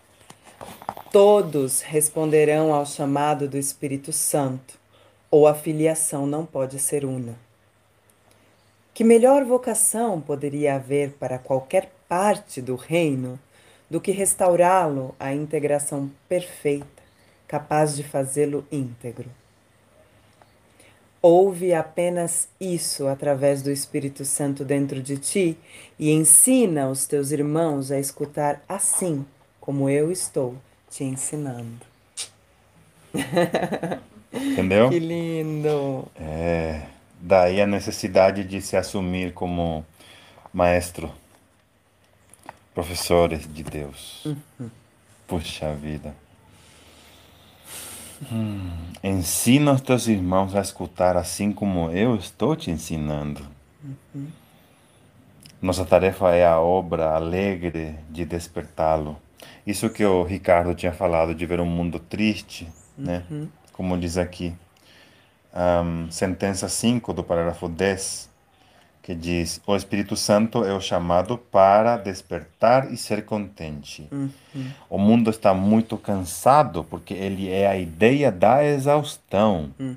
Todos 1.11 1.81
responderão 1.81 2.75
ao 2.75 2.85
chamado 2.85 3.49
do 3.49 3.57
Espírito 3.57 4.13
Santo, 4.13 4.79
ou 5.31 5.47
a 5.47 5.55
filiação 5.55 6.27
não 6.27 6.45
pode 6.45 6.79
ser 6.79 7.05
una. 7.05 7.35
Que 8.93 9.03
melhor 9.03 9.45
vocação 9.45 10.21
poderia 10.21 10.75
haver 10.75 11.13
para 11.13 11.39
qualquer 11.39 11.91
parte 12.09 12.61
do 12.61 12.77
reino 12.77 13.39
do 13.89 14.01
que 14.01 14.11
restaurá-lo 14.11 15.15
à 15.19 15.33
integração 15.33 16.11
perfeita, 16.29 17.03
capaz 17.47 17.95
de 17.95 18.03
fazê-lo 18.03 18.67
íntegro. 18.71 19.31
Ouve 21.23 21.75
apenas 21.75 22.49
isso 22.61 23.07
através 23.09 23.63
do 23.63 23.71
Espírito 23.71 24.25
Santo 24.25 24.65
dentro 24.65 25.03
de 25.03 25.17
ti 25.17 25.59
e 25.99 26.11
ensina 26.11 26.89
os 26.89 27.07
teus 27.07 27.31
irmãos 27.31 27.91
a 27.91 27.99
escutar 27.99 28.63
assim 28.69 29.25
como 29.67 29.91
eu 29.91 30.13
estou 30.13 30.57
te 30.89 31.03
ensinando. 31.03 31.85
Entendeu? 34.33 34.89
Que 34.89 35.01
lindo! 35.01 36.07
É, 36.15 36.83
daí 37.21 37.61
a 37.61 37.67
necessidade 37.67 38.45
de 38.45 38.63
se 38.63 38.77
assumir 38.77 39.35
como 39.35 39.85
maestro, 40.53 41.11
professores 42.73 43.53
de 43.53 43.65
Deus. 43.65 44.25
Uhum. 44.25 44.71
Puxa 45.27 45.75
vida. 45.75 46.15
Hum, 48.31 48.71
ensina 49.03 49.73
os 49.73 49.81
teus 49.81 50.07
irmãos 50.07 50.55
a 50.55 50.61
escutar 50.61 51.17
assim 51.17 51.51
como 51.51 51.91
eu 51.91 52.15
estou 52.15 52.55
te 52.55 52.71
ensinando. 52.71 53.45
Uhum. 53.85 54.29
Nossa 55.61 55.85
tarefa 55.85 56.33
é 56.37 56.47
a 56.47 56.61
obra 56.61 57.17
alegre 57.17 57.97
de 58.09 58.25
despertá-lo. 58.25 59.26
Isso 59.67 59.91
que 59.91 60.05
o 60.05 60.23
Ricardo 60.23 60.75
tinha 60.75 60.93
falado, 60.93 61.35
de 61.35 61.45
ver 61.45 61.61
um 61.61 61.67
mundo 61.67 61.99
triste, 61.99 62.69
né? 62.97 63.25
Uhum. 63.31 63.49
Como 63.73 63.99
diz 63.99 64.17
aqui. 64.17 64.55
Um, 65.55 66.11
sentença 66.11 66.69
5 66.69 67.13
do 67.13 67.25
parágrafo 67.25 67.69
10, 67.69 68.31
que 69.03 69.15
diz: 69.15 69.61
O 69.67 69.75
Espírito 69.75 70.15
Santo 70.15 70.65
é 70.65 70.73
o 70.73 70.81
chamado 70.81 71.39
para 71.39 71.97
despertar 71.97 72.93
e 72.93 72.97
ser 72.97 73.25
contente. 73.25 74.07
Uhum. 74.13 74.31
O 74.89 74.99
mundo 74.99 75.31
está 75.31 75.55
muito 75.55 75.97
cansado 75.97 76.85
porque 76.85 77.15
ele 77.15 77.51
é 77.51 77.67
a 77.67 77.77
ideia 77.77 78.31
da 78.31 78.65
exaustão. 78.65 79.71
Uhum. 79.79 79.97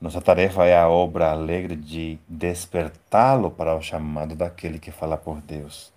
Nossa 0.00 0.20
tarefa 0.20 0.64
é 0.64 0.78
a 0.78 0.88
obra 0.88 1.30
alegre 1.30 1.74
de 1.74 2.18
despertá-lo 2.28 3.50
para 3.50 3.74
o 3.74 3.82
chamado 3.82 4.36
daquele 4.36 4.78
que 4.78 4.92
fala 4.92 5.16
por 5.16 5.40
Deus. 5.40 5.92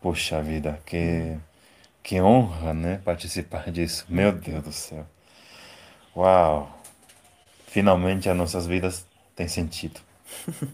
Puxa 0.00 0.42
vida, 0.42 0.80
que, 0.84 1.36
que 2.08 2.22
honra, 2.22 2.72
né? 2.72 3.02
Participar 3.04 3.70
disso. 3.70 4.06
Meu 4.08 4.32
Deus 4.32 4.64
do 4.64 4.72
céu. 4.72 5.04
Uau! 6.16 6.70
Finalmente 7.66 8.30
as 8.30 8.36
nossas 8.36 8.66
vidas 8.66 9.06
têm 9.36 9.46
sentido. 9.46 10.00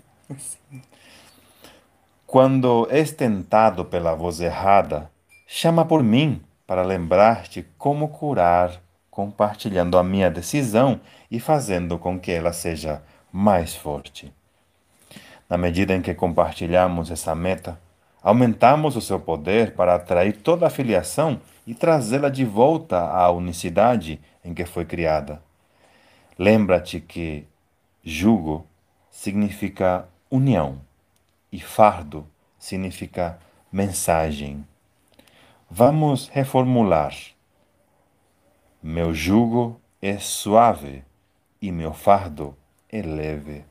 Quando 2.25 2.87
és 2.89 3.11
tentado 3.11 3.85
pela 3.85 4.15
voz 4.15 4.39
errada, 4.41 5.11
chama 5.45 5.85
por 5.85 6.05
mim 6.05 6.41
para 6.69 6.83
lembrar-te 6.83 7.67
como 7.77 8.11
curar, 8.11 8.81
compartilhando 9.11 9.99
a 9.99 10.05
minha 10.05 10.31
decisão 10.31 11.01
e 11.29 11.41
fazendo 11.41 11.99
com 11.99 12.17
que 12.17 12.31
ela 12.31 12.53
seja 12.53 13.03
mais 13.33 13.75
forte. 13.75 14.33
Na 15.51 15.59
medida 15.59 15.97
em 15.97 16.01
que 16.01 16.15
compartilhamos 16.15 17.11
essa 17.11 17.35
meta, 17.35 17.77
aumentamos 18.25 18.97
o 18.97 19.03
seu 19.03 19.21
poder 19.21 19.75
para 19.75 19.95
atrair 19.95 20.39
toda 20.39 20.67
a 20.67 20.71
filiação 20.71 21.39
e 21.67 21.75
trazê-la 21.75 22.31
de 22.31 22.43
volta 22.43 22.99
à 22.99 23.31
unicidade 23.31 24.19
em 24.43 24.55
que 24.55 24.65
foi 24.65 24.87
criada. 24.87 25.43
Lembra-te 26.39 27.01
que 27.01 27.47
jugo 28.03 28.67
significa 29.11 30.09
união 30.31 30.81
e 31.53 31.61
fardo 31.61 32.27
significa 32.59 33.39
mensagem. 33.71 34.67
Vamos 35.71 36.29
reformular. 36.29 37.15
Meu 38.83 39.13
jugo 39.13 39.79
é 40.01 40.17
suave 40.19 41.05
e 41.61 41.71
meu 41.71 41.93
fardo 41.93 42.57
é 42.89 43.03
leve. 43.03 43.65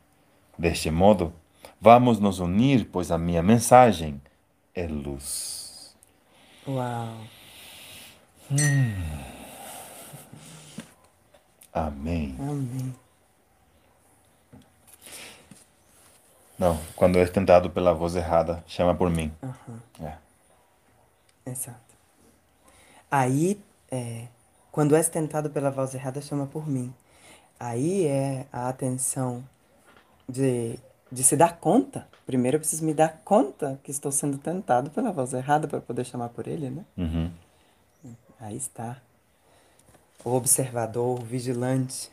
Deste 0.58 0.92
modo, 0.92 1.34
vamos 1.82 2.20
nos 2.20 2.40
unir, 2.40 2.88
pois 2.92 3.12
a 3.12 3.18
minha 3.18 3.42
mensagem 3.42 4.22
é 4.74 4.88
luz. 4.88 5.96
Uau! 6.68 7.18
Hum. 8.52 9.34
Amém. 11.74 12.36
Amém. 12.40 12.96
Não, 16.58 16.80
quando 16.96 17.18
és 17.18 17.30
tentado 17.30 17.70
pela 17.70 17.94
voz 17.94 18.16
errada, 18.16 18.64
chama 18.68 18.94
por 18.96 19.10
mim. 19.10 19.34
Uhum. 19.42 20.06
É. 20.06 20.18
Exato. 21.46 21.80
Aí, 23.10 23.62
é, 23.92 24.28
quando 24.72 24.96
és 24.96 25.10
tentado 25.10 25.50
pela 25.50 25.70
voz 25.72 25.94
errada, 25.94 26.22
chama 26.22 26.48
por 26.48 26.68
mim. 26.68 26.94
Aí 27.60 28.06
é 28.06 28.46
a 28.52 28.70
atenção 28.70 29.44
de, 30.28 30.80
de 31.14 31.24
se 31.24 31.38
dar 31.38 31.58
conta. 31.58 32.08
Primeiro 32.26 32.56
eu 32.56 32.60
preciso 32.60 32.84
me 32.84 32.94
dar 32.94 33.22
conta 33.24 33.80
que 33.84 33.92
estou 33.92 34.12
sendo 34.12 34.38
tentado 34.38 34.90
pela 34.90 35.12
voz 35.12 35.34
errada 35.34 35.68
para 35.68 35.80
poder 35.80 36.06
chamar 36.06 36.30
por 36.30 36.48
ele, 36.48 36.70
né? 36.70 36.84
Uhum. 36.98 37.32
Aí 38.40 38.58
está. 38.58 38.98
O 40.26 40.32
observador, 40.32 41.20
o 41.20 41.24
vigilante. 41.24 42.12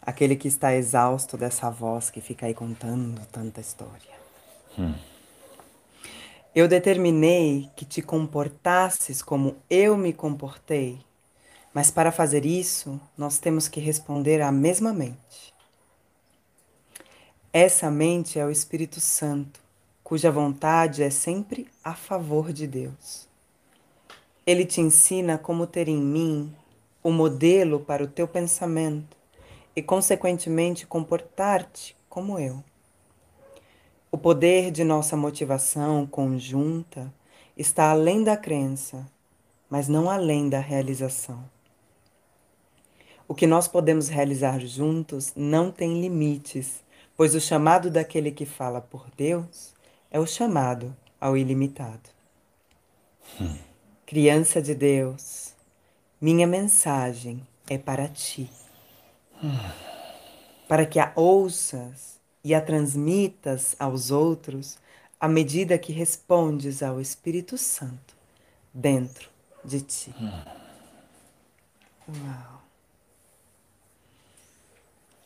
Aquele 0.00 0.36
que 0.36 0.48
está 0.48 0.74
exausto 0.74 1.36
dessa 1.36 1.68
voz 1.68 2.10
que 2.10 2.20
fica 2.20 2.46
aí 2.46 2.54
contando 2.54 3.20
tanta 3.30 3.60
história. 3.60 4.16
Hum. 4.78 4.94
Eu 6.54 6.66
determinei 6.66 7.68
que 7.76 7.84
te 7.84 8.00
comportasses 8.00 9.20
como 9.20 9.56
eu 9.68 9.96
me 9.96 10.12
comportei, 10.12 10.98
mas 11.74 11.90
para 11.90 12.10
fazer 12.10 12.46
isso, 12.46 12.98
nós 13.18 13.38
temos 13.38 13.68
que 13.68 13.80
responder 13.80 14.40
à 14.40 14.50
mesma 14.50 14.92
mente. 14.92 15.55
Essa 17.58 17.90
mente 17.90 18.38
é 18.38 18.44
o 18.44 18.50
Espírito 18.50 19.00
Santo, 19.00 19.62
cuja 20.04 20.30
vontade 20.30 21.02
é 21.02 21.08
sempre 21.08 21.66
a 21.82 21.94
favor 21.94 22.52
de 22.52 22.66
Deus. 22.66 23.26
Ele 24.46 24.66
te 24.66 24.82
ensina 24.82 25.38
como 25.38 25.66
ter 25.66 25.88
em 25.88 25.96
mim 25.96 26.54
o 27.02 27.10
modelo 27.10 27.80
para 27.80 28.04
o 28.04 28.06
teu 28.06 28.28
pensamento 28.28 29.16
e, 29.74 29.80
consequentemente, 29.80 30.86
comportar-te 30.86 31.96
como 32.10 32.38
eu. 32.38 32.62
O 34.12 34.18
poder 34.18 34.70
de 34.70 34.84
nossa 34.84 35.16
motivação 35.16 36.06
conjunta 36.06 37.10
está 37.56 37.90
além 37.90 38.22
da 38.22 38.36
crença, 38.36 39.10
mas 39.70 39.88
não 39.88 40.10
além 40.10 40.50
da 40.50 40.60
realização. 40.60 41.42
O 43.26 43.34
que 43.34 43.46
nós 43.46 43.66
podemos 43.66 44.08
realizar 44.08 44.60
juntos 44.60 45.32
não 45.34 45.70
tem 45.70 46.02
limites, 46.02 46.84
pois 47.16 47.34
o 47.34 47.40
chamado 47.40 47.90
daquele 47.90 48.30
que 48.30 48.44
fala 48.44 48.80
por 48.80 49.06
Deus 49.16 49.74
é 50.10 50.20
o 50.20 50.26
chamado 50.26 50.94
ao 51.20 51.36
ilimitado. 51.36 52.10
Hum. 53.40 53.56
Criança 54.04 54.62
de 54.62 54.74
Deus, 54.74 55.54
minha 56.20 56.46
mensagem 56.46 57.46
é 57.68 57.76
para 57.78 58.06
ti. 58.08 58.50
Para 60.68 60.86
que 60.86 60.98
a 60.98 61.12
ouças 61.16 62.20
e 62.44 62.54
a 62.54 62.60
transmitas 62.60 63.74
aos 63.78 64.10
outros 64.10 64.78
à 65.18 65.26
medida 65.28 65.78
que 65.78 65.92
respondes 65.92 66.82
ao 66.82 67.00
Espírito 67.00 67.58
Santo 67.58 68.14
dentro 68.72 69.28
de 69.64 69.80
ti. 69.80 70.14
Uau. 72.08 72.62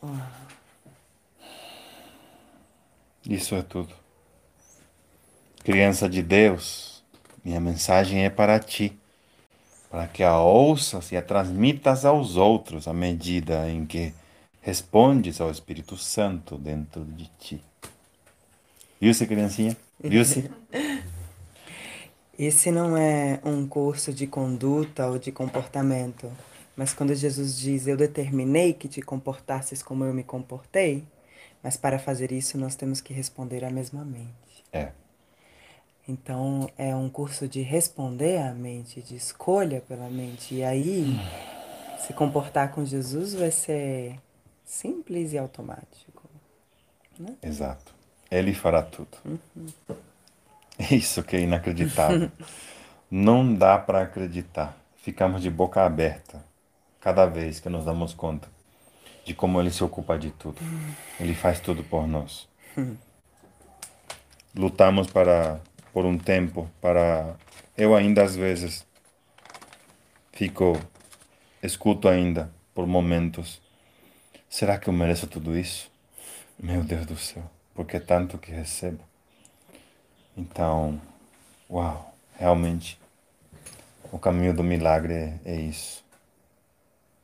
Uau. 0.03 0.60
Isso 3.31 3.55
é 3.55 3.63
tudo. 3.63 3.95
Criança 5.63 6.09
de 6.09 6.21
Deus, 6.21 7.05
minha 7.45 7.61
mensagem 7.61 8.25
é 8.25 8.29
para 8.29 8.59
ti, 8.59 8.99
para 9.89 10.09
que 10.09 10.25
a 10.25 10.41
ouças 10.41 11.13
e 11.13 11.17
a 11.17 11.23
transmitas 11.23 12.05
aos 12.05 12.35
outros 12.35 12.89
à 12.89 12.93
medida 12.93 13.71
em 13.71 13.87
que 13.87 14.13
respondes 14.61 15.41
ao 15.41 15.49
Espírito 15.49 15.97
Santo 15.97 16.59
dentro 16.59 17.05
de 17.05 17.31
ti. 17.39 17.63
Viu-se, 19.01 19.25
criancinha? 19.29 19.77
Viu-se? 20.01 20.51
Esse 22.37 22.73
não 22.73 22.97
é 22.97 23.39
um 23.45 23.65
curso 23.65 24.13
de 24.13 24.27
conduta 24.27 25.07
ou 25.07 25.21
de 25.21 25.31
comportamento, 25.31 26.29
mas 26.77 26.93
quando 26.93 27.15
Jesus 27.15 27.57
diz: 27.57 27.87
Eu 27.87 27.97
determinei 27.97 28.73
que 28.73 28.89
te 28.89 29.01
comportasses 29.01 29.85
como 29.85 30.05
eu 30.05 30.13
me 30.13 30.25
comportei, 30.25 31.05
mas 31.63 31.77
para 31.77 31.99
fazer 31.99 32.33
isso 32.33 32.59
nós 32.59 32.75
temos 32.75 33.01
que 33.01 33.13
responder 33.13 33.65
à 33.65 33.71
mesma 33.71 34.05
mente. 34.05 34.65
É. 34.73 34.93
Então 36.09 36.69
é 36.77 36.95
um 36.95 37.09
curso 37.09 37.47
de 37.47 37.61
responder 37.61 38.39
à 38.39 38.53
mente, 38.53 39.03
de 39.03 39.15
escolha 39.15 39.81
pela 39.83 40.09
mente. 40.09 40.55
E 40.55 40.65
aí, 40.65 41.19
se 41.99 42.13
comportar 42.13 42.73
com 42.73 42.85
Jesus 42.85 43.35
vai 43.35 43.51
ser 43.51 44.19
simples 44.65 45.33
e 45.33 45.39
automático. 45.39 46.29
Né? 47.19 47.37
Exato. 47.43 47.95
Ele 48.31 48.55
fará 48.55 48.83
tudo. 48.83 49.19
Uhum. 49.25 49.97
Isso 50.91 51.23
que 51.23 51.37
é 51.37 51.41
inacreditável. 51.41 52.31
Não 53.11 53.55
dá 53.55 53.77
para 53.77 54.03
acreditar. 54.03 54.77
Ficamos 54.97 55.43
de 55.43 55.51
boca 55.51 55.85
aberta 55.85 56.43
cada 57.01 57.27
vez 57.27 57.61
que 57.61 57.69
nos 57.69 57.85
damos 57.85 58.15
conta 58.15 58.49
de 59.31 59.35
como 59.35 59.61
ele 59.61 59.71
se 59.71 59.85
ocupa 59.85 60.19
de 60.19 60.33
tudo. 60.33 60.61
Ele 61.21 61.37
faz 61.37 61.61
tudo 61.61 61.85
por 61.85 62.05
nós. 62.05 62.49
Lutamos 64.53 65.07
para 65.07 65.61
por 65.93 66.05
um 66.05 66.19
tempo 66.19 66.69
para 66.81 67.37
eu 67.79 67.95
ainda 67.95 68.25
às 68.25 68.35
vezes 68.35 68.85
fico 70.33 70.77
escuto 71.63 72.09
ainda 72.09 72.51
por 72.75 72.89
momentos. 72.89 73.63
Será 74.49 74.79
que 74.79 74.89
eu 74.89 74.93
mereço 74.93 75.29
tudo 75.29 75.57
isso? 75.57 75.89
Meu 76.59 76.83
Deus 76.83 77.07
do 77.07 77.17
céu, 77.17 77.49
porque 77.73 77.99
é 77.99 78.01
tanto 78.01 78.37
que 78.37 78.51
recebo. 78.51 79.05
Então, 80.37 81.01
uau, 81.71 82.13
realmente 82.37 82.99
o 84.11 84.19
caminho 84.19 84.53
do 84.53 84.65
milagre 84.65 85.15
é, 85.15 85.41
é 85.45 85.55
isso. 85.55 86.05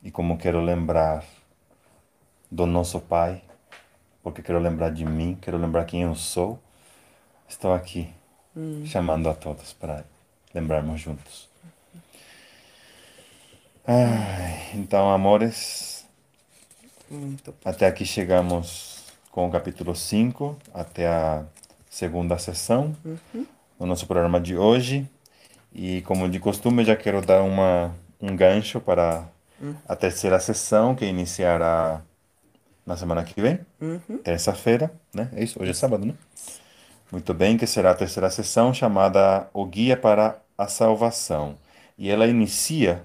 E 0.05 0.11
como 0.13 0.39
quero 0.39 0.61
lembrar 0.61 1.25
do 2.57 2.65
nosso 2.65 2.99
Pai, 2.99 3.43
porque 4.23 4.41
quero 4.41 4.59
lembrar 4.59 4.91
de 4.91 5.05
mim, 5.05 5.37
quero 5.43 5.59
lembrar 5.59 5.85
quem 5.85 6.05
eu 6.05 6.15
sou, 6.15 6.59
estou 7.47 7.75
aqui 7.75 8.09
hum. 8.57 8.83
chamando 8.87 9.29
a 9.29 9.35
todos 9.35 9.75
para 9.75 10.03
lembrarmos 10.55 10.99
juntos. 10.99 11.51
Ai, 13.87 14.71
então, 14.75 15.11
amores, 15.13 16.07
até 17.63 17.87
aqui 17.87 18.07
chegamos 18.07 19.05
com 19.31 19.47
o 19.47 19.51
capítulo 19.51 19.95
5, 19.95 20.57
até 20.73 21.07
a 21.07 21.45
segunda 21.91 22.39
sessão 22.39 22.97
uhum. 23.05 23.47
no 23.79 23.85
nosso 23.85 24.07
programa 24.07 24.41
de 24.41 24.57
hoje. 24.57 25.07
E 25.75 26.01
como 26.03 26.27
de 26.27 26.41
costume, 26.41 26.87
já 26.87 26.97
quero 26.97 27.21
dar 27.21 27.43
uma, 27.43 27.95
um 28.19 28.35
gancho 28.35 28.81
para 28.81 29.29
uhum. 29.61 29.77
a 29.87 29.95
terceira 29.95 30.41
sessão, 30.41 30.95
que 30.95 31.05
iniciará 31.05 32.01
na 32.87 32.97
semana 32.97 33.25
que 33.25 33.43
vem, 33.43 33.59
uhum. 33.81 34.19
terça-feira, 34.23 34.93
né? 35.13 35.29
É 35.35 35.43
isso? 35.43 35.61
Hoje 35.61 35.73
é 35.73 35.75
sábado, 35.75 36.07
né? 36.07 36.15
Muito 37.11 37.35
bem, 37.35 37.57
que 37.57 37.67
será 37.67 37.91
a 37.91 37.95
terceira 37.95 38.31
sessão 38.31 38.73
chamada 38.73 39.49
O 39.53 39.67
Guia 39.67 39.97
para 39.97 40.39
a 40.57 40.69
Salvação. 40.69 41.57
E 41.99 42.11
ela 42.11 42.27
inicia 42.27 43.03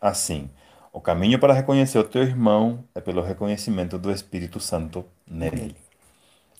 assim: 0.00 0.50
O 0.92 1.00
caminho 1.00 1.38
para 1.38 1.54
reconhecer 1.54 1.98
o 1.98 2.04
teu 2.04 2.22
irmão 2.22 2.84
é 2.94 3.00
pelo 3.00 3.22
reconhecimento 3.22 3.98
do 3.98 4.10
Espírito 4.10 4.60
Santo 4.60 5.04
nele. 5.26 5.74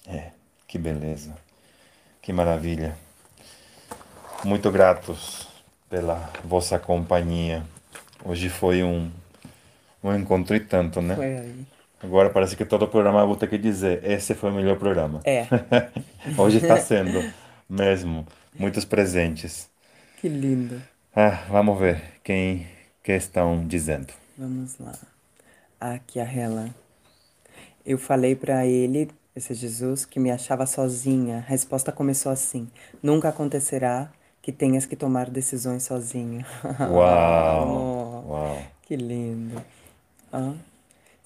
É, 0.07 0.33
que 0.67 0.79
beleza, 0.79 1.35
que 2.23 2.33
maravilha. 2.33 2.97
Muito 4.45 4.71
gratos 4.71 5.49
pela 5.91 6.31
vossa 6.45 6.79
companhia. 6.79 7.65
Hoje 8.25 8.49
foi 8.49 8.83
um, 8.83 9.11
um 10.03 10.15
encontro 10.15 10.55
e 10.55 10.61
tanto, 10.61 11.03
né? 11.03 11.17
Foi 11.17 11.37
aí. 11.37 11.67
Agora 12.03 12.31
parece 12.31 12.57
que 12.57 12.65
todo 12.65 12.87
programa 12.87 13.21
eu 13.21 13.27
vou 13.27 13.37
ter 13.37 13.49
que 13.49 13.59
dizer, 13.59 14.05
esse 14.05 14.35
foi 14.35 14.51
o 14.51 14.55
melhor 14.55 14.79
programa. 14.79 15.21
É. 15.25 15.47
Hoje 16.39 16.59
está 16.59 16.77
sendo 16.81 17.23
mesmo. 17.69 18.27
Muitos 18.55 18.85
presentes. 18.85 19.69
Que 20.21 20.29
lindo. 20.29 20.81
Ah, 21.15 21.45
vamos 21.49 21.79
ver 21.79 22.01
quem 22.23 22.67
que 23.03 23.13
estão 23.13 23.67
dizendo. 23.67 24.13
Vamos 24.37 24.79
lá. 24.79 24.95
Aqui 25.81 26.21
a 26.21 26.25
Hela. 26.25 26.71
Eu 27.85 27.99
falei 27.99 28.35
para 28.37 28.67
ele, 28.67 29.11
esse 29.35 29.55
Jesus, 29.55 30.05
que 30.05 30.21
me 30.21 30.31
achava 30.31 30.67
sozinha. 30.67 31.39
A 31.39 31.51
resposta 31.51 31.91
começou 31.91 32.31
assim: 32.31 32.69
Nunca 33.03 33.29
acontecerá 33.29 34.11
que 34.43 34.53
tenhas 34.53 34.87
que 34.87 34.97
tomar 34.97 35.31
decisões 35.31 35.85
sozinho. 35.85 36.45
Uau! 36.91 38.25
oh, 38.27 38.33
uau! 38.33 38.63
Que 38.83 38.97
lindo. 38.97 39.63
Ah. 40.33 40.55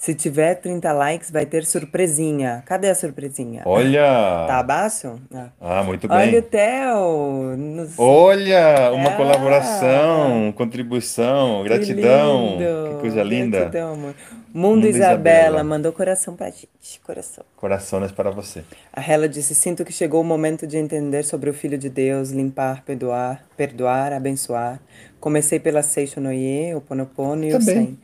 Se 0.02 0.16
tiver 0.16 0.56
30 0.56 0.92
likes, 0.92 1.30
vai 1.30 1.46
ter 1.46 1.64
surpresinha. 1.64 2.64
Cadê 2.66 2.90
a 2.90 2.94
surpresinha? 2.94 3.62
Olha! 3.64 4.02
Tá 4.48 4.58
abaixo? 4.58 5.14
Ah, 5.32 5.50
ah 5.60 5.82
muito 5.84 6.08
bem. 6.08 6.16
Olha 6.16 6.38
o 6.40 6.42
Theo! 6.42 7.56
Nos... 7.56 7.96
Olha! 7.96 8.90
Uma 8.92 9.12
colaboração, 9.12 10.52
contribuição, 10.56 11.62
gratidão. 11.62 12.58
Que, 12.58 12.94
que 12.94 13.00
coisa 13.00 13.22
linda. 13.22 13.58
Gratidão, 13.60 13.92
amor. 13.92 14.14
Mundo, 14.52 14.74
Mundo 14.74 14.88
Isabela, 14.88 15.14
Isabela, 15.14 15.64
mandou 15.64 15.92
coração 15.92 16.34
pra 16.34 16.46
gente. 16.50 17.00
Coração. 17.06 17.44
Corações 17.56 18.10
para 18.10 18.32
você. 18.32 18.64
A 18.92 19.00
Hela 19.00 19.28
disse: 19.28 19.54
Sinto 19.54 19.84
que 19.84 19.92
chegou 19.92 20.20
o 20.20 20.24
momento 20.24 20.66
de 20.66 20.78
entender 20.78 21.22
sobre 21.22 21.48
o 21.48 21.54
Filho 21.54 21.78
de 21.78 21.88
Deus, 21.88 22.30
limpar, 22.32 22.82
perdoar, 22.84 23.44
perdoar, 23.56 24.12
abençoar. 24.12 24.80
Comecei 25.20 25.60
pela 25.60 25.82
Seixo 25.82 26.20
Noye, 26.20 26.74
o 26.74 26.80
Ponopono 26.80 27.44
e 27.44 27.54
o 27.54 27.62
Sem 27.62 27.96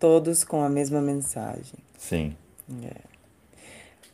todos 0.00 0.42
com 0.42 0.64
a 0.64 0.68
mesma 0.68 1.00
mensagem. 1.00 1.78
Sim. 1.96 2.34
É. 2.82 3.10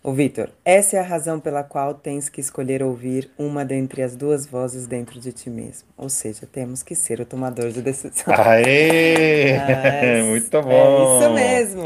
O 0.07 0.13
Vitor, 0.13 0.51
essa 0.65 0.97
é 0.97 1.01
a 1.01 1.03
razão 1.03 1.41
pela 1.41 1.65
qual 1.65 1.93
tens 1.93 2.29
que 2.29 2.41
escolher 2.41 2.81
ouvir 2.81 3.29
uma 3.37 3.65
dentre 3.65 4.03
as 4.03 4.15
duas 4.15 4.47
vozes 4.47 4.87
dentro 4.87 5.19
de 5.19 5.33
ti 5.33 5.51
mesmo. 5.51 5.89
Ou 5.99 6.09
seja, 6.09 6.47
temos 6.47 6.81
que 6.81 6.95
ser 6.95 7.21
o 7.21 7.25
tomador 7.25 7.71
de 7.71 7.83
decisão. 7.83 8.33
Aê! 8.33 9.57
Ah, 9.67 10.23
Muito 10.25 10.63
bom! 10.63 10.71
É 10.71 11.25
isso 11.25 11.35
mesmo! 11.35 11.83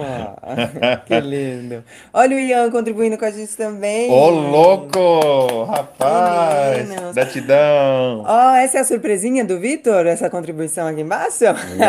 que 1.07 1.19
lindo! 1.19 1.83
Olha 2.13 2.37
o 2.37 2.39
Ian 2.39 2.71
contribuindo 2.71 3.17
com 3.17 3.25
a 3.25 3.31
gente 3.31 3.57
também. 3.57 4.11
Ô, 4.11 4.29
louco! 4.29 5.65
Rapaz! 5.65 6.87
Meninos. 6.87 7.15
Gratidão! 7.15 8.25
Ó, 8.27 8.53
oh, 8.53 8.55
essa 8.57 8.77
é 8.77 8.81
a 8.83 8.85
surpresinha 8.85 9.47
do 9.47 9.59
Vitor, 9.59 10.07
essa 10.07 10.29
contribuição 10.29 10.87
aqui 10.87 11.01
embaixo? 11.01 11.45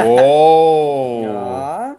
Uou! 0.06 1.26
Ó! 1.36 1.91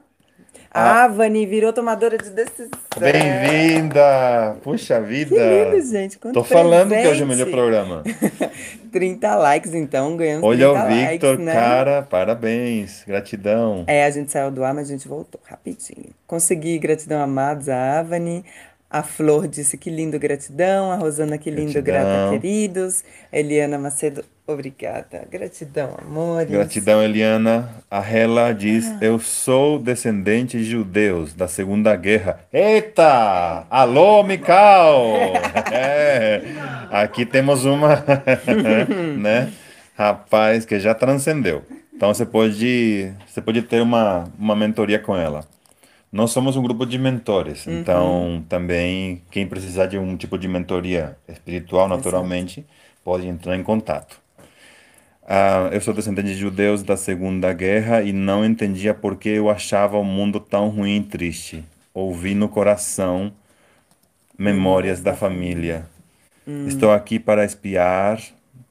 A 0.74 1.04
Avani 1.04 1.44
virou 1.44 1.70
tomadora 1.70 2.16
de 2.16 2.30
decisão. 2.30 2.70
Bem-vinda! 2.98 4.56
Puxa 4.62 5.02
vida! 5.02 5.34
Que 5.34 5.70
lindo, 5.74 5.86
gente. 5.86 6.18
Quanto 6.18 6.32
Tô 6.32 6.42
falando 6.42 6.88
presente. 6.88 7.06
que 7.06 7.12
hoje 7.12 7.20
é 7.20 7.24
o 7.24 7.28
melhor 7.28 7.50
programa. 7.50 8.02
30 8.90 9.34
likes, 9.36 9.74
então, 9.74 10.16
ganhamos 10.16 10.48
Olha 10.48 10.70
30 10.70 10.82
o 10.84 10.88
Victor, 10.88 11.28
likes, 11.30 11.44
né? 11.44 11.52
cara, 11.52 12.02
parabéns. 12.02 13.04
Gratidão. 13.06 13.84
É, 13.86 14.04
a 14.06 14.10
gente 14.10 14.32
saiu 14.32 14.50
do 14.50 14.64
ar, 14.64 14.72
mas 14.72 14.88
a 14.88 14.92
gente 14.92 15.06
voltou 15.06 15.38
rapidinho. 15.44 16.08
Consegui 16.26 16.78
gratidão 16.78 17.22
amados 17.22 17.68
a 17.68 17.98
Avani, 18.00 18.42
a 18.88 19.02
Flor 19.02 19.46
disse 19.48 19.76
que 19.76 19.90
lindo, 19.90 20.18
gratidão. 20.18 20.90
A 20.90 20.96
Rosana, 20.96 21.36
que 21.36 21.50
lindo, 21.50 21.82
gratidão. 21.82 22.30
grata, 22.30 22.40
queridos. 22.40 23.04
Eliana 23.30 23.78
Macedo, 23.78 24.24
obrigada. 24.46 25.26
Gratidão, 25.30 25.96
amores. 25.98 26.50
Gratidão, 26.50 27.02
Eliana. 27.02 27.68
A 27.90 28.00
Hela 28.00 28.52
diz: 28.52 28.86
ah. 28.86 28.98
Eu 29.00 29.18
sou 29.18 29.78
descendente 29.78 30.58
de 30.58 30.64
judeus 30.64 31.34
da 31.34 31.48
Segunda 31.48 31.94
Guerra. 31.96 32.40
Eita! 32.52 33.66
Alô, 33.70 34.22
Mikal! 34.22 35.34
é, 35.72 36.42
aqui 36.90 37.24
temos 37.26 37.64
uma, 37.64 38.04
né? 39.18 39.52
Rapaz, 39.96 40.64
que 40.64 40.80
já 40.80 40.94
transcendeu. 40.94 41.62
Então 41.94 42.12
você 42.12 42.26
pode, 42.26 43.12
você 43.26 43.40
pode 43.40 43.62
ter 43.62 43.80
uma, 43.80 44.24
uma 44.38 44.56
mentoria 44.56 44.98
com 44.98 45.16
ela. 45.16 45.46
Nós 46.10 46.30
somos 46.30 46.56
um 46.56 46.62
grupo 46.62 46.84
de 46.84 46.98
mentores, 46.98 47.66
uhum. 47.66 47.80
então 47.80 48.44
também 48.46 49.22
quem 49.30 49.46
precisar 49.46 49.86
de 49.86 49.96
um 49.96 50.14
tipo 50.14 50.36
de 50.36 50.46
mentoria 50.46 51.16
espiritual, 51.26 51.88
naturalmente, 51.88 52.60
Exato. 52.60 52.74
pode 53.02 53.26
entrar 53.26 53.56
em 53.56 53.62
contato. 53.62 54.21
Uh, 55.32 55.72
eu 55.72 55.80
sou 55.80 55.94
descendente 55.94 56.28
de 56.28 56.34
judeus 56.34 56.82
da 56.82 56.94
Segunda 56.94 57.54
Guerra 57.54 58.02
e 58.02 58.12
não 58.12 58.44
entendia 58.44 58.92
por 58.92 59.16
que 59.16 59.30
eu 59.30 59.48
achava 59.48 59.96
o 59.96 60.04
mundo 60.04 60.38
tão 60.38 60.68
ruim 60.68 60.98
e 60.98 61.04
triste. 61.04 61.64
Ouvi 61.94 62.34
no 62.34 62.50
coração 62.50 63.32
memórias 64.36 65.00
da 65.00 65.14
família. 65.14 65.86
Hum. 66.46 66.68
Estou 66.68 66.92
aqui 66.92 67.18
para 67.18 67.46
espiar 67.46 68.20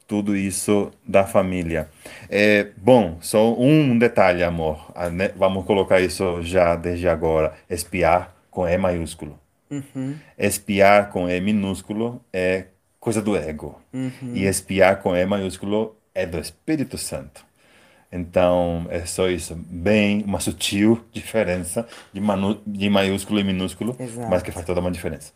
tudo 0.06 0.36
isso 0.36 0.92
da 1.04 1.26
família. 1.26 1.88
É, 2.30 2.68
bom, 2.76 3.18
só 3.20 3.58
um 3.58 3.98
detalhe, 3.98 4.44
amor. 4.44 4.92
Ah, 4.94 5.10
né? 5.10 5.32
Vamos 5.34 5.64
colocar 5.64 6.00
isso 6.00 6.42
já 6.42 6.76
desde 6.76 7.08
agora. 7.08 7.54
Espiar 7.68 8.36
com 8.52 8.68
E 8.68 8.78
maiúsculo. 8.78 9.36
Uhum. 9.68 10.14
Espiar 10.38 11.10
com 11.10 11.28
E 11.28 11.40
minúsculo 11.40 12.20
é 12.32 12.66
coisa 13.00 13.20
do 13.20 13.36
ego. 13.36 13.80
Uhum. 13.92 14.32
E 14.32 14.44
espiar 14.44 15.02
com 15.02 15.16
E 15.16 15.26
maiúsculo 15.26 15.96
é 16.14 16.26
do 16.26 16.38
Espírito 16.38 16.98
Santo. 16.98 17.44
Então, 18.10 18.86
é 18.90 19.06
só 19.06 19.28
isso. 19.28 19.54
Bem, 19.54 20.22
uma 20.24 20.38
sutil 20.38 21.02
diferença 21.12 21.88
de, 22.12 22.20
manu, 22.20 22.60
de 22.66 22.90
maiúsculo 22.90 23.40
e 23.40 23.44
minúsculo, 23.44 23.96
Exato. 23.98 24.28
mas 24.28 24.42
que 24.42 24.50
faz 24.50 24.66
toda 24.66 24.80
uma 24.80 24.90
diferença. 24.90 25.32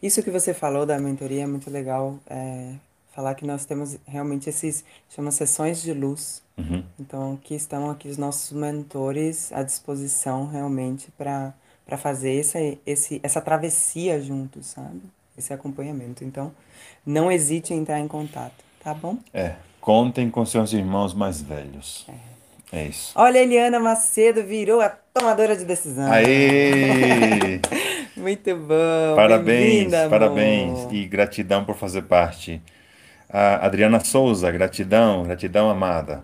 Isso 0.00 0.22
que 0.22 0.30
você 0.30 0.54
falou 0.54 0.86
da 0.86 0.98
mentoria 0.98 1.42
é 1.42 1.46
muito 1.46 1.68
legal. 1.70 2.18
É 2.28 2.74
falar 3.12 3.34
que 3.34 3.44
nós 3.44 3.64
temos 3.64 3.98
realmente 4.06 4.48
esses 4.48 4.84
chama 5.08 5.30
sessões 5.30 5.82
de 5.82 5.92
luz. 5.92 6.42
Uhum. 6.56 6.84
Então 6.98 7.34
aqui 7.34 7.54
estão 7.54 7.90
aqui 7.90 8.08
os 8.08 8.16
nossos 8.16 8.52
mentores 8.52 9.52
à 9.52 9.62
disposição 9.62 10.46
realmente 10.46 11.10
para 11.16 11.52
para 11.84 11.96
fazer 11.98 12.30
esse, 12.30 12.78
esse 12.86 13.20
essa 13.22 13.40
travessia 13.40 14.20
juntos, 14.20 14.66
sabe? 14.66 15.02
Esse 15.36 15.52
acompanhamento. 15.52 16.22
Então 16.24 16.52
não 17.04 17.30
hesite 17.30 17.74
em 17.74 17.78
entrar 17.78 17.98
em 17.98 18.06
contato. 18.08 18.64
tá 18.82 18.94
bom? 18.94 19.18
É, 19.34 19.56
contem 19.80 20.30
com 20.30 20.44
seus 20.44 20.72
irmãos 20.72 21.14
mais 21.14 21.40
velhos. 21.40 22.06
É, 22.72 22.84
isso. 22.84 23.12
Olha, 23.16 23.38
Eliana 23.38 23.80
Macedo 23.80 24.44
virou 24.44 24.80
a 24.80 24.88
tomadora 24.88 25.56
de 25.56 25.64
decisão. 25.64 26.10
Aê! 26.10 27.60
Muito 28.16 28.54
bom. 28.54 29.16
Parabéns, 29.16 29.92
parabéns 30.08 30.86
e 30.90 31.06
gratidão 31.06 31.64
por 31.64 31.74
fazer 31.74 32.02
parte. 32.02 32.60
A 33.28 33.64
Adriana 33.66 34.00
Souza, 34.00 34.50
gratidão, 34.50 35.22
gratidão 35.22 35.70
amada. 35.70 36.22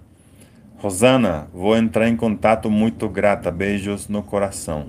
Rosana, 0.79 1.49
vou 1.55 1.77
entrar 1.77 2.07
em 2.09 2.17
contato 2.17 2.71
muito 2.71 3.09
grata. 3.09 3.51
Beijos 3.51 4.09
no 4.09 4.23
coração. 4.23 4.87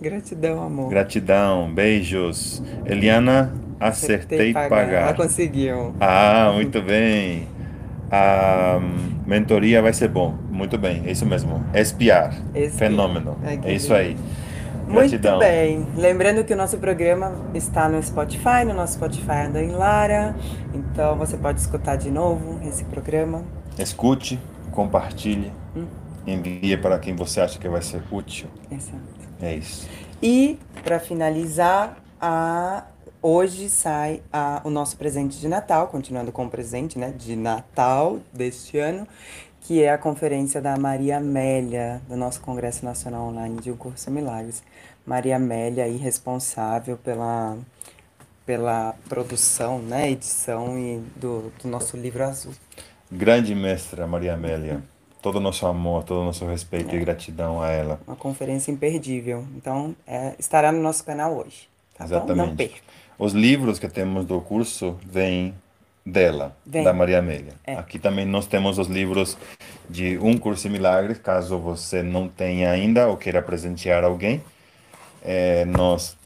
Gratidão, 0.00 0.62
amor. 0.62 0.90
Gratidão, 0.90 1.72
beijos. 1.72 2.62
Eliana, 2.84 3.54
acertei 3.78 4.52
pagar. 4.52 5.02
Ela 5.02 5.14
conseguiu. 5.14 5.94
Ah, 6.00 6.50
muito 6.54 6.82
bem. 6.82 7.46
A 8.10 8.80
mentoria 9.26 9.80
vai 9.80 9.92
ser 9.92 10.08
bom. 10.08 10.34
Muito 10.50 10.76
bem, 10.76 11.02
é 11.06 11.12
isso 11.12 11.24
mesmo. 11.24 11.64
Espiar. 11.72 12.34
Espiar. 12.54 12.70
Fenômeno. 12.72 13.36
Ai, 13.44 13.60
É 13.64 13.72
isso 13.72 13.94
aí. 13.94 14.16
Muito 14.86 15.10
Gratidão. 15.10 15.38
bem. 15.38 15.86
Lembrando 15.96 16.42
que 16.42 16.52
o 16.52 16.56
nosso 16.56 16.76
programa 16.78 17.32
está 17.54 17.88
no 17.88 18.02
Spotify, 18.02 18.64
no 18.66 18.74
nosso 18.74 18.94
Spotify 18.94 19.46
anda 19.46 19.62
em 19.62 19.70
Lara. 19.70 20.34
Então 20.74 21.16
você 21.16 21.36
pode 21.36 21.60
escutar 21.60 21.94
de 21.94 22.10
novo 22.10 22.58
esse 22.66 22.82
programa. 22.84 23.44
Escute, 23.78 24.40
compartilhe, 24.72 25.52
Hum. 25.76 25.86
envie 26.26 26.76
para 26.76 26.98
quem 26.98 27.14
você 27.14 27.40
acha 27.40 27.56
que 27.58 27.68
vai 27.68 27.80
ser 27.82 28.02
útil. 28.10 28.48
Exato. 28.70 28.98
É 29.40 29.54
isso. 29.54 29.88
E 30.20 30.58
para 30.82 30.98
finalizar, 30.98 31.96
a... 32.20 32.82
hoje 33.22 33.68
sai 33.68 34.22
a- 34.32 34.60
o 34.64 34.70
nosso 34.70 34.96
presente 34.96 35.38
de 35.38 35.48
Natal, 35.48 35.88
continuando 35.88 36.32
com 36.32 36.46
o 36.46 36.50
presente 36.50 36.98
né, 36.98 37.10
de 37.16 37.36
Natal 37.36 38.18
deste 38.32 38.78
ano, 38.78 39.06
que 39.60 39.82
é 39.82 39.90
a 39.92 39.98
conferência 39.98 40.60
da 40.60 40.76
Maria 40.76 41.18
Amélia, 41.18 42.00
do 42.08 42.16
nosso 42.16 42.40
Congresso 42.40 42.84
Nacional 42.84 43.28
Online 43.28 43.60
de 43.60 43.70
Um 43.70 43.76
Curso 43.76 44.10
Milagres. 44.10 44.62
Maria 45.06 45.36
Amélia, 45.36 45.84
aí 45.84 45.96
responsável 45.96 46.96
pela, 46.96 47.56
pela 48.46 48.94
produção, 49.08 49.78
né, 49.78 50.10
edição 50.10 50.78
e 50.78 50.98
do, 51.16 51.52
do 51.62 51.68
nosso 51.68 51.96
livro 51.96 52.24
azul. 52.24 52.52
Grande 53.10 53.54
mestra 53.54 54.06
Maria 54.06 54.34
Amélia. 54.34 54.82
Todo 55.22 55.36
o 55.36 55.40
nosso 55.40 55.66
amor, 55.66 56.04
todo 56.04 56.22
o 56.22 56.24
nosso 56.24 56.46
respeito 56.46 56.94
e 56.96 56.98
gratidão 56.98 57.60
a 57.60 57.68
ela. 57.68 58.00
Uma 58.06 58.16
conferência 58.16 58.72
imperdível. 58.72 59.44
Então, 59.54 59.94
é, 60.06 60.34
estará 60.38 60.72
no 60.72 60.80
nosso 60.80 61.04
canal 61.04 61.36
hoje. 61.36 61.68
Tá 61.94 62.06
bom? 62.06 62.14
Não 62.14 62.24
Exatamente. 62.24 62.56
perca. 62.56 62.78
Os 63.20 63.32
livros 63.34 63.78
que 63.78 63.86
temos 63.88 64.24
do 64.24 64.40
curso 64.40 64.96
vêm 65.04 65.54
dela, 66.06 66.56
Vem. 66.64 66.82
da 66.82 66.92
Maria 66.92 67.18
Amélia. 67.18 67.52
É. 67.66 67.74
Aqui 67.74 67.98
também 67.98 68.24
nós 68.24 68.46
temos 68.46 68.78
os 68.78 68.88
livros 68.88 69.36
de 69.88 70.18
Um 70.18 70.38
Curso 70.38 70.66
em 70.66 70.70
Milagres, 70.70 71.18
caso 71.18 71.58
você 71.58 72.02
não 72.02 72.26
tenha 72.28 72.70
ainda 72.70 73.06
ou 73.08 73.16
queira 73.18 73.42
presentear 73.42 74.02
alguém. 74.04 74.42
É, 75.22 75.66
nós, 75.66 76.16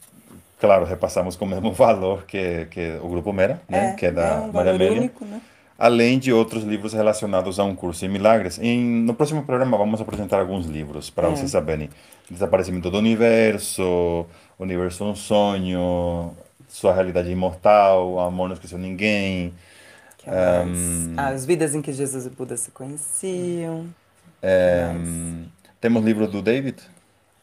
claro, 0.60 0.84
repassamos 0.84 1.34
com 1.34 1.44
o 1.44 1.48
mesmo 1.48 1.72
valor 1.74 2.24
que, 2.26 2.66
que 2.70 2.96
o 3.02 3.08
Grupo 3.08 3.32
Mera, 3.32 3.60
né? 3.68 3.94
que 3.98 4.06
é 4.06 4.12
da 4.12 4.42
um 4.42 4.52
Maria 4.52 4.72
Amélia. 4.74 4.98
único, 5.00 5.24
né? 5.24 5.40
além 5.76 6.20
de 6.20 6.32
outros 6.32 6.62
livros 6.62 6.92
relacionados 6.92 7.58
a 7.58 7.64
um 7.64 7.74
curso 7.74 8.04
em 8.06 8.08
milagres. 8.08 8.60
Em, 8.60 8.78
no 8.80 9.12
próximo 9.14 9.42
programa 9.42 9.76
vamos 9.76 10.00
apresentar 10.00 10.38
alguns 10.38 10.66
livros 10.66 11.10
para 11.10 11.26
É. 11.26 11.30
vocês 11.32 11.50
saberem. 11.50 11.90
Desaparecimento 12.30 12.88
do 12.90 12.98
Universo, 12.98 14.24
Universo 14.58 15.02
é 15.04 15.06
um 15.08 15.14
Sonho, 15.16 16.32
Sua 16.74 16.92
Realidade 16.92 17.30
Imortal, 17.30 18.18
Amor 18.18 18.48
Não 18.48 18.54
Esqueceu 18.54 18.76
Ninguém. 18.76 19.54
Hum. 20.26 21.14
As 21.16 21.46
vidas 21.46 21.72
em 21.72 21.80
que 21.80 21.92
Jesus 21.92 22.26
e 22.26 22.30
Buda 22.30 22.56
se 22.56 22.72
conheciam. 22.72 23.86
É, 24.42 24.92
temos 25.80 26.04
livro 26.04 26.26
do 26.26 26.42
David, 26.42 26.82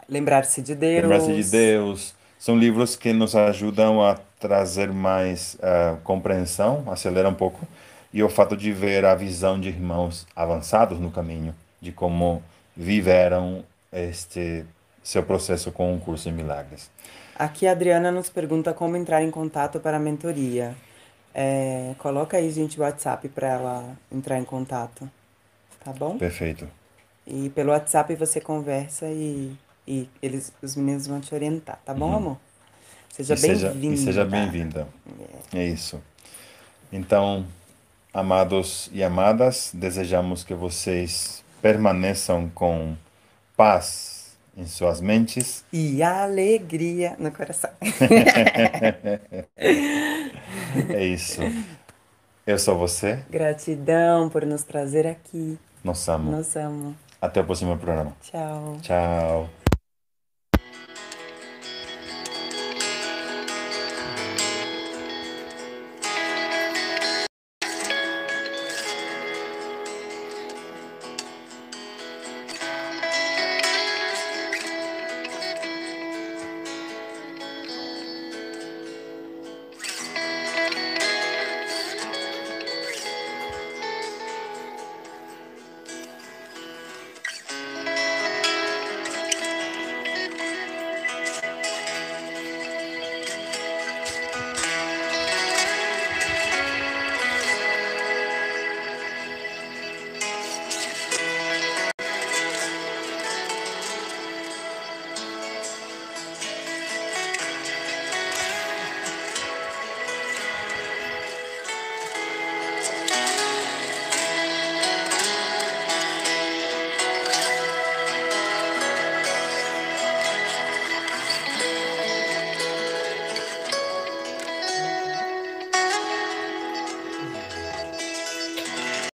Lembrar-se 0.09 0.61
de 0.61 0.75
Deus. 0.75 1.01
Lembrar-se 1.03 1.33
de 1.33 1.49
Deus. 1.49 2.13
São 2.37 2.59
livros 2.59 2.97
que 2.97 3.13
nos 3.13 3.33
ajudam 3.33 4.03
a 4.03 4.19
trazer 4.37 4.91
mais 4.91 5.57
ah, 5.63 5.95
compreensão, 6.03 6.83
acelera 6.91 7.29
um 7.29 7.33
pouco, 7.33 7.65
e 8.11 8.21
o 8.21 8.27
fato 8.27 8.57
de 8.57 8.73
ver 8.73 9.05
a 9.05 9.15
visão 9.15 9.57
de 9.57 9.69
irmãos 9.69 10.27
avançados 10.35 10.99
no 10.99 11.09
caminho, 11.09 11.55
de 11.79 11.93
como 11.93 12.43
viveram 12.75 13.63
este 13.93 14.65
seu 15.01 15.23
processo 15.23 15.71
com 15.71 15.95
o 15.95 15.99
curso 16.01 16.27
em 16.27 16.33
milagres. 16.33 16.91
Aqui 17.35 17.65
a 17.67 17.71
Adriana 17.71 18.11
nos 18.11 18.29
pergunta 18.29 18.73
como 18.73 18.95
entrar 18.97 19.23
em 19.23 19.31
contato 19.31 19.79
para 19.79 19.97
a 19.97 19.99
mentoria. 19.99 20.75
É, 21.33 21.95
coloca 21.97 22.37
aí, 22.37 22.51
gente, 22.51 22.79
o 22.79 22.83
WhatsApp 22.83 23.27
para 23.29 23.47
ela 23.47 23.97
entrar 24.11 24.37
em 24.37 24.43
contato. 24.43 25.09
Tá 25.83 25.91
bom? 25.91 26.17
Perfeito. 26.17 26.67
E 27.25 27.49
pelo 27.51 27.71
WhatsApp 27.71 28.13
você 28.15 28.41
conversa 28.41 29.07
e, 29.07 29.55
e 29.87 30.09
eles, 30.21 30.51
os 30.61 30.75
meninos 30.75 31.07
vão 31.07 31.19
te 31.21 31.33
orientar, 31.33 31.79
tá 31.85 31.93
bom, 31.93 32.13
amor? 32.15 32.37
Seja 33.09 33.33
Uhum. 33.33 33.37
e 33.37 33.41
seja, 33.41 33.69
bem-vinda. 33.69 33.95
e 33.95 33.97
seja 33.97 34.25
bem-vinda. 34.25 34.87
É 35.53 35.65
isso. 35.65 36.01
Então, 36.91 37.45
amados 38.13 38.89
e 38.93 39.03
amadas, 39.03 39.71
desejamos 39.73 40.43
que 40.43 40.53
vocês 40.53 41.43
permaneçam 41.61 42.49
com 42.53 42.95
paz 43.55 44.10
em 44.55 44.65
suas 44.65 45.01
mentes. 45.01 45.63
E 45.71 46.01
alegria 46.03 47.15
no 47.19 47.31
coração. 47.31 47.69
É 50.89 51.05
isso. 51.05 51.41
Eu 52.45 52.57
sou 52.57 52.77
você. 52.77 53.23
Gratidão 53.29 54.29
por 54.29 54.45
nos 54.45 54.63
trazer 54.63 55.05
aqui. 55.05 55.59
Nós 55.83 56.07
amamos. 56.07 56.47
Nos 56.47 56.55
amo. 56.55 56.95
Até 57.21 57.41
o 57.41 57.43
próximo 57.43 57.77
programa. 57.77 58.15
Tchau. 58.21 58.77
Tchau. 58.81 59.60